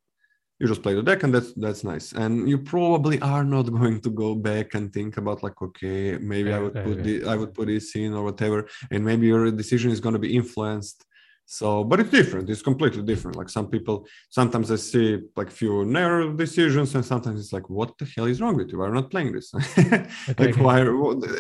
you 0.60 0.68
just 0.68 0.84
play 0.84 0.96
the 0.96 1.04
deck 1.04 1.24
and 1.24 1.34
that's 1.36 1.52
that's 1.54 1.84
nice. 1.84 2.08
And 2.14 2.48
you 2.52 2.58
probably 2.58 3.20
are 3.22 3.44
not 3.44 3.64
going 3.80 4.00
to 4.02 4.10
go 4.24 4.30
back 4.36 4.76
and 4.76 4.94
think 4.94 5.18
about 5.18 5.44
like 5.46 5.58
okay 5.62 6.18
maybe 6.18 6.50
yeah, 6.50 6.58
i 6.58 6.60
would 6.60 6.76
put 6.88 7.04
the, 7.04 7.16
i 7.32 7.36
would 7.36 7.54
put 7.54 7.68
this 7.68 7.96
in 7.96 8.14
or 8.14 8.24
whatever. 8.24 8.60
And 8.92 9.04
maybe 9.04 9.28
your 9.28 9.52
decision 9.52 9.92
is 9.92 10.00
going 10.00 10.14
to 10.14 10.26
be 10.28 10.36
influenced 10.36 11.06
so 11.46 11.84
but 11.84 12.00
it's 12.00 12.10
different 12.10 12.50
it's 12.50 12.62
completely 12.62 13.04
different 13.04 13.36
like 13.36 13.50
some 13.50 13.68
people 13.68 14.06
sometimes 14.30 14.72
i 14.72 14.76
see 14.76 15.20
like 15.36 15.52
few 15.52 15.86
narrow 15.86 16.34
decisions 16.34 16.96
and 16.96 17.06
sometimes 17.06 17.40
it's 17.40 17.54
like 17.54 17.70
what 17.70 17.98
the 17.98 18.06
hell 18.16 18.26
is 18.26 18.42
wrong 18.42 18.56
with 18.56 18.72
you 18.72 18.80
why 18.80 18.88
are 18.88 18.94
not 18.94 19.12
playing 19.12 19.32
this 19.32 19.54
okay, 19.78 20.06
like 20.38 20.56
why 20.58 20.84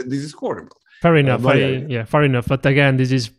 this 0.05 0.21
is 0.23 0.33
horrible 0.33 0.77
fair 1.01 1.15
enough 1.15 1.45
uh, 1.45 1.49
I, 1.49 1.53
yeah, 1.55 1.85
yeah 1.87 2.03
fair 2.05 2.23
enough 2.23 2.47
but 2.47 2.65
again 2.65 2.97
this 2.97 3.11
is 3.11 3.31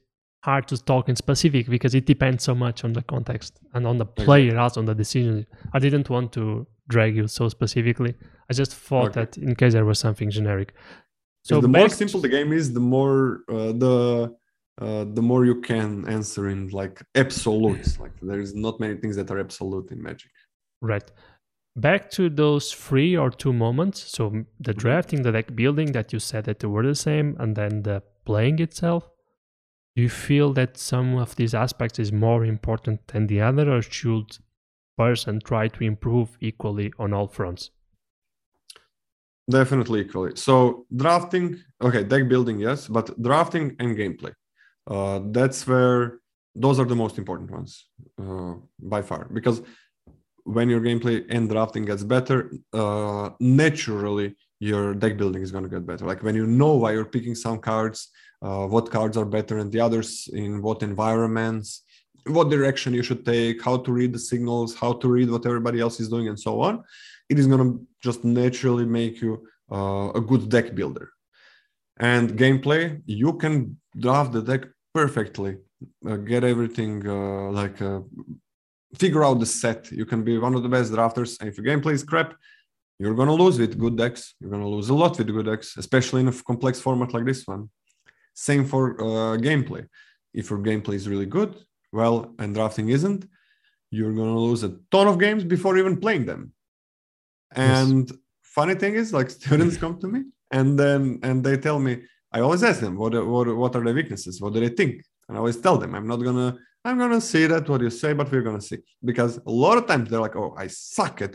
hard 0.44 0.68
to 0.68 0.76
talk 0.84 1.08
in 1.08 1.16
specific 1.16 1.68
because 1.70 1.94
it 1.94 2.04
depends 2.04 2.44
so 2.44 2.54
much 2.54 2.84
on 2.84 2.92
the 2.92 3.02
context 3.02 3.60
and 3.72 3.86
on 3.86 3.96
the 3.96 4.04
player 4.04 4.48
exactly. 4.48 4.66
as 4.66 4.76
on 4.76 4.84
the 4.84 4.94
decision. 4.94 5.46
I 5.72 5.78
didn't 5.78 6.10
want 6.10 6.32
to 6.32 6.66
drag 6.86 7.16
you 7.16 7.26
so 7.28 7.48
specifically. 7.48 8.14
I 8.50 8.52
just 8.52 8.74
thought 8.74 9.16
okay. 9.16 9.20
that 9.20 9.38
in 9.38 9.54
case 9.54 9.72
there 9.72 9.86
was 9.86 9.98
something 9.98 10.28
generic. 10.30 10.74
So 11.44 11.62
the 11.62 11.68
more 11.68 11.88
simple 11.88 12.20
the 12.20 12.28
game 12.28 12.52
is, 12.52 12.74
the 12.74 12.86
more 12.96 13.40
uh, 13.48 13.72
the 13.84 14.34
uh, 14.80 15.04
the 15.04 15.22
more 15.22 15.44
you 15.44 15.60
can 15.60 16.06
answer 16.08 16.48
in 16.48 16.68
like 16.68 17.02
absolutes. 17.14 17.98
like 18.00 18.12
there's 18.20 18.54
not 18.54 18.80
many 18.80 18.96
things 18.96 19.16
that 19.16 19.30
are 19.30 19.38
absolute 19.38 19.90
in 19.90 20.02
Magic. 20.02 20.30
Right. 20.80 21.10
Back 21.76 22.10
to 22.10 22.28
those 22.28 22.72
three 22.72 23.16
or 23.16 23.30
two 23.30 23.52
moments. 23.52 24.00
So 24.00 24.30
the 24.30 24.72
mm-hmm. 24.72 24.78
drafting, 24.78 25.22
the 25.22 25.32
deck 25.32 25.54
building 25.56 25.92
that 25.92 26.12
you 26.12 26.18
said 26.18 26.44
that 26.44 26.60
they 26.60 26.68
were 26.68 26.86
the 26.86 26.94
same, 26.94 27.36
and 27.38 27.56
then 27.56 27.82
the 27.82 28.02
playing 28.24 28.58
itself 28.60 29.08
do 29.96 30.02
you 30.02 30.08
feel 30.08 30.52
that 30.52 30.76
some 30.76 31.16
of 31.16 31.36
these 31.36 31.54
aspects 31.54 31.98
is 31.98 32.12
more 32.12 32.44
important 32.44 33.06
than 33.08 33.26
the 33.26 33.40
other 33.40 33.70
or 33.70 33.82
should 33.82 34.38
person 34.96 35.40
try 35.44 35.68
to 35.68 35.84
improve 35.84 36.36
equally 36.40 36.92
on 36.98 37.12
all 37.12 37.26
fronts 37.26 37.70
definitely 39.50 40.00
equally 40.00 40.32
so 40.34 40.86
drafting 40.96 41.56
okay 41.82 42.02
deck 42.02 42.28
building 42.28 42.58
yes 42.58 42.88
but 42.88 43.10
drafting 43.22 43.76
and 43.78 43.96
gameplay 43.96 44.32
uh, 44.86 45.20
that's 45.30 45.66
where 45.66 46.20
those 46.54 46.78
are 46.78 46.84
the 46.84 46.96
most 46.96 47.18
important 47.18 47.50
ones 47.50 47.86
uh, 48.20 48.54
by 48.78 49.02
far. 49.02 49.28
Because 49.32 49.62
when 50.44 50.68
your 50.68 50.80
gameplay 50.80 51.24
and 51.30 51.48
drafting 51.48 51.84
gets 51.84 52.04
better 52.04 52.52
uh, 52.72 53.30
naturally 53.40 54.36
your 54.60 54.94
deck 54.94 55.16
building 55.16 55.42
is 55.42 55.50
going 55.50 55.64
to 55.64 55.70
get 55.70 55.86
better. 55.86 56.06
Like 56.06 56.22
when 56.22 56.34
you 56.34 56.46
know 56.46 56.74
why 56.74 56.92
you're 56.92 57.04
picking 57.04 57.34
some 57.34 57.58
cards 57.58 58.10
uh, 58.42 58.66
what 58.66 58.90
cards 58.90 59.16
are 59.16 59.24
better 59.24 59.58
than 59.58 59.70
the 59.70 59.80
others 59.80 60.28
in 60.32 60.60
what 60.60 60.82
environments 60.82 61.82
what 62.26 62.50
direction 62.50 62.94
you 62.94 63.02
should 63.02 63.24
take 63.24 63.62
how 63.62 63.76
to 63.76 63.92
read 63.92 64.12
the 64.12 64.18
signals 64.18 64.74
how 64.74 64.92
to 64.92 65.08
read 65.08 65.30
what 65.30 65.44
everybody 65.46 65.80
else 65.80 66.00
is 66.00 66.08
doing 66.08 66.28
and 66.28 66.38
so 66.38 66.60
on 66.60 66.82
it 67.28 67.38
is 67.38 67.46
going 67.46 67.60
to 67.60 67.86
just 68.02 68.24
naturally 68.24 68.84
make 68.84 69.20
you 69.20 69.46
uh, 69.72 70.10
a 70.14 70.20
good 70.20 70.48
deck 70.48 70.74
builder. 70.74 71.10
And 71.98 72.30
gameplay 72.30 73.02
you 73.06 73.34
can 73.34 73.78
draft 73.96 74.32
the 74.32 74.42
deck 74.42 74.62
perfectly 74.94 75.56
uh, 76.08 76.16
get 76.16 76.44
everything 76.44 77.06
uh, 77.06 77.50
like 77.50 77.80
uh, 77.82 78.00
figure 78.98 79.24
out 79.24 79.40
the 79.40 79.46
set 79.46 79.90
you 79.90 80.06
can 80.06 80.22
be 80.22 80.38
one 80.38 80.54
of 80.54 80.62
the 80.62 80.68
best 80.68 80.92
drafters 80.92 81.38
and 81.40 81.48
if 81.48 81.56
your 81.58 81.66
gameplay 81.66 81.92
is 81.92 82.04
crap 82.04 82.34
you're 83.00 83.14
going 83.14 83.28
to 83.28 83.34
lose 83.34 83.58
with 83.58 83.78
good 83.78 83.96
decks 83.96 84.34
you're 84.38 84.50
going 84.50 84.62
to 84.62 84.68
lose 84.68 84.88
a 84.88 84.94
lot 84.94 85.18
with 85.18 85.26
good 85.26 85.46
decks 85.46 85.76
especially 85.76 86.20
in 86.20 86.28
a 86.28 86.32
complex 86.50 86.80
format 86.80 87.12
like 87.12 87.24
this 87.24 87.46
one 87.46 87.68
same 88.34 88.64
for 88.64 89.00
uh, 89.00 89.36
gameplay. 89.38 89.86
If 90.32 90.50
your 90.50 90.58
gameplay 90.58 90.94
is 90.94 91.08
really 91.08 91.26
good, 91.26 91.56
well, 91.92 92.34
and 92.38 92.54
drafting 92.54 92.88
isn't, 92.88 93.26
you're 93.90 94.12
going 94.12 94.34
to 94.34 94.40
lose 94.40 94.64
a 94.64 94.76
ton 94.90 95.06
of 95.06 95.18
games 95.18 95.44
before 95.44 95.78
even 95.78 95.96
playing 95.98 96.26
them. 96.26 96.52
And 97.52 98.08
yes. 98.08 98.18
funny 98.42 98.74
thing 98.74 98.94
is, 98.94 99.12
like 99.12 99.30
students 99.42 99.76
come 99.76 99.98
to 100.00 100.08
me 100.08 100.24
and 100.50 100.78
then 100.78 101.20
and 101.22 101.44
they 101.44 101.56
tell 101.56 101.78
me, 101.78 102.02
I 102.34 102.40
always 102.40 102.62
ask 102.64 102.80
them, 102.80 102.96
what 102.96 103.12
what 103.32 103.46
what 103.62 103.76
are 103.76 103.84
the 103.84 103.94
weaknesses? 104.00 104.40
What 104.40 104.52
do 104.54 104.60
they 104.60 104.74
think? 104.80 104.92
And 105.26 105.36
I 105.36 105.38
always 105.42 105.60
tell 105.66 105.78
them, 105.78 105.94
I'm 105.94 106.08
not 106.12 106.20
gonna 106.28 106.50
I'm 106.84 106.98
gonna 106.98 107.20
see 107.32 107.46
that 107.46 107.68
what 107.68 107.80
you 107.80 107.90
say, 107.90 108.12
but 108.12 108.30
we're 108.30 108.46
gonna 108.48 108.66
see 108.70 108.78
because 109.10 109.32
a 109.52 109.54
lot 109.64 109.78
of 109.78 109.86
times 109.86 110.10
they're 110.10 110.26
like, 110.26 110.36
oh, 110.42 110.54
I 110.64 110.66
suck 110.66 111.22
at 111.22 111.34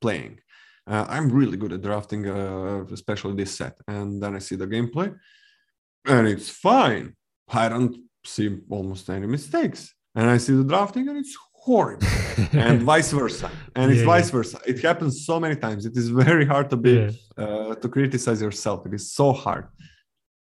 playing. 0.00 0.34
Uh, 0.92 1.06
I'm 1.08 1.28
really 1.30 1.56
good 1.56 1.72
at 1.72 1.82
drafting, 1.82 2.22
uh, 2.28 2.84
especially 2.98 3.34
this 3.36 3.52
set. 3.56 3.74
And 3.86 4.20
then 4.20 4.34
I 4.34 4.40
see 4.40 4.56
the 4.56 4.66
gameplay, 4.66 5.08
and 6.06 6.26
it's 6.26 6.50
fine. 6.50 7.14
I 7.48 7.68
don't 7.68 7.96
see 8.24 8.58
almost 8.68 9.08
any 9.10 9.28
mistakes. 9.28 9.94
And 10.14 10.28
I 10.28 10.38
see 10.38 10.54
the 10.54 10.64
drafting 10.64 11.08
and 11.08 11.18
it's 11.18 11.36
horrible. 11.52 12.06
and 12.52 12.82
vice 12.82 13.12
versa. 13.12 13.50
And 13.76 13.90
it's 13.92 14.00
yeah, 14.00 14.06
vice 14.06 14.30
versa. 14.30 14.58
It 14.66 14.80
happens 14.80 15.24
so 15.24 15.38
many 15.38 15.56
times. 15.56 15.86
It 15.86 15.96
is 15.96 16.08
very 16.08 16.46
hard 16.46 16.68
to 16.70 16.76
be 16.76 16.94
yeah. 16.94 17.10
uh, 17.44 17.74
to 17.76 17.88
criticize 17.88 18.42
yourself. 18.42 18.86
It 18.86 18.94
is 18.94 19.12
so 19.12 19.32
hard. 19.32 19.66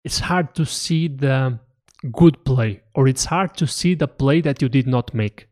It's 0.04 0.20
hard 0.20 0.56
to 0.56 0.66
see 0.66 1.08
the 1.08 1.60
good 2.12 2.44
play, 2.44 2.82
or 2.96 3.08
it's 3.08 3.26
hard 3.26 3.56
to 3.58 3.68
see 3.68 3.94
the 3.94 4.08
play 4.08 4.42
that 4.42 4.62
you 4.62 4.70
did 4.70 4.88
not 4.88 5.14
make. 5.14 5.48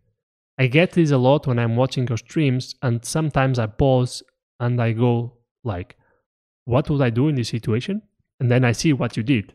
I 0.57 0.67
get 0.67 0.91
this 0.91 1.11
a 1.11 1.17
lot 1.17 1.47
when 1.47 1.59
I'm 1.59 1.75
watching 1.75 2.07
your 2.07 2.17
streams, 2.17 2.75
and 2.81 3.05
sometimes 3.05 3.59
I 3.59 3.67
pause 3.67 4.23
and 4.59 4.81
I 4.81 4.93
go 4.93 5.37
like, 5.63 5.95
"What 6.65 6.89
would 6.89 7.01
I 7.01 7.11
do 7.11 7.27
in 7.27 7.35
this 7.35 7.49
situation?" 7.49 8.01
And 8.39 8.49
then 8.49 8.65
I 8.65 8.71
see 8.73 8.93
what 8.93 9.15
you 9.17 9.23
did, 9.23 9.53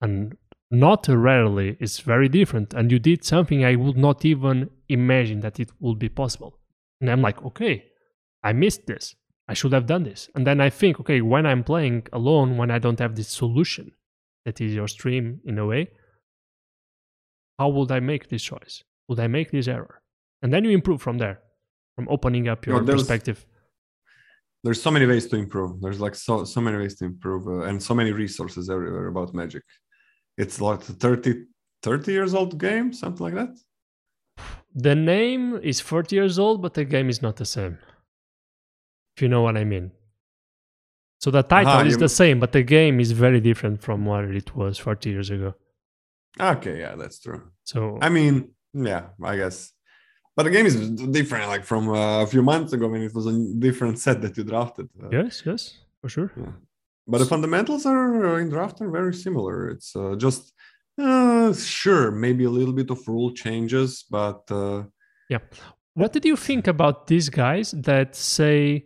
and 0.00 0.36
not 0.70 1.08
rarely 1.08 1.76
it's 1.80 2.00
very 2.00 2.28
different. 2.28 2.74
And 2.74 2.92
you 2.92 2.98
did 2.98 3.24
something 3.24 3.64
i 3.64 3.74
would 3.74 3.96
not 3.96 4.24
even 4.24 4.70
imagine 4.88 5.40
that 5.40 5.58
it 5.60 5.70
would 5.80 5.98
be 5.98 6.08
possible. 6.08 6.58
And 7.00 7.10
i'm 7.10 7.22
like 7.22 7.42
okay 7.42 7.86
i 8.42 8.52
missed 8.52 8.86
this. 8.86 9.14
I 9.50 9.54
should 9.54 9.72
have 9.72 9.86
done 9.86 10.04
this. 10.04 10.28
And 10.34 10.46
then 10.46 10.60
i 10.60 10.70
think 10.70 11.00
okay 11.00 11.20
when 11.20 11.46
i'm 11.46 11.64
playing 11.64 12.06
alone 12.12 12.56
when 12.56 12.70
i 12.70 12.78
don't 12.78 12.98
have 12.98 13.16
this 13.16 13.28
solution 13.28 13.92
that 14.44 14.60
is 14.60 14.74
your 14.74 14.88
stream 14.88 15.40
in 15.44 15.58
a 15.58 15.66
way 15.66 15.90
how 17.58 17.68
would 17.68 17.90
i 17.90 18.00
make 18.00 18.28
this 18.28 18.42
choice 18.42 18.82
would 19.08 19.20
i 19.20 19.26
make 19.26 19.50
this 19.50 19.68
error 19.68 20.00
and 20.42 20.52
then 20.52 20.64
you 20.64 20.70
improve 20.70 21.00
from 21.00 21.18
there 21.18 21.40
from 21.96 22.08
opening 22.08 22.48
up 22.48 22.66
your 22.66 22.80
no, 22.80 22.92
perspective 22.92 23.44
there's 24.64 24.82
so 24.82 24.90
many 24.90 25.06
ways 25.06 25.26
to 25.26 25.36
improve 25.36 25.80
there's 25.80 26.00
like 26.00 26.14
so 26.14 26.44
so 26.44 26.60
many 26.60 26.76
ways 26.76 26.96
to 26.96 27.04
improve 27.04 27.46
uh, 27.46 27.62
and 27.68 27.82
so 27.82 27.94
many 27.94 28.12
resources 28.12 28.70
everywhere 28.70 29.08
about 29.08 29.34
magic 29.34 29.62
it's 30.38 30.60
like 30.60 30.80
30, 30.80 31.46
30 31.82 32.12
years 32.12 32.32
old 32.32 32.58
game, 32.58 32.92
something 32.92 33.26
like 33.26 33.34
that. 33.34 33.58
The 34.72 34.94
name 34.94 35.56
is 35.56 35.80
40 35.80 36.14
years 36.14 36.38
old, 36.38 36.62
but 36.62 36.74
the 36.74 36.84
game 36.84 37.10
is 37.10 37.20
not 37.20 37.36
the 37.36 37.44
same. 37.44 37.78
If 39.16 39.22
you 39.22 39.28
know 39.28 39.42
what 39.42 39.56
I 39.56 39.64
mean. 39.64 39.90
So 41.18 41.30
the 41.30 41.42
title 41.42 41.72
Aha, 41.72 41.82
is 41.82 41.94
you... 41.94 41.98
the 41.98 42.08
same, 42.08 42.38
but 42.40 42.52
the 42.52 42.62
game 42.62 43.00
is 43.00 43.12
very 43.12 43.40
different 43.40 43.82
from 43.82 44.04
what 44.04 44.24
it 44.24 44.54
was 44.54 44.78
40 44.78 45.10
years 45.10 45.30
ago. 45.30 45.54
Okay, 46.40 46.78
yeah, 46.78 46.94
that's 46.94 47.18
true. 47.18 47.42
So 47.64 47.98
I 48.00 48.08
mean, 48.08 48.50
yeah, 48.72 49.06
I 49.22 49.36
guess. 49.36 49.72
But 50.36 50.44
the 50.44 50.50
game 50.50 50.66
is 50.66 50.76
different, 50.90 51.48
like 51.48 51.64
from 51.64 51.88
uh, 51.88 52.22
a 52.22 52.26
few 52.26 52.42
months 52.42 52.72
ago 52.72 52.86
when 52.88 53.02
it 53.02 53.12
was 53.12 53.26
a 53.26 53.54
different 53.58 53.98
set 53.98 54.22
that 54.22 54.36
you 54.36 54.44
drafted. 54.44 54.88
Uh, 55.02 55.08
yes, 55.10 55.42
yes, 55.44 55.78
for 56.00 56.08
sure. 56.08 56.30
Yeah 56.36 56.52
but 57.08 57.18
the 57.18 57.24
fundamentals 57.24 57.86
are 57.86 58.34
uh, 58.34 58.38
in 58.38 58.50
draft 58.50 58.80
are 58.80 58.90
very 58.90 59.14
similar 59.14 59.70
it's 59.70 59.96
uh, 59.96 60.14
just 60.16 60.52
uh, 60.98 61.52
sure 61.54 62.10
maybe 62.10 62.44
a 62.44 62.50
little 62.50 62.74
bit 62.74 62.90
of 62.90 63.08
rule 63.08 63.32
changes 63.32 64.04
but 64.10 64.42
uh, 64.50 64.82
yeah 65.30 65.38
what 65.94 66.12
did 66.12 66.24
you 66.24 66.36
think 66.36 66.68
about 66.68 67.06
these 67.06 67.28
guys 67.28 67.72
that 67.72 68.14
say 68.14 68.84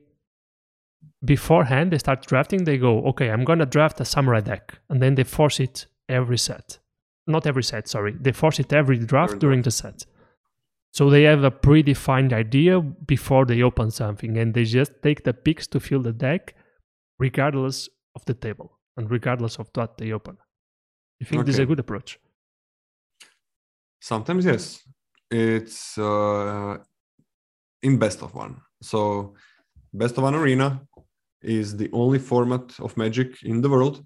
beforehand 1.25 1.93
they 1.93 1.99
start 1.99 2.27
drafting 2.27 2.65
they 2.65 2.79
go 2.79 3.03
okay 3.05 3.31
i'm 3.31 3.45
gonna 3.45 3.67
draft 3.67 4.01
a 4.01 4.05
samurai 4.05 4.41
deck 4.41 4.79
and 4.89 5.01
then 5.01 5.15
they 5.15 5.25
force 5.25 5.61
it 5.61 5.87
every 6.09 6.39
set 6.39 6.79
not 7.27 7.47
every 7.47 7.63
set 7.63 7.89
sorry 7.89 8.15
they 8.21 8.33
force 8.33 8.59
it 8.59 8.73
every 8.73 8.99
draft 8.99 9.39
during 9.39 9.63
the 9.63 9.71
set 9.71 10.05
So 10.93 11.09
they 11.09 11.23
have 11.23 11.43
a 11.43 11.51
predefined 11.51 12.35
idea 12.35 12.81
before 12.81 13.47
they 13.47 13.63
open 13.63 13.91
something, 13.91 14.37
and 14.37 14.53
they 14.53 14.65
just 14.65 14.93
take 15.03 15.25
the 15.25 15.33
picks 15.33 15.67
to 15.69 15.81
fill 15.81 16.03
the 16.03 16.13
deck, 16.13 16.55
regardless 17.19 17.89
of 18.15 18.25
the 18.27 18.35
table 18.35 18.79
and 18.97 19.11
regardless 19.11 19.59
of 19.59 19.71
what 19.75 19.97
they 19.97 20.13
open. 20.13 20.37
You 21.19 21.27
think 21.27 21.47
this 21.47 21.55
is 21.55 21.61
a 21.61 21.67
good 21.67 21.81
approach? 21.81 22.19
Sometimes 24.01 24.45
yes, 24.45 24.83
it's 25.31 25.97
uh, 25.97 26.77
in 27.83 27.99
best 27.99 28.23
of 28.23 28.35
one. 28.35 28.61
So 28.83 29.35
best 29.95 30.19
of 30.19 30.25
one 30.25 30.35
arena 30.35 30.83
is 31.43 31.77
the 31.77 31.91
only 31.93 32.19
format 32.19 32.79
of 32.81 32.97
Magic 32.97 33.43
in 33.43 33.61
the 33.61 33.69
world 33.69 34.05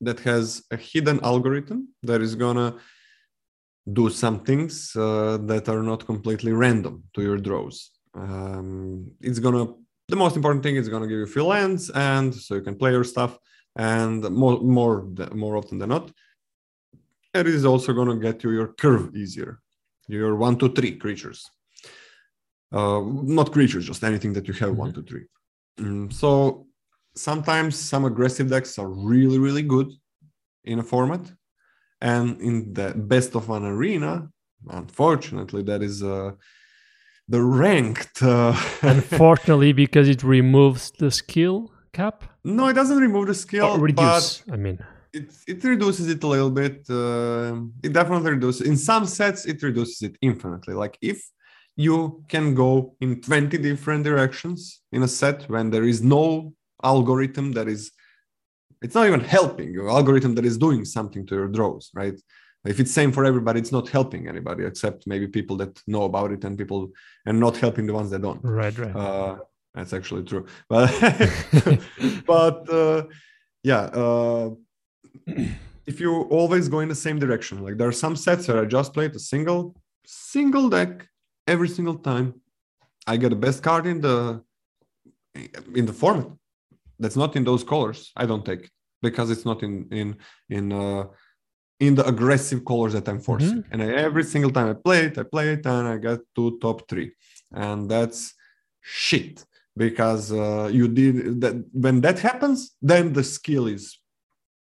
that 0.00 0.20
has 0.20 0.62
a 0.70 0.76
hidden 0.76 1.20
algorithm 1.22 1.88
that 2.02 2.20
is 2.20 2.34
gonna 2.34 2.76
do 3.92 4.08
some 4.10 4.40
things 4.40 4.94
uh, 4.96 5.38
that 5.42 5.68
are 5.68 5.82
not 5.82 6.06
completely 6.06 6.52
random 6.52 7.04
to 7.14 7.22
your 7.22 7.38
draws. 7.38 7.90
Um, 8.14 9.10
it's 9.20 9.38
gonna 9.38 9.66
the 10.08 10.16
most 10.16 10.36
important 10.36 10.62
thing 10.64 10.76
is 10.76 10.88
gonna 10.88 11.06
give 11.06 11.18
you 11.18 11.26
free 11.26 11.42
lands 11.42 11.90
and 11.90 12.34
so 12.34 12.56
you 12.56 12.62
can 12.62 12.76
play 12.76 12.90
your 12.90 13.04
stuff 13.04 13.38
and 13.76 14.28
more 14.30 14.60
more 14.60 15.06
more 15.32 15.56
often 15.56 15.78
than 15.78 15.90
not 15.90 16.10
it 17.34 17.46
is 17.46 17.64
also 17.64 17.92
to 17.92 18.16
get 18.16 18.42
you 18.42 18.50
your 18.50 18.68
curve 18.68 19.14
easier. 19.14 19.60
Your 20.08 20.34
one 20.34 20.58
to 20.58 20.68
three 20.68 20.96
creatures. 20.96 21.48
Uh, 22.72 23.02
not 23.04 23.52
creatures 23.52 23.86
just 23.86 24.04
anything 24.04 24.32
that 24.32 24.46
you 24.46 24.54
have 24.54 24.76
one 24.76 24.92
two 24.92 25.02
three 25.02 25.26
Mm, 25.78 26.12
so 26.12 26.66
sometimes 27.14 27.76
some 27.76 28.04
aggressive 28.04 28.48
decks 28.48 28.78
are 28.78 28.88
really 28.88 29.38
really 29.38 29.62
good 29.62 29.90
in 30.64 30.78
a 30.78 30.82
format 30.82 31.20
and 32.00 32.40
in 32.40 32.72
the 32.72 32.94
best 32.94 33.34
of 33.34 33.48
one 33.48 33.64
arena 33.64 34.28
unfortunately 34.70 35.62
that 35.62 35.82
is 35.82 36.02
uh, 36.02 36.30
the 37.28 37.42
ranked 37.42 38.22
uh, 38.22 38.54
Unfortunately, 38.82 39.72
because 39.72 40.08
it 40.08 40.22
removes 40.22 40.90
the 40.98 41.10
skill 41.10 41.72
cap 41.92 42.24
no 42.44 42.68
it 42.68 42.74
doesn't 42.74 42.98
remove 42.98 43.26
the 43.26 43.34
skill 43.34 43.66
or 43.66 43.78
but 43.78 43.82
reduce. 43.82 44.42
I 44.50 44.56
mean, 44.56 44.78
it 45.12 45.32
it 45.46 45.64
reduces 45.64 46.08
it 46.08 46.22
a 46.22 46.26
little 46.26 46.50
bit. 46.50 46.88
Uh, 46.88 47.60
it 47.82 47.92
definitely 47.92 48.32
reduces. 48.32 48.66
In 48.66 48.76
some 48.76 49.06
sets, 49.06 49.44
it 49.46 49.62
reduces 49.62 50.02
it 50.02 50.16
infinitely. 50.22 50.74
Like 50.74 50.96
if 51.02 51.20
you 51.86 52.22
can 52.28 52.54
go 52.54 52.94
in 53.00 53.20
20 53.22 53.56
different 53.58 54.04
directions 54.04 54.82
in 54.92 55.02
a 55.02 55.08
set 55.08 55.48
when 55.48 55.70
there 55.70 55.84
is 55.84 56.02
no 56.02 56.52
algorithm 56.84 57.52
that 57.52 57.68
is 57.68 57.90
it's 58.82 58.94
not 58.94 59.06
even 59.06 59.20
helping 59.20 59.72
your 59.72 59.88
algorithm 59.88 60.34
that 60.34 60.44
is 60.44 60.56
doing 60.58 60.84
something 60.84 61.26
to 61.26 61.34
your 61.34 61.48
draws 61.48 61.90
right? 61.94 62.18
If 62.66 62.78
it's 62.80 62.92
same 62.92 63.12
for 63.12 63.24
everybody 63.24 63.60
it's 63.60 63.72
not 63.72 63.88
helping 63.88 64.28
anybody 64.28 64.64
except 64.64 65.06
maybe 65.06 65.26
people 65.26 65.56
that 65.62 65.72
know 65.86 66.04
about 66.10 66.30
it 66.32 66.44
and 66.44 66.58
people 66.62 66.90
and 67.26 67.40
not 67.40 67.56
helping 67.56 67.86
the 67.86 67.94
ones 67.94 68.10
that 68.10 68.20
don't. 68.20 68.42
Right, 68.44 68.76
right. 68.76 68.94
uh, 68.94 69.36
that's 69.74 69.94
actually 69.98 70.24
true. 70.24 70.44
But 70.68 70.90
but 72.26 72.58
uh, 72.80 73.04
yeah 73.62 73.84
uh, 74.02 74.50
if 75.86 75.98
you 76.02 76.10
always 76.38 76.68
go 76.68 76.80
in 76.80 76.88
the 76.94 77.00
same 77.06 77.18
direction 77.18 77.54
like 77.66 77.76
there 77.78 77.88
are 77.88 78.00
some 78.04 78.16
sets 78.24 78.48
where 78.48 78.60
i 78.62 78.66
just 78.78 78.92
played 78.96 79.12
a 79.20 79.22
single 79.34 79.62
single 80.06 80.68
deck 80.68 80.92
every 81.46 81.68
single 81.68 81.96
time 81.96 82.34
i 83.06 83.16
get 83.16 83.30
the 83.30 83.36
best 83.36 83.62
card 83.62 83.86
in 83.86 84.00
the 84.00 84.42
in 85.74 85.86
the 85.86 85.92
format. 85.92 86.32
That's 86.98 87.16
not 87.16 87.36
in 87.36 87.44
those 87.44 87.64
colors 87.64 88.12
i 88.16 88.26
don't 88.26 88.44
take 88.44 88.62
it 88.64 88.70
because 89.02 89.30
it's 89.30 89.44
not 89.44 89.62
in 89.62 89.88
in 89.90 90.16
in 90.48 90.72
uh 90.72 91.04
in 91.78 91.94
the 91.94 92.06
aggressive 92.06 92.64
colors 92.64 92.92
that 92.92 93.08
i'm 93.08 93.20
forcing. 93.20 93.64
And 93.70 93.82
I, 93.82 93.86
every 94.08 94.24
single 94.24 94.50
time 94.50 94.68
i 94.68 94.74
play 94.74 95.06
it 95.06 95.18
i 95.18 95.22
play 95.22 95.52
it 95.54 95.64
and 95.66 95.88
i 95.88 95.96
get 95.96 96.20
to 96.36 96.58
top 96.58 96.88
three. 96.88 97.12
And 97.52 97.90
that's 97.90 98.34
shit 98.80 99.44
because 99.76 100.32
uh, 100.32 100.68
you 100.72 100.88
did 100.88 101.40
that 101.40 101.54
when 101.72 102.00
that 102.02 102.18
happens 102.18 102.76
then 102.82 103.12
the 103.12 103.24
skill 103.24 103.66
is 103.66 103.98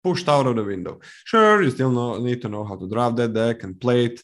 pushed 0.03 0.27
out 0.29 0.47
of 0.47 0.55
the 0.55 0.63
window. 0.63 0.99
Sure 1.25 1.61
you 1.61 1.69
still 1.71 1.91
know, 1.91 2.17
need 2.17 2.41
to 2.41 2.49
know 2.49 2.63
how 2.63 2.75
to 2.75 2.87
draft 2.87 3.15
that 3.17 3.33
deck 3.33 3.63
and 3.63 3.79
play 3.79 4.05
it 4.05 4.23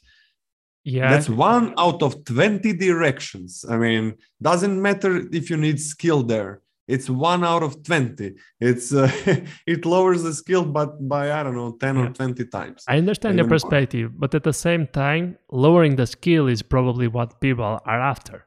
yeah, 0.95 1.09
that's 1.11 1.29
one 1.29 1.65
out 1.85 1.99
of 2.07 2.11
20 2.23 2.73
directions 2.87 3.49
i 3.73 3.75
mean 3.85 4.03
doesn't 4.49 4.77
matter 4.87 5.11
if 5.39 5.43
you 5.51 5.57
need 5.65 5.77
skill 5.93 6.21
there 6.33 6.51
it's 6.95 7.09
one 7.09 7.41
out 7.51 7.63
of 7.67 7.71
20 7.83 8.33
it's 8.69 8.87
uh, 8.93 9.11
it 9.73 9.81
lowers 9.93 10.21
the 10.27 10.33
skill 10.41 10.63
but 10.77 10.89
by 11.13 11.23
i 11.37 11.43
don't 11.43 11.57
know 11.61 11.71
10 11.79 11.95
Yeah. 11.95 12.03
or 12.03 12.09
20 12.13 12.45
times 12.57 12.79
I 12.87 12.97
understand 13.03 13.33
your 13.37 13.45
more. 13.47 13.55
perspective, 13.55 14.07
but 14.21 14.31
at 14.37 14.43
the 14.49 14.53
same 14.67 14.83
time, 15.05 15.23
lowering 15.65 15.93
the 15.97 16.07
skill 16.17 16.43
is 16.55 16.61
probably 16.75 17.07
what 17.17 17.29
people 17.41 17.71
are 17.93 18.01
after. 18.13 18.37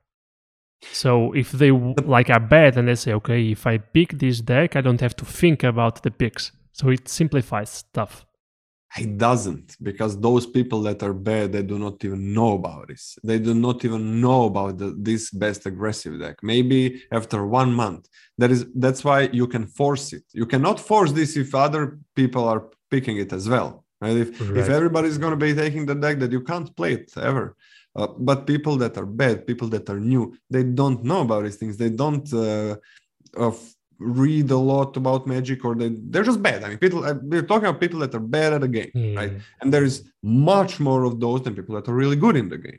So 1.03 1.33
if 1.43 1.49
they 1.53 1.71
like 2.17 2.31
are 2.31 2.41
bad 2.41 2.77
and 2.79 2.89
they 2.89 2.95
say, 3.05 3.13
okay, 3.21 3.41
if 3.57 3.67
I 3.67 3.75
pick 3.97 4.11
this 4.19 4.41
deck, 4.41 4.77
I 4.77 4.81
don't 4.87 5.01
have 5.07 5.15
to 5.17 5.25
think 5.41 5.59
about 5.73 6.03
the 6.05 6.11
picks. 6.11 6.45
So 6.73 6.89
it 6.97 7.09
simplifies 7.09 7.71
stuff. 7.71 8.13
It 8.99 9.19
doesn't 9.19 9.77
because 9.81 10.19
those 10.19 10.47
people 10.47 10.83
that 10.83 11.03
are 11.03 11.13
bad, 11.13 11.53
they 11.53 11.63
do 11.63 11.79
not 11.79 12.05
even 12.05 12.35
know 12.35 12.55
about 12.55 12.89
this. 12.89 13.17
They 13.23 13.39
do 13.39 13.55
not 13.55 13.85
even 13.85 14.21
know 14.21 14.47
about 14.47 14.79
the, 14.79 14.97
this 14.99 15.31
best 15.31 15.65
aggressive 15.67 16.19
deck. 16.19 16.37
Maybe 16.43 17.05
after 17.13 17.47
one 17.47 17.73
month, 17.73 18.09
that 18.39 18.51
is 18.51 18.67
that's 18.75 19.05
why 19.05 19.29
you 19.33 19.47
can 19.47 19.67
force 19.67 20.13
it. 20.13 20.25
You 20.33 20.45
cannot 20.45 20.81
force 20.81 21.13
this 21.13 21.37
if 21.37 21.55
other 21.55 22.01
people 22.17 22.45
are 22.49 22.69
picking 22.91 23.19
it 23.19 23.33
as 23.33 23.49
well. 23.49 23.85
Right? 24.01 24.17
If 24.17 24.41
Right. 24.41 24.57
if 24.57 24.69
everybody's 24.69 25.19
going 25.19 25.39
to 25.39 25.45
be 25.47 25.55
taking 25.55 25.87
the 25.87 25.95
deck, 25.95 26.19
that 26.19 26.33
you 26.33 26.43
can't 26.43 26.75
play 26.75 26.95
it 26.95 27.13
ever. 27.17 27.57
Uh, 27.95 28.09
but 28.19 28.47
people 28.47 28.77
that 28.77 28.97
are 28.97 29.07
bad, 29.07 29.47
people 29.47 29.69
that 29.69 29.89
are 29.91 30.01
new, 30.01 30.35
they 30.49 30.65
don't 30.65 31.05
know 31.05 31.21
about 31.21 31.45
these 31.45 31.57
things. 31.57 31.77
They 31.77 31.91
don't 31.91 32.33
uh, 32.33 32.77
of 33.37 33.57
read 34.01 34.51
a 34.51 34.57
lot 34.57 34.97
about 34.97 35.27
magic, 35.27 35.65
or 35.65 35.75
they 35.75 35.91
they're 36.11 36.25
just 36.25 36.43
bad. 36.43 36.65
I 36.65 36.69
mean, 36.71 36.79
people 36.79 37.05
uh, 37.05 37.15
we're 37.23 37.43
talking 37.51 37.69
about 37.69 37.81
people 37.81 38.01
that 38.01 38.15
are 38.15 38.21
bad 38.39 38.53
at 38.55 38.63
the 38.63 38.69
game, 38.69 38.91
right? 39.17 39.33
Mm. 39.37 39.41
And 39.61 39.73
there 39.75 39.85
is 39.85 40.11
much 40.23 40.81
more 40.81 41.05
of 41.05 41.21
those 41.21 41.43
than 41.43 41.55
people 41.55 41.75
that 41.77 41.89
are 41.89 41.95
really 41.95 42.17
good 42.17 42.37
in 42.37 42.49
the 42.49 42.59
game. 42.59 42.79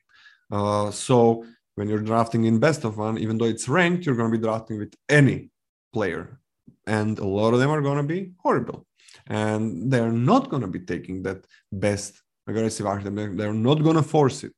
Uh, 0.51 0.91
so 0.91 1.45
when 1.75 1.87
you're 1.89 1.99
drafting 2.11 2.43
in 2.45 2.59
best 2.59 2.83
of 2.83 2.97
one, 2.97 3.17
even 3.17 3.37
though 3.37 3.45
it's 3.45 3.69
ranked, 3.69 4.05
you're 4.05 4.15
going 4.15 4.31
to 4.31 4.37
be 4.37 4.43
drafting 4.43 4.77
with 4.79 4.93
any 5.07 5.49
player, 5.93 6.39
and 6.85 7.19
a 7.19 7.25
lot 7.25 7.53
of 7.53 7.59
them 7.59 7.69
are 7.69 7.81
going 7.81 7.97
to 7.97 8.03
be 8.15 8.31
horrible, 8.43 8.85
and 9.27 9.91
they're 9.91 10.11
not 10.11 10.49
going 10.49 10.61
to 10.63 10.67
be 10.67 10.79
taking 10.79 11.23
that 11.23 11.45
best 11.71 12.21
aggressive 12.47 12.85
archetype. 12.85 13.15
They're- 13.15 13.35
They're 13.35 13.53
not 13.69 13.83
going 13.83 13.95
to 13.95 14.03
force 14.03 14.43
it. 14.43 14.53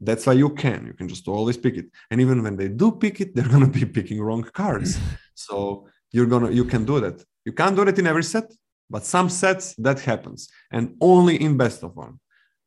That's 0.00 0.26
why 0.26 0.34
you 0.34 0.50
can. 0.50 0.86
You 0.86 0.92
can 0.92 1.08
just 1.08 1.26
always 1.26 1.56
pick 1.56 1.76
it. 1.76 1.86
And 2.10 2.20
even 2.20 2.42
when 2.42 2.56
they 2.56 2.68
do 2.68 2.92
pick 2.92 3.20
it, 3.22 3.34
they're 3.34 3.48
gonna 3.48 3.66
be 3.80 3.84
picking 3.98 4.20
wrong 4.20 4.42
cards. 4.42 4.98
so 5.34 5.88
you're 6.12 6.26
gonna 6.26 6.50
you 6.50 6.64
can 6.64 6.84
do 6.84 7.00
that. 7.00 7.24
You 7.44 7.52
can't 7.52 7.76
do 7.76 7.84
that 7.84 7.98
in 7.98 8.06
every 8.06 8.24
set, 8.24 8.52
but 8.90 9.04
some 9.04 9.28
sets 9.28 9.74
that 9.78 10.00
happens, 10.00 10.48
and 10.72 10.96
only 11.00 11.36
in 11.40 11.56
best 11.56 11.82
of 11.82 11.96
one. 11.96 12.18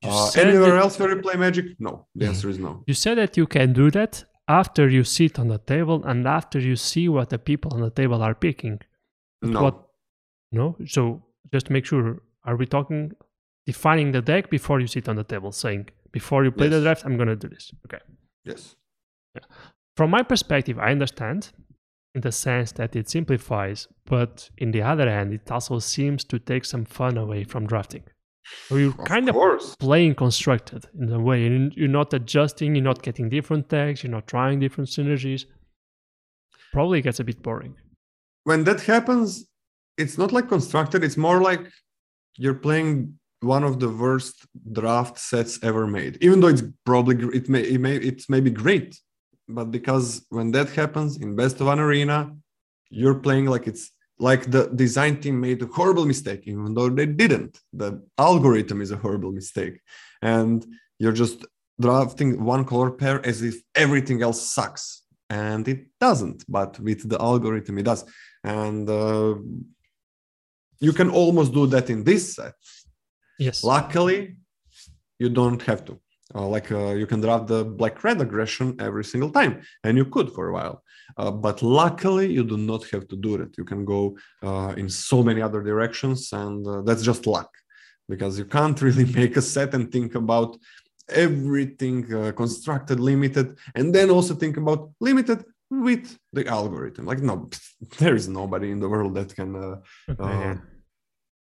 Uh, 0.03 0.31
anywhere 0.37 0.71
that- 0.71 0.83
else 0.83 0.97
where 0.99 1.09
you 1.13 1.21
play 1.21 1.35
Magic? 1.35 1.65
No. 1.79 2.07
The 2.15 2.25
answer 2.27 2.49
is 2.49 2.57
no. 2.57 2.83
You 2.87 2.93
said 2.93 3.17
that 3.17 3.35
you 3.35 3.45
can 3.45 3.73
do 3.73 3.91
that 3.91 4.23
after 4.47 4.87
you 4.89 5.03
sit 5.03 5.37
on 5.39 5.47
the 5.49 5.57
table 5.59 6.03
and 6.05 6.25
after 6.25 6.59
you 6.59 6.75
see 6.75 7.09
what 7.09 7.29
the 7.29 7.37
people 7.37 7.73
on 7.73 7.81
the 7.81 7.89
table 7.89 8.21
are 8.23 8.33
picking. 8.33 8.79
No. 9.41 9.61
What? 9.63 9.75
No. 10.51 10.77
So 10.85 11.01
just 11.51 11.67
to 11.67 11.73
make 11.73 11.85
sure, 11.85 12.21
are 12.45 12.55
we 12.55 12.65
talking 12.65 13.11
defining 13.65 14.11
the 14.13 14.21
deck 14.21 14.49
before 14.49 14.79
you 14.79 14.87
sit 14.87 15.07
on 15.09 15.15
the 15.15 15.23
table, 15.23 15.51
saying 15.51 15.89
before 16.11 16.43
you 16.45 16.51
play 16.51 16.69
the 16.69 16.81
draft, 16.81 17.05
I'm 17.05 17.17
gonna 17.17 17.35
do 17.35 17.49
this. 17.49 17.71
Okay. 17.85 18.01
Yes. 18.45 18.75
From 19.97 20.09
my 20.09 20.23
perspective, 20.23 20.79
I 20.79 20.91
understand 20.91 21.51
in 22.15 22.21
the 22.21 22.31
sense 22.31 22.71
that 22.73 22.95
it 22.95 23.09
simplifies, 23.09 23.87
but 24.05 24.49
in 24.57 24.71
the 24.71 24.81
other 24.81 25.09
hand, 25.09 25.33
it 25.33 25.49
also 25.51 25.79
seems 25.79 26.23
to 26.25 26.39
take 26.39 26.65
some 26.65 26.85
fun 26.85 27.17
away 27.17 27.43
from 27.43 27.67
drafting. 27.67 28.03
So 28.67 28.77
you're 28.77 28.95
Of 28.97 29.05
kind 29.05 29.29
of 29.29 29.35
playing 29.79 30.15
constructed 30.15 30.85
in 30.99 31.11
a 31.11 31.19
way. 31.19 31.45
and 31.45 31.71
You're 31.75 31.87
not 31.87 32.13
adjusting, 32.13 32.75
you're 32.75 32.83
not 32.83 33.03
getting 33.03 33.29
different 33.29 33.69
tags, 33.69 34.01
you're 34.03 34.11
not 34.11 34.27
trying 34.27 34.59
different 34.59 34.89
synergies. 34.89 35.45
Probably 36.73 37.01
gets 37.01 37.19
a 37.19 37.23
bit 37.23 37.41
boring. 37.41 37.75
when 38.43 38.63
that 38.63 38.81
happens, 38.81 39.45
it's 39.97 40.17
not 40.17 40.31
like 40.31 40.47
constructed. 40.49 41.03
It's 41.03 41.17
more 41.17 41.41
like 41.41 41.61
you're 42.37 42.55
playing 42.67 43.19
one 43.41 43.63
of 43.63 43.79
the 43.79 43.89
worst 43.89 44.45
draft 44.71 45.17
sets 45.19 45.59
ever 45.63 45.85
made. 45.87 46.17
Even 46.21 46.39
though 46.39 46.47
it's 46.47 46.63
probably 46.85 47.15
it 47.37 47.49
may 47.49 47.61
it 47.61 47.79
may 47.81 47.95
it's 47.97 48.29
maybe 48.29 48.49
great, 48.49 48.99
but 49.49 49.71
because 49.71 50.25
when 50.29 50.51
that 50.51 50.69
happens 50.69 51.17
in 51.17 51.35
best 51.35 51.59
of 51.59 51.67
one 51.67 51.79
arena, 51.79 52.35
you're 52.89 53.15
playing 53.15 53.45
like 53.45 53.67
it's 53.67 53.91
like 54.19 54.51
the 54.51 54.67
design 54.67 55.19
team 55.21 55.39
made 55.39 55.61
a 55.61 55.65
horrible 55.65 56.05
mistake, 56.05 56.41
even 56.45 56.73
though 56.73 56.89
they 56.89 57.05
didn't. 57.05 57.59
The 57.73 58.01
algorithm 58.17 58.81
is 58.81 58.91
a 58.91 58.97
horrible 58.97 59.31
mistake, 59.31 59.79
and 60.21 60.65
you're 60.99 61.19
just 61.23 61.45
drafting 61.79 62.43
one 62.43 62.65
color 62.65 62.91
pair 62.91 63.25
as 63.25 63.41
if 63.41 63.55
everything 63.75 64.21
else 64.21 64.41
sucks. 64.41 65.03
And 65.31 65.67
it 65.67 65.85
doesn't 65.99 66.43
but 66.49 66.79
with 66.79 67.07
the 67.07 67.19
algorithm 67.21 67.77
it 67.77 67.83
does. 67.83 68.03
And 68.43 68.89
uh, 68.89 69.35
you 70.79 70.93
can 70.93 71.09
almost 71.11 71.53
do 71.53 71.67
that 71.67 71.89
in 71.89 72.03
this 72.03 72.35
set. 72.35 72.55
Yes. 73.37 73.63
luckily 73.63 74.35
you 75.17 75.29
don't 75.29 75.61
have 75.61 75.85
to 75.85 75.97
Uh, 76.35 76.47
like 76.47 76.71
uh, 76.71 76.93
you 76.93 77.07
can 77.07 77.21
draft 77.21 77.47
the 77.47 77.65
black 77.65 78.03
red 78.03 78.21
aggression 78.21 78.75
every 78.79 79.03
single 79.03 79.31
time, 79.31 79.61
and 79.83 79.97
you 79.97 80.05
could 80.05 80.31
for 80.31 80.49
a 80.49 80.53
while. 80.53 80.83
Uh, 81.17 81.31
but 81.31 81.63
luckily, 81.63 82.31
you 82.31 82.43
do 82.43 82.57
not 82.57 82.87
have 82.89 83.07
to 83.07 83.15
do 83.15 83.37
that. 83.37 83.57
You 83.57 83.65
can 83.65 83.83
go 83.83 84.15
uh, 84.43 84.73
in 84.77 84.89
so 84.89 85.23
many 85.23 85.41
other 85.41 85.63
directions, 85.63 86.31
and 86.31 86.65
uh, 86.67 86.81
that's 86.81 87.01
just 87.01 87.25
luck 87.25 87.49
because 88.07 88.37
you 88.37 88.45
can't 88.45 88.79
really 88.87 89.05
make 89.05 89.37
a 89.37 89.41
set 89.41 89.73
and 89.73 89.91
think 89.91 90.15
about 90.15 90.57
everything 91.09 92.13
uh, 92.13 92.31
constructed 92.31 92.99
limited 92.99 93.57
and 93.75 93.93
then 93.95 94.11
also 94.11 94.35
think 94.35 94.57
about 94.57 94.91
limited 94.99 95.43
with 95.71 96.17
the 96.33 96.45
algorithm 96.47 97.05
like 97.05 97.19
no 97.19 97.49
there 97.97 98.15
is 98.15 98.27
nobody 98.27 98.69
in 98.69 98.79
the 98.79 98.87
world 98.87 99.15
that 99.15 99.35
can 99.35 99.55
uh, 99.55 99.75
Okay, 100.09 100.23
uh, 100.23 100.39
yeah. 100.39 100.57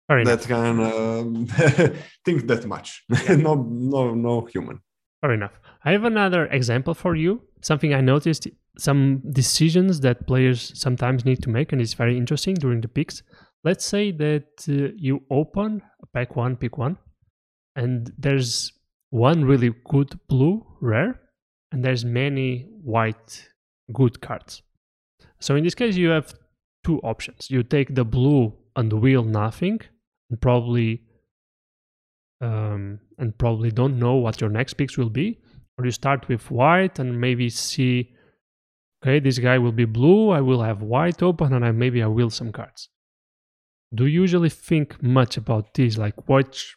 Fair 0.09 0.25
that 0.25 0.47
enough. 0.47 0.47
can 0.49 0.81
uh, 0.81 1.95
think 2.25 2.47
that 2.47 2.67
much 2.67 3.05
no 3.29 3.55
no 3.55 4.15
no 4.15 4.45
human 4.53 4.81
Fair 5.25 5.33
enough. 5.33 5.59
I 5.87 5.93
have 5.93 6.05
another 6.05 6.45
example 6.49 6.93
for 6.93 7.17
you. 7.17 7.41
Something 7.63 7.95
I 7.95 8.03
noticed, 8.03 8.47
some 8.77 9.23
decisions 9.33 10.01
that 10.01 10.27
players 10.27 10.79
sometimes 10.79 11.25
need 11.25 11.43
to 11.45 11.49
make, 11.49 11.73
and 11.73 11.81
it's 11.81 11.95
very 11.95 12.19
interesting 12.19 12.57
during 12.57 12.83
the 12.83 12.89
picks. 12.89 13.23
Let's 13.65 13.87
say 13.87 14.13
that 14.13 14.49
uh, 14.69 14.93
you 14.99 15.23
open 15.31 15.81
pack 16.13 16.37
one, 16.37 16.57
pick 16.57 16.77
one, 16.77 16.99
and 17.75 18.13
there's 18.19 18.71
one 19.09 19.47
really 19.47 19.73
good 19.89 20.21
blue 20.29 20.67
rare, 20.83 21.19
and 21.73 21.83
there's 21.83 22.05
many 22.05 22.69
white 22.83 23.49
good 23.95 24.21
cards. 24.21 24.61
So 25.41 25.57
in 25.57 25.65
this 25.65 25.75
case, 25.75 25.97
you 25.97 26.11
have 26.11 26.35
two 26.85 26.99
options. 26.99 27.51
You 27.51 27.63
take 27.63 27.95
the 27.95 28.05
blue 28.05 28.53
and 28.77 28.93
wheel 28.93 29.25
nothing, 29.25 29.81
and 30.31 30.41
probably 30.41 31.03
um, 32.41 33.01
and 33.19 33.37
probably 33.39 33.71
don't 33.71 33.99
know 33.99 34.15
what 34.15 34.41
your 34.41 34.51
next 34.51 34.75
picks 34.75 34.99
will 34.99 35.11
be, 35.11 35.39
or 35.79 35.85
you 35.85 35.91
start 35.91 36.29
with 36.29 36.51
white 36.51 36.99
and 36.99 37.21
maybe 37.21 37.49
see, 37.49 38.13
okay, 39.03 39.19
this 39.21 39.39
guy 39.39 39.59
will 39.59 39.73
be 39.73 39.85
blue. 39.85 40.31
I 40.31 40.41
will 40.41 40.63
have 40.63 40.83
white 40.83 41.23
open, 41.23 41.53
and 41.53 41.65
I 41.65 41.71
maybe 41.71 42.03
I 42.03 42.07
will 42.07 42.31
some 42.31 42.53
cards. 42.53 42.89
Do 43.95 44.07
you 44.07 44.23
usually 44.23 44.51
think 44.51 45.03
much 45.03 45.37
about 45.37 45.75
this, 45.75 45.97
like 45.97 46.29
which 46.29 46.77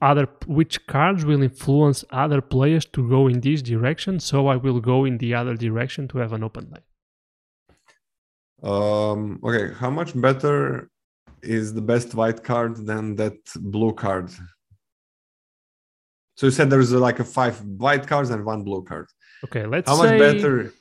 other 0.00 0.28
which 0.46 0.86
cards 0.86 1.24
will 1.24 1.42
influence 1.42 2.04
other 2.10 2.40
players 2.40 2.86
to 2.86 3.08
go 3.08 3.28
in 3.28 3.40
this 3.40 3.62
direction? 3.62 4.20
So 4.20 4.46
I 4.46 4.56
will 4.56 4.80
go 4.80 5.04
in 5.04 5.18
the 5.18 5.34
other 5.34 5.54
direction 5.54 6.08
to 6.08 6.18
have 6.18 6.32
an 6.32 6.42
open 6.42 6.70
line 6.70 6.82
um 8.62 9.38
okay 9.44 9.72
how 9.74 9.88
much 9.88 10.20
better 10.20 10.90
is 11.42 11.74
the 11.74 11.80
best 11.92 12.14
white 12.14 12.42
card 12.44 12.76
than 12.86 13.14
that 13.16 13.36
blue 13.56 13.92
card 13.92 14.30
so 16.36 16.46
you 16.46 16.50
said 16.52 16.70
there's 16.70 16.92
uh, 16.92 16.98
like 16.98 17.18
a 17.20 17.24
five 17.24 17.60
white 17.64 18.06
cards 18.06 18.30
and 18.30 18.44
one 18.44 18.62
blue 18.64 18.82
card 18.82 19.06
Okay, 19.44 19.66
let's 19.66 19.86
say 19.88 19.96
how 19.96 20.02
say 20.02 20.10
much 20.10 20.18
better 20.18 20.72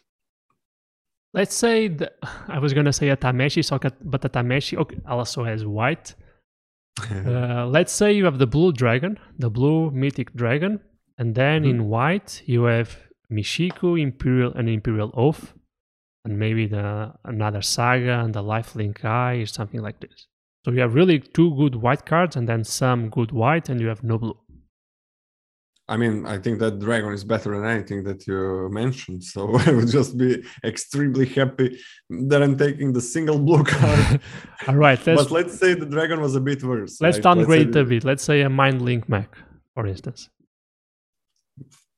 let's 1.34 1.56
say 1.56 1.88
the, 1.88 2.12
I 2.48 2.60
was 2.60 2.74
gonna 2.74 2.94
say 2.94 3.10
a 3.10 3.18
Tameshi, 3.18 3.64
so 3.64 3.78
ca- 3.78 3.92
but 4.04 4.26
a 4.26 4.30
Tameshi 4.30 4.78
okay, 4.78 4.98
also 5.08 5.44
has 5.44 5.66
white. 5.66 6.16
Uh, 7.12 7.66
let's 7.68 7.94
say 7.94 8.12
you 8.12 8.26
have 8.26 8.40
the 8.40 8.48
blue 8.48 8.72
dragon, 8.72 9.20
the 9.38 9.50
blue 9.52 9.92
mythic 9.92 10.34
dragon, 10.34 10.80
and 11.20 11.36
then 11.36 11.64
Mhm. 11.64 11.70
in 11.70 11.88
white 11.90 12.42
you 12.48 12.64
have 12.64 12.90
Michiko, 13.32 13.90
Imperial, 14.02 14.52
and 14.58 14.68
Imperial 14.68 15.12
Oath, 15.14 15.54
and 16.26 16.40
maybe 16.40 16.66
the 16.66 17.14
another 17.24 17.62
Saga 17.62 18.16
and 18.24 18.34
the 18.34 18.42
Lifelink 18.42 19.06
Eye 19.06 19.36
or 19.36 19.46
something 19.46 19.82
like 19.88 20.00
this. 20.00 20.26
So 20.66 20.72
you 20.72 20.82
have 20.82 20.94
really 20.94 21.20
two 21.20 21.56
good 21.56 21.76
white 21.76 22.06
cards 22.06 22.36
and 22.36 22.48
then 22.48 22.64
some 22.64 23.10
good 23.10 23.32
white, 23.32 23.70
and 23.70 23.80
you 23.80 23.88
have 23.88 24.04
no 24.04 24.18
blue. 24.18 24.38
I 25.90 25.96
mean, 25.96 26.26
I 26.26 26.38
think 26.38 26.60
that 26.60 26.80
dragon 26.80 27.14
is 27.14 27.24
better 27.24 27.52
than 27.56 27.66
anything 27.66 28.04
that 28.04 28.28
you 28.28 28.70
mentioned. 28.72 29.24
So 29.24 29.58
I 29.66 29.72
would 29.72 29.88
just 29.88 30.18
be 30.18 30.44
extremely 30.64 31.26
happy 31.26 31.80
that 32.10 32.44
I'm 32.44 32.58
taking 32.58 32.92
the 32.92 33.02
single 33.02 33.40
blue 33.40 33.64
card. 33.76 34.20
All 34.68 34.76
right, 34.76 35.00
let's 35.08 35.24
but 35.24 35.32
let's 35.32 35.58
say 35.58 35.74
the 35.74 35.86
dragon 35.86 36.20
was 36.20 36.36
a 36.36 36.42
bit 36.42 36.64
worse. 36.64 37.00
let's 37.00 37.18
right? 37.18 37.24
downgrade 37.24 37.74
say 37.74 37.80
a 37.80 37.86
bit. 37.86 38.04
Let's 38.04 38.24
say 38.24 38.42
a 38.42 38.50
Mindlink 38.50 39.08
Mech, 39.08 39.38
for 39.74 39.88
instance. 39.88 40.30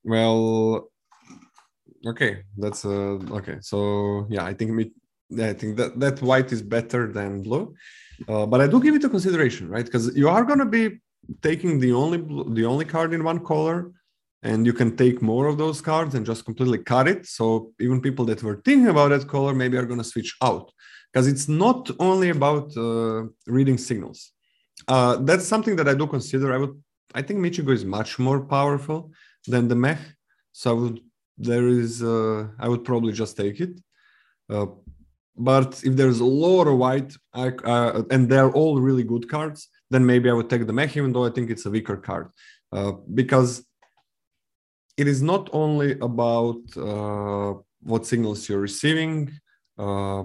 Well, 0.03 0.89
okay, 2.05 2.43
that's 2.57 2.85
uh 2.85 3.17
okay. 3.39 3.57
So 3.61 4.27
yeah, 4.29 4.45
I 4.45 4.53
think 4.53 4.71
me, 4.71 4.91
I 5.37 5.53
think 5.53 5.77
that 5.77 5.99
that 5.99 6.21
white 6.21 6.51
is 6.51 6.61
better 6.61 7.11
than 7.11 7.41
blue, 7.41 7.73
uh, 8.27 8.45
but 8.45 8.61
I 8.61 8.67
do 8.67 8.81
give 8.81 8.95
it 8.95 9.03
a 9.03 9.09
consideration, 9.09 9.69
right? 9.69 9.85
Because 9.85 10.15
you 10.15 10.29
are 10.29 10.43
gonna 10.43 10.65
be 10.65 10.99
taking 11.41 11.79
the 11.79 11.93
only 11.93 12.17
the 12.53 12.65
only 12.65 12.85
card 12.85 13.13
in 13.13 13.23
one 13.23 13.39
color, 13.45 13.91
and 14.43 14.65
you 14.65 14.73
can 14.73 14.95
take 14.95 15.21
more 15.21 15.47
of 15.47 15.57
those 15.57 15.81
cards 15.81 16.15
and 16.15 16.25
just 16.25 16.45
completely 16.45 16.79
cut 16.79 17.07
it. 17.07 17.25
So 17.25 17.73
even 17.79 18.01
people 18.01 18.25
that 18.25 18.43
were 18.43 18.61
thinking 18.65 18.87
about 18.87 19.09
that 19.09 19.27
color 19.27 19.53
maybe 19.53 19.77
are 19.77 19.85
gonna 19.85 20.03
switch 20.03 20.35
out 20.41 20.71
because 21.11 21.27
it's 21.27 21.47
not 21.47 21.89
only 21.99 22.29
about 22.29 22.75
uh, 22.77 23.23
reading 23.47 23.77
signals. 23.77 24.31
Uh, 24.87 25.17
that's 25.17 25.45
something 25.45 25.75
that 25.75 25.87
I 25.87 25.93
do 25.93 26.07
consider. 26.07 26.53
I 26.53 26.57
would, 26.57 26.81
I 27.13 27.21
think 27.21 27.39
Michiko 27.39 27.71
is 27.73 27.83
much 27.83 28.17
more 28.17 28.41
powerful 28.45 29.11
than 29.47 29.67
the 29.67 29.75
mech. 29.75 29.99
So 30.51 30.71
I 30.71 30.73
would 30.73 30.99
there 31.39 31.67
is 31.67 32.03
uh, 32.03 32.47
I 32.59 32.67
would 32.67 32.83
probably 32.83 33.13
just 33.13 33.37
take 33.37 33.59
it. 33.61 33.79
Uh, 34.49 34.67
but 35.39 35.81
if 35.85 35.95
there's 35.95 36.19
a 36.19 36.25
lot 36.25 36.67
of 36.67 36.77
white 36.77 37.15
I, 37.33 37.47
uh, 37.63 38.03
and 38.11 38.29
they're 38.29 38.51
all 38.51 38.81
really 38.81 39.03
good 39.03 39.29
cards, 39.29 39.69
then 39.89 40.05
maybe 40.05 40.29
I 40.29 40.33
would 40.33 40.49
take 40.49 40.67
the 40.67 40.73
mech, 40.73 40.97
even 40.97 41.13
though 41.13 41.25
I 41.25 41.29
think 41.29 41.49
it's 41.49 41.65
a 41.65 41.69
weaker 41.69 41.95
card, 41.95 42.29
uh, 42.73 42.91
because 43.13 43.65
it 44.97 45.07
is 45.07 45.21
not 45.21 45.49
only 45.53 45.97
about 45.99 46.59
uh, 46.75 47.53
what 47.81 48.05
signals 48.05 48.49
you're 48.49 48.59
receiving. 48.59 49.31
Uh, 49.77 50.23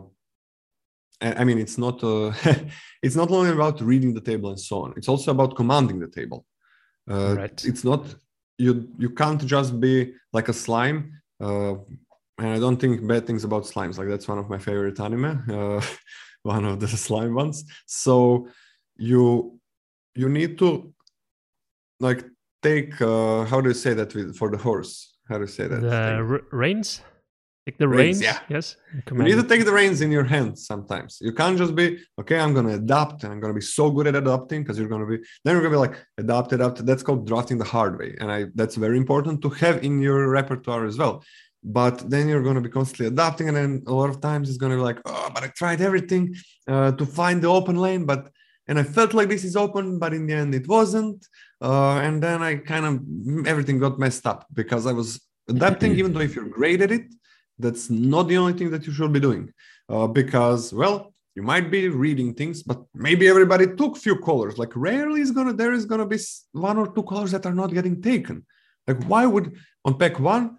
I 1.20 1.44
mean, 1.44 1.58
it's 1.58 1.78
not 1.78 2.02
uh, 2.02 2.32
it's 3.02 3.14
not 3.14 3.30
only 3.30 3.50
about 3.50 3.80
reading 3.80 4.14
the 4.14 4.20
table 4.20 4.50
and 4.50 4.60
so 4.60 4.82
on. 4.82 4.94
It's 4.96 5.08
also 5.08 5.30
about 5.30 5.54
commanding 5.54 6.00
the 6.00 6.08
table. 6.08 6.44
Uh, 7.08 7.36
Right. 7.36 7.64
It's 7.64 7.84
not 7.84 8.02
you. 8.58 8.88
You 8.98 9.10
can't 9.10 9.44
just 9.46 9.78
be 9.78 10.14
like 10.32 10.48
a 10.48 10.52
slime. 10.52 11.20
And 12.38 12.48
I 12.48 12.58
don't 12.58 12.80
think 12.80 13.06
bad 13.06 13.26
things 13.26 13.44
about 13.44 13.64
slimes. 13.64 13.96
Like 13.98 14.08
that's 14.08 14.28
one 14.28 14.38
of 14.38 14.48
my 14.48 14.58
favorite 14.58 14.98
anime. 15.00 15.44
Uh, 15.48 15.82
one 16.42 16.64
of 16.64 16.80
the 16.80 16.88
slime 17.06 17.34
ones. 17.34 17.64
So 17.86 18.48
you 18.96 19.58
you 20.14 20.28
need 20.28 20.58
to 20.58 20.92
like 22.00 22.24
take 22.62 23.00
uh, 23.00 23.44
how 23.44 23.60
do 23.60 23.68
you 23.68 23.74
say 23.74 23.94
that 23.94 24.14
with, 24.14 24.36
for 24.36 24.50
the 24.50 24.58
horse? 24.58 25.16
How 25.28 25.36
do 25.36 25.42
you 25.42 25.48
say 25.48 25.66
that? 25.66 25.80
The 25.80 26.42
reins, 26.52 27.00
like 27.66 27.78
the 27.78 27.88
Reins, 27.88 28.20
reins, 28.20 28.22
yeah. 28.22 28.38
yes. 28.50 28.76
You 29.10 29.22
need 29.22 29.36
to 29.36 29.42
take 29.42 29.64
the 29.64 29.72
reins 29.72 30.02
in 30.02 30.12
your 30.12 30.24
hands 30.24 30.66
sometimes. 30.66 31.16
You 31.22 31.32
can't 31.32 31.56
just 31.56 31.74
be, 31.74 31.98
okay, 32.20 32.38
I'm 32.38 32.52
going 32.52 32.66
to 32.66 32.74
adapt 32.74 33.24
and 33.24 33.32
I'm 33.32 33.40
going 33.40 33.54
to 33.54 33.58
be 33.58 33.64
so 33.64 33.90
good 33.90 34.06
at 34.06 34.14
adapting 34.14 34.62
because 34.62 34.78
you're 34.78 34.88
going 34.88 35.00
to 35.00 35.06
be, 35.06 35.24
then 35.44 35.54
you're 35.54 35.62
going 35.62 35.72
to 35.72 35.78
be 35.78 35.80
like, 35.80 35.96
adapt, 36.18 36.52
adapt. 36.52 36.84
That's 36.84 37.02
called 37.02 37.26
drafting 37.26 37.56
the 37.56 37.64
hard 37.64 37.98
way. 37.98 38.14
And 38.20 38.30
I 38.30 38.46
that's 38.54 38.76
very 38.76 38.98
important 38.98 39.40
to 39.42 39.48
have 39.48 39.82
in 39.82 39.98
your 39.98 40.28
repertoire 40.28 40.84
as 40.84 40.98
well. 40.98 41.24
But 41.64 42.10
then 42.10 42.28
you're 42.28 42.42
going 42.42 42.56
to 42.56 42.60
be 42.60 42.68
constantly 42.68 43.06
adapting. 43.06 43.48
And 43.48 43.56
then 43.56 43.82
a 43.86 43.92
lot 43.92 44.10
of 44.10 44.20
times 44.20 44.48
it's 44.48 44.58
going 44.58 44.72
to 44.72 44.76
be 44.76 44.82
like, 44.82 45.00
oh, 45.06 45.30
but 45.34 45.42
I 45.42 45.48
tried 45.48 45.80
everything 45.80 46.34
uh, 46.68 46.92
to 46.92 47.06
find 47.06 47.40
the 47.40 47.48
open 47.48 47.76
lane, 47.76 48.04
but, 48.04 48.30
and 48.68 48.78
I 48.78 48.82
felt 48.82 49.14
like 49.14 49.28
this 49.28 49.44
is 49.44 49.56
open, 49.56 49.98
but 49.98 50.12
in 50.12 50.26
the 50.26 50.34
end 50.34 50.54
it 50.54 50.68
wasn't. 50.68 51.26
Uh, 51.62 52.00
and 52.00 52.22
then 52.22 52.42
I 52.42 52.56
kind 52.56 52.84
of, 52.86 53.46
everything 53.46 53.78
got 53.78 53.98
messed 53.98 54.26
up 54.26 54.46
because 54.52 54.86
I 54.86 54.92
was 54.92 55.20
adapting, 55.48 55.92
even 55.98 56.12
though 56.12 56.20
if 56.20 56.34
you're 56.36 56.48
great 56.48 56.82
at 56.82 56.92
it, 56.92 57.06
that's 57.58 57.90
not 57.90 58.28
the 58.28 58.36
only 58.36 58.52
thing 58.52 58.70
that 58.70 58.86
you 58.86 58.92
should 58.92 59.12
be 59.12 59.20
doing 59.20 59.52
uh, 59.88 60.06
because 60.06 60.72
well 60.72 61.12
you 61.34 61.42
might 61.42 61.70
be 61.70 61.88
reading 61.88 62.34
things 62.34 62.62
but 62.62 62.82
maybe 62.94 63.28
everybody 63.28 63.66
took 63.76 63.96
few 63.96 64.16
colors 64.16 64.58
like 64.58 64.70
rarely 64.74 65.20
is 65.20 65.30
gonna 65.30 65.52
there 65.52 65.72
is 65.72 65.84
gonna 65.84 66.06
be 66.06 66.18
one 66.52 66.78
or 66.78 66.92
two 66.94 67.02
colors 67.02 67.30
that 67.30 67.46
are 67.46 67.54
not 67.54 67.72
getting 67.72 68.00
taken 68.00 68.44
like 68.86 69.02
why 69.04 69.26
would 69.26 69.56
on 69.84 69.98
pack 69.98 70.18
one 70.18 70.56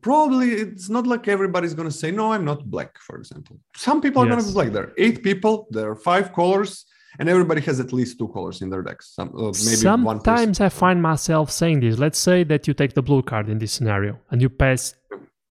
probably 0.00 0.52
it's 0.52 0.88
not 0.88 1.06
like 1.06 1.26
everybody's 1.28 1.74
gonna 1.74 1.90
say 1.90 2.10
no 2.10 2.32
i'm 2.32 2.44
not 2.44 2.64
black 2.70 2.98
for 3.00 3.16
example 3.16 3.58
some 3.76 4.00
people 4.00 4.22
are 4.22 4.26
gonna 4.26 4.40
be 4.40 4.46
Yes. 4.46 4.54
black 4.54 4.70
there 4.72 4.84
are 4.84 4.92
eight 4.98 5.22
people 5.22 5.66
there 5.70 5.90
are 5.90 5.96
five 5.96 6.32
colors 6.32 6.86
and 7.18 7.28
everybody 7.28 7.60
has 7.60 7.80
at 7.80 7.92
least 7.92 8.18
two 8.18 8.28
colors 8.28 8.62
in 8.62 8.70
their 8.70 8.82
decks 8.82 9.12
some 9.16 9.28
uh, 9.36 9.50
maybe 9.66 10.04
one. 10.04 10.20
Sometimes 10.20 10.60
I 10.60 10.68
find 10.68 11.02
myself 11.02 11.50
saying 11.50 11.80
this. 11.80 11.98
Let's 11.98 12.18
say 12.20 12.44
that 12.44 12.68
you 12.68 12.72
take 12.72 12.92
the 12.94 13.02
blue 13.02 13.22
card 13.22 13.48
in 13.48 13.58
this 13.58 13.72
scenario 13.72 14.12
and 14.30 14.40
you 14.40 14.48
pass 14.48 14.94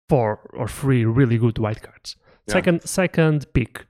four 0.08 0.40
or 0.54 0.66
three 0.66 1.04
really 1.04 1.36
good 1.36 1.58
white 1.58 1.82
cards. 1.82 2.16
Yeah. 2.48 2.54
Second, 2.54 2.82
second 2.84 3.46
pick, 3.52 3.84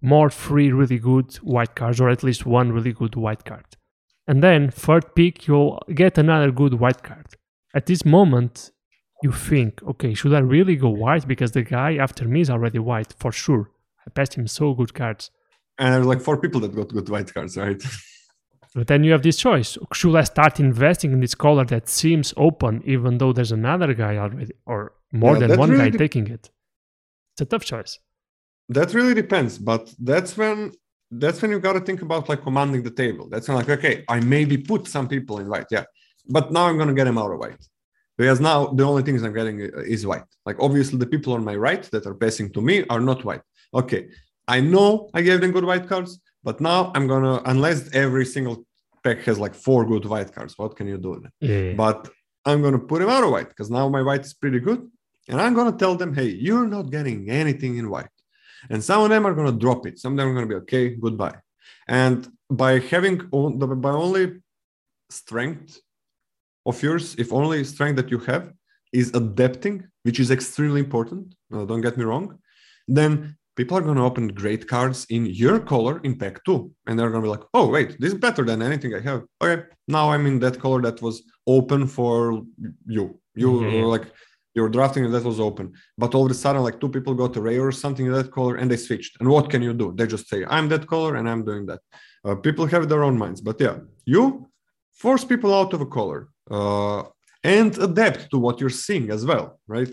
more 0.00 0.30
three 0.30 0.70
really 0.70 0.98
good 0.98 1.34
white 1.42 1.74
cards, 1.74 2.00
or 2.00 2.08
at 2.08 2.22
least 2.22 2.46
one 2.46 2.70
really 2.70 2.92
good 2.92 3.16
white 3.16 3.44
card. 3.44 3.66
And 4.28 4.40
then 4.40 4.70
third 4.70 5.14
pick, 5.16 5.48
you'll 5.48 5.82
get 5.92 6.18
another 6.18 6.52
good 6.52 6.74
white 6.74 7.02
card. 7.02 7.26
At 7.74 7.86
this 7.86 8.04
moment, 8.04 8.70
you 9.22 9.32
think, 9.32 9.82
okay, 9.82 10.14
should 10.14 10.34
I 10.34 10.38
really 10.40 10.76
go 10.76 10.88
white 10.90 11.26
because 11.26 11.52
the 11.52 11.62
guy 11.62 11.96
after 11.96 12.24
me 12.26 12.40
is 12.40 12.50
already 12.50 12.78
white 12.78 13.14
for 13.18 13.32
sure. 13.32 13.70
I 14.06 14.10
passed 14.10 14.34
him 14.34 14.46
so 14.46 14.74
good 14.74 14.92
cards. 14.94 15.30
and 15.78 15.94
there's 15.94 16.06
like 16.06 16.20
four 16.28 16.36
people 16.44 16.60
that 16.62 16.74
got 16.74 16.88
good 16.88 17.08
white 17.08 17.32
cards 17.34 17.56
right 17.56 17.82
But 18.74 18.86
then 18.86 19.02
you 19.02 19.12
have 19.12 19.22
this 19.22 19.36
choice. 19.38 19.78
Should 19.94 20.14
I 20.14 20.24
start 20.24 20.60
investing 20.60 21.10
in 21.12 21.20
this 21.20 21.34
color 21.34 21.64
that 21.66 21.88
seems 21.88 22.34
open, 22.36 22.82
even 22.84 23.16
though 23.18 23.32
there's 23.32 23.50
another 23.52 23.94
guy 23.94 24.14
already, 24.18 24.52
or 24.66 24.92
more 25.10 25.36
Yeah, 25.38 25.46
than 25.46 25.58
one 25.58 25.70
really 25.70 25.84
guy 25.84 25.90
de- 25.90 25.98
taking 25.98 26.26
it? 26.36 26.50
It's 27.32 27.40
a 27.40 27.44
tough 27.46 27.64
choice. 27.64 27.98
that 28.78 28.88
really 28.98 29.14
depends 29.22 29.52
but 29.70 29.82
that's 30.10 30.32
when 30.40 30.56
that's 31.22 31.38
when 31.40 31.50
you 31.52 31.58
got 31.68 31.74
to 31.78 31.82
think 31.88 32.00
about 32.06 32.22
like 32.30 32.42
commanding 32.48 32.82
the 32.88 32.94
table 33.04 33.24
that's 33.32 33.46
when 33.48 33.56
like 33.60 33.70
okay 33.76 33.94
i 34.14 34.16
maybe 34.36 34.56
put 34.72 34.80
some 34.96 35.06
people 35.14 35.34
in 35.42 35.46
white 35.52 35.68
yeah 35.76 35.84
but 36.36 36.44
now 36.56 36.64
i'm 36.68 36.76
going 36.80 36.92
to 36.92 36.98
get 37.00 37.06
them 37.10 37.18
out 37.22 37.30
of 37.34 37.38
white 37.44 37.62
because 38.18 38.40
now 38.40 38.66
the 38.78 38.84
only 38.84 39.02
things 39.02 39.22
i'm 39.22 39.32
getting 39.32 39.60
is 39.96 40.06
white 40.06 40.28
like 40.44 40.56
obviously 40.60 40.98
the 40.98 41.06
people 41.14 41.32
on 41.32 41.44
my 41.44 41.56
right 41.56 41.84
that 41.92 42.06
are 42.06 42.14
passing 42.14 42.52
to 42.52 42.60
me 42.60 42.84
are 42.90 43.00
not 43.00 43.24
white 43.24 43.44
okay 43.80 44.08
i 44.48 44.60
know 44.60 45.08
i 45.14 45.20
gave 45.22 45.40
them 45.40 45.52
good 45.52 45.64
white 45.64 45.86
cards 45.88 46.20
but 46.42 46.60
now 46.60 46.92
i'm 46.94 47.06
going 47.06 47.22
to 47.22 47.36
unless 47.50 47.78
every 47.94 48.26
single 48.26 48.56
pack 49.04 49.18
has 49.28 49.38
like 49.38 49.54
four 49.54 49.84
good 49.92 50.04
white 50.04 50.30
cards 50.34 50.58
what 50.58 50.76
can 50.76 50.86
you 50.86 50.98
do? 50.98 51.12
Yeah. 51.40 51.72
but 51.74 52.08
I'm 52.48 52.62
going 52.62 52.72
to 52.72 52.78
put 52.78 53.00
them 53.00 53.10
out 53.10 53.24
of 53.24 53.30
white 53.30 53.50
because 53.50 53.70
now 53.70 53.88
my 53.88 54.02
white 54.02 54.24
is 54.24 54.32
pretty 54.32 54.60
good. 54.60 54.90
And 55.28 55.40
I'm 55.40 55.54
going 55.54 55.70
to 55.70 55.78
tell 55.78 55.94
them, 55.94 56.14
hey, 56.14 56.28
you're 56.28 56.66
not 56.66 56.90
getting 56.90 57.28
anything 57.28 57.76
in 57.76 57.90
white. 57.90 58.08
And 58.70 58.82
some 58.82 59.02
of 59.02 59.10
them 59.10 59.26
are 59.26 59.34
going 59.34 59.52
to 59.52 59.58
drop 59.58 59.86
it. 59.86 59.98
Some 59.98 60.12
of 60.12 60.18
them 60.18 60.28
are 60.28 60.34
going 60.34 60.48
to 60.48 60.54
be 60.54 60.60
okay, 60.62 60.94
goodbye. 60.94 61.36
And 61.86 62.26
by 62.48 62.78
having 62.78 63.18
by 63.30 63.90
only 63.90 64.40
strength 65.10 65.78
of 66.68 66.82
yours, 66.82 67.14
if 67.18 67.32
only 67.32 67.64
strength 67.64 67.96
that 67.96 68.10
you 68.10 68.18
have 68.20 68.52
is 68.92 69.14
adapting, 69.14 69.86
which 70.02 70.20
is 70.20 70.30
extremely 70.30 70.80
important, 70.80 71.34
uh, 71.52 71.64
don't 71.64 71.80
get 71.80 71.96
me 71.96 72.04
wrong, 72.04 72.38
then 72.86 73.36
people 73.56 73.76
are 73.76 73.82
going 73.82 73.96
to 73.96 74.02
open 74.02 74.28
great 74.28 74.68
cards 74.68 75.06
in 75.10 75.26
your 75.26 75.58
color 75.58 76.00
in 76.04 76.16
pack 76.16 76.42
two. 76.44 76.70
And 76.86 76.98
they're 76.98 77.10
going 77.10 77.22
to 77.22 77.26
be 77.26 77.34
like, 77.36 77.46
oh, 77.54 77.66
wait, 77.68 78.00
this 78.00 78.12
is 78.12 78.18
better 78.18 78.44
than 78.44 78.62
anything 78.62 78.94
I 78.94 79.00
have. 79.00 79.22
Okay, 79.42 79.64
now 79.88 80.10
I'm 80.12 80.26
in 80.26 80.38
that 80.40 80.60
color 80.60 80.80
that 80.82 81.02
was 81.02 81.22
open 81.46 81.86
for 81.86 82.42
you. 82.86 83.20
You 83.34 83.52
were 83.52 83.92
like, 83.96 84.06
you 84.54 84.62
were 84.62 84.68
drafting 84.68 85.04
and 85.04 85.14
that 85.14 85.24
was 85.24 85.40
open. 85.40 85.72
But 85.96 86.14
all 86.14 86.26
of 86.26 86.30
a 86.30 86.34
sudden, 86.34 86.62
like 86.62 86.80
two 86.80 86.88
people 86.88 87.14
got 87.14 87.36
a 87.36 87.40
ray 87.40 87.58
or 87.58 87.72
something 87.72 88.06
in 88.06 88.12
that 88.12 88.32
color 88.32 88.56
and 88.56 88.70
they 88.70 88.76
switched. 88.76 89.20
And 89.20 89.28
what 89.28 89.50
can 89.50 89.62
you 89.62 89.72
do? 89.72 89.92
They 89.96 90.06
just 90.06 90.28
say, 90.28 90.44
I'm 90.48 90.68
that 90.70 90.86
color 90.86 91.16
and 91.16 91.28
I'm 91.28 91.44
doing 91.44 91.66
that. 91.66 91.80
Uh, 92.24 92.34
people 92.34 92.66
have 92.66 92.88
their 92.88 93.04
own 93.04 93.16
minds. 93.18 93.40
But 93.40 93.60
yeah, 93.60 93.76
you 94.04 94.48
force 94.92 95.24
people 95.24 95.54
out 95.54 95.72
of 95.74 95.80
a 95.80 95.86
color 95.86 96.28
uh, 96.50 97.02
and 97.44 97.76
adapt 97.78 98.30
to 98.30 98.38
what 98.38 98.60
you're 98.60 98.70
seeing 98.86 99.10
as 99.10 99.24
well, 99.24 99.58
right? 99.66 99.90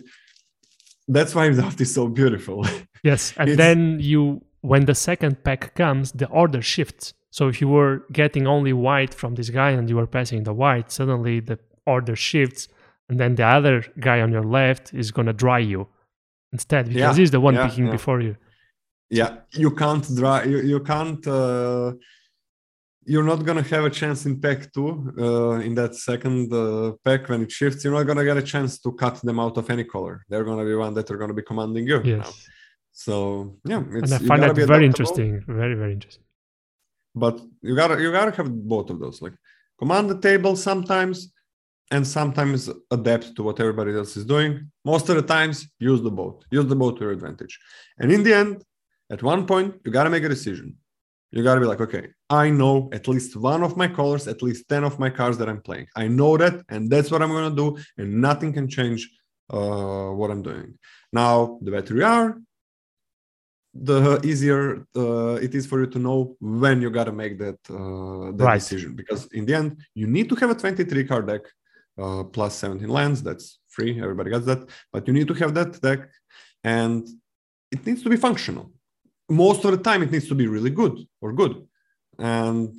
That's 1.07 1.35
why 1.35 1.49
draft 1.53 1.79
is 1.81 1.93
so 1.93 2.07
beautiful. 2.07 2.65
Yes, 3.03 3.33
and 3.37 3.49
then 3.59 3.99
you, 3.99 4.41
when 4.61 4.85
the 4.85 4.95
second 4.95 5.43
pack 5.43 5.75
comes, 5.75 6.11
the 6.11 6.27
order 6.29 6.59
shifts. 6.63 7.13
So 7.29 7.47
if 7.47 7.61
you 7.61 7.67
were 7.67 8.03
getting 8.11 8.47
only 8.47 8.73
white 8.73 9.13
from 9.13 9.35
this 9.35 9.51
guy 9.51 9.69
and 9.77 9.87
you 9.87 9.95
were 9.95 10.07
passing 10.07 10.41
the 10.43 10.53
white, 10.53 10.91
suddenly 10.91 11.39
the 11.39 11.59
order 11.85 12.15
shifts, 12.15 12.67
and 13.07 13.19
then 13.19 13.35
the 13.35 13.45
other 13.45 13.85
guy 13.99 14.21
on 14.21 14.31
your 14.31 14.41
left 14.43 14.91
is 14.91 15.11
gonna 15.11 15.33
dry 15.33 15.59
you 15.59 15.87
instead 16.51 16.85
because 16.87 16.99
Yeah, 16.99 17.13
he's 17.13 17.29
the 17.29 17.39
one 17.39 17.53
yeah, 17.53 17.67
picking 17.67 17.85
yeah. 17.85 17.91
before 17.91 18.21
you. 18.21 18.35
yeah 19.11 19.31
you 19.51 19.69
can't 19.81 20.05
dry 20.15 20.39
you, 20.51 20.59
you 20.73 20.79
can't 20.79 21.23
uh, 21.27 21.91
you're 23.05 23.23
not 23.31 23.45
gonna 23.45 23.61
have 23.61 23.85
a 23.85 23.89
chance 23.89 24.25
in 24.25 24.33
pack 24.45 24.59
two 24.73 24.89
uh, 25.19 25.59
in 25.67 25.73
that 25.75 25.93
second 25.95 26.51
uh, 26.53 26.91
pack 27.03 27.29
when 27.29 27.41
it 27.43 27.51
shifts 27.51 27.83
you're 27.83 27.93
not 27.93 28.03
gonna 28.09 28.23
get 28.29 28.37
a 28.37 28.41
chance 28.53 28.79
to 28.79 28.91
cut 28.93 29.15
them 29.27 29.39
out 29.39 29.55
of 29.57 29.69
any 29.69 29.83
color 29.83 30.15
they're 30.29 30.43
gonna 30.49 30.65
be 30.65 30.75
one 30.75 30.93
that 30.93 31.09
are 31.11 31.17
gonna 31.17 31.33
be 31.33 31.41
commanding 31.51 31.85
you 31.87 31.99
now. 32.03 32.17
Yes, 32.17 32.47
so 32.91 33.13
yeah 33.65 33.83
it's, 33.97 34.11
and 34.11 34.23
I 34.23 34.27
find 34.27 34.41
that 34.43 34.55
very 34.55 34.85
interesting. 34.85 35.29
Very 35.47 35.75
very 35.75 35.93
interesting. 35.97 36.23
but 37.23 37.35
you 37.67 37.73
gotta 37.81 37.95
you 38.01 38.11
gotta 38.11 38.31
have 38.39 38.49
both 38.75 38.89
of 38.93 38.97
those 39.03 39.21
like 39.25 39.35
command 39.79 40.09
the 40.09 40.19
table 40.29 40.53
sometimes 40.55 41.17
and 41.91 42.03
sometimes 42.17 42.69
adapt 42.97 43.27
to 43.35 43.41
what 43.43 43.59
everybody 43.59 43.91
else 43.99 44.17
is 44.19 44.25
doing 44.35 44.51
most 44.91 45.05
of 45.09 45.15
the 45.19 45.27
times 45.35 45.55
use 45.89 46.01
the 46.07 46.15
boat 46.19 46.37
use 46.57 46.67
the 46.73 46.79
boat 46.81 46.93
to 46.97 47.01
your 47.05 47.11
advantage 47.19 47.53
and 47.99 48.11
in 48.15 48.21
the 48.23 48.33
end 48.41 48.55
at 49.15 49.21
one 49.31 49.41
point 49.51 49.69
you 49.83 49.91
got 49.97 50.05
to 50.05 50.09
make 50.15 50.23
a 50.23 50.29
decision 50.37 50.67
you 51.35 51.43
got 51.43 51.55
to 51.55 51.61
be 51.61 51.67
like 51.67 51.81
okay 51.81 52.07
i 52.29 52.49
know 52.49 52.89
at 52.97 53.07
least 53.07 53.35
one 53.35 53.61
of 53.67 53.75
my 53.81 53.87
colors 53.87 54.27
at 54.27 54.41
least 54.41 54.67
10 54.69 54.83
of 54.83 54.97
my 54.97 55.09
cards 55.09 55.37
that 55.37 55.49
i'm 55.49 55.61
playing. 55.61 55.87
I 55.95 56.07
know 56.07 56.37
that 56.37 56.55
and 56.69 56.89
that's 56.89 57.11
what 57.11 57.21
i'm 57.21 57.29
going 57.37 57.49
to 57.49 57.55
do 57.63 57.67
and 57.97 58.21
nothing 58.27 58.51
can 58.53 58.67
change 58.67 59.01
uh, 59.53 60.09
what 60.19 60.31
i'm 60.31 60.41
doing. 60.41 60.69
Now 61.13 61.59
the 61.61 61.71
better 61.71 61.93
you 61.95 62.05
are 62.05 62.29
the 63.75 64.21
easier 64.23 64.85
uh, 64.95 65.35
it 65.45 65.53
is 65.53 65.65
for 65.65 65.81
you 65.81 65.87
to 65.87 65.99
know 65.99 66.35
when 66.39 66.81
you 66.81 66.89
got 66.89 67.03
to 67.05 67.11
make 67.11 67.37
that, 67.37 67.59
uh, 67.69 68.31
that 68.37 68.45
Right. 68.45 68.61
decision 68.61 68.95
because 68.95 69.25
in 69.33 69.45
the 69.45 69.53
end 69.53 69.69
you 69.93 70.07
need 70.07 70.29
to 70.29 70.35
have 70.35 70.49
a 70.49 70.55
23 70.55 71.03
card 71.03 71.27
deck 71.27 71.41
uh, 72.01 72.23
plus 72.23 72.55
17 72.55 72.87
lands 72.87 73.21
that's 73.21 73.59
free 73.67 74.01
everybody 74.01 74.31
gets 74.31 74.45
that 74.45 74.61
but 74.93 75.05
you 75.07 75.13
need 75.13 75.27
to 75.27 75.33
have 75.33 75.53
that 75.53 75.81
deck 75.81 76.09
and 76.63 77.05
it 77.71 77.85
needs 77.85 78.01
to 78.03 78.09
be 78.09 78.15
functional 78.15 78.71
most 79.29 79.65
of 79.65 79.71
the 79.71 79.77
time 79.77 80.03
it 80.03 80.11
needs 80.11 80.27
to 80.27 80.35
be 80.35 80.47
really 80.47 80.69
good 80.69 80.97
or 81.21 81.33
good. 81.33 81.67
And 82.19 82.73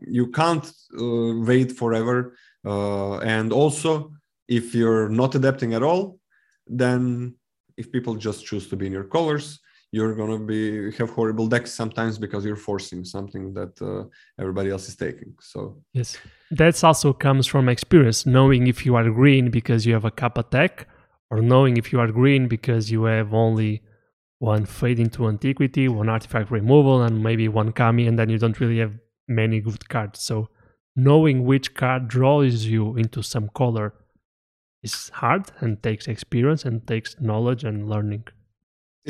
you 0.00 0.28
can't 0.28 0.64
uh, 0.98 1.44
wait 1.46 1.72
forever. 1.72 2.36
Uh, 2.64 3.18
and 3.18 3.52
also 3.52 4.12
if 4.48 4.74
you're 4.74 5.08
not 5.08 5.34
adapting 5.34 5.74
at 5.74 5.82
all 5.82 6.18
then 6.66 7.34
if 7.76 7.90
people 7.90 8.14
just 8.14 8.44
choose 8.44 8.68
to 8.68 8.76
be 8.76 8.86
in 8.86 8.92
your 8.92 9.04
colors 9.04 9.60
you're 9.92 10.14
going 10.14 10.30
to 10.30 10.38
be 10.38 10.92
have 10.96 11.10
horrible 11.10 11.46
decks 11.48 11.72
sometimes 11.72 12.18
because 12.18 12.44
you're 12.44 12.56
forcing 12.56 13.04
something 13.04 13.52
that 13.54 13.80
uh, 13.82 14.04
everybody 14.38 14.70
else 14.70 14.88
is 14.88 14.96
taking. 14.96 15.34
So 15.40 15.82
Yes, 15.92 16.16
that's 16.50 16.84
also 16.84 17.12
comes 17.12 17.46
from 17.46 17.68
experience, 17.68 18.24
knowing 18.24 18.68
if 18.68 18.86
you 18.86 18.94
are 18.94 19.10
green 19.10 19.50
because 19.50 19.86
you 19.86 19.94
have 19.94 20.04
a 20.04 20.10
kappa 20.10 20.44
tech, 20.44 20.86
or 21.30 21.40
knowing 21.40 21.76
if 21.76 21.92
you 21.92 21.98
are 21.98 22.10
green 22.12 22.46
because 22.46 22.90
you 22.90 23.04
have 23.04 23.34
only 23.34 23.82
one 24.40 24.64
fade 24.66 24.98
into 24.98 25.28
antiquity, 25.28 25.86
one 25.86 26.08
artifact 26.08 26.50
removal, 26.50 27.02
and 27.02 27.22
maybe 27.22 27.46
one 27.46 27.72
kami, 27.72 28.06
and 28.08 28.18
then 28.18 28.28
you 28.28 28.38
don't 28.38 28.58
really 28.58 28.78
have 28.78 28.94
many 29.28 29.60
good 29.60 29.88
cards. 29.88 30.20
So 30.20 30.48
knowing 30.96 31.44
which 31.44 31.74
card 31.74 32.08
draws 32.08 32.64
you 32.64 32.96
into 32.96 33.22
some 33.22 33.48
color 33.54 33.94
is 34.82 35.10
hard 35.10 35.52
and 35.60 35.82
takes 35.82 36.08
experience 36.08 36.64
and 36.64 36.86
takes 36.86 37.16
knowledge 37.20 37.64
and 37.64 37.88
learning. 37.88 38.24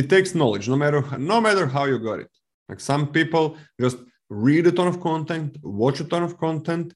it 0.01 0.09
takes 0.15 0.35
knowledge 0.41 0.67
no 0.73 0.77
matter 0.77 1.01
no 1.19 1.39
matter 1.47 1.65
how 1.75 1.85
you 1.91 1.99
got 1.99 2.19
it 2.25 2.33
like 2.69 2.81
some 2.91 3.03
people 3.17 3.45
just 3.85 3.99
read 4.47 4.65
a 4.71 4.73
ton 4.79 4.89
of 4.93 4.99
content 5.01 5.51
watch 5.63 5.99
a 6.05 6.07
ton 6.13 6.23
of 6.29 6.33
content 6.45 6.89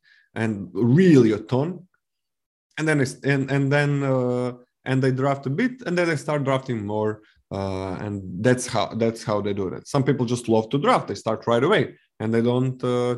and 0.42 0.52
really 0.72 1.32
a 1.32 1.40
ton 1.52 1.68
and 2.78 2.84
then 2.88 2.98
and 3.32 3.42
and 3.54 3.64
then 3.74 3.90
uh, 4.12 4.50
and 4.88 5.02
they 5.02 5.12
draft 5.22 5.44
a 5.50 5.50
bit 5.60 5.74
and 5.86 5.92
then 5.98 6.06
they 6.08 6.18
start 6.26 6.44
drafting 6.48 6.78
more 6.94 7.10
uh, 7.54 7.94
and 8.04 8.14
that's 8.46 8.64
how 8.74 8.86
that's 9.02 9.22
how 9.28 9.38
they 9.44 9.54
do 9.60 9.66
it. 9.68 9.82
some 9.94 10.04
people 10.08 10.24
just 10.34 10.46
love 10.54 10.66
to 10.70 10.78
draft. 10.84 11.06
They 11.08 11.18
start 11.24 11.40
right 11.52 11.64
away 11.68 11.82
and 12.20 12.28
they 12.34 12.42
don't 12.50 12.80
uh, 12.96 13.12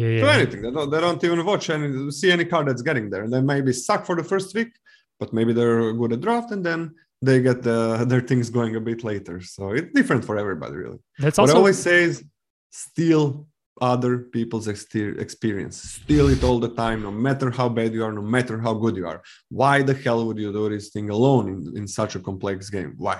Yeah, 0.00 0.20
do 0.24 0.28
anything. 0.38 0.60
They 0.64 0.72
don't, 0.76 0.90
they 0.92 1.00
don't 1.06 1.22
even 1.26 1.40
watch 1.50 1.66
and 1.74 1.82
see 2.18 2.30
any 2.36 2.46
card 2.52 2.64
that's 2.68 2.84
getting 2.88 3.06
there. 3.12 3.22
And 3.24 3.32
they 3.32 3.42
maybe 3.54 3.72
suck 3.72 4.02
for 4.08 4.16
the 4.20 4.28
first 4.32 4.50
week 4.58 4.72
but 5.18 5.32
maybe 5.32 5.52
they're 5.52 5.92
good 5.92 6.12
at 6.12 6.20
draft 6.20 6.50
and 6.52 6.64
then 6.64 6.94
they 7.20 7.40
get 7.40 7.62
the, 7.62 8.04
their 8.08 8.20
things 8.20 8.50
going 8.50 8.76
a 8.76 8.80
bit 8.80 9.04
later. 9.04 9.40
So 9.40 9.70
it's 9.72 9.92
different 9.92 10.24
for 10.24 10.38
everybody 10.38 10.76
really. 10.76 10.98
That's 11.18 11.38
what 11.38 11.44
also 11.44 11.54
i 11.54 11.58
always 11.58 11.78
say 11.78 12.04
is 12.04 12.24
steal 12.70 13.47
other 13.80 14.18
people's 14.18 14.66
experience 14.68 15.76
steal 16.02 16.28
it 16.28 16.42
all 16.44 16.58
the 16.58 16.68
time 16.84 17.02
no 17.02 17.10
matter 17.10 17.50
how 17.50 17.68
bad 17.68 17.92
you 17.92 18.04
are 18.04 18.12
no 18.12 18.22
matter 18.22 18.58
how 18.58 18.74
good 18.74 18.96
you 18.96 19.06
are 19.06 19.22
why 19.50 19.82
the 19.82 19.94
hell 19.94 20.26
would 20.26 20.38
you 20.38 20.52
do 20.52 20.68
this 20.68 20.88
thing 20.90 21.10
alone 21.10 21.48
in, 21.48 21.76
in 21.78 21.86
such 21.88 22.14
a 22.16 22.20
complex 22.20 22.70
game 22.70 22.94
why 22.96 23.18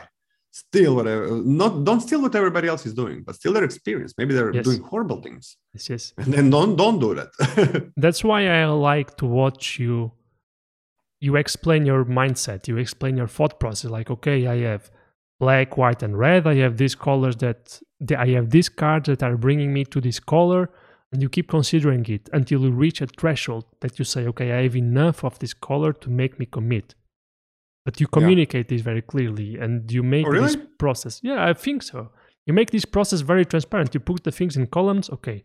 steal 0.51 0.97
whatever 0.97 1.24
not 1.62 1.85
don't 1.85 2.01
steal 2.01 2.20
what 2.22 2.35
everybody 2.35 2.66
else 2.68 2.85
is 2.86 2.94
doing 2.94 3.22
but 3.22 3.35
steal 3.36 3.52
their 3.52 3.64
experience 3.64 4.14
maybe 4.18 4.35
they're 4.35 4.52
Yes. 4.55 4.64
doing 4.64 4.82
horrible 4.82 5.20
things 5.22 5.56
yes, 5.74 5.89
yes. 5.90 6.12
and 6.18 6.32
then 6.35 6.51
don't 6.51 6.74
don't 6.76 6.98
do 6.98 7.14
that 7.14 7.30
that's 7.97 8.24
why 8.24 8.40
I 8.48 8.64
like 8.66 9.16
to 9.18 9.26
watch 9.26 9.78
you. 9.78 10.12
You 11.20 11.35
explain 11.35 11.85
your 11.85 12.05
mindset. 12.05 12.68
You 12.68 12.76
explain 12.76 13.16
your 13.16 13.26
thought 13.26 13.59
process. 13.59 13.90
Like, 13.90 14.09
okay, 14.09 14.47
I 14.47 14.59
have 14.70 14.89
black, 15.40 15.77
white, 15.77 16.02
and 16.02 16.19
red. 16.19 16.47
I 16.47 16.56
have 16.56 16.77
these 16.77 16.94
colors 16.94 17.36
that 17.36 17.81
the- 18.01 18.19
I 18.20 18.28
have 18.31 18.51
these 18.51 18.69
cards 18.69 19.06
that 19.09 19.23
are 19.23 19.36
bringing 19.36 19.73
me 19.73 19.85
to 19.85 20.01
this 20.01 20.20
color, 20.20 20.70
and 21.12 21.23
you 21.23 21.28
keep 21.28 21.48
considering 21.48 22.05
it 22.06 22.28
until 22.32 22.60
you 22.62 22.70
reach 22.70 23.01
a 23.01 23.06
threshold 23.06 23.65
that 23.81 23.98
you 23.98 24.05
say, 24.05 24.27
okay, 24.27 24.52
I 24.52 24.62
have 24.65 24.77
enough 24.77 25.24
of 25.24 25.39
this 25.39 25.55
color 25.55 25.93
to 25.93 26.10
make 26.10 26.39
me 26.39 26.47
commit. 26.47 26.94
But 27.85 28.01
you 28.01 28.06
communicate 28.06 28.69
this 28.69 28.82
very 28.82 29.01
clearly, 29.02 29.56
and 29.56 29.90
you 29.90 30.02
make 30.02 30.27
Oh, 30.27 30.31
really? 30.31 30.47
this 30.47 30.56
process. 30.78 31.20
Yeah, 31.23 31.44
I 31.51 31.55
think 31.55 31.82
so. 31.82 32.10
You 32.47 32.52
make 32.55 32.70
this 32.70 32.85
process 32.85 33.20
very 33.23 33.44
transparent. 33.44 33.94
You 33.94 34.01
put 34.01 34.24
the 34.24 34.32
things 34.32 34.56
in 34.56 34.66
columns. 34.66 35.09
Okay, 35.10 35.44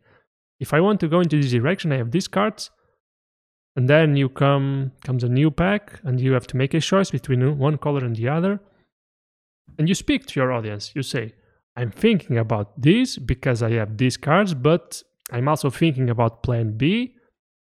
if 0.59 0.73
I 0.73 0.79
want 0.81 0.99
to 1.01 1.07
go 1.07 1.19
into 1.21 1.37
this 1.39 1.51
direction, 1.51 1.91
I 1.93 1.97
have 1.97 2.11
these 2.11 2.27
cards, 2.27 2.69
and 3.75 3.87
then 3.89 4.15
you 4.17 4.27
come 4.29 4.91
comes 5.05 5.23
a 5.23 5.29
new 5.29 5.49
pack, 5.51 5.99
and 6.03 6.19
you 6.19 6.33
have 6.33 6.47
to 6.47 6.57
make 6.57 6.73
a 6.73 6.81
choice 6.81 7.11
between 7.11 7.57
one 7.57 7.77
color 7.77 8.03
and 8.05 8.15
the 8.15 8.27
other. 8.27 8.59
And 9.77 9.87
you 9.89 9.95
speak 9.95 10.25
to 10.27 10.39
your 10.39 10.51
audience. 10.51 10.91
You 10.95 11.03
say, 11.03 11.33
"I'm 11.75 11.91
thinking 11.91 12.37
about 12.37 12.81
this 12.81 13.17
because 13.17 13.63
I 13.63 13.71
have 13.71 13.97
these 13.97 14.17
cards, 14.17 14.53
but 14.53 15.01
I'm 15.31 15.47
also 15.47 15.69
thinking 15.69 16.09
about 16.09 16.43
plan 16.43 16.77
B 16.77 17.15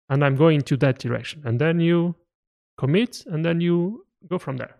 and 0.08 0.24
I'm 0.24 0.36
going 0.36 0.62
to 0.62 0.76
that 0.78 0.98
direction. 0.98 1.42
And 1.44 1.60
then 1.60 1.80
you 1.80 2.16
commit 2.76 3.24
and 3.26 3.44
then 3.44 3.60
you 3.60 4.04
go 4.28 4.38
from 4.38 4.56
there. 4.56 4.76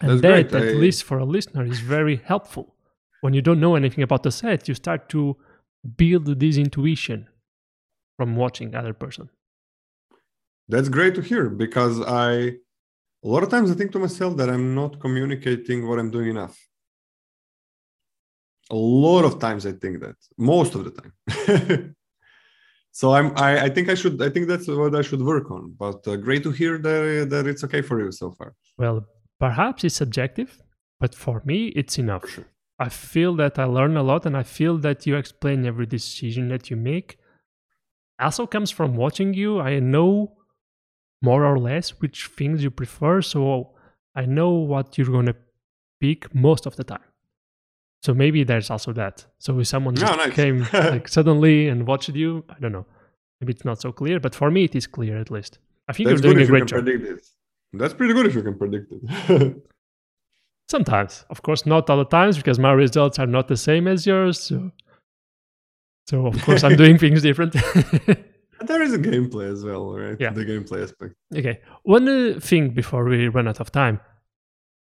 And 0.00 0.10
That's 0.10 0.22
that, 0.22 0.50
great. 0.50 0.62
at 0.62 0.74
I- 0.74 0.78
least 0.78 1.04
for 1.04 1.18
a 1.18 1.24
listener, 1.24 1.64
is 1.64 1.80
very 1.80 2.16
helpful. 2.16 2.74
When 3.20 3.32
you 3.32 3.42
don't 3.42 3.60
know 3.60 3.76
anything 3.76 4.02
about 4.02 4.22
the 4.22 4.30
set, 4.32 4.68
you 4.68 4.74
start 4.74 5.08
to 5.10 5.36
build 5.96 6.26
this 6.40 6.56
intuition 6.56 7.28
from 8.16 8.34
watching 8.36 8.74
other 8.74 8.92
person. 8.92 9.30
That's 10.68 10.88
great 10.88 11.14
to 11.16 11.22
hear 11.22 11.48
because 11.48 12.00
I, 12.00 12.56
a 13.24 13.28
lot 13.28 13.42
of 13.42 13.48
times 13.48 13.70
I 13.70 13.74
think 13.74 13.90
to 13.92 13.98
myself 13.98 14.36
that 14.36 14.50
I'm 14.50 14.74
not 14.74 15.00
communicating 15.00 15.88
what 15.88 15.98
I'm 15.98 16.10
doing 16.10 16.28
enough. 16.28 16.56
A 18.70 18.76
lot 18.76 19.24
of 19.24 19.38
times 19.38 19.66
I 19.66 19.72
think 19.72 20.00
that, 20.00 20.16
most 20.36 20.74
of 20.74 20.84
the 20.84 20.90
time. 20.90 21.94
so 22.92 23.12
I'm, 23.12 23.32
I, 23.36 23.64
I 23.64 23.68
think 23.68 23.88
I 23.88 23.94
should, 23.94 24.20
I 24.22 24.28
think 24.30 24.48
that's 24.48 24.68
what 24.68 24.94
I 24.94 25.02
should 25.02 25.22
work 25.22 25.50
on. 25.50 25.74
But 25.78 26.06
uh, 26.06 26.16
great 26.16 26.42
to 26.44 26.50
hear 26.50 26.78
that 26.78 27.28
that 27.30 27.46
it's 27.46 27.64
okay 27.64 27.82
for 27.82 28.00
you 28.02 28.12
so 28.12 28.30
far. 28.32 28.54
Well, 28.78 29.06
perhaps 29.38 29.84
it's 29.84 29.96
subjective, 29.96 30.62
but 31.00 31.14
for 31.14 31.42
me, 31.44 31.68
it's 31.68 31.98
enough. 31.98 32.28
Sure. 32.28 32.46
I 32.78 32.88
feel 32.88 33.36
that 33.36 33.58
I 33.58 33.64
learn 33.64 33.96
a 33.96 34.02
lot 34.02 34.26
and 34.26 34.36
I 34.36 34.42
feel 34.42 34.78
that 34.78 35.06
you 35.06 35.16
explain 35.16 35.64
every 35.64 35.86
decision 35.86 36.48
that 36.48 36.70
you 36.70 36.76
make. 36.76 37.18
Also 38.18 38.46
comes 38.46 38.70
from 38.70 38.96
watching 38.96 39.34
you. 39.34 39.60
I 39.60 39.78
know 39.78 40.36
more 41.24 41.44
or 41.44 41.58
less 41.58 41.86
which 42.00 42.18
things 42.38 42.62
you 42.62 42.70
prefer, 42.70 43.22
so 43.22 43.70
I 44.14 44.26
know 44.26 44.50
what 44.50 44.96
you're 44.96 45.14
going 45.18 45.26
to 45.26 45.36
pick 46.00 46.34
most 46.34 46.66
of 46.66 46.76
the 46.76 46.84
time. 46.84 47.08
So 48.02 48.12
maybe 48.12 48.44
there's 48.44 48.70
also 48.70 48.92
that. 48.92 49.24
So 49.38 49.58
if 49.60 49.66
someone 49.66 49.94
nice. 49.94 50.34
came 50.34 50.66
like 50.72 51.08
suddenly 51.08 51.68
and 51.68 51.86
watched 51.86 52.10
you, 52.10 52.44
I 52.50 52.56
don't 52.60 52.72
know. 52.72 52.86
Maybe 53.40 53.52
it's 53.54 53.64
not 53.64 53.80
so 53.80 53.92
clear, 53.92 54.20
but 54.20 54.34
for 54.34 54.50
me 54.50 54.64
it 54.64 54.74
is 54.74 54.86
clear 54.86 55.16
at 55.18 55.30
least. 55.30 55.58
I 55.88 55.92
think 55.94 56.08
That's 56.08 56.22
you're 56.22 56.34
doing 56.34 56.44
a 56.44 56.46
great 56.46 56.66
job. 56.66 56.86
That's 57.72 57.94
pretty 57.94 58.14
good 58.14 58.26
if 58.26 58.34
you 58.34 58.42
can 58.42 58.56
predict 58.58 58.92
it. 58.92 59.56
Sometimes, 60.68 61.24
of 61.30 61.42
course, 61.42 61.66
not 61.66 61.90
all 61.90 61.98
the 61.98 62.04
times 62.04 62.36
because 62.36 62.58
my 62.58 62.72
results 62.72 63.18
are 63.18 63.26
not 63.26 63.48
the 63.48 63.56
same 63.56 63.88
as 63.88 64.06
yours. 64.06 64.38
So, 64.38 64.70
so 66.06 66.26
of 66.26 66.40
course, 66.42 66.62
I'm 66.64 66.76
doing 66.76 66.98
things 67.04 67.22
different. 67.22 67.56
There 68.66 68.82
is 68.82 68.92
a 68.92 68.98
gameplay 68.98 69.50
as 69.52 69.64
well, 69.64 69.96
right? 69.96 70.16
Yeah. 70.18 70.32
The 70.32 70.44
gameplay 70.44 70.82
aspect. 70.82 71.14
okay, 71.34 71.60
one 71.82 72.08
uh, 72.08 72.40
thing 72.40 72.70
before 72.70 73.04
we 73.04 73.28
run 73.28 73.48
out 73.48 73.60
of 73.60 73.70
time 73.72 74.00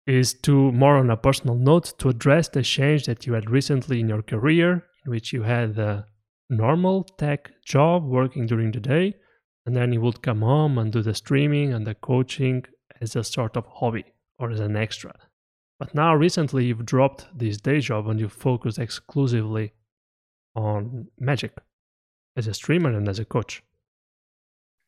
is 0.07 0.35
to 0.35 0.73
more 0.73 0.97
on 0.97 1.11
a 1.11 1.17
personal 1.17 1.55
note 1.55 1.93
to 1.99 2.09
address 2.09 2.49
the 2.49 2.63
change 2.63 3.05
that 3.07 3.27
you 3.27 3.35
had 3.35 3.51
recently 3.51 4.01
in 4.01 4.09
your 4.09 4.23
career, 4.23 4.85
in 5.05 5.11
which 5.11 5.33
you 5.33 5.43
had 5.43 5.79
a 5.79 6.07
normal 6.51 7.05
tech 7.19 7.51
job 7.65 8.05
working 8.05 8.47
during 8.47 8.73
the 8.73 8.81
day, 8.81 9.15
and 9.65 9.77
then 9.77 9.93
you 9.93 10.01
would 10.01 10.23
come 10.23 10.41
home 10.41 10.79
and 10.79 10.93
do 10.93 11.03
the 11.03 11.15
streaming 11.15 11.73
and 11.73 11.87
the 11.87 11.95
coaching 11.95 12.65
as 13.01 13.15
a 13.17 13.23
sort 13.23 13.57
of 13.57 13.65
hobby 13.67 14.05
or 14.39 14.51
as 14.51 14.61
an 14.61 14.77
extra. 14.77 15.15
But 15.79 15.95
now 15.95 16.15
recently 16.15 16.67
you've 16.67 16.87
dropped 16.87 17.27
this 17.35 17.61
day 17.61 17.81
job 17.81 18.09
and 18.09 18.21
you 18.21 18.29
focus 18.29 18.79
exclusively 18.79 19.73
on 20.55 21.09
magic 21.19 21.53
as 22.37 22.47
a 22.47 22.55
streamer 22.55 22.91
and 22.91 23.09
as 23.09 23.19
a 23.19 23.25
coach. 23.25 23.63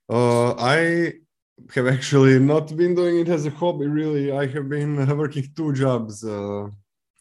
Uh, 0.09 0.53
I 0.55 1.15
have 1.75 1.87
actually 1.87 2.39
not 2.39 2.77
been 2.77 2.95
doing 2.95 3.21
it 3.21 3.29
as 3.29 3.47
a 3.47 3.51
hobby, 3.51 3.87
really. 3.87 4.33
I 4.33 4.47
have 4.47 4.69
been 4.69 4.97
working 5.17 5.47
two 5.57 5.73
jobs, 5.73 6.25
uh, 6.25 6.69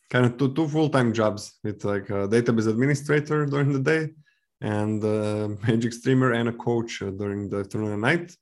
kind 0.10 0.26
of 0.26 0.38
two, 0.38 0.54
two 0.54 0.68
full 0.68 0.90
time 0.90 1.14
jobs 1.14 1.60
It's 1.64 1.86
like 1.86 2.10
a 2.10 2.28
database 2.28 2.68
administrator 2.68 3.46
during 3.46 3.72
the 3.72 3.80
day 3.80 4.14
and 4.62 5.04
a 5.04 5.50
magic 5.68 5.94
streamer 5.94 6.32
and 6.34 6.50
a 6.50 6.54
coach 6.54 7.02
uh, 7.02 7.12
during 7.12 7.50
the 7.50 7.60
afternoon 7.60 7.94
and 7.94 8.02
night. 8.02 8.36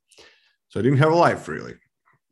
So 0.69 0.79
I 0.79 0.83
didn't 0.83 0.99
have 0.99 1.11
a 1.11 1.15
life 1.15 1.47
really. 1.47 1.75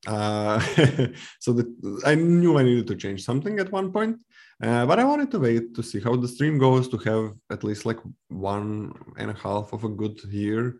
Uh, 0.08 0.60
so 1.40 1.62
I 2.06 2.16
knew 2.16 2.58
I 2.58 2.64
needed 2.64 2.88
to 2.88 2.96
change 2.96 3.24
something 3.24 3.60
at 3.60 3.72
one 3.72 3.92
point. 3.92 4.18
Uh, 4.62 4.86
but 4.86 5.00
I 5.00 5.04
wanted 5.04 5.32
to 5.32 5.40
wait 5.40 5.76
to 5.76 5.84
see 5.84 6.00
how 6.00 6.16
the 6.16 6.28
stream 6.28 6.58
goes 6.58 6.88
to 6.90 6.98
have 6.98 7.34
at 7.50 7.64
least 7.64 7.86
like 7.86 8.00
one 8.30 8.94
and 9.18 9.32
a 9.32 9.34
half 9.34 9.74
of 9.74 9.84
a 9.84 9.90
good 9.90 10.22
year 10.26 10.80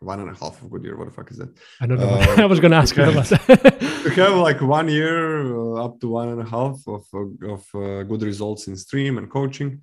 one 0.00 0.20
and 0.20 0.30
a 0.30 0.34
half 0.34 0.60
of 0.62 0.70
good 0.70 0.84
year. 0.84 0.96
What 0.96 1.06
the 1.06 1.12
fuck 1.12 1.30
is 1.30 1.38
that? 1.38 1.50
I 1.80 1.86
don't 1.86 1.98
know. 1.98 2.08
Uh, 2.08 2.36
I 2.38 2.46
was 2.46 2.60
going 2.60 2.72
to 2.72 2.76
ask 2.76 2.96
you 2.96 3.04
about 3.04 3.26
that. 3.28 3.80
To 4.04 4.10
have 4.10 4.36
like 4.36 4.60
one 4.60 4.88
year 4.88 5.56
uh, 5.56 5.84
up 5.84 6.00
to 6.00 6.08
one 6.08 6.28
and 6.28 6.40
a 6.40 6.48
half 6.56 6.76
of 6.86 7.04
uh, 7.14 7.54
of 7.54 7.62
uh, 7.74 8.02
good 8.04 8.22
results 8.22 8.66
in 8.68 8.76
stream 8.76 9.18
and 9.18 9.30
coaching, 9.30 9.82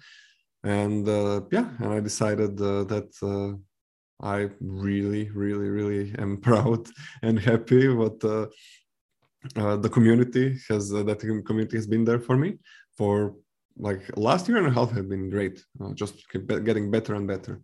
and 0.63 1.07
uh, 1.07 1.41
yeah, 1.51 1.67
and 1.79 1.93
I 1.93 1.99
decided 1.99 2.59
uh, 2.59 2.83
that 2.85 3.09
uh, 3.21 3.57
I 4.21 4.49
really, 4.59 5.29
really, 5.29 5.69
really 5.69 6.13
am 6.17 6.37
proud 6.41 6.87
and 7.21 7.39
happy 7.39 7.87
what 7.87 8.23
uh, 8.23 8.47
uh, 9.55 9.77
the 9.77 9.89
community 9.89 10.57
has 10.69 10.93
uh, 10.93 11.03
that 11.03 11.19
community 11.19 11.77
has 11.77 11.87
been 11.87 12.03
there 12.03 12.19
for 12.19 12.35
me 12.35 12.57
for 12.97 13.35
like 13.77 14.01
last 14.17 14.47
year 14.47 14.57
and 14.57 14.67
a 14.67 14.71
half 14.71 14.91
have 14.91 15.07
been 15.07 15.29
great, 15.29 15.63
uh, 15.79 15.93
just 15.93 16.15
getting 16.31 16.89
better 16.89 17.13
and 17.13 17.27
better. 17.27 17.61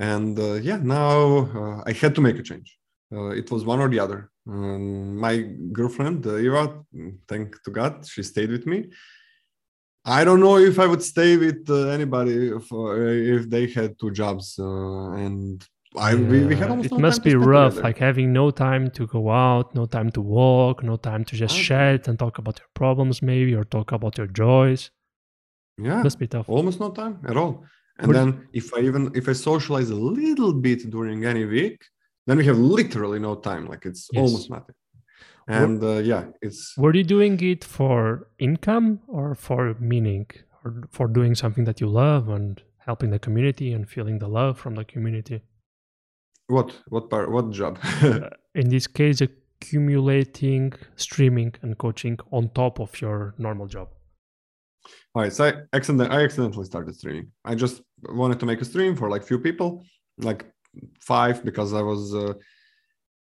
And 0.00 0.38
uh, 0.38 0.54
yeah, 0.54 0.78
now 0.82 1.18
uh, 1.60 1.82
I 1.86 1.92
had 1.92 2.14
to 2.16 2.22
make 2.22 2.38
a 2.38 2.42
change. 2.42 2.68
Uh, 3.12 3.30
it 3.40 3.50
was 3.50 3.64
one 3.64 3.80
or 3.80 3.88
the 3.88 3.98
other. 4.00 4.30
Um, 4.48 5.16
my 5.26 5.34
girlfriend, 5.72 6.26
uh, 6.26 6.36
Eva, 6.46 6.62
thank 7.28 7.62
to 7.64 7.70
God, 7.70 8.06
she 8.06 8.22
stayed 8.22 8.50
with 8.50 8.66
me. 8.66 8.78
I 10.04 10.24
don't 10.24 10.40
know 10.40 10.56
if 10.56 10.78
I 10.78 10.86
would 10.86 11.02
stay 11.02 11.36
with 11.36 11.68
uh, 11.68 11.88
anybody 11.88 12.48
if, 12.48 12.72
uh, 12.72 12.92
if 13.36 13.50
they 13.50 13.66
had 13.66 13.98
two 14.00 14.10
jobs. 14.10 14.58
Uh, 14.58 15.10
and 15.26 15.62
I 15.96 16.14
we, 16.14 16.46
we 16.46 16.56
had 16.56 16.70
almost 16.70 16.86
it 16.86 16.92
no 16.92 16.98
must 16.98 17.22
be 17.22 17.34
rough, 17.34 17.72
together. 17.74 17.88
like 17.88 17.98
having 17.98 18.32
no 18.32 18.50
time 18.50 18.90
to 18.92 19.06
go 19.06 19.28
out, 19.30 19.74
no 19.74 19.84
time 19.84 20.10
to 20.12 20.22
walk, 20.22 20.82
no 20.82 20.96
time 20.96 21.24
to 21.26 21.36
just 21.36 21.54
Okay. 21.56 21.64
chat 21.64 22.08
and 22.08 22.18
talk 22.18 22.38
about 22.38 22.58
your 22.60 22.68
problems, 22.74 23.20
maybe, 23.20 23.54
or 23.54 23.64
talk 23.64 23.92
about 23.92 24.16
your 24.16 24.28
joys. 24.28 24.90
yeah, 25.76 26.02
Must 26.02 26.18
be 26.18 26.26
tough. 26.26 26.48
almost 26.48 26.80
no 26.80 26.90
time 26.90 27.18
at 27.28 27.36
all. 27.36 27.64
And 28.02 28.14
then 28.14 28.48
if 28.52 28.72
I 28.74 28.80
even 28.80 29.10
if 29.14 29.28
I 29.28 29.34
socialize 29.34 29.90
a 29.90 29.94
little 29.94 30.52
bit 30.52 30.90
during 30.90 31.24
any 31.24 31.44
week, 31.44 31.78
then 32.26 32.38
we 32.38 32.44
have 32.46 32.58
literally 32.58 33.18
no 33.18 33.34
time. 33.36 33.66
Like 33.72 33.84
it's 33.86 34.08
Yes. 34.12 34.24
almost 34.24 34.50
nothing. 34.50 34.74
And 35.46 35.82
uh, 35.82 35.98
yeah, 36.10 36.24
it's 36.42 36.74
Were 36.78 36.94
you 36.94 37.04
doing 37.04 37.40
it 37.40 37.64
for 37.64 38.28
income 38.38 39.00
or 39.08 39.34
for 39.34 39.74
meaning, 39.80 40.26
or 40.64 40.88
for 40.90 41.06
doing 41.08 41.34
something 41.34 41.64
that 41.64 41.80
you 41.80 41.88
love 41.88 42.28
and 42.28 42.62
helping 42.78 43.10
the 43.10 43.18
community 43.18 43.72
and 43.72 43.88
feeling 43.88 44.18
the 44.18 44.28
love 44.28 44.58
from 44.58 44.74
the 44.76 44.84
community? 44.84 45.40
what 46.46 46.68
what 46.88 47.08
part 47.10 47.30
what 47.30 47.50
job? 47.50 47.78
In 48.60 48.68
this 48.70 48.86
case, 48.86 49.20
accumulating 49.20 50.72
streaming 50.96 51.54
and 51.62 51.78
coaching 51.78 52.18
on 52.32 52.48
top 52.50 52.80
of 52.80 53.00
your 53.00 53.34
normal 53.38 53.66
job. 53.66 53.88
All 55.14 55.22
right, 55.22 55.32
so 55.32 55.44
I 55.48 55.76
accident 55.76 56.12
I 56.12 56.22
accidentally 56.22 56.64
started 56.64 56.94
streaming. 56.94 57.32
I 57.44 57.54
just 57.54 57.82
wanted 58.02 58.38
to 58.40 58.46
make 58.46 58.60
a 58.60 58.64
stream 58.64 58.96
for 58.96 59.10
like 59.10 59.24
few 59.24 59.38
people, 59.38 59.84
like 60.18 60.46
five, 61.00 61.44
because 61.44 61.72
I 61.72 61.82
was 61.82 62.14
uh, 62.14 62.34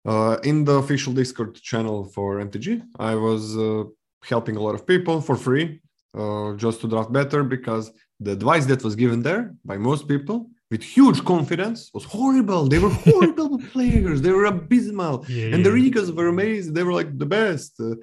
uh, 0.05 0.37
in 0.43 0.63
the 0.63 0.73
official 0.73 1.13
Discord 1.13 1.55
channel 1.55 2.05
for 2.05 2.39
MTG. 2.39 2.81
I 2.99 3.15
was 3.15 3.57
uh, 3.57 3.83
helping 4.23 4.55
a 4.55 4.61
lot 4.61 4.75
of 4.75 4.87
people 4.87 5.21
for 5.21 5.35
free, 5.35 5.81
uh, 6.17 6.53
just 6.53 6.81
to 6.81 6.87
draft 6.87 7.11
better, 7.11 7.43
because 7.43 7.91
the 8.19 8.31
advice 8.31 8.65
that 8.67 8.83
was 8.83 8.95
given 8.95 9.21
there 9.21 9.53
by 9.65 9.77
most 9.77 10.07
people 10.07 10.49
with 10.73 10.83
huge 10.97 11.19
confidence 11.33 11.79
was 11.95 12.05
horrible. 12.17 12.63
They 12.67 12.81
were 12.85 12.95
horrible 13.07 13.53
players. 13.73 14.17
They 14.23 14.33
were 14.37 14.47
abysmal 14.55 15.15
Yeah, 15.27 15.53
and 15.53 15.59
the 15.65 15.73
Rigas 15.77 16.09
were 16.17 16.29
amazing. 16.35 16.71
They 16.73 16.85
were 16.87 16.97
like 17.01 17.11
the 17.23 17.29
best. 17.37 17.69
Uh, 17.79 17.95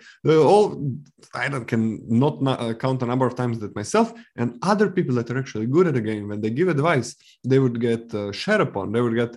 all 0.48 0.64
I 1.42 1.44
don't 1.50 1.66
can 1.72 1.84
not 2.24 2.34
uh, 2.46 2.74
count 2.84 3.02
a 3.06 3.08
number 3.12 3.26
of 3.30 3.34
times 3.40 3.56
that 3.62 3.80
myself 3.82 4.08
and 4.40 4.48
other 4.72 4.88
people 4.96 5.14
that 5.16 5.30
are 5.30 5.40
actually 5.42 5.68
good 5.76 5.86
at 5.90 5.94
the 5.98 6.04
game. 6.10 6.24
When 6.30 6.40
they 6.42 6.52
give 6.58 6.68
advice, 6.76 7.10
they 7.50 7.60
would 7.64 7.78
get 7.88 8.04
uh, 8.14 8.30
shat 8.42 8.60
upon. 8.66 8.84
They 8.92 9.02
would 9.04 9.18
get 9.22 9.32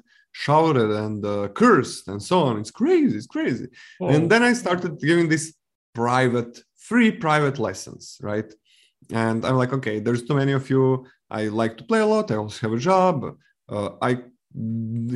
shouted 0.46 0.90
and 1.04 1.20
uh, 1.26 1.48
cursed 1.62 2.04
and 2.12 2.22
so 2.30 2.38
on. 2.48 2.54
It's 2.62 2.76
crazy. 2.82 3.16
It's 3.20 3.32
crazy. 3.38 3.68
Oh, 4.02 4.10
And 4.14 4.22
then 4.32 4.44
I 4.50 4.54
started 4.64 4.92
giving 5.10 5.28
these 5.34 5.48
private, 6.04 6.54
free 6.90 7.12
private 7.26 7.58
lessons, 7.68 8.04
right? 8.32 8.50
And 9.12 9.40
I'm 9.48 9.58
like, 9.64 9.74
okay, 9.80 9.98
there's 10.00 10.24
too 10.28 10.38
many 10.42 10.54
of 10.62 10.66
you. 10.74 10.84
I 11.34 11.48
like 11.62 11.76
to 11.78 11.84
play 11.84 12.00
a 12.00 12.06
lot. 12.06 12.32
I 12.32 12.36
also 12.36 12.60
have 12.66 12.74
a 12.78 12.82
job. 12.92 13.16
Uh, 13.68 13.90
I 14.02 14.12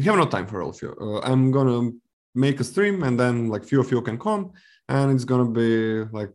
have 0.06 0.18
no 0.24 0.26
time 0.26 0.48
for 0.48 0.62
all 0.64 0.72
of 0.72 0.82
you. 0.82 0.92
Uh, 1.00 1.20
I'm 1.30 1.52
gonna 1.52 1.92
make 2.34 2.60
a 2.60 2.64
stream, 2.64 3.04
and 3.04 3.16
then 3.22 3.34
like 3.54 3.64
few 3.64 3.80
of 3.80 3.92
you 3.92 4.02
can 4.02 4.18
come, 4.18 4.52
and 4.90 5.12
it's 5.14 5.26
gonna 5.32 5.52
be 5.64 5.72
like 6.20 6.32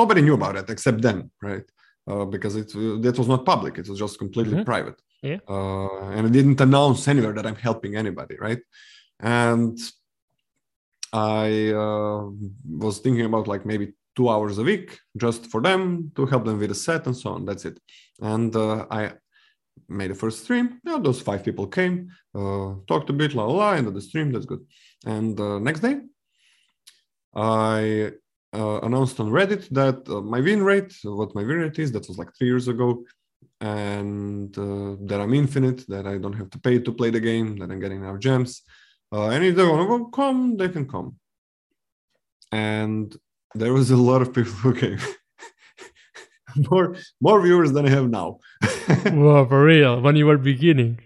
nobody 0.00 0.20
knew 0.22 0.34
about 0.34 0.56
it 0.56 0.68
except 0.68 1.00
them, 1.00 1.30
right? 1.40 1.66
Uh, 2.10 2.24
because 2.34 2.56
it 2.56 2.68
that 3.04 3.16
was 3.20 3.28
not 3.28 3.46
public. 3.52 3.78
It 3.78 3.88
was 3.88 3.98
just 4.04 4.18
completely 4.18 4.56
Mhm. 4.56 4.64
private. 4.72 4.98
Yeah. 5.22 5.40
Uh, 5.48 6.08
and 6.16 6.22
I 6.28 6.30
didn't 6.30 6.60
announce 6.60 7.06
anywhere 7.12 7.34
that 7.34 7.46
I'm 7.46 7.60
helping 7.68 7.92
anybody, 7.94 8.36
right? 8.46 8.62
And 9.20 9.78
I 11.12 11.70
uh, 11.84 12.30
was 12.84 12.98
thinking 13.00 13.26
about 13.26 13.46
like 13.52 13.64
maybe 13.66 13.86
two 14.20 14.28
hours 14.28 14.58
a 14.58 14.66
week 14.72 14.88
just 15.24 15.42
for 15.52 15.60
them 15.68 15.80
to 16.16 16.22
help 16.32 16.44
them 16.44 16.58
with 16.58 16.70
a 16.70 16.80
set 16.86 17.06
and 17.06 17.16
so 17.16 17.28
on. 17.36 17.46
That's 17.48 17.64
it. 17.70 17.76
And 18.32 18.54
uh, 18.54 18.86
I 18.90 19.00
made 19.88 20.10
a 20.10 20.18
first 20.22 20.38
stream. 20.44 20.66
Yeah, 20.86 20.98
those 21.06 21.20
five 21.28 21.42
people 21.46 21.66
came, 21.78 21.96
uh, 22.40 22.68
talked 22.90 23.08
a 23.08 23.16
bit, 23.20 23.34
la 23.34 23.44
la, 23.44 23.54
la, 23.54 23.72
ended 23.78 23.94
the 23.94 24.02
stream. 24.10 24.28
That's 24.32 24.50
good. 24.52 24.62
And 25.16 25.34
uh, 25.40 25.58
next 25.68 25.80
day, 25.86 25.96
I 27.34 28.12
uh, 28.60 28.80
announced 28.88 29.16
on 29.20 29.30
Reddit 29.38 29.64
that 29.80 29.98
uh, 30.14 30.20
my 30.34 30.40
win 30.48 30.62
rate, 30.62 30.92
what 31.02 31.34
my 31.38 31.44
win 31.48 31.60
rate 31.64 31.78
is, 31.78 31.92
that 31.92 32.08
was 32.08 32.18
like 32.18 32.30
three 32.34 32.50
years 32.52 32.68
ago, 32.74 32.88
and 33.62 34.50
uh, 34.58 34.96
that 35.08 35.20
I'm 35.22 35.34
infinite, 35.42 35.80
that 35.88 36.06
I 36.06 36.18
don't 36.18 36.38
have 36.40 36.50
to 36.50 36.60
pay 36.66 36.78
to 36.78 36.92
play 37.00 37.10
the 37.10 37.24
game, 37.30 37.48
that 37.58 37.70
I'm 37.70 37.80
getting 37.80 38.04
our 38.04 38.18
gems. 38.18 38.52
Uh, 39.14 39.28
and 39.30 39.44
if 39.44 39.56
they 39.56 39.64
want 39.64 39.88
to 39.88 40.16
come, 40.20 40.56
they 40.58 40.68
can 40.68 40.86
come. 40.94 41.16
And 42.52 43.16
there 43.54 43.72
was 43.72 43.90
a 43.90 43.96
lot 43.96 44.22
of 44.22 44.32
people 44.32 44.52
who 44.52 44.74
came. 44.74 44.98
more 46.70 46.96
more 47.20 47.40
viewers 47.40 47.72
than 47.72 47.86
I 47.86 47.90
have 47.90 48.08
now. 48.08 48.38
Whoa, 49.04 49.46
for 49.46 49.64
real? 49.64 50.00
When 50.00 50.16
you 50.16 50.26
were 50.26 50.38
beginning? 50.38 51.00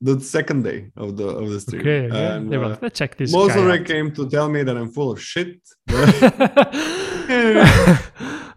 the 0.00 0.20
second 0.20 0.64
day 0.64 0.90
of 0.96 1.16
the 1.16 1.28
of 1.28 1.50
the 1.50 1.60
stream. 1.60 1.82
Okay, 1.82 2.06
okay. 2.06 2.26
And, 2.36 2.50
They 2.50 2.58
were 2.58 2.64
uh, 2.64 2.78
let's 2.80 2.98
check 2.98 3.16
this. 3.16 3.32
most 3.32 3.56
of 3.56 3.64
them 3.64 3.84
came 3.84 4.12
to 4.12 4.28
tell 4.28 4.48
me 4.48 4.62
that 4.62 4.76
I'm 4.76 4.90
full 4.90 5.10
of 5.12 5.20
shit. 5.22 5.60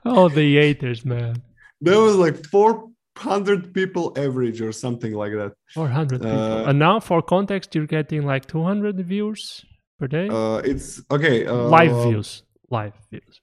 oh, 0.06 0.30
the 0.30 0.56
haters, 0.56 1.04
man. 1.06 1.42
there 1.82 2.00
was 2.00 2.16
like 2.16 2.46
400 2.46 3.74
people 3.74 4.14
average 4.18 4.62
or 4.62 4.72
something 4.72 5.14
like 5.14 5.34
that. 5.34 5.54
400 5.74 6.22
people. 6.22 6.40
Uh, 6.40 6.70
and 6.70 6.80
now, 6.80 7.00
for 7.00 7.22
context, 7.22 7.76
you're 7.76 7.88
getting 7.88 8.26
like 8.26 8.46
200 8.46 9.00
views 9.06 9.66
per 10.00 10.08
day? 10.08 10.30
Uh, 10.30 10.58
it's 10.58 11.02
okay. 11.12 11.46
Uh, 11.46 11.68
live 11.68 12.08
views. 12.08 12.44
Live 12.78 12.96
views. 13.12 13.36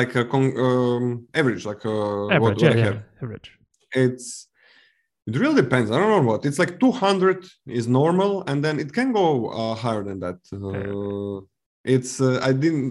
Like 0.00 0.12
a 0.22 0.24
con- 0.32 0.56
um, 0.68 1.04
average, 1.40 1.62
like 1.70 1.82
uh, 1.86 2.28
Average, 2.36 2.60
what, 2.62 2.74
yeah, 2.76 2.76
yeah, 2.84 3.22
average. 3.22 3.48
It's 4.04 4.28
it 5.28 5.34
really 5.42 5.58
depends. 5.64 5.88
I 5.90 5.96
don't 6.00 6.12
know 6.16 6.26
what. 6.32 6.40
It's 6.48 6.58
like 6.62 6.72
200 6.80 7.46
is 7.80 7.86
normal, 8.00 8.32
and 8.48 8.58
then 8.64 8.74
it 8.84 8.90
can 8.98 9.08
go 9.20 9.26
uh, 9.60 9.74
higher 9.84 10.02
than 10.08 10.18
that. 10.24 10.38
Uh, 10.52 11.38
It's 11.96 12.12
uh, 12.28 12.40
I 12.48 12.52
didn't. 12.64 12.90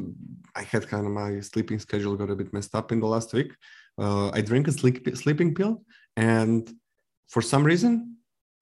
I 0.62 0.64
had 0.74 0.84
kind 0.94 1.06
of 1.08 1.12
my 1.24 1.32
sleeping 1.52 1.80
schedule 1.86 2.14
got 2.22 2.30
a 2.36 2.38
bit 2.42 2.50
messed 2.56 2.74
up 2.80 2.88
in 2.94 3.00
the 3.04 3.10
last 3.16 3.30
week. 3.38 3.52
Uh, 4.04 4.28
I 4.38 4.40
drank 4.50 4.66
a 4.72 4.74
sleep, 4.80 4.98
sleeping 5.24 5.52
pill, 5.58 5.74
and 6.34 6.62
for 7.34 7.42
some 7.52 7.64
reason, 7.72 7.92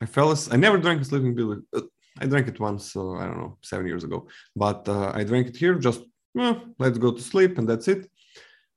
I 0.03 0.05
fell. 0.15 0.29
as- 0.35 0.49
I 0.53 0.57
never 0.65 0.77
drank 0.85 0.97
a 1.03 1.07
sleeping 1.11 1.33
pill. 1.37 1.49
Uh, 1.77 1.81
I 2.21 2.25
drank 2.31 2.45
it 2.53 2.59
once. 2.69 2.85
Uh, 3.01 3.13
I 3.21 3.23
don't 3.27 3.39
know, 3.43 3.53
seven 3.71 3.85
years 3.91 4.03
ago. 4.07 4.17
But 4.65 4.81
uh, 4.95 5.09
I 5.19 5.21
drank 5.29 5.45
it 5.51 5.55
here. 5.63 5.75
Just 5.89 6.01
eh, 6.39 6.55
let's 6.79 6.97
go 6.97 7.11
to 7.11 7.21
sleep, 7.21 7.57
and 7.57 7.67
that's 7.67 7.87
it. 7.87 8.09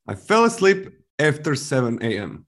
I 0.07 0.15
fell 0.15 0.45
asleep 0.45 0.89
after 1.19 1.55
7 1.55 2.03
a.m. 2.03 2.47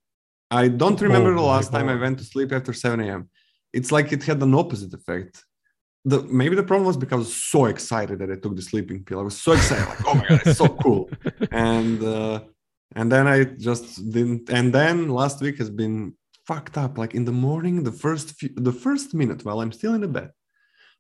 I 0.51 0.69
don't 0.69 1.01
remember 1.01 1.33
Oh 1.33 1.37
the 1.37 1.43
last 1.43 1.73
time 1.73 1.89
I 1.89 1.95
went 1.95 2.19
to 2.19 2.25
sleep 2.25 2.53
after 2.53 2.73
7 2.73 3.01
a.m. 3.01 3.29
It's 3.73 3.93
like 3.93 4.13
it 4.13 4.23
had 4.23 4.43
an 4.43 4.55
opposite 4.55 4.95
effect. 4.95 5.45
The 6.05 6.23
maybe 6.23 6.57
the 6.57 6.63
problem 6.63 6.87
was 6.87 6.97
because 6.97 7.17
I 7.17 7.19
was 7.19 7.35
so 7.35 7.67
excited 7.67 8.19
that 8.21 8.31
I 8.31 8.37
took 8.37 8.57
the 8.57 8.63
sleeping 8.63 9.05
pill. 9.05 9.21
I 9.21 9.25
was 9.25 9.39
so 9.39 9.53
excited, 9.53 9.87
like, 9.87 10.07
oh 10.07 10.15
my 10.15 10.27
god, 10.27 10.41
it's 10.47 10.59
so 10.59 10.69
cool. 10.83 11.11
And 11.51 12.03
uh, 12.03 12.41
and 12.95 13.13
then 13.13 13.27
I 13.27 13.45
just 13.45 14.11
didn't. 14.11 14.49
And 14.49 14.73
then 14.73 15.09
last 15.09 15.41
week 15.41 15.59
has 15.59 15.71
been 15.71 16.15
fucked 16.47 16.79
up. 16.79 16.97
Like 16.97 17.15
in 17.15 17.25
the 17.25 17.33
morning, 17.33 17.83
the 17.83 17.93
first 17.93 18.33
few, 18.39 18.51
the 18.57 18.73
first 18.73 19.13
minute 19.13 19.45
while 19.45 19.61
I'm 19.61 19.73
still 19.73 19.95
in 19.95 20.01
the 20.01 20.09
bed, 20.09 20.31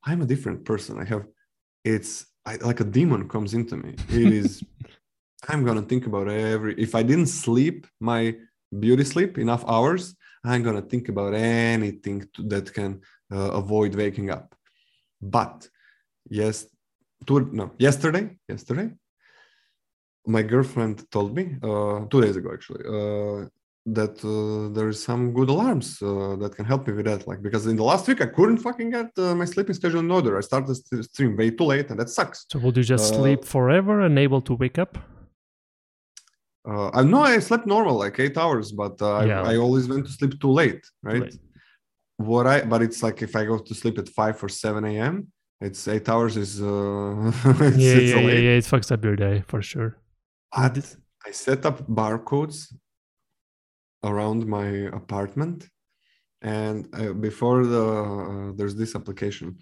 I'm 0.04 0.20
a 0.20 0.26
different 0.26 0.64
person. 0.64 0.98
I 0.98 1.04
have 1.04 1.24
it's 1.84 2.26
I, 2.48 2.56
like 2.68 2.80
a 2.80 2.84
demon 2.98 3.28
comes 3.28 3.52
into 3.52 3.76
me. 3.76 3.90
It 4.20 4.32
is. 4.42 4.62
I'm 5.50 5.64
gonna 5.66 5.86
think 5.90 6.04
about 6.06 6.26
every. 6.28 6.72
If 6.86 6.94
I 6.94 7.02
didn't 7.10 7.30
sleep 7.44 7.86
my 8.00 8.22
beauty 8.84 9.04
sleep 9.04 9.32
enough 9.38 9.64
hours, 9.74 10.02
I'm 10.44 10.62
gonna 10.62 10.86
think 10.92 11.08
about 11.08 11.32
anything 11.34 12.18
to, 12.34 12.42
that 12.52 12.72
can 12.72 12.92
uh, 13.36 13.50
avoid 13.62 13.94
waking 13.94 14.30
up. 14.30 14.54
But 15.20 15.68
yes, 16.42 16.66
two, 17.26 17.50
no, 17.52 17.66
yesterday, 17.78 18.24
yesterday, 18.48 18.88
my 20.26 20.42
girlfriend 20.42 20.96
told 21.10 21.34
me 21.38 21.44
uh, 21.62 22.06
two 22.10 22.20
days 22.24 22.36
ago 22.36 22.50
actually 22.52 22.84
uh, 22.96 23.48
that 23.94 24.14
uh, 24.24 24.72
there 24.74 24.88
is 24.88 25.02
some 25.02 25.32
good 25.32 25.48
alarms 25.48 26.00
uh, 26.02 26.36
that 26.36 26.52
can 26.56 26.64
help 26.64 26.86
me 26.86 26.92
with 26.94 27.06
that. 27.06 27.26
Like 27.26 27.42
because 27.42 27.66
in 27.66 27.76
the 27.76 27.84
last 27.84 28.06
week 28.08 28.20
I 28.20 28.26
couldn't 28.26 28.58
fucking 28.58 28.90
get 28.90 29.10
uh, 29.16 29.34
my 29.34 29.44
sleeping 29.44 29.74
schedule 29.74 30.00
in 30.00 30.10
order. 30.10 30.36
I 30.36 30.40
started 30.42 30.76
the 30.90 31.02
stream 31.02 31.36
way 31.36 31.50
too 31.50 31.64
late, 31.64 31.90
and 31.90 31.98
that 32.00 32.08
sucks. 32.08 32.46
So, 32.50 32.58
would 32.58 32.76
you 32.76 32.82
just 32.82 33.14
Uh, 33.14 33.16
sleep 33.18 33.44
forever 33.44 34.00
and 34.00 34.18
able 34.18 34.40
to 34.42 34.54
wake 34.54 34.78
up? 34.78 34.98
Uh, 36.68 36.90
I 36.92 37.02
know 37.02 37.22
I 37.22 37.38
slept 37.38 37.66
normal, 37.66 37.94
like 38.04 38.18
eight 38.20 38.36
hours, 38.36 38.72
but 38.72 39.00
uh, 39.00 39.24
Yeah. 39.26 39.42
I, 39.42 39.52
I 39.52 39.56
always 39.56 39.88
went 39.88 40.04
to 40.06 40.12
sleep 40.12 40.38
too 40.40 40.50
late, 40.50 40.82
right? 41.02 41.32
What 42.16 42.46
I 42.46 42.56
but 42.72 42.82
it's 42.82 43.00
like 43.02 43.22
if 43.22 43.34
I 43.36 43.44
go 43.44 43.58
to 43.58 43.74
sleep 43.74 43.96
at 44.02 44.08
five 44.08 44.36
or 44.44 44.48
seven 44.48 44.84
a.m., 44.84 45.14
it's 45.60 45.86
eight 45.88 46.08
hours 46.08 46.36
is 46.36 46.60
uh, 46.60 47.32
it's, 47.68 47.76
yeah, 47.86 47.98
it's 48.00 48.12
yeah, 48.12 48.18
a 48.18 48.22
yeah, 48.22 48.40
yeah. 48.46 48.60
It 48.60 48.64
fucks 48.72 48.90
up 48.92 49.02
your 49.04 49.16
day 49.16 49.36
for 49.50 49.60
sure. 49.62 49.90
But 50.54 50.76
I 51.26 51.30
set 51.30 51.64
up 51.64 51.76
barcodes 51.88 52.58
around 54.04 54.46
my 54.46 54.66
apartment, 55.00 55.68
and 56.42 56.88
uh, 56.94 57.12
before 57.12 57.66
the 57.66 57.86
uh, 57.86 58.52
there's 58.56 58.76
this 58.76 58.94
application, 58.94 59.58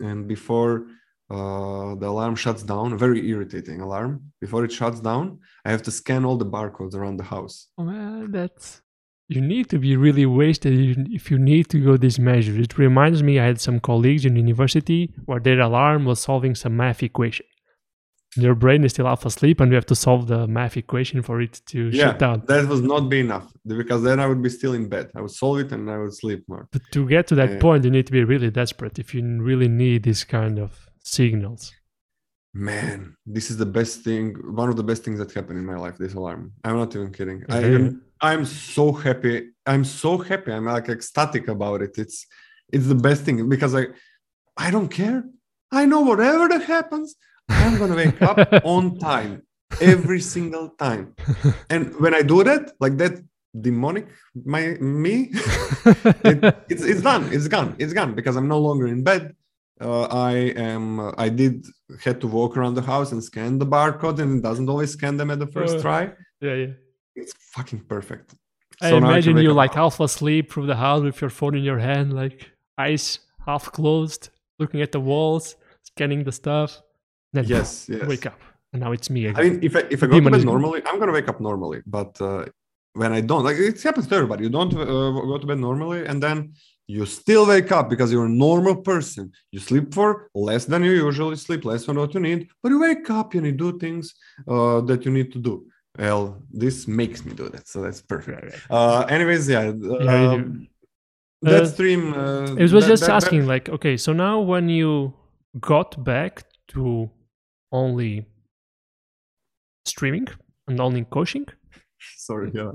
and 0.00 0.26
before 0.26 0.86
uh, 1.30 1.94
the 2.00 2.06
alarm 2.06 2.34
shuts 2.36 2.62
down, 2.62 2.92
a 2.92 2.96
very 2.96 3.26
irritating 3.28 3.80
alarm. 3.80 4.32
Before 4.40 4.64
it 4.64 4.72
shuts 4.72 5.00
down, 5.00 5.38
I 5.64 5.70
have 5.70 5.82
to 5.82 5.90
scan 5.90 6.24
all 6.24 6.36
the 6.36 6.46
barcodes 6.46 6.94
around 6.94 7.16
the 7.16 7.24
house. 7.24 7.68
Oh, 7.78 7.84
man, 7.84 8.30
that's 8.30 8.82
you 9.28 9.40
need 9.40 9.70
to 9.70 9.78
be 9.78 9.96
really 9.96 10.26
wasted 10.26 10.72
if- 11.10 11.30
you 11.30 11.38
need 11.38 11.68
to 11.70 11.78
go 11.78 11.96
this 11.96 12.18
measure. 12.18 12.58
It 12.60 12.76
reminds 12.76 13.22
me, 13.22 13.38
I 13.38 13.46
had 13.46 13.60
some 13.60 13.80
colleagues 13.80 14.24
in 14.26 14.36
university 14.36 15.14
where 15.24 15.40
their 15.40 15.60
alarm 15.60 16.04
was 16.04 16.20
solving 16.20 16.54
some 16.54 16.76
math 16.76 17.02
equation. 17.02 17.46
Their 18.36 18.54
brain 18.54 18.82
is 18.84 18.92
still 18.92 19.06
half 19.06 19.24
asleep, 19.24 19.60
and 19.60 19.70
we 19.70 19.76
have 19.76 19.86
to 19.86 19.94
solve 19.94 20.26
the 20.26 20.46
math 20.48 20.76
equation 20.76 21.22
for 21.22 21.40
it 21.40 21.60
to 21.66 21.88
yeah, 21.90 22.04
shut 22.04 22.18
down. 22.18 22.42
that 22.46 22.66
was 22.68 22.80
not 22.80 23.08
be 23.08 23.20
enough 23.20 23.46
because 23.66 24.02
then 24.02 24.18
I 24.18 24.26
would 24.26 24.42
be 24.42 24.50
still 24.50 24.74
in 24.74 24.88
bed. 24.88 25.10
I 25.14 25.20
would 25.20 25.30
solve 25.30 25.58
it 25.60 25.72
and 25.72 25.90
I 25.90 25.98
would 25.98 26.14
sleep 26.14 26.44
more. 26.48 26.66
But 26.72 26.82
to 26.92 27.06
get 27.06 27.26
to 27.28 27.34
that 27.36 27.50
Yeah. 27.52 27.58
point, 27.60 27.84
you 27.84 27.90
need 27.90 28.06
to 28.06 28.12
be 28.12 28.24
really 28.24 28.50
desperate 28.50 28.98
if 28.98 29.14
you 29.14 29.22
really 29.50 29.68
need 29.68 30.02
this 30.02 30.24
kind 30.24 30.58
of 30.58 30.70
signals. 31.02 31.72
Man, 32.52 33.16
this 33.26 33.50
is 33.50 33.56
the 33.56 33.66
best 33.66 34.02
thing, 34.02 34.34
one 34.54 34.68
of 34.68 34.76
the 34.76 34.84
best 34.84 35.02
things 35.04 35.18
that 35.18 35.32
happened 35.32 35.58
in 35.58 35.66
my 35.66 35.76
life. 35.76 35.96
This 35.98 36.14
alarm. 36.14 36.52
I'm 36.62 36.76
not 36.76 36.94
even 36.94 37.10
kidding. 37.12 37.44
I 37.48 37.58
am, 37.58 38.02
I'm 38.20 38.44
so 38.44 38.92
happy. 38.92 39.50
I'm 39.66 39.84
so 39.84 40.18
happy. 40.18 40.52
I'm 40.52 40.66
like 40.66 40.88
ecstatic 40.88 41.48
about 41.48 41.82
it. 41.82 41.98
It's, 41.98 42.26
it's 42.72 42.86
the 42.86 42.94
best 42.94 43.22
thing 43.24 43.48
because 43.48 43.74
I, 43.74 43.86
I 44.56 44.70
don't 44.70 44.88
care. 44.88 45.24
I 45.72 45.84
know 45.86 46.02
whatever 46.02 46.46
that 46.48 46.62
happens, 46.62 47.16
I'm 47.48 47.78
gonna 47.78 47.96
wake 47.96 48.20
up 48.22 48.38
on 48.64 48.98
time 48.98 49.42
every 49.80 50.20
single 50.20 50.70
time. 50.70 51.14
And 51.70 51.94
when 52.00 52.14
I 52.14 52.22
do 52.22 52.42
that, 52.44 52.72
like 52.80 52.96
that 52.98 53.22
demonic 53.60 54.08
my 54.44 54.76
me, 54.80 55.30
it, 56.24 56.56
it's 56.68 56.82
it's 56.82 57.02
done. 57.02 57.28
It's 57.32 57.48
gone. 57.48 57.76
It's 57.78 57.92
gone 57.92 58.14
because 58.14 58.36
I'm 58.36 58.48
no 58.48 58.58
longer 58.58 58.86
in 58.88 59.02
bed. 59.02 59.34
Uh, 59.80 60.04
I 60.04 60.32
am. 60.56 61.00
Uh, 61.00 61.12
I 61.18 61.28
did 61.28 61.66
had 62.04 62.20
to 62.22 62.28
walk 62.28 62.56
around 62.56 62.74
the 62.74 62.82
house 62.82 63.12
and 63.12 63.22
scan 63.22 63.58
the 63.58 63.66
barcode, 63.66 64.18
and 64.20 64.38
it 64.38 64.42
doesn't 64.42 64.68
always 64.68 64.92
scan 64.92 65.16
them 65.16 65.30
at 65.30 65.38
the 65.38 65.46
first 65.48 65.76
Uh, 65.78 65.82
try. 65.82 66.12
yeah, 66.40 66.54
yeah. 66.54 66.72
It's 67.16 67.32
fucking 67.52 67.80
perfect. 67.88 68.34
I 68.80 68.90
So 68.90 68.96
imagine 68.98 69.34
wake 69.36 69.44
you 69.44 69.52
like 69.52 69.74
half 69.74 70.00
asleep 70.00 70.52
through 70.52 70.66
the 70.66 70.76
house 70.76 71.02
with 71.02 71.20
your 71.20 71.30
phone 71.30 71.54
in 71.56 71.62
your 71.62 71.78
hand, 71.78 72.12
like 72.12 72.50
eyes 72.78 73.20
half 73.46 73.70
closed, 73.70 74.30
looking 74.58 74.80
at 74.80 74.90
the 74.90 75.00
walls, 75.00 75.54
scanning 75.82 76.24
the 76.24 76.32
stuff. 76.32 76.80
Then 77.34 77.44
Yes, 77.56 77.68
yes. 77.88 78.06
wake 78.12 78.26
up, 78.30 78.38
and 78.72 78.78
now 78.84 78.92
it's 78.96 79.08
me 79.14 79.20
Again. 79.26 79.38
I 79.40 79.42
mean, 79.48 79.58
if 79.68 79.74
I, 79.78 79.80
if 79.94 80.00
I 80.02 80.06
go 80.06 80.12
to 80.12 80.18
Demon 80.18 80.32
bed 80.32 80.38
is 80.38 80.44
gone. 80.44 80.54
normally, 80.54 80.80
I'm 80.88 80.98
gonna 81.00 81.16
wake 81.18 81.28
up 81.32 81.40
normally. 81.50 81.80
But 81.98 82.12
uh, 82.28 82.44
when 83.00 83.10
I 83.18 83.20
don't, 83.30 83.44
like 83.48 83.56
it 83.58 83.82
happens 83.82 84.06
to 84.08 84.14
everybody. 84.20 84.44
You 84.46 84.50
don't 84.58 84.72
uh, 84.72 85.10
go 85.30 85.36
to 85.42 85.46
bed 85.50 85.58
normally, 85.58 86.00
and 86.10 86.22
then 86.26 86.36
you 86.86 87.02
still 87.06 87.44
wake 87.54 87.70
up 87.78 87.90
because 87.92 88.08
you're 88.12 88.26
a 88.34 88.36
normal 88.48 88.76
person. 88.92 89.24
You 89.54 89.58
sleep 89.70 89.86
for 89.98 90.08
less 90.48 90.64
than 90.66 90.80
you 90.84 90.92
usually 91.08 91.36
sleep, 91.36 91.64
less 91.64 91.82
than 91.86 91.96
what 91.98 92.14
you 92.14 92.20
need, 92.20 92.40
but 92.62 92.68
you 92.72 92.78
wake 92.88 93.08
up 93.10 93.34
and 93.34 93.44
you 93.46 93.52
do 93.66 93.78
things 93.84 94.14
uh, 94.46 94.80
that 94.88 95.04
you 95.04 95.10
need 95.18 95.32
to 95.32 95.40
do. 95.40 95.54
Well, 95.98 96.42
this 96.52 96.86
makes 97.00 97.24
me 97.24 97.32
do 97.34 97.48
that, 97.48 97.64
so 97.66 97.76
that's 97.82 98.00
perfect. 98.02 98.34
Right, 98.42 98.52
right. 98.52 98.62
Uh, 98.70 99.00
anyways, 99.16 99.48
yeah, 99.48 99.64
Yeah, 99.64 99.72
do. 99.72 100.66
that 101.42 101.62
Uh, 101.62 101.66
stream. 101.66 102.02
Uh, 102.14 102.54
It 102.62 102.70
was 102.76 102.84
that- 102.84 102.92
just 102.92 103.02
that- 103.06 103.16
asking, 103.18 103.46
like, 103.54 103.68
okay, 103.76 103.96
so 103.96 104.12
now 104.12 104.34
when 104.40 104.68
you 104.68 104.90
got 105.60 105.90
back 106.12 106.32
to 106.74 107.10
only 107.74 108.24
streaming 109.84 110.28
and 110.66 110.80
only 110.80 111.04
coaching, 111.04 111.46
Sorry, 112.16 112.50
yeah. 112.54 112.72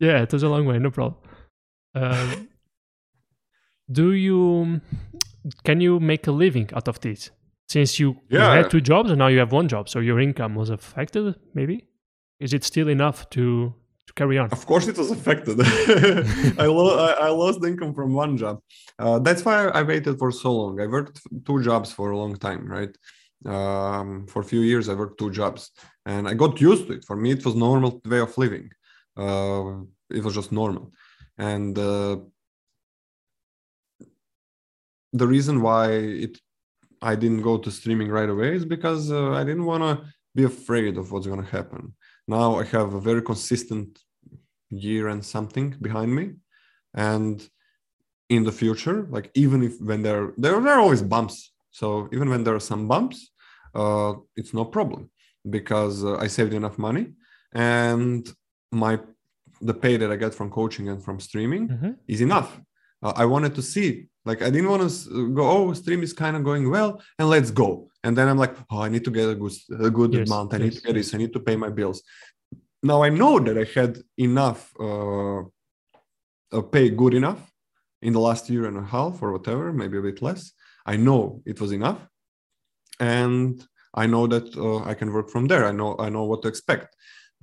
yeah, 0.00 0.22
it 0.22 0.32
was 0.32 0.42
a 0.42 0.48
long 0.48 0.64
way, 0.66 0.78
no 0.78 0.90
problem. 0.90 1.16
Um, 1.94 2.48
do 3.92 4.12
you 4.12 4.80
can 5.64 5.80
you 5.80 6.00
make 6.00 6.26
a 6.26 6.32
living 6.32 6.68
out 6.74 6.88
of 6.88 7.00
this? 7.00 7.30
Since 7.68 8.00
you, 8.00 8.16
you 8.28 8.38
had 8.38 8.68
two 8.68 8.80
jobs 8.80 9.10
and 9.10 9.18
now 9.20 9.28
you 9.28 9.38
have 9.38 9.52
one 9.52 9.68
job, 9.68 9.88
so 9.88 10.00
your 10.00 10.18
income 10.18 10.56
was 10.56 10.70
affected. 10.70 11.36
Maybe 11.54 11.86
is 12.40 12.52
it 12.52 12.64
still 12.64 12.88
enough 12.88 13.30
to 13.30 13.74
to 14.10 14.14
carry 14.14 14.38
on. 14.38 14.50
Of 14.50 14.66
course, 14.66 14.88
it 14.88 14.98
was 14.98 15.10
affected. 15.10 15.60
I, 16.58 16.66
lo- 16.66 16.98
I, 17.06 17.26
I, 17.26 17.28
lost 17.28 17.64
income 17.64 17.94
from 17.94 18.12
one 18.12 18.36
job. 18.36 18.58
Uh, 18.98 19.20
that's 19.20 19.44
why 19.44 19.68
I 19.68 19.82
waited 19.82 20.18
for 20.18 20.32
so 20.32 20.52
long. 20.52 20.80
I 20.80 20.86
worked 20.86 21.20
two 21.46 21.62
jobs 21.62 21.92
for 21.92 22.10
a 22.10 22.18
long 22.18 22.34
time, 22.36 22.66
right? 22.66 22.90
Um, 23.46 24.26
for 24.26 24.42
a 24.42 24.44
few 24.44 24.60
years, 24.60 24.88
I 24.88 24.94
worked 24.94 25.18
two 25.18 25.30
jobs, 25.30 25.70
and 26.04 26.28
I 26.28 26.34
got 26.34 26.60
used 26.60 26.86
to 26.86 26.94
it. 26.94 27.04
For 27.04 27.16
me, 27.16 27.30
it 27.32 27.44
was 27.44 27.54
normal 27.54 28.00
way 28.04 28.20
of 28.20 28.36
living. 28.36 28.70
Uh, 29.16 29.80
it 30.10 30.22
was 30.22 30.34
just 30.34 30.52
normal, 30.52 30.92
and 31.38 31.78
uh, 31.78 32.16
the 35.12 35.26
reason 35.26 35.62
why 35.62 35.90
it 35.90 36.38
I 37.02 37.14
didn't 37.14 37.42
go 37.42 37.56
to 37.56 37.70
streaming 37.70 38.10
right 38.10 38.28
away 38.28 38.54
is 38.54 38.64
because 38.64 39.10
uh, 39.10 39.32
I 39.32 39.42
didn't 39.42 39.64
want 39.64 39.82
to 39.82 40.06
be 40.34 40.44
afraid 40.44 40.98
of 40.98 41.10
what's 41.10 41.26
going 41.26 41.42
to 41.42 41.50
happen. 41.50 41.94
Now 42.28 42.58
I 42.60 42.64
have 42.64 42.92
a 42.92 43.00
very 43.00 43.22
consistent 43.22 43.98
year 44.68 45.08
and 45.08 45.24
something 45.24 45.76
behind 45.80 46.14
me, 46.14 46.32
and 46.94 47.46
in 48.28 48.44
the 48.44 48.52
future, 48.52 49.06
like 49.10 49.30
even 49.34 49.62
if 49.62 49.80
when 49.80 50.02
there 50.02 50.32
there, 50.36 50.60
there 50.60 50.74
are 50.74 50.80
always 50.80 51.02
bumps, 51.02 51.49
so 51.70 52.08
even 52.12 52.28
when 52.28 52.44
there 52.44 52.54
are 52.54 52.60
some 52.60 52.88
bumps, 52.88 53.30
uh, 53.74 54.14
it's 54.36 54.52
no 54.52 54.64
problem 54.64 55.10
because 55.48 56.04
uh, 56.04 56.16
I 56.16 56.26
saved 56.26 56.52
enough 56.52 56.78
money 56.78 57.12
and 57.52 58.28
my 58.72 58.98
the 59.60 59.74
pay 59.74 59.96
that 59.96 60.10
I 60.10 60.16
get 60.16 60.34
from 60.34 60.50
coaching 60.50 60.88
and 60.88 61.02
from 61.04 61.20
streaming 61.20 61.68
mm-hmm. 61.68 61.90
is 62.08 62.20
enough. 62.20 62.60
Uh, 63.02 63.12
I 63.14 63.26
wanted 63.26 63.54
to 63.56 63.62
see 63.62 64.08
like 64.24 64.42
I 64.42 64.50
didn't 64.50 64.68
want 64.68 64.90
to 64.90 65.34
go, 65.34 65.48
oh, 65.48 65.72
stream 65.72 66.02
is 66.02 66.12
kind 66.12 66.36
of 66.36 66.44
going 66.44 66.70
well, 66.70 67.02
and 67.18 67.28
let's 67.28 67.50
go. 67.50 67.88
And 68.04 68.16
then 68.16 68.28
I'm 68.28 68.38
like, 68.38 68.54
oh, 68.70 68.82
I 68.82 68.88
need 68.88 69.04
to 69.04 69.10
get 69.10 69.28
a 69.28 69.34
good, 69.34 69.52
a 69.88 69.90
good 69.90 70.12
yes, 70.12 70.28
amount. 70.28 70.54
I 70.54 70.58
yes, 70.58 70.64
need 70.64 70.74
to 70.74 70.82
get 70.82 70.96
yes. 70.96 71.06
this. 71.06 71.14
I 71.14 71.18
need 71.18 71.32
to 71.32 71.40
pay 71.40 71.56
my 71.56 71.70
bills. 71.70 72.02
Now 72.82 73.02
I 73.02 73.10
know 73.10 73.38
that 73.38 73.58
I 73.58 73.64
had 73.78 73.98
enough, 74.16 74.72
uh, 74.80 75.42
pay 76.72 76.90
good 76.90 77.14
enough 77.14 77.50
in 78.02 78.12
the 78.12 78.20
last 78.20 78.48
year 78.48 78.66
and 78.66 78.76
a 78.78 78.82
half 78.82 79.22
or 79.22 79.32
whatever, 79.32 79.72
maybe 79.72 79.98
a 79.98 80.02
bit 80.02 80.22
less. 80.22 80.52
I 80.92 80.96
know 80.96 81.20
it 81.46 81.60
was 81.62 81.70
enough, 81.78 82.00
and 82.98 83.64
I 84.02 84.04
know 84.12 84.24
that 84.34 84.46
uh, 84.56 84.80
I 84.90 84.94
can 85.00 85.08
work 85.16 85.28
from 85.34 85.44
there. 85.50 85.64
I 85.70 85.74
know 85.78 85.90
I 86.06 86.08
know 86.14 86.24
what 86.30 86.40
to 86.42 86.48
expect. 86.48 86.88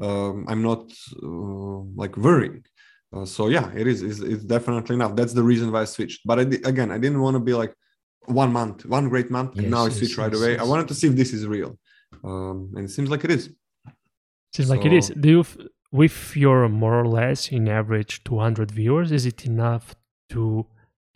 Um, 0.07 0.35
I'm 0.51 0.61
not 0.69 0.83
uh, 1.27 1.79
like 2.01 2.15
worrying. 2.27 2.63
Uh, 3.13 3.25
so 3.35 3.41
yeah, 3.55 3.67
it 3.81 3.87
is. 3.87 3.99
It's, 4.09 4.19
it's, 4.19 4.45
definitely 4.55 4.95
enough. 4.99 5.15
That's 5.15 5.35
the 5.39 5.47
reason 5.51 5.71
why 5.71 5.81
I 5.85 5.89
switched. 5.95 6.21
But 6.29 6.39
I, 6.41 6.43
again, 6.71 6.89
I 6.95 6.99
didn't 7.03 7.21
want 7.25 7.35
to 7.35 7.43
be 7.49 7.53
like 7.53 7.73
one 8.25 8.51
month, 8.51 8.85
one 8.85 9.07
great 9.13 9.29
month, 9.37 9.51
yes, 9.55 9.63
and 9.63 9.71
now 9.75 9.85
I 9.85 9.89
switch 9.99 10.15
yes, 10.15 10.21
right 10.21 10.33
yes, 10.33 10.41
away. 10.41 10.53
I 10.63 10.65
wanted 10.71 10.87
to 10.89 10.95
see 10.99 11.07
if 11.07 11.15
this 11.15 11.31
is 11.37 11.47
real, 11.47 11.71
um, 12.29 12.73
and 12.75 12.83
it 12.87 12.91
seems 12.91 13.09
like 13.09 13.23
it 13.27 13.31
is. 13.37 13.43
Seems 14.53 14.67
so, 14.67 14.73
like 14.75 14.85
it 14.85 14.93
is. 14.99 15.07
Do 15.23 15.29
you, 15.35 15.45
with 16.01 16.35
your 16.35 16.67
more 16.83 16.99
or 16.99 17.07
less 17.07 17.39
in 17.57 17.63
average 17.69 18.13
200 18.25 18.71
viewers, 18.71 19.09
is 19.17 19.25
it 19.25 19.45
enough 19.45 19.95
to 20.33 20.67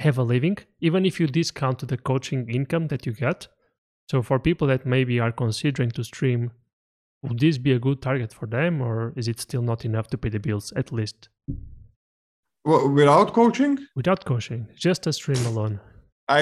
have 0.02 0.18
a 0.18 0.24
living, 0.24 0.58
even 0.80 1.06
if 1.06 1.20
you 1.20 1.28
discount 1.28 1.88
the 1.88 1.98
coaching 1.98 2.50
income 2.50 2.88
that 2.88 3.06
you 3.06 3.14
get? 3.14 3.48
So 4.10 4.22
for 4.22 4.40
people 4.40 4.68
that 4.68 4.86
maybe 4.86 5.20
are 5.20 5.32
considering 5.32 5.92
to 5.92 6.04
stream, 6.04 6.52
would 7.24 7.40
this 7.40 7.58
be 7.58 7.72
a 7.72 7.80
good 7.80 8.02
target 8.02 8.34
for 8.34 8.48
them, 8.48 8.82
or 8.82 9.14
is 9.16 9.28
it 9.28 9.40
still 9.40 9.62
not 9.62 9.86
enough 9.86 10.08
to 10.08 10.18
pay 10.18 10.30
the 10.30 10.40
bills 10.40 10.74
at 10.76 10.92
least? 10.92 11.30
Well, 12.66 12.90
without 12.90 13.34
coaching? 13.34 13.78
Without 13.96 14.26
coaching, 14.26 14.68
just 14.76 15.08
a 15.08 15.14
stream 15.14 15.44
alone. 15.46 15.80
I 16.28 16.42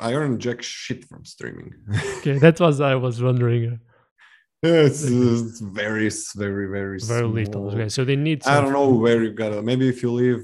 I 0.00 0.14
earn 0.14 0.38
jack 0.38 0.62
shit 0.62 1.04
from 1.04 1.24
streaming. 1.24 1.72
okay, 2.18 2.38
that 2.38 2.60
was 2.60 2.80
I 2.80 2.94
was 2.94 3.22
wondering. 3.22 3.80
It's, 4.62 5.04
it's 5.04 5.60
very, 5.60 6.10
very, 6.36 6.66
very, 6.66 6.68
very 6.68 7.00
small. 7.00 7.28
little. 7.28 7.70
Okay, 7.70 7.88
so 7.88 8.04
they 8.04 8.16
need. 8.16 8.46
I 8.46 8.60
don't 8.60 8.72
know 8.72 8.88
where 8.88 9.22
you 9.22 9.32
got 9.32 9.52
it. 9.52 9.62
Maybe 9.64 9.88
if 9.88 10.02
you 10.02 10.10
live, 10.10 10.40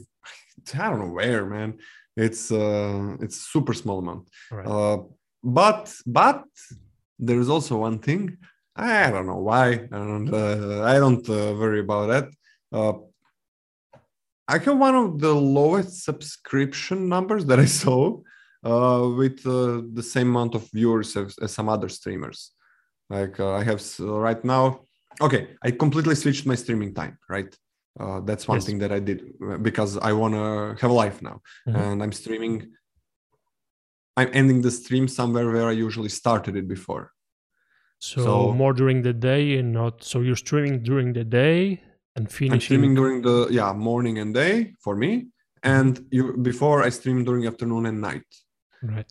I 0.75 0.91
don't 0.91 1.01
know 1.01 1.15
where, 1.21 1.47
man. 1.47 1.79
It's 2.17 2.53
uh, 2.53 3.17
it's 3.21 3.37
super 3.53 3.75
small 3.75 3.99
amount. 3.99 4.29
Right. 4.51 4.67
Uh, 4.67 4.99
but 5.43 5.93
but 6.07 6.45
there 7.19 7.41
is 7.41 7.49
also 7.49 7.79
one 7.79 7.99
thing. 7.99 8.39
I 8.77 9.11
don't 9.11 9.27
know 9.27 9.43
why. 9.51 9.67
I 9.97 9.99
don't. 10.11 10.33
Uh, 10.33 10.83
I 10.83 10.95
don't 10.99 11.29
uh, 11.29 11.55
worry 11.61 11.81
about 11.81 12.07
that. 12.09 12.27
Uh, 12.73 12.95
I 14.47 14.59
have 14.59 14.79
one 14.79 14.95
of 14.95 15.21
the 15.21 15.33
lowest 15.35 16.05
subscription 16.05 17.09
numbers 17.09 17.45
that 17.47 17.59
I 17.59 17.65
saw 17.83 18.21
uh, 18.65 19.11
with 19.17 19.47
uh, 19.47 19.83
the 19.93 20.03
same 20.03 20.29
amount 20.29 20.55
of 20.55 20.71
viewers 20.71 21.17
as, 21.17 21.37
as 21.39 21.53
some 21.53 21.69
other 21.69 21.89
streamers. 21.89 22.53
Like 23.11 23.39
uh, 23.39 23.53
I 23.53 23.63
have 23.65 23.83
right 24.01 24.43
now, 24.45 24.81
okay, 25.21 25.51
I 25.63 25.71
completely 25.71 26.15
switched 26.15 26.47
my 26.47 26.55
streaming 26.55 26.95
time, 26.95 27.19
right? 27.29 27.55
Uh, 27.99 28.21
that's 28.21 28.49
one 28.49 28.57
yes. 28.57 28.67
thing 28.67 28.79
that 28.79 28.93
I 28.93 28.99
did 28.99 29.23
uh, 29.49 29.59
because 29.59 29.97
I 29.99 30.13
want 30.13 30.35
to 30.35 30.77
have 30.81 30.91
a 30.91 30.95
life 30.95 31.23
now. 31.23 31.41
Mm-hmm. 31.69 31.81
And 31.81 32.03
I'm 32.03 32.13
streaming, 32.13 32.73
I'm 34.17 34.31
ending 34.33 34.63
the 34.63 34.71
stream 34.71 35.07
somewhere 35.07 35.51
where 35.51 35.69
I 35.69 35.73
usually 35.73 36.09
started 36.09 36.57
it 36.57 36.67
before. 36.67 37.13
So, 38.01 38.25
so 38.25 38.53
more 38.53 38.73
during 38.73 39.03
the 39.03 39.13
day 39.13 39.59
and 39.59 39.73
not, 39.73 40.03
so 40.03 40.21
you're 40.21 40.37
streaming 40.37 40.83
during 40.83 41.13
the 41.13 41.25
day 41.25 41.81
and 42.17 42.31
finishing 42.31 42.53
I'm 42.53 42.61
streaming 42.61 42.95
during 42.95 43.23
the 43.23 43.49
yeah 43.51 43.73
morning 43.73 44.19
and 44.19 44.35
day 44.35 44.75
for 44.81 44.97
me 44.97 45.29
and 45.63 46.05
you 46.11 46.37
before 46.37 46.83
i 46.83 46.91
stream 46.91 47.25
during 47.25 47.47
afternoon 47.47 47.87
and 47.87 48.01
night 48.01 48.27
right 48.83 49.11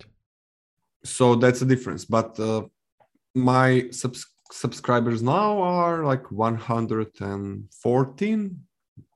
so 1.04 1.36
that's 1.36 1.62
a 1.62 1.66
difference 1.66 2.06
but 2.06 2.40
uh, 2.40 2.62
my 3.36 3.90
subs- 3.92 4.32
subscribers 4.52 5.22
now 5.22 5.62
are 5.62 6.06
like 6.06 6.32
114 6.32 8.60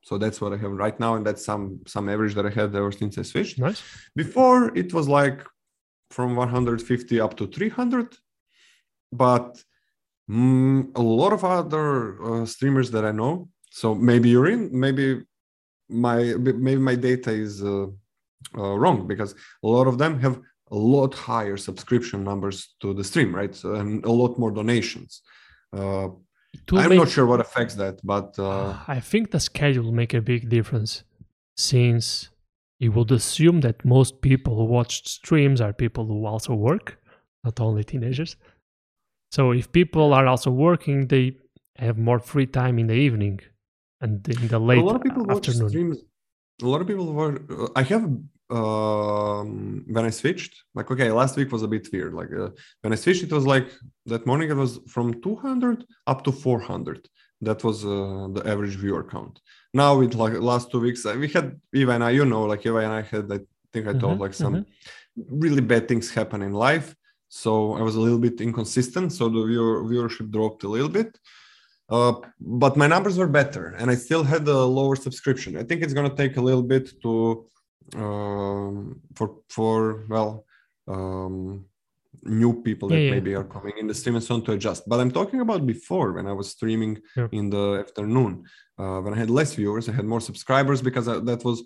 so 0.07 0.17
that's 0.17 0.39
what 0.41 0.53
i 0.53 0.57
have 0.63 0.71
right 0.71 0.97
now 0.99 1.15
and 1.15 1.25
that's 1.27 1.43
some 1.43 1.63
some 1.85 2.07
average 2.13 2.34
that 2.35 2.45
i 2.45 2.49
had 2.49 2.73
ever 2.75 2.91
since 2.91 3.17
i 3.17 3.23
switched. 3.23 3.59
Nice. 3.59 3.81
Before 4.15 4.59
it 4.81 4.93
was 4.93 5.07
like 5.07 5.39
from 6.15 6.35
150 6.35 7.19
up 7.19 7.35
to 7.38 7.47
300 7.47 8.15
but 9.11 9.61
mm, 10.29 10.79
a 10.95 11.01
lot 11.01 11.34
of 11.34 11.43
other 11.43 11.88
uh, 12.27 12.45
streamers 12.45 12.89
that 12.91 13.05
i 13.05 13.11
know 13.11 13.49
so 13.69 13.93
maybe 13.93 14.29
you're 14.29 14.49
in 14.55 14.69
maybe 14.85 15.21
my 15.89 16.17
maybe 16.67 16.81
my 16.91 16.95
data 16.95 17.31
is 17.31 17.63
uh, 17.63 17.88
uh, 18.57 18.73
wrong 18.81 19.07
because 19.07 19.31
a 19.63 19.67
lot 19.67 19.88
of 19.88 19.97
them 19.97 20.19
have 20.19 20.39
a 20.71 20.75
lot 20.75 21.13
higher 21.13 21.57
subscription 21.57 22.23
numbers 22.23 22.75
to 22.81 22.93
the 22.93 23.03
stream 23.03 23.34
right? 23.34 23.53
So, 23.55 23.75
and 23.75 24.03
a 24.05 24.11
lot 24.11 24.38
more 24.38 24.51
donations 24.51 25.21
uh, 26.71 26.77
i'm 26.77 26.95
not 26.95 27.09
sure 27.09 27.25
what 27.25 27.39
affects 27.39 27.75
that 27.75 27.99
but 28.03 28.38
uh, 28.39 28.77
i 28.88 28.99
think 28.99 29.31
the 29.31 29.39
schedule 29.39 29.91
make 29.91 30.13
a 30.13 30.21
big 30.21 30.49
difference 30.49 31.03
since 31.55 32.29
you 32.79 32.91
would 32.91 33.11
assume 33.11 33.61
that 33.61 33.84
most 33.84 34.21
people 34.21 34.55
who 34.55 34.65
watch 34.65 35.07
streams 35.07 35.59
are 35.59 35.73
people 35.73 36.05
who 36.05 36.25
also 36.25 36.53
work 36.53 36.99
not 37.43 37.59
only 37.59 37.84
teenagers 37.84 38.35
so 39.31 39.51
if 39.51 39.71
people 39.71 40.13
are 40.13 40.27
also 40.27 40.51
working 40.51 41.07
they 41.07 41.35
have 41.77 41.97
more 41.97 42.19
free 42.19 42.45
time 42.45 42.79
in 42.79 42.88
the 42.88 42.93
evening 42.93 43.39
and 44.01 44.27
in 44.27 44.47
the 44.47 44.59
late 44.59 44.79
a 44.79 44.84
lot 44.84 44.95
of 44.95 45.03
people 45.03 45.31
afternoon. 45.31 45.63
Watch 45.63 45.69
streams. 45.71 45.97
A 46.61 46.65
lot 46.65 46.81
of 46.81 46.88
people 46.88 47.11
were. 47.13 47.41
Uh, 47.49 47.67
I 47.75 47.84
have 47.84 48.09
um, 48.49 49.84
when 49.88 50.06
I 50.06 50.10
switched. 50.10 50.64
Like, 50.74 50.90
okay, 50.91 51.11
last 51.11 51.36
week 51.38 51.52
was 51.52 51.64
a 51.64 51.68
bit 51.68 51.88
weird. 51.91 52.14
Like 52.14 52.32
uh, 52.34 52.49
when 52.82 52.94
I 52.94 52.95
switched, 52.95 53.24
it 53.24 53.32
was 53.32 53.45
like 53.45 53.69
that 54.06 54.26
morning. 54.26 54.49
It 54.49 54.56
was 54.56 54.80
from 54.88 55.22
200 55.22 55.86
up 56.06 56.24
to 56.24 56.32
400. 56.32 57.07
That 57.41 57.64
was 57.64 57.86
uh, 57.86 58.28
the 58.34 58.44
average 58.45 58.76
viewer 58.76 59.03
count. 59.03 59.40
Now 59.74 59.98
with 59.98 60.15
like 60.15 60.34
last 60.34 60.72
two 60.72 60.80
weeks, 60.80 61.06
uh, 61.06 61.15
we 61.19 61.28
had 61.28 61.60
Eva 61.74 61.91
and 61.91 62.03
I. 62.03 62.11
You 62.11 62.26
know, 62.26 62.45
like 62.45 62.65
Eva 62.65 62.78
and 62.78 62.94
I 62.94 63.02
had. 63.02 63.32
I 63.32 63.40
think 63.74 63.88
I 63.88 63.91
told 63.91 64.14
mm-hmm, 64.14 64.22
like 64.22 64.34
some 64.34 64.56
mm-hmm. 64.56 65.40
really 65.40 65.61
bad 65.61 65.88
things 65.88 66.10
happen 66.10 66.41
in 66.41 66.53
life. 66.53 66.95
So 67.30 67.74
I 67.74 67.82
was 67.82 67.95
a 67.95 67.99
little 67.99 68.19
bit 68.19 68.40
inconsistent. 68.41 69.11
So 69.14 69.30
the 69.30 69.45
viewer, 69.45 69.84
viewership 69.84 70.32
dropped 70.32 70.64
a 70.64 70.69
little 70.69 70.90
bit. 70.90 71.19
Uh, 71.90 72.14
but 72.40 72.76
my 72.76 72.88
numbers 72.88 73.18
were 73.18 73.28
better 73.28 73.76
and 73.78 73.90
I 73.90 73.95
still 73.95 74.24
had 74.24 74.48
a 74.48 74.65
lower 74.65 74.95
subscription. 74.95 75.57
I 75.57 75.64
think 75.64 75.82
it's 75.82 75.94
going 75.94 76.10
to 76.10 76.15
take 76.15 76.38
a 76.38 76.41
little 76.41 76.64
bit 76.64 77.02
to 77.03 77.45
um, 77.95 79.01
for 79.15 79.35
for 79.49 80.05
well 80.09 80.45
um, 80.88 81.65
new 82.23 82.61
people 82.61 82.89
that 82.89 82.97
yeah, 82.97 83.05
yeah. 83.05 83.11
maybe 83.11 83.35
are 83.35 83.43
coming 83.43 83.73
in 83.80 83.88
the 83.88 83.93
stream 83.93 84.15
and 84.15 84.23
so 84.23 84.35
on 84.35 84.43
to 84.43 84.51
adjust. 84.53 84.88
But 84.88 84.99
I'm 84.99 85.11
talking 85.11 85.41
about 85.41 85.65
before 85.65 86.14
when 86.14 86.27
I 86.27 86.34
was 86.34 86.49
streaming 86.51 86.99
yeah. 87.15 87.27
in 87.31 87.49
the 87.49 87.77
afternoon. 87.80 88.45
Uh, 88.77 88.99
when 89.01 89.14
I 89.14 89.18
had 89.18 89.30
less 89.30 89.55
viewers, 89.55 89.89
I 89.89 89.93
had 89.93 90.05
more 90.05 90.22
subscribers 90.22 90.81
because 90.81 91.07
I, 91.07 91.19
that 91.19 91.43
was 91.43 91.64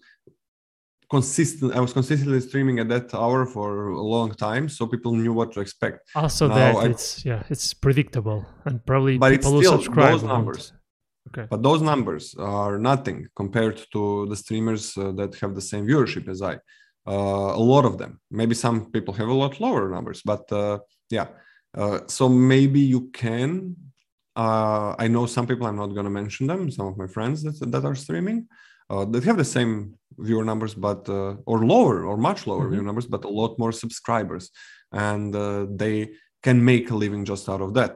consistent 1.12 1.76
i 1.76 1.80
was 1.86 1.92
consistently 1.92 2.40
streaming 2.40 2.80
at 2.80 2.88
that 2.88 3.14
hour 3.14 3.46
for 3.46 3.90
a 3.90 4.06
long 4.16 4.30
time 4.48 4.70
so 4.70 4.88
people 4.88 5.12
knew 5.14 5.34
what 5.34 5.52
to 5.52 5.60
expect 5.60 5.98
also 6.16 6.48
now 6.48 6.56
that 6.56 6.76
I, 6.78 6.86
it's 6.86 7.26
yeah 7.26 7.44
it's 7.50 7.74
predictable 7.74 8.46
and 8.64 8.76
probably 8.86 9.18
but 9.18 9.32
people 9.32 9.60
it's 9.60 9.68
still 9.68 9.78
subscribe 9.78 10.14
those 10.14 10.24
numbers 10.24 10.72
okay 11.32 11.48
but 11.50 11.64
those 11.64 11.82
numbers 11.82 12.36
are 12.38 12.78
nothing 12.78 13.28
compared 13.36 13.78
to 13.94 14.26
the 14.30 14.36
streamers 14.36 14.98
uh, 14.98 15.12
that 15.20 15.32
have 15.42 15.56
the 15.56 15.62
same 15.72 15.86
viewership 15.88 16.28
as 16.28 16.42
i 16.42 16.56
uh, 17.08 17.52
a 17.62 17.64
lot 17.74 17.86
of 17.86 17.98
them 17.98 18.20
maybe 18.30 18.56
some 18.56 18.78
people 18.92 19.14
have 19.14 19.30
a 19.30 19.40
lot 19.44 19.60
lower 19.60 19.90
numbers 19.90 20.22
but 20.32 20.44
uh, 20.52 20.78
yeah 21.10 21.28
uh, 21.78 22.00
so 22.08 22.28
maybe 22.30 22.82
you 22.94 23.02
can 23.24 23.76
uh, 24.36 24.96
I 24.98 25.08
know 25.08 25.26
some 25.26 25.46
people. 25.46 25.68
I'm 25.68 25.76
not 25.76 25.94
going 25.94 26.06
to 26.06 26.10
mention 26.10 26.48
them. 26.48 26.72
Some 26.72 26.88
of 26.88 26.98
my 26.98 27.08
friends 27.08 27.44
that 27.44 27.72
that 27.72 27.86
are 27.86 27.96
streaming. 27.96 28.48
Uh, 28.90 29.06
they 29.06 29.20
have 29.22 29.38
the 29.38 29.46
same 29.46 29.96
viewer 30.18 30.44
numbers, 30.44 30.74
but 30.74 31.08
uh, 31.10 31.36
or 31.46 31.66
lower 31.66 32.06
or 32.06 32.18
much 32.18 32.48
lower 32.48 32.66
Mhm. 32.66 32.72
viewer 32.72 32.84
numbers, 32.84 33.08
but 33.08 33.26
a 33.26 33.30
lot 33.30 33.58
more 33.60 33.72
subscribers, 33.72 34.50
and 34.92 35.36
uh, 35.36 35.66
they 35.70 35.98
can 36.44 36.64
make 36.64 36.90
a 36.92 36.96
living 36.96 37.24
just 37.26 37.50
out 37.50 37.62
of 37.62 37.74
that. 37.74 37.94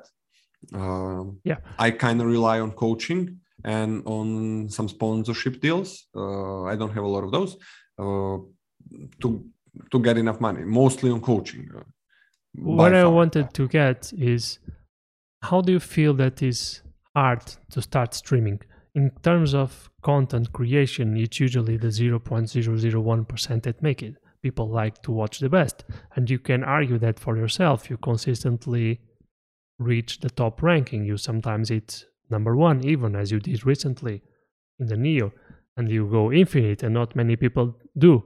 Um, 0.73 1.39
Yeah. 1.43 1.57
I 1.77 1.91
kind 1.91 2.21
of 2.21 2.27
rely 2.27 2.59
on 2.59 2.71
coaching 2.71 3.39
and 3.63 4.01
on 4.05 4.69
some 4.69 4.87
sponsorship 4.89 5.59
deals. 5.61 6.07
Uh, 6.15 6.63
I 6.63 6.75
don't 6.75 6.93
have 6.93 7.03
a 7.03 7.07
lot 7.07 7.23
of 7.23 7.31
those 7.31 7.57
uh, 7.99 8.37
to 9.21 9.43
to 9.91 9.99
get 9.99 10.17
enough 10.17 10.39
money. 10.39 10.63
Mostly 10.63 11.09
on 11.11 11.21
coaching. 11.21 11.69
uh, 11.75 11.83
what 12.53 12.93
I 12.93 13.01
far. 13.03 13.11
wanted 13.11 13.53
to 13.53 13.67
get 13.67 14.13
is 14.17 14.59
how 15.41 15.61
do 15.61 15.71
you 15.73 15.79
feel 15.79 16.13
that 16.15 16.41
is 16.41 16.81
hard 17.15 17.41
to 17.71 17.81
start 17.81 18.13
streaming? 18.13 18.59
In 18.93 19.11
terms 19.23 19.53
of 19.53 19.89
content 20.01 20.53
creation, 20.53 21.17
it's 21.17 21.39
usually 21.41 21.77
the 21.77 21.91
0.001% 21.91 23.63
that 23.63 23.81
make 23.81 24.01
it. 24.03 24.15
People 24.41 24.69
like 24.69 25.01
to 25.01 25.11
watch 25.11 25.39
the 25.39 25.49
best. 25.49 25.83
And 26.15 26.29
you 26.29 26.39
can 26.39 26.63
argue 26.63 26.97
that 26.99 27.19
for 27.19 27.35
yourself. 27.35 27.89
You 27.89 27.97
consistently 27.97 29.01
reach 29.79 30.19
the 30.19 30.29
top 30.29 30.61
ranking. 30.61 31.05
You 31.05 31.17
sometimes 31.17 31.71
it's 31.71 32.05
number 32.29 32.55
one, 32.55 32.83
even 32.85 33.15
as 33.15 33.31
you 33.31 33.39
did 33.39 33.65
recently 33.65 34.21
in 34.79 34.87
the 34.87 34.97
Neo. 34.97 35.31
And 35.77 35.91
you 35.91 36.07
go 36.09 36.31
infinite, 36.31 36.83
and 36.83 36.93
not 36.93 37.17
many 37.17 37.35
people 37.35 37.75
do. 37.97 38.23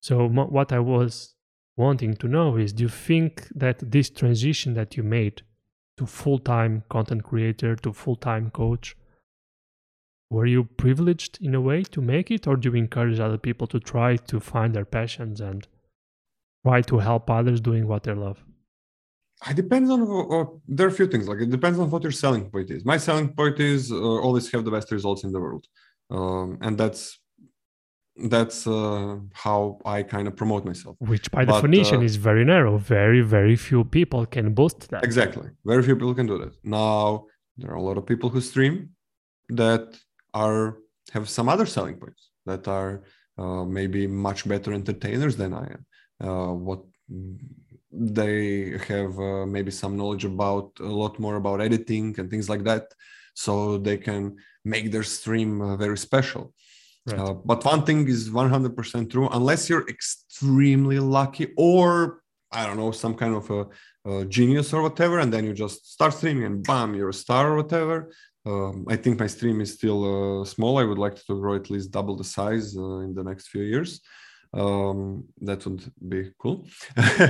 So, 0.00 0.30
mo- 0.30 0.46
what 0.46 0.72
I 0.72 0.78
was 0.78 1.34
wanting 1.76 2.14
to 2.14 2.28
know 2.28 2.56
is 2.56 2.72
do 2.72 2.84
you 2.84 2.88
think 2.88 3.48
that 3.54 3.78
this 3.90 4.08
transition 4.08 4.74
that 4.74 4.96
you 4.96 5.02
made 5.02 5.42
to 5.96 6.06
full-time 6.06 6.84
content 6.88 7.24
creator 7.24 7.76
to 7.76 7.92
full-time 7.92 8.50
coach 8.50 8.96
were 10.30 10.46
you 10.46 10.64
privileged 10.64 11.38
in 11.40 11.54
a 11.54 11.60
way 11.60 11.82
to 11.82 12.00
make 12.00 12.30
it 12.30 12.46
or 12.46 12.56
do 12.56 12.70
you 12.70 12.76
encourage 12.76 13.20
other 13.20 13.38
people 13.38 13.66
to 13.66 13.78
try 13.80 14.16
to 14.16 14.40
find 14.40 14.74
their 14.74 14.84
passions 14.84 15.40
and 15.40 15.66
try 16.64 16.80
to 16.80 16.98
help 16.98 17.28
others 17.28 17.60
doing 17.60 17.86
what 17.86 18.04
they 18.04 18.14
love 18.14 18.44
It 19.50 19.56
depends 19.56 19.90
on. 19.90 20.00
Uh, 20.02 20.44
there 20.66 20.86
are 20.86 20.90
a 20.90 20.98
few 21.00 21.06
things. 21.06 21.28
Like 21.28 21.40
it 21.40 21.50
depends 21.50 21.78
on 21.78 21.90
what 21.90 22.02
your 22.02 22.12
selling 22.12 22.50
point 22.50 22.70
is. 22.70 22.84
My 22.84 22.96
selling 22.96 23.28
point 23.28 23.60
is 23.60 23.92
uh, 23.92 23.96
always 23.96 24.50
have 24.52 24.64
the 24.64 24.70
best 24.70 24.90
results 24.90 25.24
in 25.24 25.32
the 25.32 25.40
world, 25.40 25.66
um, 26.10 26.58
and 26.62 26.78
that's 26.78 27.18
that's 28.16 28.66
uh, 28.66 29.16
how 29.32 29.78
I 29.84 30.02
kind 30.02 30.28
of 30.28 30.36
promote 30.36 30.64
myself. 30.64 30.96
which 31.00 31.30
by 31.30 31.44
But, 31.44 31.54
definition 31.54 31.98
uh, 31.98 32.08
is 32.08 32.16
very 32.16 32.44
narrow 32.44 32.78
very 32.78 33.22
very 33.22 33.56
few 33.56 33.84
people 33.84 34.24
can 34.26 34.54
boast 34.54 34.88
that 34.90 35.04
Exactly. 35.04 35.48
Very 35.64 35.82
few 35.82 35.96
people 35.96 36.14
can 36.14 36.26
do 36.26 36.38
that. 36.38 36.52
Now 36.62 37.26
there 37.56 37.70
are 37.72 37.76
a 37.76 37.82
lot 37.82 37.98
of 37.98 38.06
people 38.06 38.30
who 38.30 38.40
stream 38.40 38.90
that 39.48 39.98
are 40.32 40.78
have 41.12 41.28
some 41.28 41.48
other 41.48 41.66
selling 41.66 41.96
points 41.96 42.30
that 42.46 42.68
are 42.68 43.02
uh, 43.36 43.64
maybe 43.64 44.06
much 44.06 44.46
better 44.46 44.72
entertainers 44.72 45.36
than 45.36 45.52
I 45.52 45.66
am. 45.74 45.86
Uh, 46.26 46.52
what 46.52 46.80
they 47.96 48.78
have 48.88 49.18
uh, 49.18 49.46
maybe 49.46 49.70
some 49.70 49.96
knowledge 49.96 50.24
about 50.24 50.72
a 50.80 50.84
lot 51.02 51.18
more 51.18 51.36
about 51.36 51.60
editing 51.60 52.14
and 52.18 52.30
things 52.30 52.48
like 52.48 52.64
that, 52.64 52.92
so 53.34 53.78
they 53.78 53.98
can 53.98 54.36
make 54.64 54.90
their 54.90 55.02
stream 55.02 55.60
uh, 55.60 55.76
very 55.76 55.98
special. 55.98 56.52
Right. 57.06 57.18
Uh, 57.18 57.34
but 57.34 57.64
one 57.64 57.84
thing 57.84 58.08
is 58.08 58.30
100% 58.30 59.10
true 59.10 59.28
unless 59.28 59.68
you're 59.68 59.86
extremely 59.88 60.98
lucky 60.98 61.52
or 61.56 62.22
I 62.54 62.66
don't 62.66 62.76
know, 62.76 62.92
some 62.92 63.14
kind 63.14 63.34
of 63.34 63.50
a, 63.50 63.66
a 64.08 64.24
genius 64.26 64.72
or 64.72 64.82
whatever, 64.82 65.18
and 65.18 65.32
then 65.32 65.44
you 65.44 65.52
just 65.52 65.92
start 65.92 66.14
streaming 66.14 66.44
and 66.44 66.62
bam, 66.62 66.94
you're 66.94 67.08
a 67.08 67.12
star 67.12 67.52
or 67.52 67.56
whatever. 67.56 68.12
Um, 68.46 68.84
I 68.88 68.96
think 68.96 69.18
my 69.18 69.26
stream 69.26 69.60
is 69.60 69.74
still 69.74 70.40
uh, 70.40 70.44
small. 70.44 70.78
I 70.78 70.84
would 70.84 70.98
like 70.98 71.16
to 71.16 71.40
grow 71.40 71.54
at 71.56 71.70
least 71.70 71.90
double 71.90 72.16
the 72.16 72.24
size 72.24 72.76
uh, 72.76 72.98
in 72.98 73.14
the 73.14 73.24
next 73.24 73.48
few 73.48 73.62
years. 73.62 74.00
Um, 74.56 75.24
that 75.40 75.64
would 75.66 75.84
be 76.08 76.30
cool. 76.38 76.66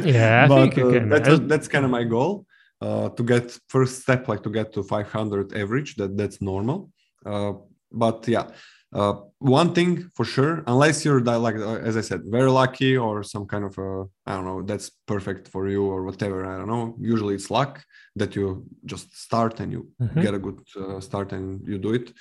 Yeah, 0.04 0.44
I 0.44 0.48
but 0.48 0.78
uh, 0.78 1.06
that's, 1.06 1.38
that's 1.46 1.68
kind 1.68 1.84
of 1.84 1.90
my 1.90 2.04
goal. 2.04 2.46
Uh, 2.80 3.08
to 3.10 3.22
get 3.22 3.56
first 3.68 4.02
step, 4.02 4.28
like 4.28 4.42
to 4.42 4.50
get 4.50 4.72
to 4.74 4.82
500 4.82 5.56
average. 5.56 5.96
That 5.96 6.16
that's 6.16 6.42
normal. 6.42 6.90
Uh, 7.24 7.54
but 7.90 8.28
yeah, 8.28 8.48
uh, 8.92 9.14
one 9.38 9.72
thing 9.72 10.10
for 10.14 10.24
sure, 10.24 10.62
unless 10.66 11.04
you're 11.04 11.20
like 11.20 11.56
uh, 11.56 11.76
as 11.76 11.96
I 11.96 12.02
said, 12.02 12.22
very 12.26 12.50
lucky 12.50 12.96
or 12.96 13.22
some 13.22 13.46
kind 13.46 13.64
of 13.64 13.78
a 13.78 14.04
I 14.26 14.34
don't 14.34 14.44
know 14.44 14.62
that's 14.62 14.90
perfect 15.06 15.48
for 15.48 15.68
you 15.68 15.84
or 15.84 16.04
whatever. 16.04 16.44
I 16.44 16.58
don't 16.58 16.68
know. 16.68 16.94
Usually 17.00 17.34
it's 17.36 17.50
luck 17.50 17.82
that 18.16 18.36
you 18.36 18.66
just 18.84 19.16
start 19.16 19.60
and 19.60 19.72
you 19.72 19.88
Mhm. 20.00 20.20
get 20.20 20.34
a 20.34 20.38
good 20.38 20.60
uh, 20.76 21.00
start 21.00 21.32
and 21.32 21.66
you 21.66 21.78
do 21.78 21.94
it. 21.94 22.12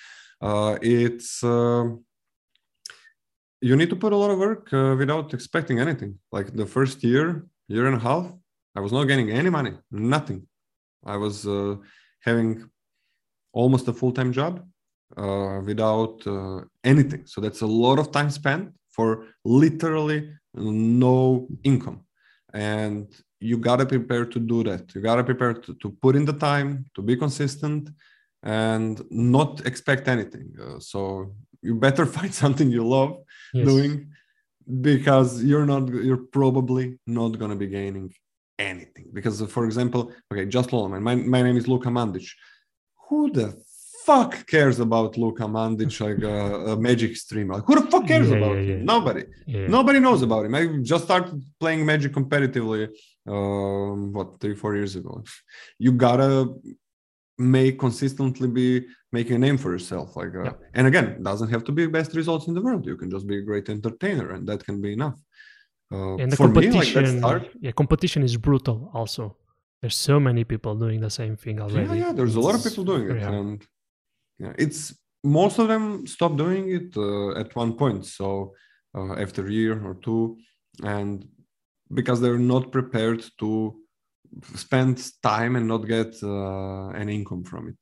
Uh, 0.42 0.78
it's 0.82 1.44
uh, 1.44 1.86
you 3.64 3.76
need 3.77 3.90
to 3.90 3.95
put 3.95 4.11
a 4.11 4.18
lot 4.23 4.30
of 4.30 4.38
work 4.38 4.64
uh, 4.73 4.94
without 4.98 5.34
expecting 5.34 5.80
anything. 5.80 6.19
Like 6.31 6.48
the 6.53 6.65
first 6.65 6.98
year, 7.03 7.48
year 7.69 7.85
and 7.88 7.95
a 7.95 8.03
half, 8.10 8.26
I 8.76 8.81
was 8.81 8.91
not 8.91 9.06
getting 9.06 9.30
any 9.31 9.49
money, 9.49 9.73
nothing. 9.90 10.40
I 11.06 11.15
was 11.15 11.48
uh, 11.48 11.76
having 12.19 12.69
almost 13.53 13.88
a 13.88 13.94
full 13.94 14.11
time 14.11 14.34
job 14.34 14.53
uh, 15.15 15.61
without 15.64 16.15
uh, 16.27 16.61
anything. 16.84 17.23
So 17.26 17.40
that's 17.40 17.61
a 17.61 17.72
lot 17.84 17.99
of 17.99 18.11
time 18.11 18.30
spent 18.30 18.73
for 18.90 19.27
literally 19.45 20.19
no 20.53 21.48
income. 21.64 22.02
And 22.53 23.07
you 23.40 23.57
got 23.57 23.77
to 23.77 23.85
prepare 23.85 24.26
to 24.26 24.40
do 24.40 24.64
that. 24.64 24.94
You 24.94 25.02
got 25.02 25.15
to 25.15 25.23
prepare 25.23 25.53
to, 25.53 25.73
to 25.73 25.90
put 26.02 26.15
in 26.18 26.26
the 26.26 26.34
time, 26.34 26.85
to 26.95 27.02
be 27.02 27.15
consistent, 27.15 27.90
and 28.44 29.02
not 29.10 29.65
expect 29.65 30.07
anything. 30.10 30.53
Uh, 30.61 30.80
so 30.80 31.34
you 31.61 31.76
better 31.76 32.06
find 32.18 32.34
something 32.34 32.69
you 32.69 32.85
love 32.85 33.18
yes. 33.54 33.68
doing 33.68 33.92
because 34.82 35.44
you're 35.44 35.66
not 35.66 35.88
you're 36.08 36.26
probably 36.40 36.86
not 37.06 37.38
going 37.40 37.52
to 37.52 37.58
be 37.58 37.68
gaining 37.68 38.14
anything. 38.60 39.08
Because 39.14 39.42
uh, 39.42 39.48
for 39.48 39.66
example 39.66 40.12
okay 40.32 40.46
just 40.46 40.70
Loloman. 40.70 41.02
my, 41.02 41.16
my 41.16 41.42
name 41.42 41.58
is 41.58 41.68
Luka 41.68 41.90
Mandic. 41.90 42.28
Who 43.10 43.32
the 43.32 43.48
fuck 44.06 44.46
cares 44.48 44.80
about 44.80 45.18
Luka 45.18 45.44
Mandic 45.44 45.94
like 46.06 46.22
a, 46.24 46.72
a 46.74 46.78
magic 46.78 47.16
streamer? 47.16 47.56
Like, 47.56 47.66
who 47.66 47.76
the 47.80 47.90
fuck 47.92 48.06
cares 48.08 48.30
Yeah, 48.30 48.38
about 48.38 48.56
yeah, 48.56 48.62
him? 48.62 48.80
yeah. 48.80 48.84
nobody. 48.94 49.24
Nobody 49.48 50.00
knows 50.00 50.22
about 50.22 50.46
him. 50.46 50.56
I 50.56 50.62
just 50.82 51.06
started 51.06 51.42
playing 51.60 51.86
magic 51.86 52.12
competitively 52.14 52.90
um 53.28 54.12
what 54.16 54.40
three 54.42 54.56
four 54.56 54.76
years 54.76 54.96
ago. 54.96 55.24
You 55.80 55.92
gotta 55.94 56.54
make 57.38 57.80
consistently 57.80 58.48
be 58.48 58.86
making 59.18 59.35
a 59.40 59.41
name 59.48 59.57
for 59.64 59.69
yourself 59.76 60.07
like 60.19 60.34
uh, 60.35 60.44
Yeah. 60.48 60.56
and 60.77 60.84
again 60.91 61.07
doesn't 61.30 61.52
have 61.56 61.64
to 61.69 61.72
be 61.80 61.84
best 61.99 62.11
results 62.22 62.45
in 62.49 62.53
the 62.57 62.64
world. 62.68 62.84
You 62.91 62.98
can 63.02 63.10
just 63.15 63.26
be 63.31 63.35
a 63.41 63.44
great 63.49 63.68
entertainer 63.77 64.27
and 64.35 64.41
that 64.49 64.60
can 64.68 64.77
be 64.85 64.91
enough. 64.99 65.18
Uh, 65.95 66.15
and 66.22 66.27
the 66.31 66.38
for 66.41 66.48
me 66.48 66.56
like 66.56 66.73
competition 66.73 67.03
that 67.03 67.19
start 67.23 67.44
yeah 67.65 67.73
competition 67.81 68.22
is 68.30 68.34
brutal 68.48 68.77
also. 68.99 69.23
There's 69.81 69.99
so 70.11 70.15
many 70.30 70.44
people 70.53 70.73
doing 70.85 70.99
the 71.07 71.14
same 71.22 71.35
thing 71.44 71.56
already. 71.64 71.88
yeah, 71.90 72.02
yeah 72.03 72.11
there's 72.18 72.35
a 72.41 72.44
lot 72.48 72.56
of 72.57 72.61
people 72.68 72.84
doing 72.91 73.06
it 73.11 73.19
hard. 73.22 73.34
and 73.40 73.57
yeah 74.44 74.53
it's 74.65 74.81
most 75.40 75.56
of 75.61 75.65
them 75.72 75.85
stop 76.15 76.31
doing 76.44 76.64
it 76.80 76.90
uh, 77.07 77.30
at 77.41 77.49
one 77.64 77.72
point 77.81 78.02
so 78.19 78.27
uh, 78.98 79.14
after 79.26 79.41
a 79.48 79.53
year 79.61 79.76
or 79.90 79.95
two 80.07 80.22
and 80.95 81.15
because 81.99 82.18
they're 82.22 82.45
not 82.56 82.64
prepared 82.77 83.22
to 83.41 83.49
spend 84.65 84.95
time 85.31 85.52
and 85.57 85.65
not 85.73 85.81
get 85.95 86.11
uh, 86.23 86.88
any 87.02 87.14
income 87.19 87.44
from 87.52 87.64
it 87.72 87.80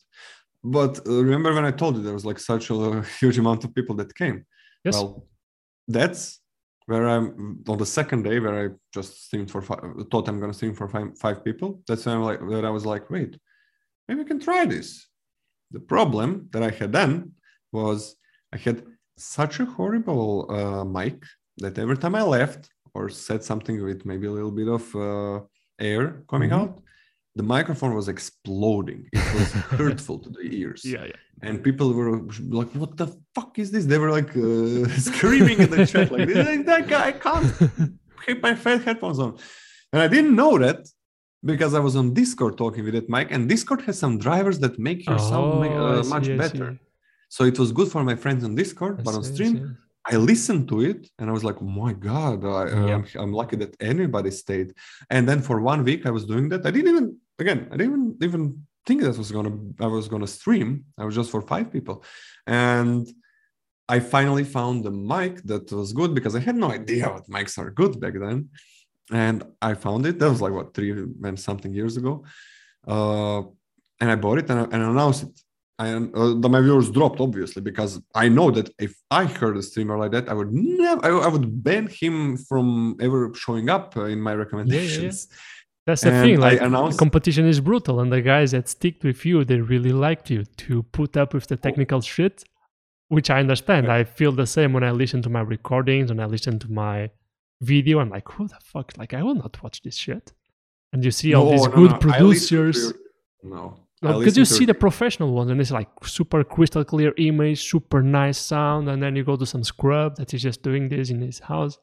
but 0.63 0.99
uh, 1.07 1.23
remember 1.23 1.53
when 1.53 1.65
i 1.65 1.71
told 1.71 1.95
you 1.95 2.03
there 2.03 2.13
was 2.13 2.25
like 2.25 2.39
such 2.39 2.69
a 2.69 3.01
huge 3.19 3.37
amount 3.37 3.63
of 3.63 3.73
people 3.73 3.95
that 3.95 4.13
came? 4.15 4.45
Yes. 4.85 4.93
Well 4.95 5.27
that's 5.87 6.39
where 6.85 7.07
i'm 7.09 7.63
on 7.67 7.77
the 7.77 7.85
second 7.99 8.23
day 8.23 8.39
where 8.39 8.57
i 8.65 8.69
just 8.93 9.25
streamed 9.25 9.49
for 9.51 9.61
five 9.61 9.81
thought 10.11 10.27
i'm 10.27 10.39
going 10.39 10.51
to 10.51 10.57
stream 10.57 10.73
for 10.75 10.87
five, 10.87 11.09
five 11.25 11.43
people 11.43 11.81
that's 11.87 12.05
when 12.05 12.15
i'm 12.15 12.23
like 12.23 12.41
where 12.41 12.65
i 12.65 12.69
was 12.69 12.85
like 12.85 13.09
wait 13.09 13.37
maybe 14.07 14.19
we 14.21 14.25
can 14.31 14.39
try 14.39 14.65
this. 14.65 14.89
The 15.71 15.79
problem 15.79 16.29
that 16.51 16.63
i 16.63 16.71
had 16.79 16.91
then 16.91 17.11
was 17.71 18.15
i 18.55 18.57
had 18.57 18.77
such 19.17 19.59
a 19.59 19.65
horrible 19.65 20.31
uh, 20.57 20.83
mic 20.97 21.17
that 21.63 21.77
every 21.83 21.97
time 22.03 22.15
i 22.15 22.23
left 22.39 22.61
or 22.95 23.03
said 23.09 23.41
something 23.43 23.75
with 23.87 24.05
maybe 24.05 24.27
a 24.27 24.31
little 24.37 24.55
bit 24.61 24.67
of 24.77 24.83
uh, 25.07 25.39
air 25.91 26.03
coming 26.31 26.49
Mhm. 26.51 26.59
out 26.59 26.73
the 27.35 27.43
microphone 27.43 27.93
was 27.95 28.07
exploding 28.07 29.07
it 29.13 29.33
was 29.39 29.51
hurtful 29.79 30.17
to 30.19 30.29
the 30.29 30.43
ears 30.61 30.81
yeah 30.85 31.05
yeah 31.05 31.19
and 31.43 31.63
people 31.63 31.93
were 31.93 32.11
like, 32.59 32.71
"What 32.73 32.97
the 32.97 33.07
fuck 33.35 33.57
is 33.57 33.71
this?" 33.71 33.85
They 33.85 33.97
were 33.97 34.11
like 34.11 34.29
uh, 34.37 34.87
screaming 35.09 35.59
in 35.59 35.69
the 35.69 35.85
chat, 35.85 36.11
like, 36.11 36.27
"This- 36.27 36.65
"That 36.65 36.87
guy 36.87 37.07
I 37.07 37.11
can't 37.11 37.51
keep 38.25 38.41
my 38.43 38.53
headphones 38.53 39.19
on," 39.19 39.37
and 39.91 40.01
I 40.01 40.07
didn't 40.07 40.35
know 40.35 40.57
that 40.59 40.87
because 41.43 41.73
I 41.73 41.79
was 41.79 41.95
on 41.95 42.13
Discord 42.13 42.57
talking 42.57 42.83
with 42.85 42.93
that 42.93 43.09
mic, 43.09 43.27
and 43.31 43.49
Discord 43.49 43.81
has 43.87 43.97
some 43.97 44.17
drivers 44.17 44.59
that 44.59 44.77
make 44.77 44.99
your 45.07 45.17
sound 45.17 45.53
Oh, 45.53 45.61
I 45.63 45.99
uh, 45.99 46.03
much 46.03 46.25
see, 46.25 46.37
better. 46.37 46.79
So 47.29 47.45
it 47.45 47.57
was 47.57 47.71
good 47.71 47.89
for 47.93 48.03
my 48.03 48.15
friends 48.15 48.43
on 48.43 48.55
Discord, 48.55 48.99
I 48.99 49.03
but 49.03 49.15
on 49.15 49.23
see, 49.23 49.33
stream. 49.33 49.77
I 50.05 50.15
listened 50.15 50.67
to 50.69 50.81
it 50.81 51.09
and 51.19 51.29
I 51.29 51.33
was 51.33 51.43
like, 51.43 51.61
my 51.61 51.93
God, 51.93 52.43
I, 52.43 52.69
Yeah. 52.69 52.95
I'm, 52.95 53.05
I'm 53.15 53.33
lucky 53.33 53.55
that 53.57 53.75
anybody 53.79 54.31
stayed. 54.31 54.73
And 55.09 55.29
then 55.29 55.41
for 55.41 55.61
one 55.61 55.83
week 55.83 56.05
I 56.05 56.11
was 56.11 56.25
doing 56.25 56.49
that. 56.49 56.65
I 56.65 56.71
didn't 56.71 56.89
even, 56.93 57.17
again, 57.39 57.67
I 57.71 57.77
didn't 57.77 57.91
even, 57.93 58.17
even 58.21 58.43
think 58.85 59.01
that 59.01 59.17
was 59.17 59.31
gonna 59.31 59.55
I 59.79 59.87
was 59.87 60.07
gonna 60.07 60.27
stream. 60.27 60.85
I 60.97 61.05
was 61.05 61.15
just 61.15 61.31
for 61.31 61.41
five 61.41 61.71
people, 61.71 62.03
and 62.47 63.07
I 63.87 63.99
finally 63.99 64.43
found 64.43 64.83
the 64.83 64.91
mic 64.91 65.43
that 65.43 65.71
was 65.71 65.93
good 65.93 66.15
because 66.15 66.35
I 66.35 66.39
had 66.39 66.55
no 66.55 66.71
idea 66.71 67.09
what 67.09 67.29
mics 67.29 67.57
are 67.57 67.69
good 67.69 67.99
back 67.99 68.13
then, 68.13 68.49
and 69.11 69.43
I 69.61 69.73
found 69.75 70.05
it. 70.05 70.19
That 70.19 70.29
was 70.29 70.41
like 70.41 70.53
what 70.53 70.73
three 70.73 70.91
and 70.91 71.39
something 71.39 71.73
years 71.73 71.97
ago, 71.97 72.25
uh, 72.87 73.41
and 73.99 74.11
I 74.11 74.15
bought 74.15 74.39
it 74.39 74.49
and, 74.49 74.59
I, 74.61 74.63
and 74.63 74.83
announced 74.83 75.23
it. 75.23 75.41
And 75.81 76.15
uh, 76.15 76.35
the, 76.41 76.47
my 76.47 76.61
viewers 76.61 76.91
dropped 76.91 77.19
obviously 77.19 77.61
because 77.69 77.99
I 78.13 78.29
know 78.29 78.51
that 78.51 78.69
if 78.77 78.93
I 79.09 79.23
heard 79.25 79.57
a 79.57 79.63
streamer 79.63 79.97
like 79.97 80.11
that, 80.11 80.29
I 80.29 80.33
would 80.33 80.53
never, 80.53 81.03
I, 81.03 81.09
I 81.25 81.27
would 81.27 81.63
ban 81.63 81.87
him 81.87 82.37
from 82.37 82.97
ever 83.01 83.33
showing 83.33 83.67
up 83.69 83.97
uh, 83.97 84.03
in 84.13 84.19
my 84.21 84.35
recommendations. 84.35 85.27
Yeah, 85.29 85.35
yeah. 85.35 85.41
That's 85.87 86.01
the 86.01 86.11
and 86.11 86.23
thing. 86.23 86.39
Like 86.39 86.61
announced... 86.61 86.99
competition 86.99 87.47
is 87.47 87.59
brutal, 87.59 87.99
and 88.01 88.11
the 88.11 88.21
guys 88.21 88.51
that 88.51 88.69
stick 88.69 89.03
with 89.03 89.25
you, 89.25 89.43
they 89.43 89.59
really 89.59 89.91
liked 89.91 90.29
you 90.29 90.43
to 90.63 90.83
put 90.83 91.17
up 91.17 91.33
with 91.33 91.47
the 91.47 91.57
technical 91.57 91.97
oh. 91.97 92.01
shit, 92.01 92.43
which 93.07 93.31
I 93.31 93.39
understand. 93.39 93.91
I 93.91 94.03
feel 94.03 94.31
the 94.31 94.45
same 94.45 94.73
when 94.73 94.83
I 94.83 94.91
listen 94.91 95.23
to 95.23 95.29
my 95.29 95.41
recordings, 95.41 96.11
when 96.11 96.19
I 96.19 96.25
listen 96.25 96.59
to 96.59 96.71
my 96.71 97.09
video. 97.61 97.99
I'm 97.99 98.11
like, 98.11 98.29
who 98.29 98.47
the 98.47 98.59
fuck? 98.63 98.93
Like, 98.99 99.15
I 99.15 99.23
will 99.23 99.33
not 99.33 99.61
watch 99.63 99.81
this 99.81 99.95
shit. 99.95 100.31
And 100.93 101.03
you 101.03 101.09
see 101.09 101.33
all 101.33 101.45
no, 101.45 101.51
these 101.51 101.65
no, 101.65 101.71
good 101.71 101.91
no. 101.91 101.97
producers. 101.97 102.93
No. 103.41 103.79
Because 104.01 104.35
you 104.35 104.45
see 104.45 104.65
the 104.65 104.73
professional 104.73 105.31
ones, 105.31 105.51
and 105.51 105.61
it's 105.61 105.69
like 105.71 105.89
super 106.03 106.43
crystal 106.43 106.83
clear 106.83 107.13
image, 107.17 107.69
super 107.69 108.01
nice 108.01 108.39
sound, 108.39 108.89
and 108.89 109.01
then 109.01 109.15
you 109.15 109.23
go 109.23 109.35
to 109.35 109.45
some 109.45 109.63
scrub 109.63 110.15
that 110.15 110.33
is 110.33 110.41
just 110.41 110.63
doing 110.63 110.89
this 110.89 111.11
in 111.11 111.21
his 111.21 111.39
house. 111.39 111.77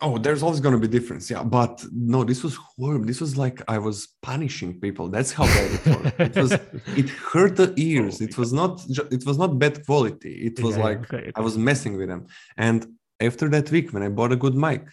Oh 0.00 0.18
there's 0.18 0.42
always 0.42 0.58
going 0.58 0.74
to 0.74 0.80
be 0.80 0.88
difference 0.88 1.30
yeah 1.30 1.44
but 1.44 1.84
no 1.92 2.24
this 2.24 2.42
was 2.42 2.56
horrible. 2.56 3.06
This 3.06 3.20
was 3.20 3.36
like 3.36 3.62
i 3.68 3.78
was 3.78 4.08
punishing 4.20 4.80
people. 4.80 5.08
That's 5.08 5.32
how 5.32 5.44
bad 5.44 5.70
it 5.72 5.86
was. 5.86 6.12
It 6.18 6.36
was 6.36 6.52
it 7.00 7.08
hurt 7.10 7.54
the 7.54 7.72
ears. 7.76 8.20
It 8.20 8.36
was 8.36 8.52
not 8.52 8.84
it 9.12 9.24
was 9.24 9.38
not 9.38 9.60
bad 9.60 9.86
quality. 9.86 10.34
It 10.48 10.60
was 10.60 10.76
yeah, 10.76 10.82
like 10.82 11.00
okay, 11.04 11.28
okay. 11.28 11.32
i 11.36 11.40
was 11.40 11.56
messing 11.56 11.96
with 11.96 12.08
them. 12.08 12.26
And 12.56 12.84
after 13.20 13.48
that 13.50 13.70
week 13.70 13.92
when 13.92 14.02
i 14.02 14.08
bought 14.08 14.32
a 14.32 14.36
good 14.44 14.56
mic 14.56 14.84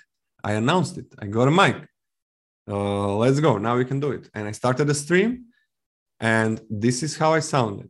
i 0.43 0.51
announced 0.51 0.99
it. 0.99 1.07
I 1.17 1.25
got 1.25 1.47
a 1.47 1.51
mic. 1.51 1.77
Uh, 2.69 3.15
let's 3.15 3.39
go. 3.39 3.57
Now 3.57 3.75
we 3.75 3.85
can 3.85 3.99
do 3.99 4.11
it. 4.11 4.29
And 4.35 4.47
i 4.47 4.51
started 4.51 4.87
a 4.87 4.93
stream 4.93 5.45
and 6.19 6.61
this 6.69 7.03
is 7.03 7.17
how 7.17 7.33
i 7.33 7.39
sounded. 7.39 7.89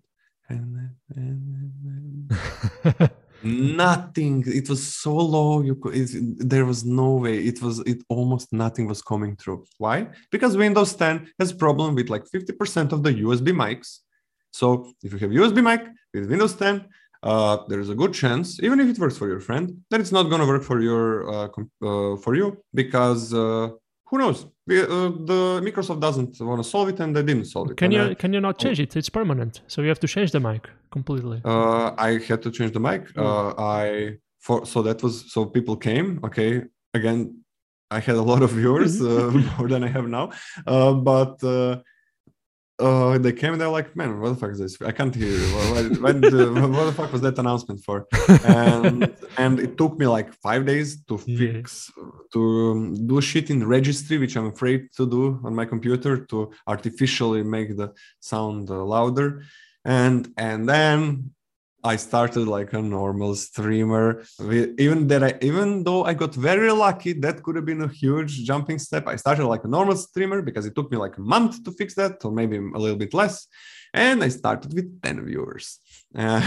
Nothing. 3.41 4.43
It 4.45 4.67
was 4.69 4.95
so 4.95 5.15
low. 5.15 5.61
You 5.61 5.75
could, 5.75 5.95
it, 5.95 6.09
there 6.49 6.65
was 6.65 6.83
no 6.83 7.13
way. 7.13 7.37
It 7.39 7.61
was 7.61 7.79
it 7.79 8.03
almost 8.09 8.51
nothing 8.51 8.87
was 8.87 9.01
coming 9.01 9.35
through. 9.37 9.65
Why? 9.77 10.07
Because 10.29 10.57
windows 10.57 10.93
10 10.93 11.31
has 11.39 11.53
problem 11.53 11.95
with 11.95 12.09
like 12.09 12.25
50% 12.25 12.91
of 12.91 13.03
the 13.03 13.13
usb 13.23 13.47
mics. 13.47 13.99
So 14.51 14.91
if 15.03 15.13
you 15.13 15.19
have 15.19 15.31
usb 15.31 15.63
mic 15.63 15.87
with 16.13 16.29
windows 16.29 16.55
10 16.55 16.85
uh, 17.21 17.57
there's 17.67 17.89
a 17.89 17.95
good 17.95 18.13
chance 18.13 18.61
even 18.63 18.79
if 18.79 18.87
it 18.89 18.99
works 18.99 19.17
for 19.17 19.27
your 19.27 19.39
friend 19.39 19.77
that 19.89 19.99
it's 19.99 20.11
not 20.11 20.23
going 20.23 20.41
to 20.41 20.47
work 20.47 20.63
for 20.63 20.79
your 20.81 21.29
uh, 21.29 21.47
uh, 21.83 22.15
for 22.17 22.35
you 22.35 22.57
because 22.73 23.33
uh, 23.33 23.69
who 24.09 24.17
knows? 24.17 24.45
We, 24.65 24.81
uh, 24.81 24.85
the 24.85 25.61
Microsoft 25.63 25.99
doesn't 25.99 26.39
want 26.41 26.63
to 26.63 26.69
solve 26.69 26.89
it, 26.89 26.99
and 26.99 27.15
they 27.15 27.23
didn't 27.23 27.45
solve 27.45 27.71
it. 27.71 27.77
Can 27.77 27.85
and 27.85 27.93
you 27.93 28.03
I, 28.11 28.13
can 28.15 28.33
you 28.33 28.41
not 28.41 28.55
oh. 28.59 28.63
change 28.63 28.79
it? 28.79 28.95
It's 28.95 29.09
permanent, 29.09 29.61
so 29.67 29.81
you 29.81 29.89
have 29.89 29.99
to 29.99 30.07
change 30.07 30.31
the 30.31 30.39
mic 30.39 30.69
completely. 30.91 31.41
Uh, 31.45 31.93
I 31.97 32.19
had 32.19 32.41
to 32.43 32.51
change 32.51 32.71
the 32.73 32.79
mic. 32.79 33.13
Mm. 33.13 33.23
Uh, 33.23 33.61
I 33.61 34.17
for 34.39 34.65
so 34.65 34.81
that 34.81 35.03
was 35.03 35.31
so 35.31 35.45
people 35.45 35.75
came. 35.75 36.19
Okay, 36.23 36.63
again, 36.93 37.19
I 37.91 37.99
had 37.99 38.15
a 38.15 38.21
lot 38.21 38.41
of 38.41 38.51
viewers 38.51 38.99
mm-hmm. 38.99 39.37
uh, 39.37 39.57
more 39.57 39.67
than 39.67 39.83
I 39.83 39.87
have 39.87 40.07
now, 40.07 40.31
uh, 40.65 40.93
but 40.93 41.35
uh, 42.79 43.09
uh, 43.09 43.17
they 43.17 43.33
came 43.33 43.53
and 43.53 43.61
they're 43.61 43.67
like, 43.67 43.95
man, 43.95 44.19
what 44.19 44.29
the 44.29 44.35
fuck 44.35 44.51
is 44.51 44.59
this? 44.59 44.81
I 44.81 44.91
can't 44.91 45.13
hear 45.13 45.27
you. 45.27 45.47
What, 45.55 45.85
what, 46.01 46.15
what 46.71 46.85
the 46.85 46.93
fuck 46.95 47.11
was 47.11 47.21
that 47.21 47.37
announcement 47.37 47.83
for? 47.83 48.07
And, 48.45 49.13
and 49.37 49.59
it 49.59 49.77
took 49.77 49.97
me 49.97 50.07
like 50.07 50.33
five 50.33 50.65
days 50.65 51.03
to 51.05 51.17
fix, 51.17 51.91
yeah. 51.97 52.03
to 52.33 52.95
do 53.07 53.21
shit 53.21 53.49
in 53.49 53.67
registry, 53.67 54.17
which 54.17 54.35
I'm 54.37 54.47
afraid 54.47 54.91
to 54.97 55.09
do 55.09 55.39
on 55.43 55.55
my 55.55 55.65
computer 55.65 56.25
to 56.25 56.51
artificially 56.67 57.43
make 57.43 57.75
the 57.75 57.93
sound 58.19 58.69
uh, 58.69 58.83
louder. 58.83 59.43
And, 59.83 60.31
and 60.37 60.67
then 60.67 61.31
I 61.83 61.95
started 61.95 62.47
like 62.47 62.73
a 62.73 62.81
normal 62.81 63.35
streamer. 63.35 64.23
Even 64.77 65.07
that, 65.07 65.23
I, 65.23 65.33
even 65.41 65.83
though 65.83 66.03
I 66.03 66.13
got 66.13 66.35
very 66.35 66.71
lucky, 66.71 67.13
that 67.13 67.41
could 67.43 67.55
have 67.55 67.65
been 67.65 67.81
a 67.81 67.87
huge 67.87 68.43
jumping 68.43 68.79
step. 68.79 69.07
I 69.07 69.15
started 69.15 69.45
like 69.45 69.63
a 69.63 69.67
normal 69.67 69.95
streamer 69.95 70.41
because 70.41 70.65
it 70.65 70.75
took 70.75 70.91
me 70.91 70.97
like 70.97 71.17
a 71.17 71.21
month 71.21 71.63
to 71.63 71.71
fix 71.71 71.95
that, 71.95 72.23
or 72.25 72.31
maybe 72.31 72.57
a 72.57 72.77
little 72.77 72.97
bit 72.97 73.13
less. 73.13 73.47
And 73.93 74.23
I 74.23 74.29
started 74.29 74.73
with 74.73 75.01
10 75.01 75.25
viewers. 75.25 75.79
Uh, 76.15 76.41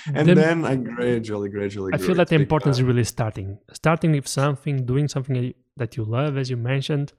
and 0.14 0.28
then 0.28 0.64
I 0.64 0.76
gradually, 0.76 1.50
gradually. 1.50 1.92
I 1.94 1.98
feel 1.98 2.16
that 2.16 2.28
the 2.28 2.36
importance 2.36 2.78
is 2.78 2.82
really 2.82 3.04
starting. 3.04 3.58
Starting 3.72 4.12
with 4.12 4.26
something, 4.26 4.84
doing 4.84 5.08
something 5.08 5.54
that 5.76 5.96
you 5.96 6.04
love, 6.04 6.36
as 6.36 6.50
you 6.50 6.56
mentioned. 6.56 7.12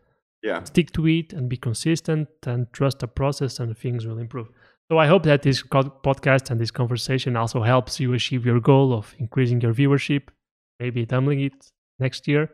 Yeah. 0.44 0.64
Stick 0.64 0.92
to 0.94 1.08
it 1.08 1.34
and 1.34 1.50
be 1.50 1.58
consistent 1.58 2.30
and 2.46 2.72
trust 2.74 3.00
the 3.00 3.08
process, 3.08 3.60
and 3.60 3.78
things 3.78 4.06
will 4.06 4.18
improve. 4.18 4.50
So 4.92 4.98
I 4.98 5.06
hope 5.06 5.24
that 5.24 5.44
this 5.44 5.62
podcast 5.62 6.50
and 6.50 6.60
this 6.60 6.72
conversation 6.72 7.36
also 7.36 7.62
helps 7.62 8.00
you 8.00 8.14
achieve 8.14 8.44
your 8.46 8.60
goal 8.60 8.92
of 8.92 9.14
increasing 9.20 9.62
your 9.62 9.74
viewership, 9.74 10.30
maybe 10.80 11.06
doubling 11.06 11.42
it 11.42 11.70
next 12.00 12.28
year. 12.28 12.50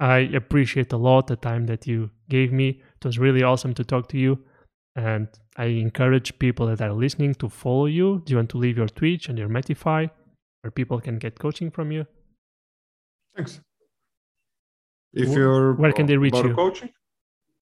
I 0.00 0.18
appreciate 0.34 0.92
a 0.92 0.96
lot 0.96 1.26
the 1.26 1.36
time 1.36 1.66
that 1.66 1.86
you 1.86 2.10
gave 2.30 2.52
me. 2.52 2.82
It 2.96 3.04
was 3.04 3.18
really 3.18 3.42
awesome 3.42 3.74
to 3.74 3.84
talk 3.84 4.08
to 4.08 4.18
you. 4.18 4.38
And 4.96 5.28
I 5.56 5.66
encourage 5.66 6.38
people 6.38 6.66
that 6.68 6.80
are 6.80 6.92
listening 6.92 7.34
to 7.34 7.48
follow 7.50 7.86
you. 7.86 8.22
Do 8.24 8.30
you 8.32 8.36
want 8.38 8.50
to 8.50 8.58
leave 8.58 8.78
your 8.78 8.88
Twitch 8.88 9.28
and 9.28 9.38
your 9.38 9.48
Metafy 9.48 10.10
where 10.62 10.70
people 10.70 11.00
can 11.00 11.18
get 11.18 11.38
coaching 11.38 11.70
from 11.70 11.92
you? 11.92 12.06
Thanks. 13.36 13.60
If 15.12 15.28
you're 15.28 15.74
where 15.74 15.92
can 15.92 16.06
they 16.06 16.16
reach 16.16 16.34
you? 16.36 16.54
Coaching? 16.54 16.90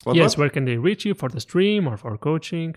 What, 0.05 0.17
yes, 0.17 0.37
what? 0.37 0.43
where 0.43 0.51
can 0.51 0.65
they 0.65 0.77
reach 0.77 1.05
you 1.05 1.15
for 1.15 1.29
the 1.29 1.41
stream 1.41 1.89
or 1.89 1.97
for 1.97 2.17
coaching? 2.17 2.77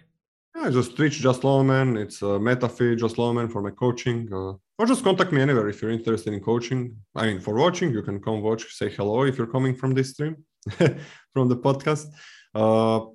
Yeah, 0.56 0.69
just 0.69 0.95
Twitch, 0.95 1.19
just 1.19 1.44
Lawman. 1.44 1.98
It's 1.98 2.22
a 2.22 2.40
Metafy, 2.40 2.98
just 2.98 3.18
Lawman 3.18 3.49
for 3.49 3.61
my 3.61 3.72
coaching. 3.72 4.30
Uh, 4.32 4.53
or 4.77 4.86
just 4.86 5.03
contact 5.03 5.34
me 5.34 5.41
anywhere 5.41 5.68
if 5.68 5.82
you're 5.82 5.91
interested 5.91 6.34
in 6.34 6.40
coaching. 6.40 6.95
I 7.14 7.27
mean, 7.27 7.40
for 7.41 7.56
watching, 7.56 7.91
you 7.91 8.02
can 8.02 8.22
come 8.22 8.41
watch, 8.41 8.73
say 8.73 8.90
hello 8.90 9.23
if 9.23 9.38
you're 9.38 9.48
coming 9.48 9.76
from 9.76 9.94
this 9.94 10.11
stream, 10.11 10.38
from 11.34 11.49
the 11.49 11.57
podcast. 11.57 12.07
Uh, 12.53 13.06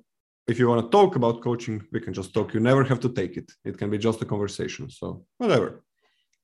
if 0.47 0.59
you 0.59 0.67
want 0.67 0.83
to 0.83 0.89
talk 0.89 1.15
about 1.15 1.41
coaching, 1.41 1.81
we 1.91 1.99
can 1.99 2.13
just 2.13 2.33
talk. 2.33 2.53
You 2.53 2.59
never 2.59 2.83
have 2.83 2.99
to 2.99 3.09
take 3.09 3.37
it. 3.37 3.51
It 3.65 3.77
can 3.77 3.89
be 3.89 3.97
just 3.97 4.21
a 4.21 4.25
conversation. 4.25 4.89
So 4.89 5.25
whatever. 5.37 5.83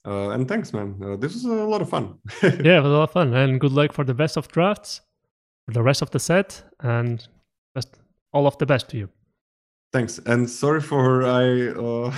Uh, 0.05 0.29
and 0.29 0.47
thanks, 0.47 0.73
man. 0.73 0.99
Uh, 1.03 1.15
this 1.15 1.33
was 1.33 1.45
a 1.45 1.49
lot 1.49 1.81
of 1.81 1.89
fun. 1.89 2.17
yeah, 2.43 2.77
it 2.77 2.83
was 2.83 2.91
a 2.91 2.97
lot 2.97 3.03
of 3.03 3.11
fun. 3.11 3.33
And 3.35 3.59
good 3.59 3.71
luck 3.71 3.93
for 3.93 4.03
the 4.03 4.13
best 4.13 4.37
of 4.37 4.47
drafts, 4.47 5.01
for 5.65 5.73
the 5.73 5.83
rest 5.83 6.01
of 6.01 6.09
the 6.11 6.19
set, 6.19 6.63
and 6.79 7.27
best 7.75 7.99
all 8.33 8.47
of 8.47 8.57
the 8.57 8.65
best 8.65 8.89
to 8.89 8.97
you. 8.97 9.09
Thanks, 9.93 10.19
and 10.25 10.49
sorry 10.49 10.81
for 10.81 11.23
I 11.23 11.69
uh, 11.69 12.11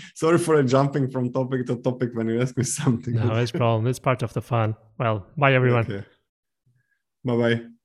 sorry 0.14 0.38
for 0.38 0.62
jumping 0.62 1.10
from 1.10 1.32
topic 1.32 1.66
to 1.66 1.76
topic 1.76 2.10
when 2.14 2.28
you 2.28 2.40
ask 2.42 2.56
me 2.56 2.64
something. 2.80 3.14
No, 3.14 3.34
it's 3.36 3.50
problem. 3.52 3.86
It's 3.86 3.98
part 3.98 4.22
of 4.22 4.32
the 4.34 4.42
fun. 4.42 4.76
Well, 4.98 5.26
bye 5.36 5.54
everyone. 5.54 5.84
Okay. 5.84 6.04
Bye 7.24 7.36
bye. 7.36 7.75